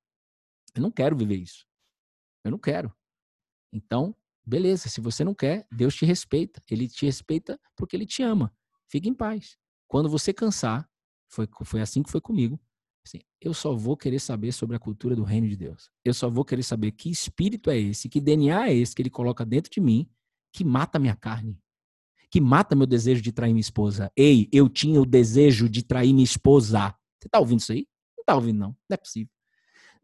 eu 0.74 0.82
não 0.82 0.89
quero 0.89 1.17
viver 1.17 1.36
isso. 1.36 1.65
Eu 2.45 2.51
não 2.51 2.57
quero. 2.57 2.93
Então, 3.74 4.15
beleza, 4.45 4.88
se 4.88 5.01
você 5.01 5.26
não 5.26 5.36
quer, 5.36 5.67
Deus 5.70 5.93
te 5.93 6.05
respeita. 6.05 6.63
Ele 6.72 6.88
te 6.88 7.05
respeita 7.05 7.59
porque 7.76 7.97
ele 7.97 8.05
te 8.05 8.24
ama. 8.24 8.53
Fique 8.88 9.09
em 9.09 9.13
paz. 9.13 9.57
Quando 9.88 10.07
você 10.07 10.32
cansar, 10.32 10.89
foi, 11.28 11.47
foi 11.65 11.82
assim 11.82 12.01
que 12.01 12.09
foi 12.09 12.22
comigo. 12.22 12.59
Assim, 13.10 13.22
eu 13.41 13.55
só 13.55 13.76
vou 13.76 13.97
querer 13.97 14.20
saber 14.20 14.51
sobre 14.51 14.76
a 14.76 14.80
cultura 14.80 15.16
do 15.16 15.24
reino 15.24 15.49
de 15.49 15.57
Deus. 15.57 15.89
Eu 16.05 16.14
só 16.14 16.30
vou 16.30 16.45
querer 16.45 16.62
saber 16.62 16.91
que 16.91 17.10
espírito 17.10 17.72
é 17.72 17.78
esse, 17.78 18.07
que 18.07 18.22
DNA 18.22 18.70
é 18.70 18.76
esse 18.76 18.93
que 18.93 19.01
ele 19.01 19.10
coloca 19.10 19.43
dentro 19.43 19.72
de 19.72 19.82
mim, 19.82 20.07
que 20.53 20.64
mata 20.64 20.99
minha 20.99 21.16
carne, 21.16 21.60
que 22.30 22.39
mata 22.39 22.76
meu 22.76 22.86
desejo 22.86 23.20
de 23.20 23.32
trair 23.32 23.51
minha 23.51 23.62
esposa. 23.62 24.12
Ei, 24.16 24.47
eu 24.53 24.70
tinha 24.70 25.01
o 25.01 25.07
desejo 25.07 25.68
de 25.68 25.84
trair 25.84 26.14
minha 26.14 26.24
esposa. 26.24 26.93
Você 27.20 27.28
tá 27.28 27.39
ouvindo 27.39 27.62
isso 27.62 27.72
aí? 27.72 27.88
Não 28.16 28.24
tá 28.24 28.36
ouvindo, 28.36 28.60
não. 28.60 28.78
Não 28.88 28.93
é 28.93 28.97
possível. 28.97 29.34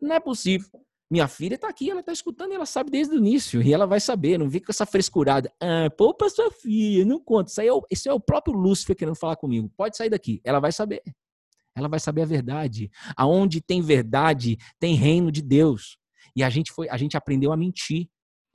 Não 0.02 0.16
é 0.16 0.20
possível. 0.20 0.68
Minha 1.08 1.28
filha 1.28 1.60
tá 1.60 1.70
aqui, 1.70 1.92
ela 1.92 2.02
tá 2.02 2.12
escutando 2.12 2.54
e 2.54 2.56
ela 2.56 2.66
sabe 2.66 2.90
desde 2.90 3.14
o 3.14 3.20
início. 3.20 3.62
E 3.62 3.72
ela 3.72 3.86
vai 3.86 4.00
saber, 4.00 4.40
não 4.40 4.50
vem 4.50 4.62
com 4.62 4.72
essa 4.72 4.88
frescurada. 4.88 5.54
Ah, 5.62 5.92
poupa 5.96 6.28
sua 6.28 6.50
filha, 6.50 7.06
não 7.06 7.20
conta. 7.20 7.52
Isso, 7.52 7.62
aí 7.62 7.68
é 7.68 7.74
o, 7.74 7.86
isso 7.92 8.10
é 8.10 8.14
o 8.14 8.20
próprio 8.20 8.56
Lúcifer 8.56 8.96
querendo 8.96 9.16
falar 9.16 9.36
comigo. 9.36 9.72
Pode 9.78 9.96
sair 9.96 10.10
daqui. 10.10 10.42
Ela 10.44 10.60
vai 10.60 10.72
saber. 10.72 11.04
Ela 11.76 11.88
vai 11.88 12.00
saber 12.00 12.22
a 12.22 12.26
verdade. 12.26 12.90
Aonde 13.18 13.62
tem 13.62 13.82
verdade, 13.82 14.58
tem 14.80 14.96
reino 14.96 15.32
de 15.32 15.42
Deus. 15.42 15.98
E 16.36 16.44
a 16.44 16.50
gente 16.50 16.72
foi, 16.72 16.90
a 16.90 16.98
gente 16.98 17.18
aprendeu 17.18 17.52
a 17.52 17.58
mentir. 17.58 18.08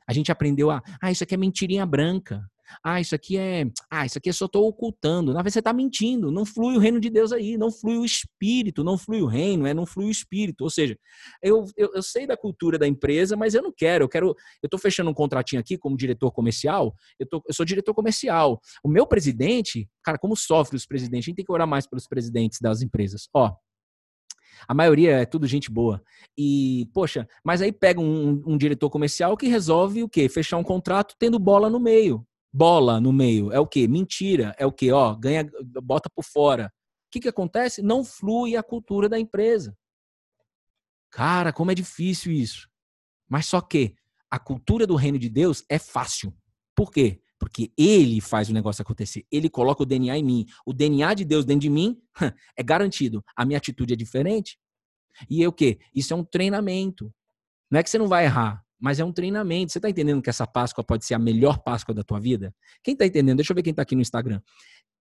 A 0.06 0.12
gente 0.12 0.32
aprendeu 0.32 0.70
a, 0.70 0.82
ah, 1.00 1.10
isso 1.10 1.22
aqui 1.22 1.34
é 1.34 1.38
mentirinha 1.38 1.86
branca. 1.86 2.44
Ah, 2.82 3.00
isso 3.00 3.14
aqui 3.14 3.36
é. 3.36 3.64
Ah, 3.90 4.06
isso 4.06 4.18
aqui 4.18 4.28
eu 4.28 4.34
só 4.34 4.46
estou 4.46 4.66
ocultando. 4.66 5.32
Na 5.32 5.38
verdade, 5.38 5.54
você 5.54 5.58
está 5.58 5.72
mentindo. 5.72 6.30
Não 6.30 6.44
flui 6.44 6.76
o 6.76 6.78
reino 6.78 7.00
de 7.00 7.10
Deus 7.10 7.32
aí. 7.32 7.56
Não 7.56 7.70
flui 7.70 7.98
o 7.98 8.04
espírito. 8.04 8.84
Não 8.84 8.96
flui 8.96 9.22
o 9.22 9.26
reino. 9.26 9.66
É, 9.66 9.74
não 9.74 9.86
flui 9.86 10.06
o 10.06 10.10
espírito. 10.10 10.62
Ou 10.62 10.70
seja, 10.70 10.96
eu, 11.42 11.64
eu, 11.76 11.90
eu 11.94 12.02
sei 12.02 12.26
da 12.26 12.36
cultura 12.36 12.78
da 12.78 12.86
empresa, 12.86 13.36
mas 13.36 13.54
eu 13.54 13.62
não 13.62 13.72
quero. 13.72 14.04
Eu 14.04 14.08
quero. 14.08 14.28
Eu 14.62 14.66
estou 14.66 14.78
fechando 14.78 15.10
um 15.10 15.14
contratinho 15.14 15.60
aqui 15.60 15.76
como 15.76 15.96
diretor 15.96 16.30
comercial. 16.32 16.94
Eu, 17.18 17.26
tô, 17.28 17.42
eu 17.46 17.54
sou 17.54 17.64
diretor 17.64 17.94
comercial. 17.94 18.60
O 18.84 18.88
meu 18.88 19.06
presidente, 19.06 19.88
cara, 20.02 20.18
como 20.18 20.36
sofre 20.36 20.76
os 20.76 20.86
presidentes? 20.86 21.24
A 21.24 21.28
gente 21.28 21.36
tem 21.36 21.44
que 21.44 21.52
orar 21.52 21.66
mais 21.66 21.86
pelos 21.86 22.06
presidentes 22.06 22.58
das 22.60 22.82
empresas. 22.82 23.28
Ó, 23.34 23.54
a 24.68 24.74
maioria 24.74 25.20
é 25.20 25.26
tudo 25.26 25.46
gente 25.46 25.70
boa. 25.70 26.02
E, 26.36 26.88
poxa, 26.92 27.26
mas 27.44 27.62
aí 27.62 27.72
pega 27.72 28.00
um, 28.00 28.42
um, 28.46 28.56
diretor 28.56 28.90
comercial 28.90 29.36
que 29.36 29.46
resolve 29.46 30.02
o 30.02 30.08
quê? 30.08 30.28
Fechar 30.28 30.56
um 30.56 30.64
contrato 30.64 31.14
tendo 31.18 31.38
bola 31.38 31.70
no 31.70 31.80
meio 31.80 32.26
bola 32.53 33.01
no 33.01 33.12
meio. 33.12 33.53
É 33.53 33.61
o 33.61 33.66
quê? 33.66 33.86
Mentira. 33.86 34.55
É 34.59 34.66
o 34.66 34.72
quê? 34.72 34.92
Ó, 34.92 35.14
ganha, 35.14 35.48
bota 35.82 36.09
por 36.14 36.24
fora. 36.24 36.66
O 36.66 37.11
que, 37.11 37.20
que 37.20 37.28
acontece? 37.28 37.82
Não 37.82 38.05
flui 38.05 38.57
a 38.57 38.62
cultura 38.62 39.09
da 39.09 39.18
empresa. 39.18 39.76
Cara, 41.11 41.53
como 41.53 41.70
é 41.70 41.74
difícil 41.74 42.32
isso. 42.32 42.68
Mas 43.28 43.46
só 43.46 43.61
que 43.61 43.94
a 44.30 44.38
cultura 44.38 44.86
do 44.86 44.94
reino 44.94 45.18
de 45.18 45.28
Deus 45.28 45.64
é 45.68 45.78
fácil. 45.78 46.36
Por 46.74 46.90
quê? 46.90 47.20
Porque 47.38 47.72
ele 47.76 48.20
faz 48.20 48.48
o 48.48 48.53
negócio 48.53 48.82
acontecer. 48.82 49.26
Ele 49.30 49.48
coloca 49.48 49.82
o 49.82 49.86
DNA 49.86 50.18
em 50.18 50.24
mim. 50.24 50.46
O 50.64 50.72
DNA 50.72 51.14
de 51.14 51.24
Deus 51.24 51.44
dentro 51.44 51.62
de 51.62 51.70
mim 51.70 52.01
é 52.57 52.62
garantido. 52.62 53.24
A 53.34 53.44
minha 53.44 53.59
atitude 53.59 53.94
é 53.94 53.96
diferente. 53.96 54.59
E 55.28 55.42
é 55.42 55.48
o 55.48 55.53
quê? 55.53 55.80
Isso 55.94 56.12
é 56.12 56.16
um 56.16 56.24
treinamento. 56.24 57.12
Não 57.70 57.80
é 57.80 57.82
que 57.82 57.90
você 57.90 57.98
não 57.98 58.09
vai 58.09 58.24
errar 58.24 58.64
mas 58.80 58.98
é 58.98 59.04
um 59.04 59.12
treinamento. 59.12 59.72
Você 59.72 59.78
está 59.78 59.90
entendendo 59.90 60.22
que 60.22 60.30
essa 60.30 60.46
Páscoa 60.46 60.82
pode 60.82 61.04
ser 61.04 61.14
a 61.14 61.18
melhor 61.18 61.58
Páscoa 61.58 61.94
da 61.94 62.02
tua 62.02 62.18
vida? 62.18 62.54
Quem 62.82 62.92
está 62.92 63.04
entendendo? 63.04 63.36
Deixa 63.36 63.52
eu 63.52 63.54
ver 63.54 63.62
quem 63.62 63.72
está 63.72 63.82
aqui 63.82 63.94
no 63.94 64.00
Instagram. 64.00 64.40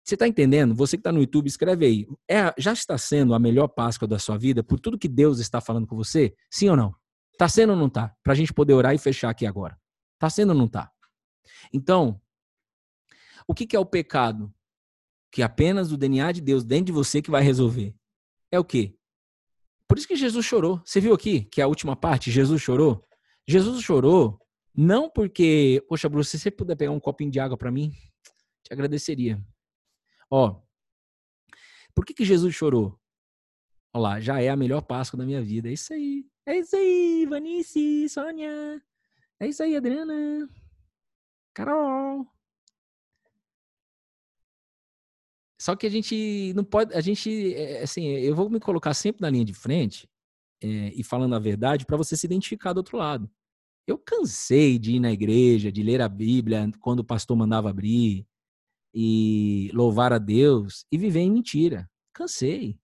Você 0.03 0.13
está 0.13 0.28
entendendo? 0.28 0.76
Você 0.76 0.97
que 0.97 1.01
está 1.01 1.11
no 1.11 1.20
YouTube, 1.20 1.47
escreve 1.47 1.86
aí. 1.86 2.07
É, 2.30 2.53
já 2.59 2.74
está 2.74 2.95
sendo 2.95 3.34
a 3.34 3.39
melhor 3.39 3.68
Páscoa 3.68 4.07
da 4.07 4.20
sua 4.20 4.38
vida 4.38 4.63
por 4.63 4.80
tudo 4.80 4.99
que 4.99 5.07
Deus 5.07 5.39
está 5.39 5.59
falando 5.59 5.88
com 5.88 5.95
você? 5.95 6.36
Sim 6.51 6.70
ou 6.70 6.78
não? 6.78 6.93
Está 7.34 7.49
sendo 7.49 7.72
ou 7.72 7.76
não 7.76 7.88
está? 7.88 8.16
Para 8.24 8.34
a 8.34 8.36
gente 8.36 8.53
poder 8.53 8.74
orar 8.74 8.93
e 8.93 8.99
fechar 8.99 9.32
aqui 9.32 9.47
agora. 9.47 9.76
Está 10.13 10.30
sendo 10.30 10.49
ou 10.49 10.55
não 10.55 10.66
está? 10.66 10.91
Então, 11.74 12.22
o 13.47 13.53
que, 13.55 13.66
que 13.66 13.76
é 13.76 13.80
o 13.80 13.86
pecado? 13.86 14.53
Que 15.32 15.41
apenas 15.41 15.91
o 15.91 15.97
DNA 15.97 16.32
de 16.34 16.41
Deus 16.41 16.63
dentro 16.63 16.86
de 16.86 16.91
você 16.91 17.20
que 17.20 17.32
vai 17.32 17.41
resolver. 17.41 17.95
É 18.51 18.59
o 18.59 18.63
quê? 18.63 18.95
Por 19.88 19.97
isso 19.97 20.07
que 20.07 20.16
Jesus 20.16 20.45
chorou. 20.45 20.82
Você 20.86 21.01
viu 21.01 21.13
aqui 21.13 21.45
que 21.45 21.61
a 21.61 21.68
última 21.68 21.95
parte, 21.95 22.32
Jesus 22.32 22.61
chorou? 22.61 23.03
Jesus 23.48 23.84
chorou 23.84 24.39
não 24.76 25.10
porque, 25.10 25.84
poxa, 25.88 26.10
Bruce, 26.10 26.32
se 26.32 26.39
você 26.39 26.52
puder 26.52 26.76
pegar 26.76 26.91
um 26.91 27.00
copinho 27.00 27.32
de 27.32 27.39
água 27.39 27.58
para 27.58 27.72
mim, 27.72 27.93
te 28.64 28.74
agradeceria. 28.74 29.41
Ó, 30.30 30.62
por 31.93 32.06
que 32.06 32.14
que 32.14 32.26
Jesus 32.26 32.54
chorou? 32.54 33.00
Olha 33.93 34.02
lá, 34.02 34.20
já 34.20 34.41
é 34.41 34.50
a 34.50 34.56
melhor 34.58 34.82
Páscoa 34.82 35.18
da 35.18 35.26
minha 35.26 35.41
vida. 35.41 35.70
É 35.70 35.74
isso 35.74 35.93
aí. 35.93 36.26
É 36.46 36.58
isso 36.58 36.76
aí, 36.76 37.26
Vanice, 37.26 38.10
Sônia. 38.10 38.84
É 39.39 39.48
isso 39.48 39.64
aí, 39.64 39.76
Adriana. 39.76 40.50
Carol. 41.54 42.28
Só 45.60 45.76
que 45.76 45.88
a 45.88 45.89
gente 45.89 46.54
não 46.54 46.64
pode, 46.64 46.93
a 46.93 47.02
gente, 47.02 47.56
é, 47.56 47.82
assim, 47.82 48.06
eu 48.08 48.36
vou 48.36 48.50
me 48.50 48.60
colocar 48.60 48.93
sempre 48.93 49.22
na 49.22 49.30
linha 49.30 49.46
de 49.46 49.54
frente 49.54 50.08
é, 50.62 50.91
e 50.93 51.04
falando 51.04 51.34
a 51.34 51.39
verdade 51.39 51.86
para 51.86 51.98
você 51.98 52.18
se 52.18 52.26
identificar 52.28 52.74
do 52.74 52.78
outro 52.78 52.98
lado. 52.98 53.32
Eu 53.88 53.98
cansei 53.98 54.80
de 54.80 54.94
ir 54.94 55.00
na 55.00 55.12
igreja, 55.12 55.72
de 55.72 55.84
ler 55.84 56.02
a 56.02 56.10
Bíblia 56.10 56.70
quando 56.80 57.00
o 57.00 57.04
pastor 57.04 57.38
mandava 57.38 57.70
abrir 57.70 58.28
e 58.94 59.70
louvar 59.74 60.12
a 60.12 60.18
Deus 60.18 60.86
e 60.92 60.98
viver 60.98 61.20
em 61.20 61.32
mentira. 61.32 61.90
Cansei. 62.14 62.80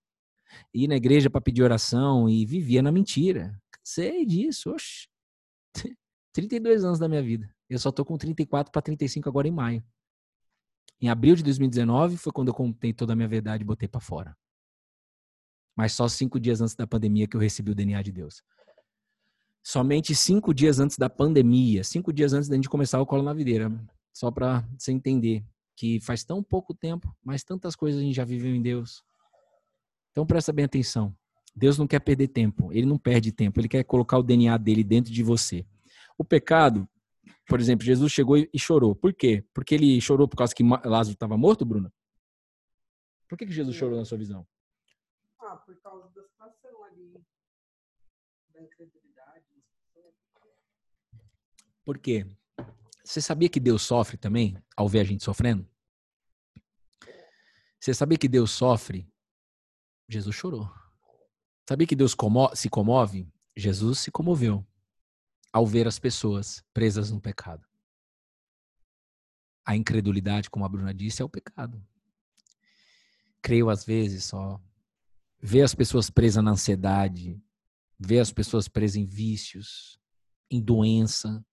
Ir 0.72 0.86
na 0.86 0.96
igreja 0.96 1.30
para 1.30 1.40
pedir 1.40 1.62
oração 1.62 2.28
e 2.28 2.44
vivia 2.46 2.82
na 2.82 2.92
mentira. 2.92 3.60
Cansei 3.70 4.24
disso. 4.24 4.70
Oxi. 4.70 5.08
32 6.32 6.84
anos 6.84 6.98
da 6.98 7.08
minha 7.08 7.22
vida. 7.22 7.52
Eu 7.68 7.78
só 7.78 7.90
tô 7.90 8.04
com 8.04 8.16
34 8.16 8.70
para 8.70 8.82
35 8.82 9.28
agora 9.28 9.48
em 9.48 9.52
maio. 9.52 9.84
Em 11.00 11.08
abril 11.08 11.34
de 11.34 11.42
2019 11.42 12.16
foi 12.16 12.32
quando 12.32 12.48
eu 12.48 12.54
contei 12.54 12.92
toda 12.92 13.12
a 13.12 13.16
minha 13.16 13.28
verdade 13.28 13.62
e 13.62 13.66
botei 13.66 13.88
para 13.88 14.00
fora 14.00 14.36
mas 15.76 15.92
só 15.92 16.08
cinco 16.08 16.38
dias 16.38 16.60
antes 16.60 16.74
da 16.74 16.86
pandemia 16.86 17.26
que 17.26 17.36
eu 17.36 17.40
recebi 17.40 17.70
o 17.70 17.74
DNA 17.74 18.02
de 18.02 18.12
Deus. 18.12 18.42
Somente 19.62 20.14
cinco 20.14 20.52
dias 20.52 20.80
antes 20.80 20.98
da 20.98 21.08
pandemia, 21.08 21.84
cinco 21.84 22.12
dias 22.12 22.32
antes 22.32 22.48
da 22.48 22.56
gente 22.56 22.68
começar 22.68 23.00
o 23.00 23.06
colo 23.06 23.22
na 23.22 23.32
videira, 23.32 23.70
só 24.12 24.30
para 24.30 24.66
você 24.76 24.90
entender 24.90 25.44
que 25.76 26.00
faz 26.00 26.24
tão 26.24 26.42
pouco 26.42 26.74
tempo, 26.74 27.14
mas 27.22 27.44
tantas 27.44 27.76
coisas 27.76 28.00
a 28.00 28.04
gente 28.04 28.14
já 28.14 28.24
viveu 28.24 28.54
em 28.54 28.60
Deus. 28.60 29.04
Então 30.10 30.26
presta 30.26 30.52
bem 30.52 30.64
atenção. 30.64 31.16
Deus 31.54 31.78
não 31.78 31.86
quer 31.86 32.00
perder 32.00 32.28
tempo, 32.28 32.72
ele 32.72 32.86
não 32.86 32.98
perde 32.98 33.30
tempo, 33.30 33.60
ele 33.60 33.68
quer 33.68 33.84
colocar 33.84 34.18
o 34.18 34.22
DNA 34.22 34.56
dele 34.56 34.82
dentro 34.82 35.12
de 35.12 35.22
você. 35.22 35.66
O 36.16 36.24
pecado, 36.24 36.88
por 37.46 37.60
exemplo, 37.60 37.84
Jesus 37.84 38.10
chegou 38.10 38.36
e 38.36 38.58
chorou. 38.58 38.94
Por 38.94 39.12
quê? 39.12 39.44
Porque 39.52 39.74
ele 39.74 40.00
chorou 40.00 40.26
por 40.26 40.36
causa 40.36 40.54
que 40.54 40.62
Lázaro 40.62 41.14
estava 41.14 41.36
morto, 41.36 41.64
Bruno? 41.64 41.92
Por 43.28 43.38
que, 43.38 43.46
que 43.46 43.52
Jesus 43.52 43.76
chorou 43.76 43.98
na 43.98 44.04
sua 44.04 44.18
visão? 44.18 44.46
Ah, 45.40 45.56
por 45.56 45.76
causa 45.80 46.08
da 46.14 46.22
situação 46.22 46.84
ali, 46.84 47.20
da 48.52 48.62
incredulidade. 48.62 49.11
Por 51.84 51.98
quê? 51.98 52.26
Você 53.04 53.20
sabia 53.20 53.48
que 53.48 53.58
Deus 53.58 53.82
sofre 53.82 54.16
também 54.16 54.56
ao 54.76 54.88
ver 54.88 55.00
a 55.00 55.04
gente 55.04 55.24
sofrendo? 55.24 55.68
Você 57.80 57.92
sabia 57.92 58.16
que 58.16 58.28
Deus 58.28 58.52
sofre? 58.52 59.10
Jesus 60.08 60.36
chorou. 60.36 60.70
Sabia 61.68 61.86
que 61.86 61.96
Deus 61.96 62.14
como 62.14 62.54
se 62.54 62.68
comove? 62.68 63.28
Jesus 63.56 63.98
se 63.98 64.10
comoveu 64.10 64.64
ao 65.52 65.66
ver 65.66 65.86
as 65.88 65.98
pessoas 65.98 66.64
presas 66.72 67.10
no 67.10 67.20
pecado. 67.20 67.66
A 69.64 69.76
incredulidade, 69.76 70.48
como 70.48 70.64
a 70.64 70.68
Bruna 70.68 70.94
disse, 70.94 71.22
é 71.22 71.24
o 71.24 71.28
pecado. 71.28 71.84
Creio 73.40 73.68
às 73.68 73.84
vezes 73.84 74.24
só 74.24 74.60
ver 75.40 75.62
as 75.62 75.74
pessoas 75.74 76.08
presas 76.08 76.42
na 76.42 76.52
ansiedade, 76.52 77.42
ver 77.98 78.20
as 78.20 78.32
pessoas 78.32 78.68
presas 78.68 78.96
em 78.96 79.04
vícios, 79.04 79.98
em 80.50 80.60
doença, 80.62 81.44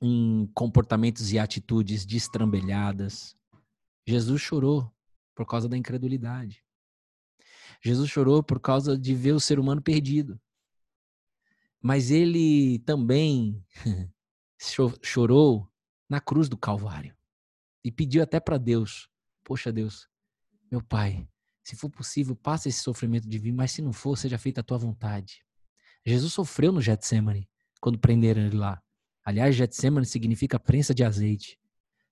em 0.00 0.46
comportamentos 0.54 1.32
e 1.32 1.38
atitudes 1.38 2.04
destrambelhadas. 2.06 3.36
Jesus 4.06 4.40
chorou 4.40 4.92
por 5.34 5.46
causa 5.46 5.68
da 5.68 5.76
incredulidade. 5.76 6.64
Jesus 7.82 8.10
chorou 8.10 8.42
por 8.42 8.60
causa 8.60 8.98
de 8.98 9.14
ver 9.14 9.32
o 9.32 9.40
ser 9.40 9.58
humano 9.58 9.82
perdido. 9.82 10.40
Mas 11.80 12.10
ele 12.10 12.80
também 12.80 13.64
chorou 15.02 15.70
na 16.08 16.20
cruz 16.20 16.48
do 16.48 16.56
Calvário 16.56 17.16
e 17.84 17.92
pediu 17.92 18.22
até 18.22 18.40
para 18.40 18.58
Deus: 18.58 19.08
Poxa, 19.44 19.72
Deus, 19.72 20.08
Meu 20.70 20.82
Pai, 20.82 21.28
se 21.62 21.76
for 21.76 21.90
possível, 21.90 22.34
passa 22.34 22.68
esse 22.68 22.80
sofrimento 22.80 23.28
de 23.28 23.38
mim, 23.38 23.52
mas 23.52 23.72
se 23.72 23.82
não 23.82 23.92
for, 23.92 24.16
seja 24.16 24.38
feita 24.38 24.60
a 24.60 24.64
tua 24.64 24.78
vontade. 24.78 25.44
Jesus 26.04 26.32
sofreu 26.32 26.72
no 26.72 26.80
Getsemane, 26.80 27.48
quando 27.80 27.98
prenderam 27.98 28.42
ele 28.42 28.56
lá. 28.56 28.82
Aliás, 29.28 29.54
Getsemane 29.54 30.06
significa 30.06 30.58
prensa 30.58 30.94
de 30.94 31.04
azeite. 31.04 31.60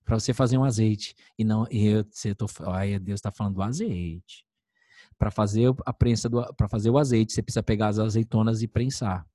Para 0.05 0.19
você 0.19 0.35
fazer 0.35 0.55
um 0.55 0.63
azeite. 0.63 1.15
E 1.35 1.43
não, 1.43 1.67
e 1.71 1.87
eu, 1.87 2.05
você 2.11 2.35
tô, 2.35 2.45
aí 2.67 2.99
Deus 2.99 3.17
está 3.17 3.31
falando 3.31 3.55
do 3.55 3.63
azeite. 3.63 4.45
Para 5.17 5.31
fazer 5.31 5.73
a 5.83 5.91
prensa 5.91 6.29
do, 6.29 6.45
para 6.53 6.67
fazer 6.67 6.91
o 6.91 6.97
azeite, 6.99 7.33
você 7.33 7.41
precisa 7.41 7.63
pegar 7.63 7.87
as 7.87 7.97
azeitonas 7.97 8.61
e 8.61 8.67
prensar. 8.67 9.27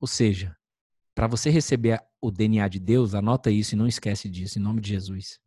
Ou 0.00 0.08
seja, 0.08 0.56
para 1.14 1.26
você 1.26 1.50
receber 1.50 2.02
o 2.22 2.30
DNA 2.30 2.68
de 2.68 2.78
Deus, 2.78 3.14
anota 3.14 3.50
isso 3.50 3.74
e 3.74 3.76
não 3.76 3.86
esquece 3.86 4.26
disso, 4.26 4.58
em 4.58 4.62
nome 4.62 4.80
de 4.80 4.88
Jesus. 4.88 5.38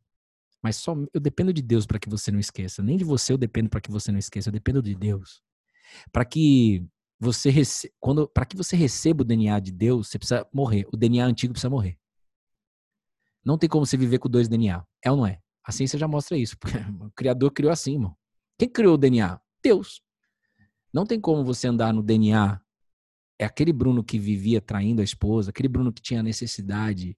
Mas 0.61 0.75
só 0.75 0.95
eu 1.11 1.19
dependo 1.19 1.51
de 1.51 1.63
Deus 1.63 1.87
para 1.87 1.97
que 1.97 2.07
você 2.07 2.31
não 2.31 2.39
esqueça. 2.39 2.83
Nem 2.83 2.97
de 2.97 3.03
você 3.03 3.33
eu 3.33 3.37
dependo 3.39 3.67
para 3.67 3.81
que 3.81 3.89
você 3.89 4.11
não 4.11 4.19
esqueça. 4.19 4.49
Eu 4.49 4.53
dependo 4.53 4.83
de 4.83 4.93
Deus. 4.93 5.41
Para 6.11 6.23
que 6.23 6.85
você 7.19 7.49
rece... 7.49 7.91
quando 7.99 8.27
para 8.27 8.45
que 8.45 8.55
você 8.55 8.75
receba 8.75 9.21
o 9.21 9.25
DNA 9.25 9.59
de 9.59 9.71
Deus, 9.71 10.07
você 10.07 10.19
precisa 10.19 10.47
morrer. 10.53 10.85
O 10.91 10.97
DNA 10.97 11.25
antigo 11.25 11.53
precisa 11.53 11.69
morrer. 11.69 11.97
Não 13.43 13.57
tem 13.57 13.69
como 13.69 13.85
você 13.85 13.97
viver 13.97 14.19
com 14.19 14.29
dois 14.29 14.47
DNA. 14.47 14.85
É 15.03 15.11
ou 15.11 15.17
não 15.17 15.25
é? 15.25 15.39
A 15.63 15.71
ciência 15.71 15.97
já 15.97 16.07
mostra 16.07 16.37
isso. 16.37 16.55
o 17.01 17.11
criador 17.11 17.51
criou 17.51 17.71
assim, 17.71 17.93
irmão. 17.93 18.15
Quem 18.57 18.69
criou 18.69 18.95
o 18.95 18.97
DNA? 18.97 19.39
Deus. 19.63 20.01
Não 20.93 21.05
tem 21.05 21.19
como 21.19 21.43
você 21.43 21.67
andar 21.67 21.93
no 21.93 22.03
DNA. 22.03 22.59
É 23.39 23.45
aquele 23.45 23.71
Bruno 23.71 24.03
que 24.03 24.17
vivia 24.17 24.59
traindo 24.59 25.01
a 25.01 25.03
esposa, 25.03 25.49
aquele 25.49 25.67
Bruno 25.67 25.93
que 25.93 26.01
tinha 26.01 26.23
necessidade 26.23 27.17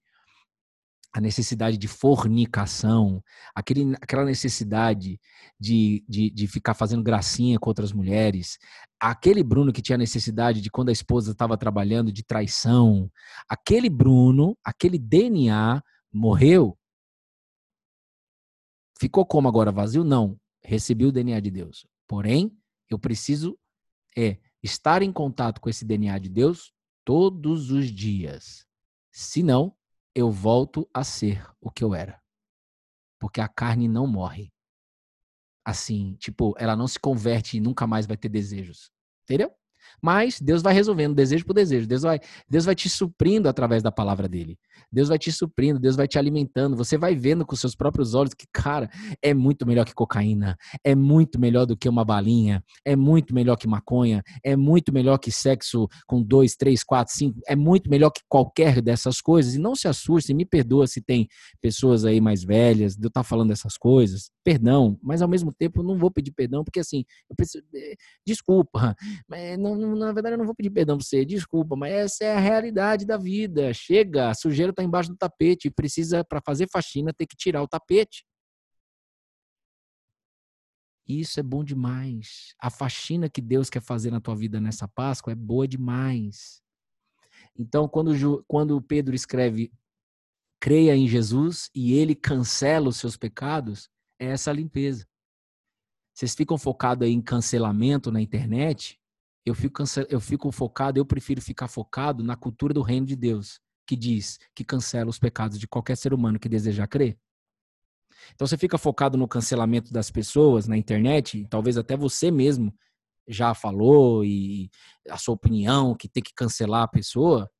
a 1.12 1.20
necessidade 1.20 1.76
de 1.76 1.88
fornicação, 1.88 3.22
aquele, 3.54 3.94
aquela 4.00 4.24
necessidade 4.24 5.20
de, 5.58 6.04
de, 6.08 6.30
de 6.30 6.46
ficar 6.46 6.74
fazendo 6.74 7.02
gracinha 7.02 7.58
com 7.58 7.68
outras 7.68 7.92
mulheres, 7.92 8.58
aquele 9.00 9.42
Bruno 9.42 9.72
que 9.72 9.82
tinha 9.82 9.98
necessidade 9.98 10.60
de 10.60 10.70
quando 10.70 10.90
a 10.90 10.92
esposa 10.92 11.32
estava 11.32 11.56
trabalhando 11.56 12.12
de 12.12 12.22
traição, 12.22 13.10
aquele 13.48 13.88
Bruno, 13.88 14.56
aquele 14.64 14.98
DNA 14.98 15.82
morreu. 16.12 16.78
Ficou 18.98 19.26
como 19.26 19.48
agora 19.48 19.72
vazio? 19.72 20.04
Não. 20.04 20.38
Recebi 20.62 21.06
o 21.06 21.12
DNA 21.12 21.40
de 21.40 21.50
Deus. 21.50 21.86
Porém, 22.06 22.56
eu 22.88 22.98
preciso 22.98 23.58
é 24.16 24.38
estar 24.62 25.02
em 25.02 25.12
contato 25.12 25.60
com 25.60 25.70
esse 25.70 25.84
DNA 25.84 26.18
de 26.18 26.28
Deus 26.28 26.72
todos 27.04 27.70
os 27.70 27.90
dias. 27.90 28.66
Senão, 29.12 29.74
eu 30.14 30.30
volto 30.30 30.88
a 30.92 31.04
ser 31.04 31.46
o 31.60 31.70
que 31.70 31.84
eu 31.84 31.94
era. 31.94 32.20
Porque 33.18 33.40
a 33.40 33.48
carne 33.48 33.88
não 33.88 34.06
morre. 34.06 34.52
Assim, 35.64 36.16
tipo, 36.18 36.54
ela 36.58 36.74
não 36.74 36.88
se 36.88 36.98
converte 36.98 37.56
e 37.56 37.60
nunca 37.60 37.86
mais 37.86 38.06
vai 38.06 38.16
ter 38.16 38.28
desejos. 38.28 38.90
Entendeu? 39.24 39.52
Mas 40.02 40.40
Deus 40.40 40.62
vai 40.62 40.72
resolvendo 40.72 41.14
desejo 41.14 41.44
por 41.44 41.54
desejo. 41.54 41.86
Deus 41.86 42.02
vai, 42.02 42.20
Deus 42.48 42.64
vai 42.64 42.74
te 42.74 42.88
suprindo 42.88 43.48
através 43.48 43.82
da 43.82 43.92
palavra 43.92 44.28
dele. 44.28 44.58
Deus 44.92 45.08
vai 45.08 45.18
te 45.18 45.30
suprindo, 45.30 45.78
Deus 45.78 45.96
vai 45.96 46.06
te 46.06 46.18
alimentando. 46.18 46.76
Você 46.76 46.96
vai 46.96 47.14
vendo 47.14 47.44
com 47.44 47.56
seus 47.56 47.74
próprios 47.74 48.14
olhos 48.14 48.34
que, 48.34 48.46
cara, 48.52 48.88
é 49.22 49.32
muito 49.34 49.66
melhor 49.66 49.84
que 49.84 49.94
cocaína, 49.94 50.56
é 50.84 50.94
muito 50.94 51.40
melhor 51.40 51.66
do 51.66 51.76
que 51.76 51.88
uma 51.88 52.04
balinha, 52.04 52.62
é 52.84 52.96
muito 52.96 53.34
melhor 53.34 53.56
que 53.56 53.66
maconha, 53.68 54.22
é 54.44 54.56
muito 54.56 54.92
melhor 54.92 55.18
que 55.18 55.30
sexo 55.30 55.88
com 56.06 56.22
dois, 56.22 56.56
três, 56.56 56.82
quatro, 56.82 57.14
cinco, 57.14 57.40
é 57.46 57.56
muito 57.56 57.90
melhor 57.90 58.10
que 58.10 58.22
qualquer 58.28 58.80
dessas 58.80 59.20
coisas. 59.20 59.54
E 59.54 59.58
não 59.58 59.74
se 59.74 59.88
assuste, 59.88 60.34
me 60.34 60.44
perdoa 60.44 60.86
se 60.86 61.00
tem 61.00 61.28
pessoas 61.60 62.04
aí 62.04 62.20
mais 62.20 62.42
velhas 62.44 62.96
de 62.96 63.04
eu 63.04 63.08
estar 63.08 63.22
falando 63.22 63.48
dessas 63.48 63.76
coisas. 63.76 64.30
Perdão, 64.44 64.98
mas 65.02 65.22
ao 65.22 65.28
mesmo 65.28 65.52
tempo 65.52 65.82
não 65.82 65.96
vou 65.96 66.10
pedir 66.10 66.32
perdão, 66.32 66.64
porque 66.64 66.80
assim, 66.80 67.04
eu 67.28 67.36
preciso, 67.36 67.64
eh, 67.74 67.94
desculpa, 68.26 68.94
mas 69.28 69.58
não, 69.58 69.76
na 69.96 70.12
verdade 70.12 70.34
eu 70.34 70.38
não 70.38 70.46
vou 70.46 70.54
pedir 70.54 70.70
perdão 70.70 70.96
pra 70.96 71.04
você, 71.04 71.24
desculpa, 71.24 71.76
mas 71.76 71.92
essa 71.92 72.24
é 72.24 72.36
a 72.36 72.40
realidade 72.40 73.04
da 73.06 73.16
vida. 73.16 73.72
Chega, 73.74 74.30
a 74.30 74.34
sujeira 74.70 74.74
tá 74.74 74.82
embaixo 74.82 75.10
do 75.10 75.16
tapete 75.16 75.68
e 75.68 75.70
precisa, 75.70 76.24
para 76.24 76.40
fazer 76.40 76.68
faxina, 76.68 77.12
ter 77.12 77.26
que 77.26 77.36
tirar 77.36 77.62
o 77.62 77.68
tapete. 77.68 78.24
Isso 81.06 81.40
é 81.40 81.42
bom 81.42 81.64
demais. 81.64 82.54
A 82.60 82.70
faxina 82.70 83.28
que 83.28 83.40
Deus 83.40 83.68
quer 83.68 83.82
fazer 83.82 84.10
na 84.10 84.20
tua 84.20 84.36
vida 84.36 84.60
nessa 84.60 84.86
Páscoa 84.86 85.32
é 85.32 85.36
boa 85.36 85.66
demais. 85.66 86.62
Então, 87.58 87.88
quando, 87.88 88.44
quando 88.46 88.80
Pedro 88.80 89.14
escreve 89.14 89.72
creia 90.60 90.94
em 90.94 91.08
Jesus 91.08 91.70
e 91.74 91.94
ele 91.94 92.14
cancela 92.14 92.88
os 92.88 92.98
seus 92.98 93.16
pecados, 93.16 93.88
é 94.18 94.26
essa 94.26 94.52
limpeza. 94.52 95.06
Vocês 96.14 96.34
ficam 96.34 96.58
focados 96.58 97.06
aí 97.06 97.12
em 97.12 97.22
cancelamento 97.22 98.12
na 98.12 98.20
internet, 98.20 99.00
eu 99.44 99.54
fico, 99.54 99.82
eu 100.10 100.20
fico 100.20 100.52
focado, 100.52 100.98
eu 100.98 101.06
prefiro 101.06 101.40
ficar 101.40 101.66
focado 101.66 102.22
na 102.22 102.36
cultura 102.36 102.74
do 102.74 102.82
reino 102.82 103.06
de 103.06 103.16
Deus, 103.16 103.58
que 103.90 103.96
diz 103.96 104.38
que 104.54 104.62
cancela 104.62 105.10
os 105.10 105.18
pecados 105.18 105.58
de 105.58 105.66
qualquer 105.66 105.96
ser 105.96 106.14
humano 106.14 106.38
que 106.38 106.48
desejar 106.48 106.86
crer. 106.86 107.18
Então 108.32 108.46
você 108.46 108.56
fica 108.56 108.78
focado 108.78 109.18
no 109.18 109.26
cancelamento 109.26 109.92
das 109.92 110.12
pessoas 110.12 110.68
na 110.68 110.76
internet, 110.76 111.44
talvez 111.50 111.76
até 111.76 111.96
você 111.96 112.30
mesmo 112.30 112.72
já 113.26 113.52
falou 113.52 114.24
e 114.24 114.70
a 115.08 115.18
sua 115.18 115.34
opinião 115.34 115.92
que 115.96 116.08
tem 116.08 116.22
que 116.22 116.32
cancelar 116.32 116.84
a 116.84 116.88
pessoa. 116.88 117.50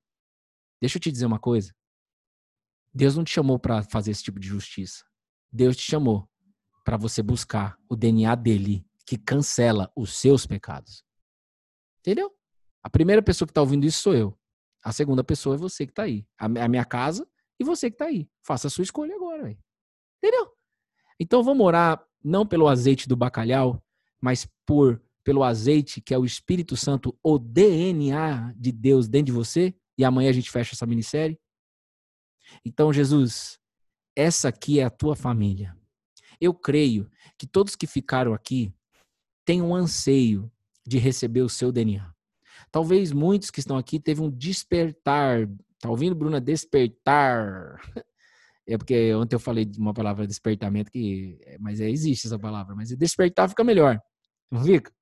Deixa 0.80 0.98
eu 0.98 1.00
te 1.00 1.10
dizer 1.10 1.26
uma 1.26 1.40
coisa. 1.40 1.74
Deus 2.94 3.16
não 3.16 3.24
te 3.24 3.32
chamou 3.32 3.58
para 3.58 3.82
fazer 3.82 4.12
esse 4.12 4.22
tipo 4.22 4.38
de 4.38 4.46
justiça. 4.46 5.04
Deus 5.50 5.76
te 5.76 5.82
chamou 5.82 6.28
para 6.84 6.96
você 6.96 7.24
buscar 7.24 7.76
o 7.88 7.96
DNA 7.96 8.36
dele 8.36 8.86
que 9.04 9.18
cancela 9.18 9.90
os 9.96 10.16
seus 10.16 10.46
pecados. 10.46 11.02
Entendeu? 11.98 12.32
A 12.84 12.88
primeira 12.88 13.20
pessoa 13.20 13.48
que 13.48 13.50
está 13.50 13.60
ouvindo 13.60 13.84
isso 13.84 14.00
sou 14.00 14.14
eu. 14.14 14.39
A 14.82 14.92
segunda 14.92 15.22
pessoa 15.22 15.54
é 15.54 15.58
você 15.58 15.86
que 15.86 15.92
está 15.92 16.04
aí. 16.04 16.26
A, 16.38 16.68
minha 16.68 16.84
casa 16.84 17.28
e 17.58 17.64
você 17.64 17.90
que 17.90 17.94
está 17.94 18.06
aí. 18.06 18.28
Faça 18.42 18.68
a 18.68 18.70
sua 18.70 18.82
escolha 18.82 19.14
agora, 19.14 19.42
véio. 19.44 19.58
Entendeu? 20.18 20.50
Então 21.18 21.42
vamos 21.42 21.66
orar 21.66 22.04
não 22.22 22.46
pelo 22.46 22.68
azeite 22.68 23.08
do 23.08 23.16
bacalhau, 23.16 23.82
mas 24.20 24.48
por 24.66 25.02
pelo 25.22 25.44
azeite 25.44 26.00
que 26.00 26.14
é 26.14 26.18
o 26.18 26.24
Espírito 26.24 26.76
Santo, 26.76 27.16
o 27.22 27.38
DNA 27.38 28.54
de 28.56 28.72
Deus 28.72 29.06
dentro 29.06 29.26
de 29.26 29.32
você. 29.32 29.74
E 29.98 30.04
amanhã 30.04 30.30
a 30.30 30.32
gente 30.32 30.50
fecha 30.50 30.74
essa 30.74 30.86
minissérie. 30.86 31.38
Então, 32.64 32.92
Jesus, 32.92 33.58
essa 34.16 34.48
aqui 34.48 34.80
é 34.80 34.84
a 34.84 34.90
tua 34.90 35.14
família. 35.14 35.76
Eu 36.40 36.54
creio 36.54 37.10
que 37.38 37.46
todos 37.46 37.76
que 37.76 37.86
ficaram 37.86 38.32
aqui 38.32 38.72
têm 39.44 39.60
um 39.60 39.74
anseio 39.74 40.50
de 40.86 40.98
receber 40.98 41.42
o 41.42 41.48
seu 41.48 41.70
DNA. 41.70 42.12
Talvez 42.70 43.12
muitos 43.12 43.50
que 43.50 43.60
estão 43.60 43.76
aqui 43.76 43.98
teve 43.98 44.22
um 44.22 44.30
despertar. 44.30 45.48
Tá 45.80 45.90
ouvindo, 45.90 46.14
Bruna? 46.14 46.40
Despertar. 46.40 47.80
É 48.66 48.78
porque 48.78 49.12
ontem 49.14 49.34
eu 49.34 49.40
falei 49.40 49.64
de 49.64 49.80
uma 49.80 49.92
palavra 49.92 50.26
despertamento 50.26 50.92
que, 50.92 51.40
mas 51.58 51.80
é, 51.80 51.90
existe 51.90 52.28
essa 52.28 52.38
palavra, 52.38 52.74
mas 52.74 52.90
despertar 52.96 53.48
fica 53.48 53.64
melhor. 53.64 54.00
Não 54.48 54.62
fica? 54.62 54.92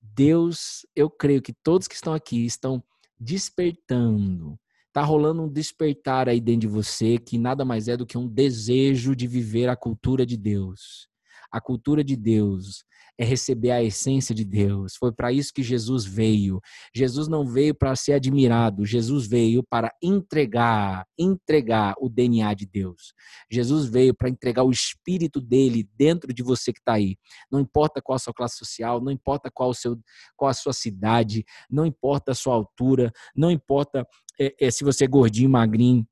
Deus, 0.00 0.86
eu 0.94 1.10
creio 1.10 1.42
que 1.42 1.52
todos 1.52 1.88
que 1.88 1.94
estão 1.94 2.12
aqui 2.12 2.44
estão 2.44 2.82
despertando. 3.18 4.58
Tá 4.92 5.02
rolando 5.02 5.42
um 5.42 5.48
despertar 5.48 6.28
aí 6.28 6.40
dentro 6.40 6.62
de 6.62 6.66
você 6.68 7.18
que 7.18 7.38
nada 7.38 7.64
mais 7.64 7.88
é 7.88 7.96
do 7.96 8.06
que 8.06 8.18
um 8.18 8.28
desejo 8.28 9.16
de 9.16 9.26
viver 9.26 9.68
a 9.68 9.76
cultura 9.76 10.26
de 10.26 10.36
Deus. 10.36 11.08
A 11.50 11.60
cultura 11.60 12.04
de 12.04 12.14
Deus, 12.14 12.84
é 13.22 13.24
receber 13.24 13.70
a 13.70 13.82
essência 13.82 14.34
de 14.34 14.44
Deus. 14.44 14.96
Foi 14.96 15.12
para 15.12 15.32
isso 15.32 15.52
que 15.54 15.62
Jesus 15.62 16.04
veio. 16.04 16.60
Jesus 16.94 17.28
não 17.28 17.46
veio 17.46 17.72
para 17.72 17.94
ser 17.94 18.14
admirado, 18.14 18.84
Jesus 18.84 19.28
veio 19.28 19.62
para 19.62 19.94
entregar, 20.02 21.06
entregar 21.16 21.94
o 22.00 22.08
DNA 22.08 22.52
de 22.54 22.66
Deus. 22.66 23.14
Jesus 23.50 23.86
veio 23.86 24.12
para 24.12 24.28
entregar 24.28 24.64
o 24.64 24.72
espírito 24.72 25.40
dele 25.40 25.88
dentro 25.96 26.34
de 26.34 26.42
você 26.42 26.72
que 26.72 26.80
está 26.80 26.94
aí. 26.94 27.16
Não 27.50 27.60
importa 27.60 28.02
qual 28.02 28.16
a 28.16 28.18
sua 28.18 28.34
classe 28.34 28.56
social, 28.56 29.00
não 29.00 29.12
importa 29.12 29.50
qual, 29.52 29.70
o 29.70 29.74
seu, 29.74 29.96
qual 30.36 30.50
a 30.50 30.54
sua 30.54 30.72
cidade, 30.72 31.44
não 31.70 31.86
importa 31.86 32.32
a 32.32 32.34
sua 32.34 32.54
altura, 32.54 33.12
não 33.36 33.52
importa 33.52 34.04
é, 34.40 34.54
é, 34.60 34.70
se 34.70 34.82
você 34.82 35.04
é 35.04 35.08
gordinho, 35.08 35.48
magrinho, 35.48 36.04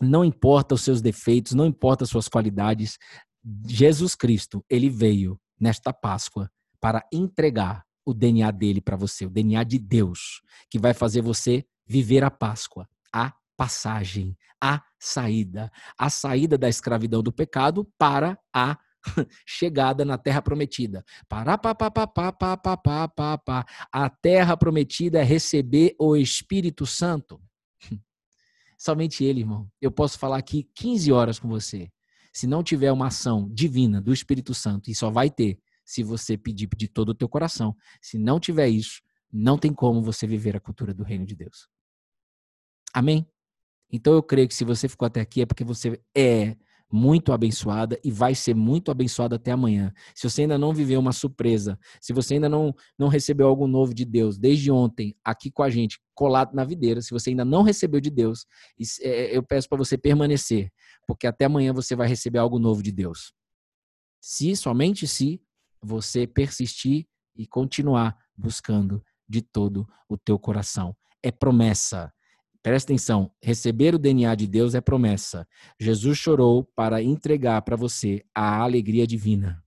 não 0.00 0.24
importa 0.24 0.74
os 0.74 0.82
seus 0.82 1.00
defeitos, 1.00 1.52
não 1.52 1.66
importa 1.66 2.02
as 2.02 2.10
suas 2.10 2.26
qualidades. 2.26 2.98
Jesus 3.68 4.16
Cristo, 4.16 4.64
ele 4.68 4.90
veio 4.90 5.38
nesta 5.60 5.92
Páscoa 5.92 6.50
para 6.80 7.06
entregar 7.12 7.84
o 8.04 8.14
DNA 8.14 8.50
dele 8.50 8.80
para 8.80 8.96
você, 8.96 9.26
o 9.26 9.30
DNA 9.30 9.62
de 9.64 9.78
Deus, 9.78 10.42
que 10.70 10.78
vai 10.78 10.94
fazer 10.94 11.20
você 11.20 11.64
viver 11.86 12.24
a 12.24 12.30
Páscoa, 12.30 12.88
a 13.12 13.34
passagem, 13.56 14.36
a 14.60 14.82
saída, 14.98 15.70
a 15.98 16.08
saída 16.08 16.56
da 16.56 16.68
escravidão 16.68 17.22
do 17.22 17.32
pecado 17.32 17.86
para 17.98 18.38
a 18.54 18.78
chegada 19.46 20.04
na 20.04 20.16
terra 20.16 20.42
prometida. 20.42 21.04
Para 21.28 21.58
pa 21.58 21.74
pa 21.74 21.90
pa 21.90 22.06
pa 22.06 22.32
pa 22.32 22.56
pa 22.56 22.76
pa 22.76 23.08
pa 23.08 23.38
pa. 23.38 23.66
A 23.92 24.08
terra 24.08 24.56
prometida 24.56 25.20
é 25.20 25.22
receber 25.22 25.94
o 25.98 26.16
Espírito 26.16 26.86
Santo. 26.86 27.40
Somente 28.78 29.24
ele, 29.24 29.40
irmão. 29.40 29.68
Eu 29.80 29.90
posso 29.90 30.18
falar 30.18 30.38
aqui 30.38 30.68
15 30.74 31.12
horas 31.12 31.38
com 31.38 31.48
você. 31.48 31.90
Se 32.32 32.46
não 32.46 32.62
tiver 32.62 32.92
uma 32.92 33.08
ação 33.08 33.48
divina 33.52 34.00
do 34.00 34.12
Espírito 34.12 34.54
Santo, 34.54 34.90
e 34.90 34.94
só 34.94 35.10
vai 35.10 35.30
ter 35.30 35.58
se 35.84 36.02
você 36.02 36.36
pedir 36.36 36.68
de 36.76 36.88
todo 36.88 37.10
o 37.10 37.14
teu 37.14 37.28
coração, 37.28 37.76
se 38.00 38.18
não 38.18 38.38
tiver 38.38 38.68
isso, 38.68 39.00
não 39.32 39.58
tem 39.58 39.72
como 39.72 40.02
você 40.02 40.26
viver 40.26 40.56
a 40.56 40.60
cultura 40.60 40.94
do 40.94 41.02
reino 41.02 41.26
de 41.26 41.34
Deus. 41.34 41.68
Amém? 42.92 43.26
Então 43.90 44.12
eu 44.12 44.22
creio 44.22 44.46
que 44.46 44.54
se 44.54 44.64
você 44.64 44.88
ficou 44.88 45.06
até 45.06 45.20
aqui 45.20 45.42
é 45.42 45.46
porque 45.46 45.64
você 45.64 46.00
é 46.16 46.56
muito 46.92 47.32
abençoada 47.32 47.98
e 48.02 48.10
vai 48.10 48.34
ser 48.34 48.54
muito 48.54 48.90
abençoada 48.90 49.36
até 49.36 49.52
amanhã. 49.52 49.92
Se 50.14 50.28
você 50.28 50.42
ainda 50.42 50.58
não 50.58 50.72
viveu 50.72 50.98
uma 50.98 51.12
surpresa, 51.12 51.78
se 52.00 52.12
você 52.12 52.34
ainda 52.34 52.48
não, 52.48 52.74
não 52.98 53.08
recebeu 53.08 53.46
algo 53.46 53.66
novo 53.66 53.94
de 53.94 54.04
Deus 54.04 54.38
desde 54.38 54.70
ontem, 54.70 55.16
aqui 55.24 55.50
com 55.50 55.62
a 55.62 55.70
gente, 55.70 56.00
colado 56.14 56.54
na 56.54 56.64
videira, 56.64 57.00
se 57.00 57.10
você 57.10 57.30
ainda 57.30 57.44
não 57.44 57.62
recebeu 57.62 58.00
de 58.00 58.10
Deus, 58.10 58.44
é, 59.02 59.36
eu 59.36 59.42
peço 59.42 59.68
para 59.68 59.78
você 59.78 59.96
permanecer, 59.96 60.70
porque 61.06 61.26
até 61.26 61.44
amanhã 61.44 61.72
você 61.72 61.94
vai 61.94 62.08
receber 62.08 62.38
algo 62.38 62.58
novo 62.58 62.82
de 62.82 62.92
Deus. 62.92 63.32
Se, 64.20 64.54
somente 64.56 65.06
se, 65.06 65.40
você 65.82 66.26
persistir 66.26 67.06
e 67.34 67.46
continuar 67.46 68.16
buscando 68.36 69.02
de 69.28 69.40
todo 69.40 69.88
o 70.08 70.18
teu 70.18 70.38
coração. 70.38 70.94
É 71.22 71.30
promessa. 71.30 72.12
Presta 72.62 72.92
atenção, 72.92 73.30
receber 73.42 73.94
o 73.94 73.98
DNA 73.98 74.34
de 74.34 74.46
Deus 74.46 74.74
é 74.74 74.80
promessa. 74.82 75.48
Jesus 75.78 76.18
chorou 76.18 76.62
para 76.76 77.02
entregar 77.02 77.62
para 77.62 77.74
você 77.74 78.22
a 78.34 78.60
alegria 78.60 79.06
divina. 79.06 79.62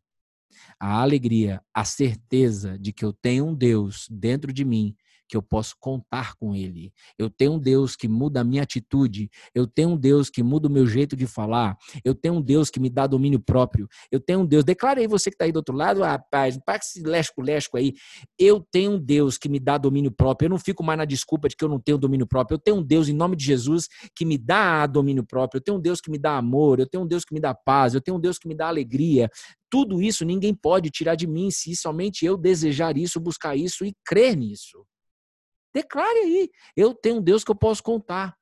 A 0.80 1.02
alegria, 1.02 1.62
a 1.74 1.84
certeza 1.86 2.78
de 2.78 2.94
que 2.94 3.04
eu 3.04 3.12
tenho 3.12 3.46
um 3.48 3.56
Deus 3.56 4.08
dentro 4.12 4.54
de 4.54 4.64
mim 4.64 4.96
que 5.34 5.38
eu 5.38 5.42
posso 5.42 5.76
contar 5.80 6.36
com 6.36 6.54
Ele. 6.54 6.94
Eu 7.18 7.28
tenho 7.28 7.54
um 7.54 7.60
Deus 7.60 7.96
que 7.96 8.08
muda 8.08 8.42
a 8.42 8.44
minha 8.44 8.62
atitude. 8.62 9.32
Eu 9.56 9.66
tenho 9.66 9.90
um 9.90 9.98
Deus 9.98 10.30
que 10.30 10.44
muda 10.44 10.68
o 10.68 10.72
meu 10.72 10.86
jeito 10.86 11.16
de 11.16 11.26
falar. 11.26 11.76
Eu 12.06 12.14
tenho 12.14 12.36
um 12.36 12.42
Deus 12.42 12.70
que 12.70 12.80
me 12.80 12.88
dá 12.88 13.08
domínio 13.08 13.40
próprio. 13.40 13.88
Eu 14.12 14.20
tenho 14.20 14.42
um 14.42 14.46
Deus. 14.46 14.64
Declara 14.64 15.00
aí 15.00 15.08
você 15.08 15.32
que 15.32 15.34
está 15.34 15.46
aí 15.46 15.52
do 15.52 15.58
outro 15.58 15.76
lado, 15.76 16.04
rapaz, 16.04 16.56
paga 16.64 16.82
esse 16.84 17.02
lesco-lesco 17.02 17.78
aí. 17.78 17.94
Eu 18.38 18.64
tenho 18.72 18.92
um 18.92 19.00
Deus 19.00 19.40
que 19.40 19.50
me 19.50 19.60
dá 19.60 19.76
domínio 19.76 20.12
próprio. 20.12 20.46
Eu 20.46 20.52
não 20.52 20.60
fico 20.60 20.84
mais 20.84 21.00
na 21.00 21.06
desculpa 21.06 21.50
de 21.50 21.56
que 21.56 21.66
eu 21.66 21.70
não 21.70 21.80
tenho 21.80 21.98
domínio 21.98 22.28
próprio. 22.28 22.54
Eu 22.54 22.60
tenho 22.60 22.78
um 22.78 22.84
Deus, 22.84 23.10
em 23.10 23.14
nome 23.14 23.36
de 23.36 23.44
Jesus, 23.44 23.88
que 24.16 24.26
me 24.26 24.38
dá 24.38 24.86
domínio 24.86 25.26
próprio. 25.26 25.58
Eu 25.58 25.64
tenho 25.64 25.78
um 25.80 25.82
Deus 25.82 26.00
que 26.00 26.12
me 26.12 26.20
dá 26.20 26.38
amor. 26.38 26.80
Eu 26.80 26.86
tenho 26.86 27.04
um 27.04 27.08
Deus 27.08 27.26
que 27.26 27.34
me 27.34 27.40
dá 27.40 27.56
paz. 27.56 27.96
Eu 27.96 28.02
tenho 28.02 28.18
um 28.18 28.20
Deus 28.20 28.38
que 28.38 28.48
me 28.48 28.54
dá 28.54 28.68
alegria. 28.68 29.32
Tudo 29.68 30.00
isso 30.00 30.24
ninguém 30.24 30.54
pode 30.54 30.92
tirar 30.92 31.16
de 31.16 31.26
mim 31.26 31.50
se 31.50 31.76
somente 31.76 32.24
eu 32.24 32.38
desejar 32.38 32.96
isso, 32.96 33.20
buscar 33.20 33.56
isso 33.56 33.84
e 33.84 33.96
crer 34.06 34.38
nisso. 34.38 34.86
Declare 35.74 36.20
aí. 36.20 36.52
Eu 36.76 36.94
tenho 36.94 37.18
um 37.18 37.22
Deus 37.22 37.44
que 37.44 37.50
eu 37.52 37.56
posso 37.56 37.82
contar. 37.82 38.38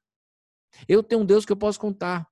Eu 0.88 1.02
tenho 1.02 1.22
um 1.22 1.26
Deus 1.26 1.45
que 1.45 1.52
eu 1.52 1.58
posso 1.58 1.80
contar. 1.80 2.28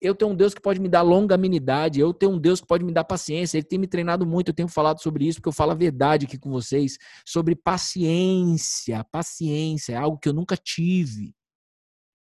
Eu 0.00 0.14
tenho 0.14 0.32
um 0.32 0.34
Deus 0.34 0.52
que 0.54 0.60
pode 0.60 0.80
me 0.80 0.88
dar 0.88 1.02
longanimidade. 1.02 2.00
Eu 2.00 2.14
tenho 2.14 2.32
um 2.32 2.38
Deus 2.38 2.60
que 2.60 2.66
pode 2.66 2.84
me 2.84 2.92
dar 2.92 3.04
paciência. 3.04 3.58
Ele 3.58 3.66
tem 3.66 3.78
me 3.78 3.86
treinado 3.88 4.24
muito. 4.26 4.48
Eu 4.48 4.54
tenho 4.54 4.68
falado 4.68 5.00
sobre 5.00 5.26
isso 5.26 5.38
porque 5.38 5.48
eu 5.48 5.52
falo 5.52 5.72
a 5.72 5.74
verdade 5.74 6.26
aqui 6.26 6.38
com 6.38 6.50
vocês 6.50 6.96
sobre 7.24 7.56
paciência. 7.56 9.02
Paciência 9.04 9.94
é 9.94 9.96
algo 9.96 10.18
que 10.18 10.28
eu 10.28 10.32
nunca 10.32 10.56
tive. 10.56 11.34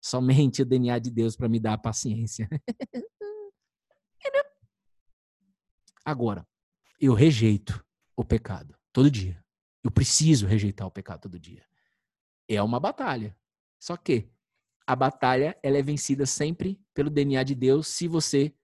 Somente 0.02 0.62
o 0.62 0.66
DNA 0.66 0.98
de 0.98 1.10
Deus 1.10 1.36
para 1.36 1.48
me 1.48 1.60
dar 1.60 1.74
a 1.74 1.78
paciência. 1.78 2.48
Agora, 6.04 6.46
eu 7.00 7.14
rejeito 7.14 7.84
o 8.16 8.24
pecado 8.24 8.76
todo 8.92 9.10
dia. 9.10 9.42
Eu 9.82 9.90
preciso 9.90 10.46
rejeitar 10.46 10.86
o 10.86 10.90
pecado 10.90 11.22
todo 11.22 11.38
dia 11.38 11.64
é 12.48 12.62
uma 12.62 12.80
batalha. 12.80 13.36
Só 13.78 13.96
que 13.96 14.28
a 14.86 14.94
batalha 14.94 15.58
ela 15.62 15.78
é 15.78 15.82
vencida 15.82 16.26
sempre 16.26 16.80
pelo 16.94 17.10
DNA 17.10 17.42
de 17.42 17.54
Deus 17.54 17.88
se 17.88 18.06
você 18.06 18.54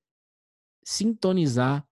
sintonizar 0.85 1.87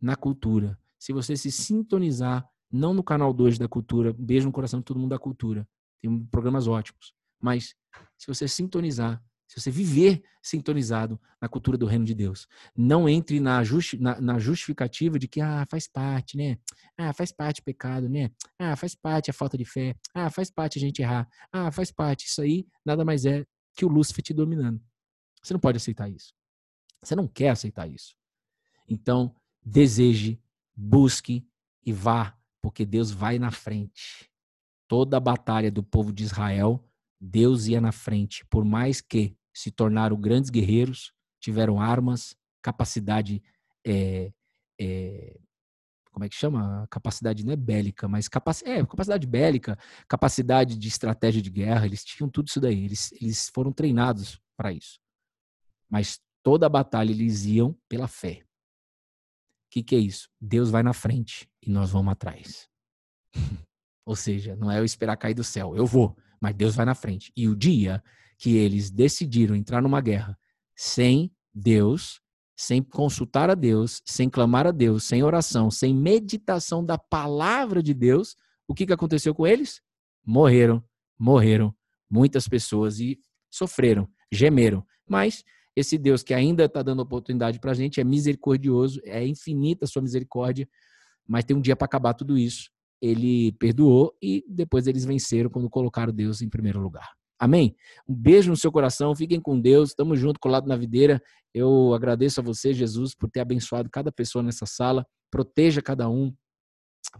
na 0.00 0.16
cultura. 0.16 0.78
Se 0.98 1.12
você 1.12 1.36
se 1.36 1.50
sintonizar 1.50 2.48
não 2.70 2.94
no 2.94 3.02
canal 3.02 3.32
2 3.32 3.58
da 3.58 3.68
cultura, 3.68 4.12
beijo 4.12 4.46
no 4.46 4.52
coração 4.52 4.80
de 4.80 4.84
todo 4.84 4.98
mundo 4.98 5.10
da 5.10 5.18
cultura. 5.18 5.68
Tem 6.00 6.24
programas 6.26 6.66
ótimos. 6.66 7.14
Mas 7.40 7.74
se 8.16 8.26
você 8.26 8.46
sintonizar 8.46 9.22
se 9.52 9.60
você 9.60 9.70
viver 9.70 10.22
sintonizado 10.40 11.20
na 11.38 11.46
cultura 11.46 11.76
do 11.76 11.84
reino 11.84 12.06
de 12.06 12.14
Deus, 12.14 12.48
não 12.74 13.06
entre 13.06 13.38
na, 13.38 13.62
justi 13.62 13.98
na, 13.98 14.18
na, 14.18 14.38
justificativa 14.38 15.18
de 15.18 15.28
que 15.28 15.42
ah, 15.42 15.66
faz 15.70 15.86
parte, 15.86 16.38
né? 16.38 16.56
Ah, 16.96 17.12
faz 17.12 17.30
parte 17.30 17.60
o 17.60 17.62
pecado, 17.62 18.08
né? 18.08 18.30
Ah, 18.58 18.74
faz 18.76 18.94
parte 18.94 19.30
a 19.30 19.34
falta 19.34 19.58
de 19.58 19.66
fé. 19.66 19.94
Ah, 20.14 20.30
faz 20.30 20.50
parte 20.50 20.78
a 20.78 20.80
gente 20.80 21.02
errar. 21.02 21.28
Ah, 21.52 21.70
faz 21.70 21.92
parte. 21.92 22.28
Isso 22.28 22.40
aí 22.40 22.66
nada 22.82 23.04
mais 23.04 23.26
é 23.26 23.44
que 23.74 23.84
o 23.84 23.88
Lúcifer 23.88 24.24
te 24.24 24.32
dominando. 24.32 24.80
Você 25.42 25.52
não 25.52 25.60
pode 25.60 25.76
aceitar 25.76 26.08
isso. 26.08 26.32
Você 27.02 27.14
não 27.14 27.28
quer 27.28 27.50
aceitar 27.50 27.86
isso. 27.86 28.16
Então, 28.88 29.36
deseje, 29.62 30.40
busque 30.74 31.46
e 31.84 31.92
vá, 31.92 32.34
porque 32.62 32.86
Deus 32.86 33.10
vai 33.10 33.38
na 33.38 33.50
frente. 33.50 34.30
Toda 34.88 35.18
a 35.18 35.20
batalha 35.20 35.70
do 35.70 35.82
povo 35.82 36.10
de 36.10 36.22
Israel, 36.22 36.82
Deus 37.20 37.66
ia 37.66 37.82
na 37.82 37.92
frente, 37.92 38.46
por 38.46 38.64
mais 38.64 39.02
que 39.02 39.36
se 39.54 39.70
tornaram 39.70 40.16
grandes 40.16 40.50
guerreiros, 40.50 41.12
tiveram 41.40 41.80
armas, 41.80 42.36
capacidade. 42.62 43.42
É, 43.84 44.32
é, 44.80 45.38
como 46.10 46.24
é 46.24 46.28
que 46.28 46.34
chama? 46.34 46.86
Capacidade 46.90 47.44
não 47.44 47.52
é 47.52 47.56
bélica, 47.56 48.06
mas 48.06 48.28
capac, 48.28 48.62
é, 48.64 48.84
capacidade 48.84 49.26
bélica, 49.26 49.78
capacidade 50.06 50.76
de 50.76 50.88
estratégia 50.88 51.40
de 51.40 51.50
guerra, 51.50 51.86
eles 51.86 52.04
tinham 52.04 52.28
tudo 52.28 52.48
isso 52.48 52.60
daí. 52.60 52.84
Eles, 52.84 53.12
eles 53.12 53.50
foram 53.52 53.72
treinados 53.72 54.40
para 54.56 54.72
isso. 54.72 55.00
Mas 55.90 56.20
toda 56.42 56.66
a 56.66 56.68
batalha 56.68 57.10
eles 57.10 57.44
iam 57.44 57.76
pela 57.88 58.08
fé. 58.08 58.42
O 59.66 59.70
que, 59.72 59.82
que 59.82 59.96
é 59.96 59.98
isso? 59.98 60.28
Deus 60.40 60.70
vai 60.70 60.82
na 60.82 60.92
frente 60.92 61.48
e 61.62 61.70
nós 61.70 61.90
vamos 61.90 62.12
atrás. 62.12 62.68
Ou 64.04 64.16
seja, 64.16 64.54
não 64.56 64.70
é 64.70 64.78
eu 64.78 64.84
esperar 64.84 65.16
cair 65.16 65.34
do 65.34 65.44
céu. 65.44 65.74
Eu 65.76 65.86
vou, 65.86 66.16
mas 66.40 66.54
Deus 66.54 66.74
vai 66.74 66.84
na 66.84 66.94
frente. 66.94 67.32
E 67.36 67.48
o 67.48 67.56
dia 67.56 68.02
que 68.42 68.56
eles 68.56 68.90
decidiram 68.90 69.54
entrar 69.54 69.80
numa 69.80 70.00
guerra 70.00 70.36
sem 70.74 71.32
Deus, 71.54 72.20
sem 72.56 72.82
consultar 72.82 73.48
a 73.48 73.54
Deus, 73.54 74.02
sem 74.04 74.28
clamar 74.28 74.66
a 74.66 74.72
Deus, 74.72 75.04
sem 75.04 75.22
oração, 75.22 75.70
sem 75.70 75.94
meditação 75.94 76.84
da 76.84 76.98
palavra 76.98 77.80
de 77.80 77.94
Deus, 77.94 78.34
o 78.66 78.74
que, 78.74 78.84
que 78.84 78.92
aconteceu 78.92 79.32
com 79.32 79.46
eles? 79.46 79.80
Morreram, 80.26 80.82
morreram 81.16 81.72
muitas 82.10 82.48
pessoas 82.48 82.98
e 82.98 83.16
sofreram, 83.48 84.08
gemeram. 84.32 84.84
Mas 85.08 85.44
esse 85.76 85.96
Deus 85.96 86.24
que 86.24 86.34
ainda 86.34 86.64
está 86.64 86.82
dando 86.82 86.98
oportunidade 86.98 87.60
para 87.60 87.70
a 87.70 87.74
gente 87.74 88.00
é 88.00 88.04
misericordioso, 88.04 89.00
é 89.04 89.24
infinita 89.24 89.84
a 89.84 89.88
sua 89.88 90.02
misericórdia, 90.02 90.68
mas 91.28 91.44
tem 91.44 91.56
um 91.56 91.60
dia 91.60 91.76
para 91.76 91.84
acabar 91.84 92.12
tudo 92.12 92.36
isso. 92.36 92.72
Ele 93.00 93.52
perdoou 93.52 94.12
e 94.20 94.44
depois 94.48 94.88
eles 94.88 95.04
venceram 95.04 95.48
quando 95.48 95.70
colocaram 95.70 96.12
Deus 96.12 96.42
em 96.42 96.48
primeiro 96.48 96.80
lugar. 96.80 97.21
Amém? 97.38 97.74
Um 98.08 98.14
beijo 98.14 98.50
no 98.50 98.56
seu 98.56 98.70
coração, 98.70 99.14
fiquem 99.14 99.40
com 99.40 99.60
Deus, 99.60 99.90
estamos 99.90 100.18
juntos, 100.18 100.38
colado 100.40 100.66
na 100.66 100.76
videira. 100.76 101.20
Eu 101.52 101.92
agradeço 101.92 102.40
a 102.40 102.42
você, 102.42 102.72
Jesus, 102.72 103.14
por 103.14 103.28
ter 103.30 103.40
abençoado 103.40 103.90
cada 103.90 104.12
pessoa 104.12 104.42
nessa 104.42 104.64
sala. 104.64 105.06
Proteja 105.30 105.82
cada 105.82 106.08
um. 106.08 106.34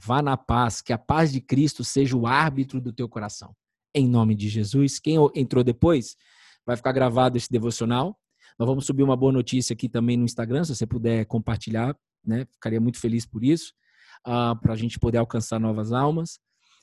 Vá 0.00 0.22
na 0.22 0.36
paz, 0.36 0.80
que 0.80 0.92
a 0.92 0.98
paz 0.98 1.32
de 1.32 1.40
Cristo 1.40 1.82
seja 1.82 2.16
o 2.16 2.26
árbitro 2.26 2.80
do 2.80 2.92
teu 2.92 3.08
coração. 3.08 3.54
Em 3.94 4.08
nome 4.08 4.34
de 4.34 4.48
Jesus. 4.48 4.98
Quem 4.98 5.16
entrou 5.34 5.62
depois, 5.64 6.16
vai 6.64 6.76
ficar 6.76 6.92
gravado 6.92 7.36
esse 7.36 7.50
devocional. 7.50 8.16
Nós 8.58 8.66
vamos 8.66 8.86
subir 8.86 9.02
uma 9.02 9.16
boa 9.16 9.32
notícia 9.32 9.74
aqui 9.74 9.88
também 9.88 10.16
no 10.16 10.24
Instagram, 10.24 10.64
se 10.64 10.74
você 10.74 10.86
puder 10.86 11.24
compartilhar, 11.26 11.96
né? 12.24 12.46
Ficaria 12.52 12.80
muito 12.80 12.98
feliz 12.98 13.26
por 13.26 13.42
isso, 13.42 13.72
uh, 14.26 14.30
ah, 14.30 14.56
para 14.56 14.74
a 14.74 14.76
gente 14.76 14.98
poder 14.98 15.18
alcançar 15.18 15.58
novas 15.58 15.92
almas. 15.92 16.38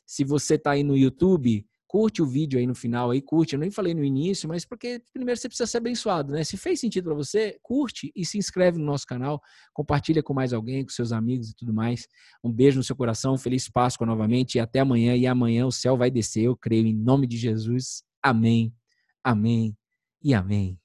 Se 0.06 0.24
você 0.24 0.56
está 0.56 0.72
aí 0.72 0.84
no 0.84 0.98
YouTube, 0.98 1.66
curte 1.90 2.22
o 2.22 2.26
vídeo 2.28 2.60
aí 2.60 2.68
no 2.68 2.76
final 2.76 3.10
aí, 3.10 3.20
curte. 3.20 3.56
Eu 3.56 3.60
nem 3.60 3.72
falei 3.72 3.96
no 3.96 4.04
início, 4.04 4.48
mas 4.48 4.64
porque 4.64 5.02
primeiro 5.12 5.42
você 5.42 5.50
precisa 5.50 5.66
ser 5.66 5.78
abençoado, 5.78 6.32
né? 6.32 6.44
Se 6.44 6.56
fez 6.56 6.80
sentido 6.80 7.06
para 7.06 7.16
você, 7.16 7.58
curte 7.64 8.12
e 8.16 8.24
se 8.24 8.38
inscreve 8.38 8.78
no 8.78 8.86
nosso 8.86 9.08
canal, 9.08 9.42
compartilha 9.74 10.22
com 10.22 10.32
mais 10.32 10.54
alguém, 10.54 10.84
com 10.84 10.92
seus 10.92 11.12
amigos 11.12 11.50
e 11.50 11.56
tudo 11.56 11.74
mais. 11.74 12.08
Um 12.44 12.52
beijo 12.52 12.78
no 12.78 12.84
seu 12.84 12.96
coração, 12.96 13.36
feliz 13.40 13.68
Páscoa 13.68 14.06
novamente 14.06 14.56
e 14.56 14.60
até 14.60 14.82
amanhã. 14.82 15.16
E 15.16 15.26
amanhã 15.26 15.66
o 15.66 15.72
céu 15.72 15.98
vai 15.98 16.12
descer, 16.12 16.44
eu 16.44 16.56
creio 16.56 16.86
em 16.86 16.94
nome 16.94 17.26
de 17.26 17.38
Jesus. 17.38 18.04
Amém. 18.22 18.72
Amém 19.24 19.76
e 20.24 20.36
amém. 20.36 20.80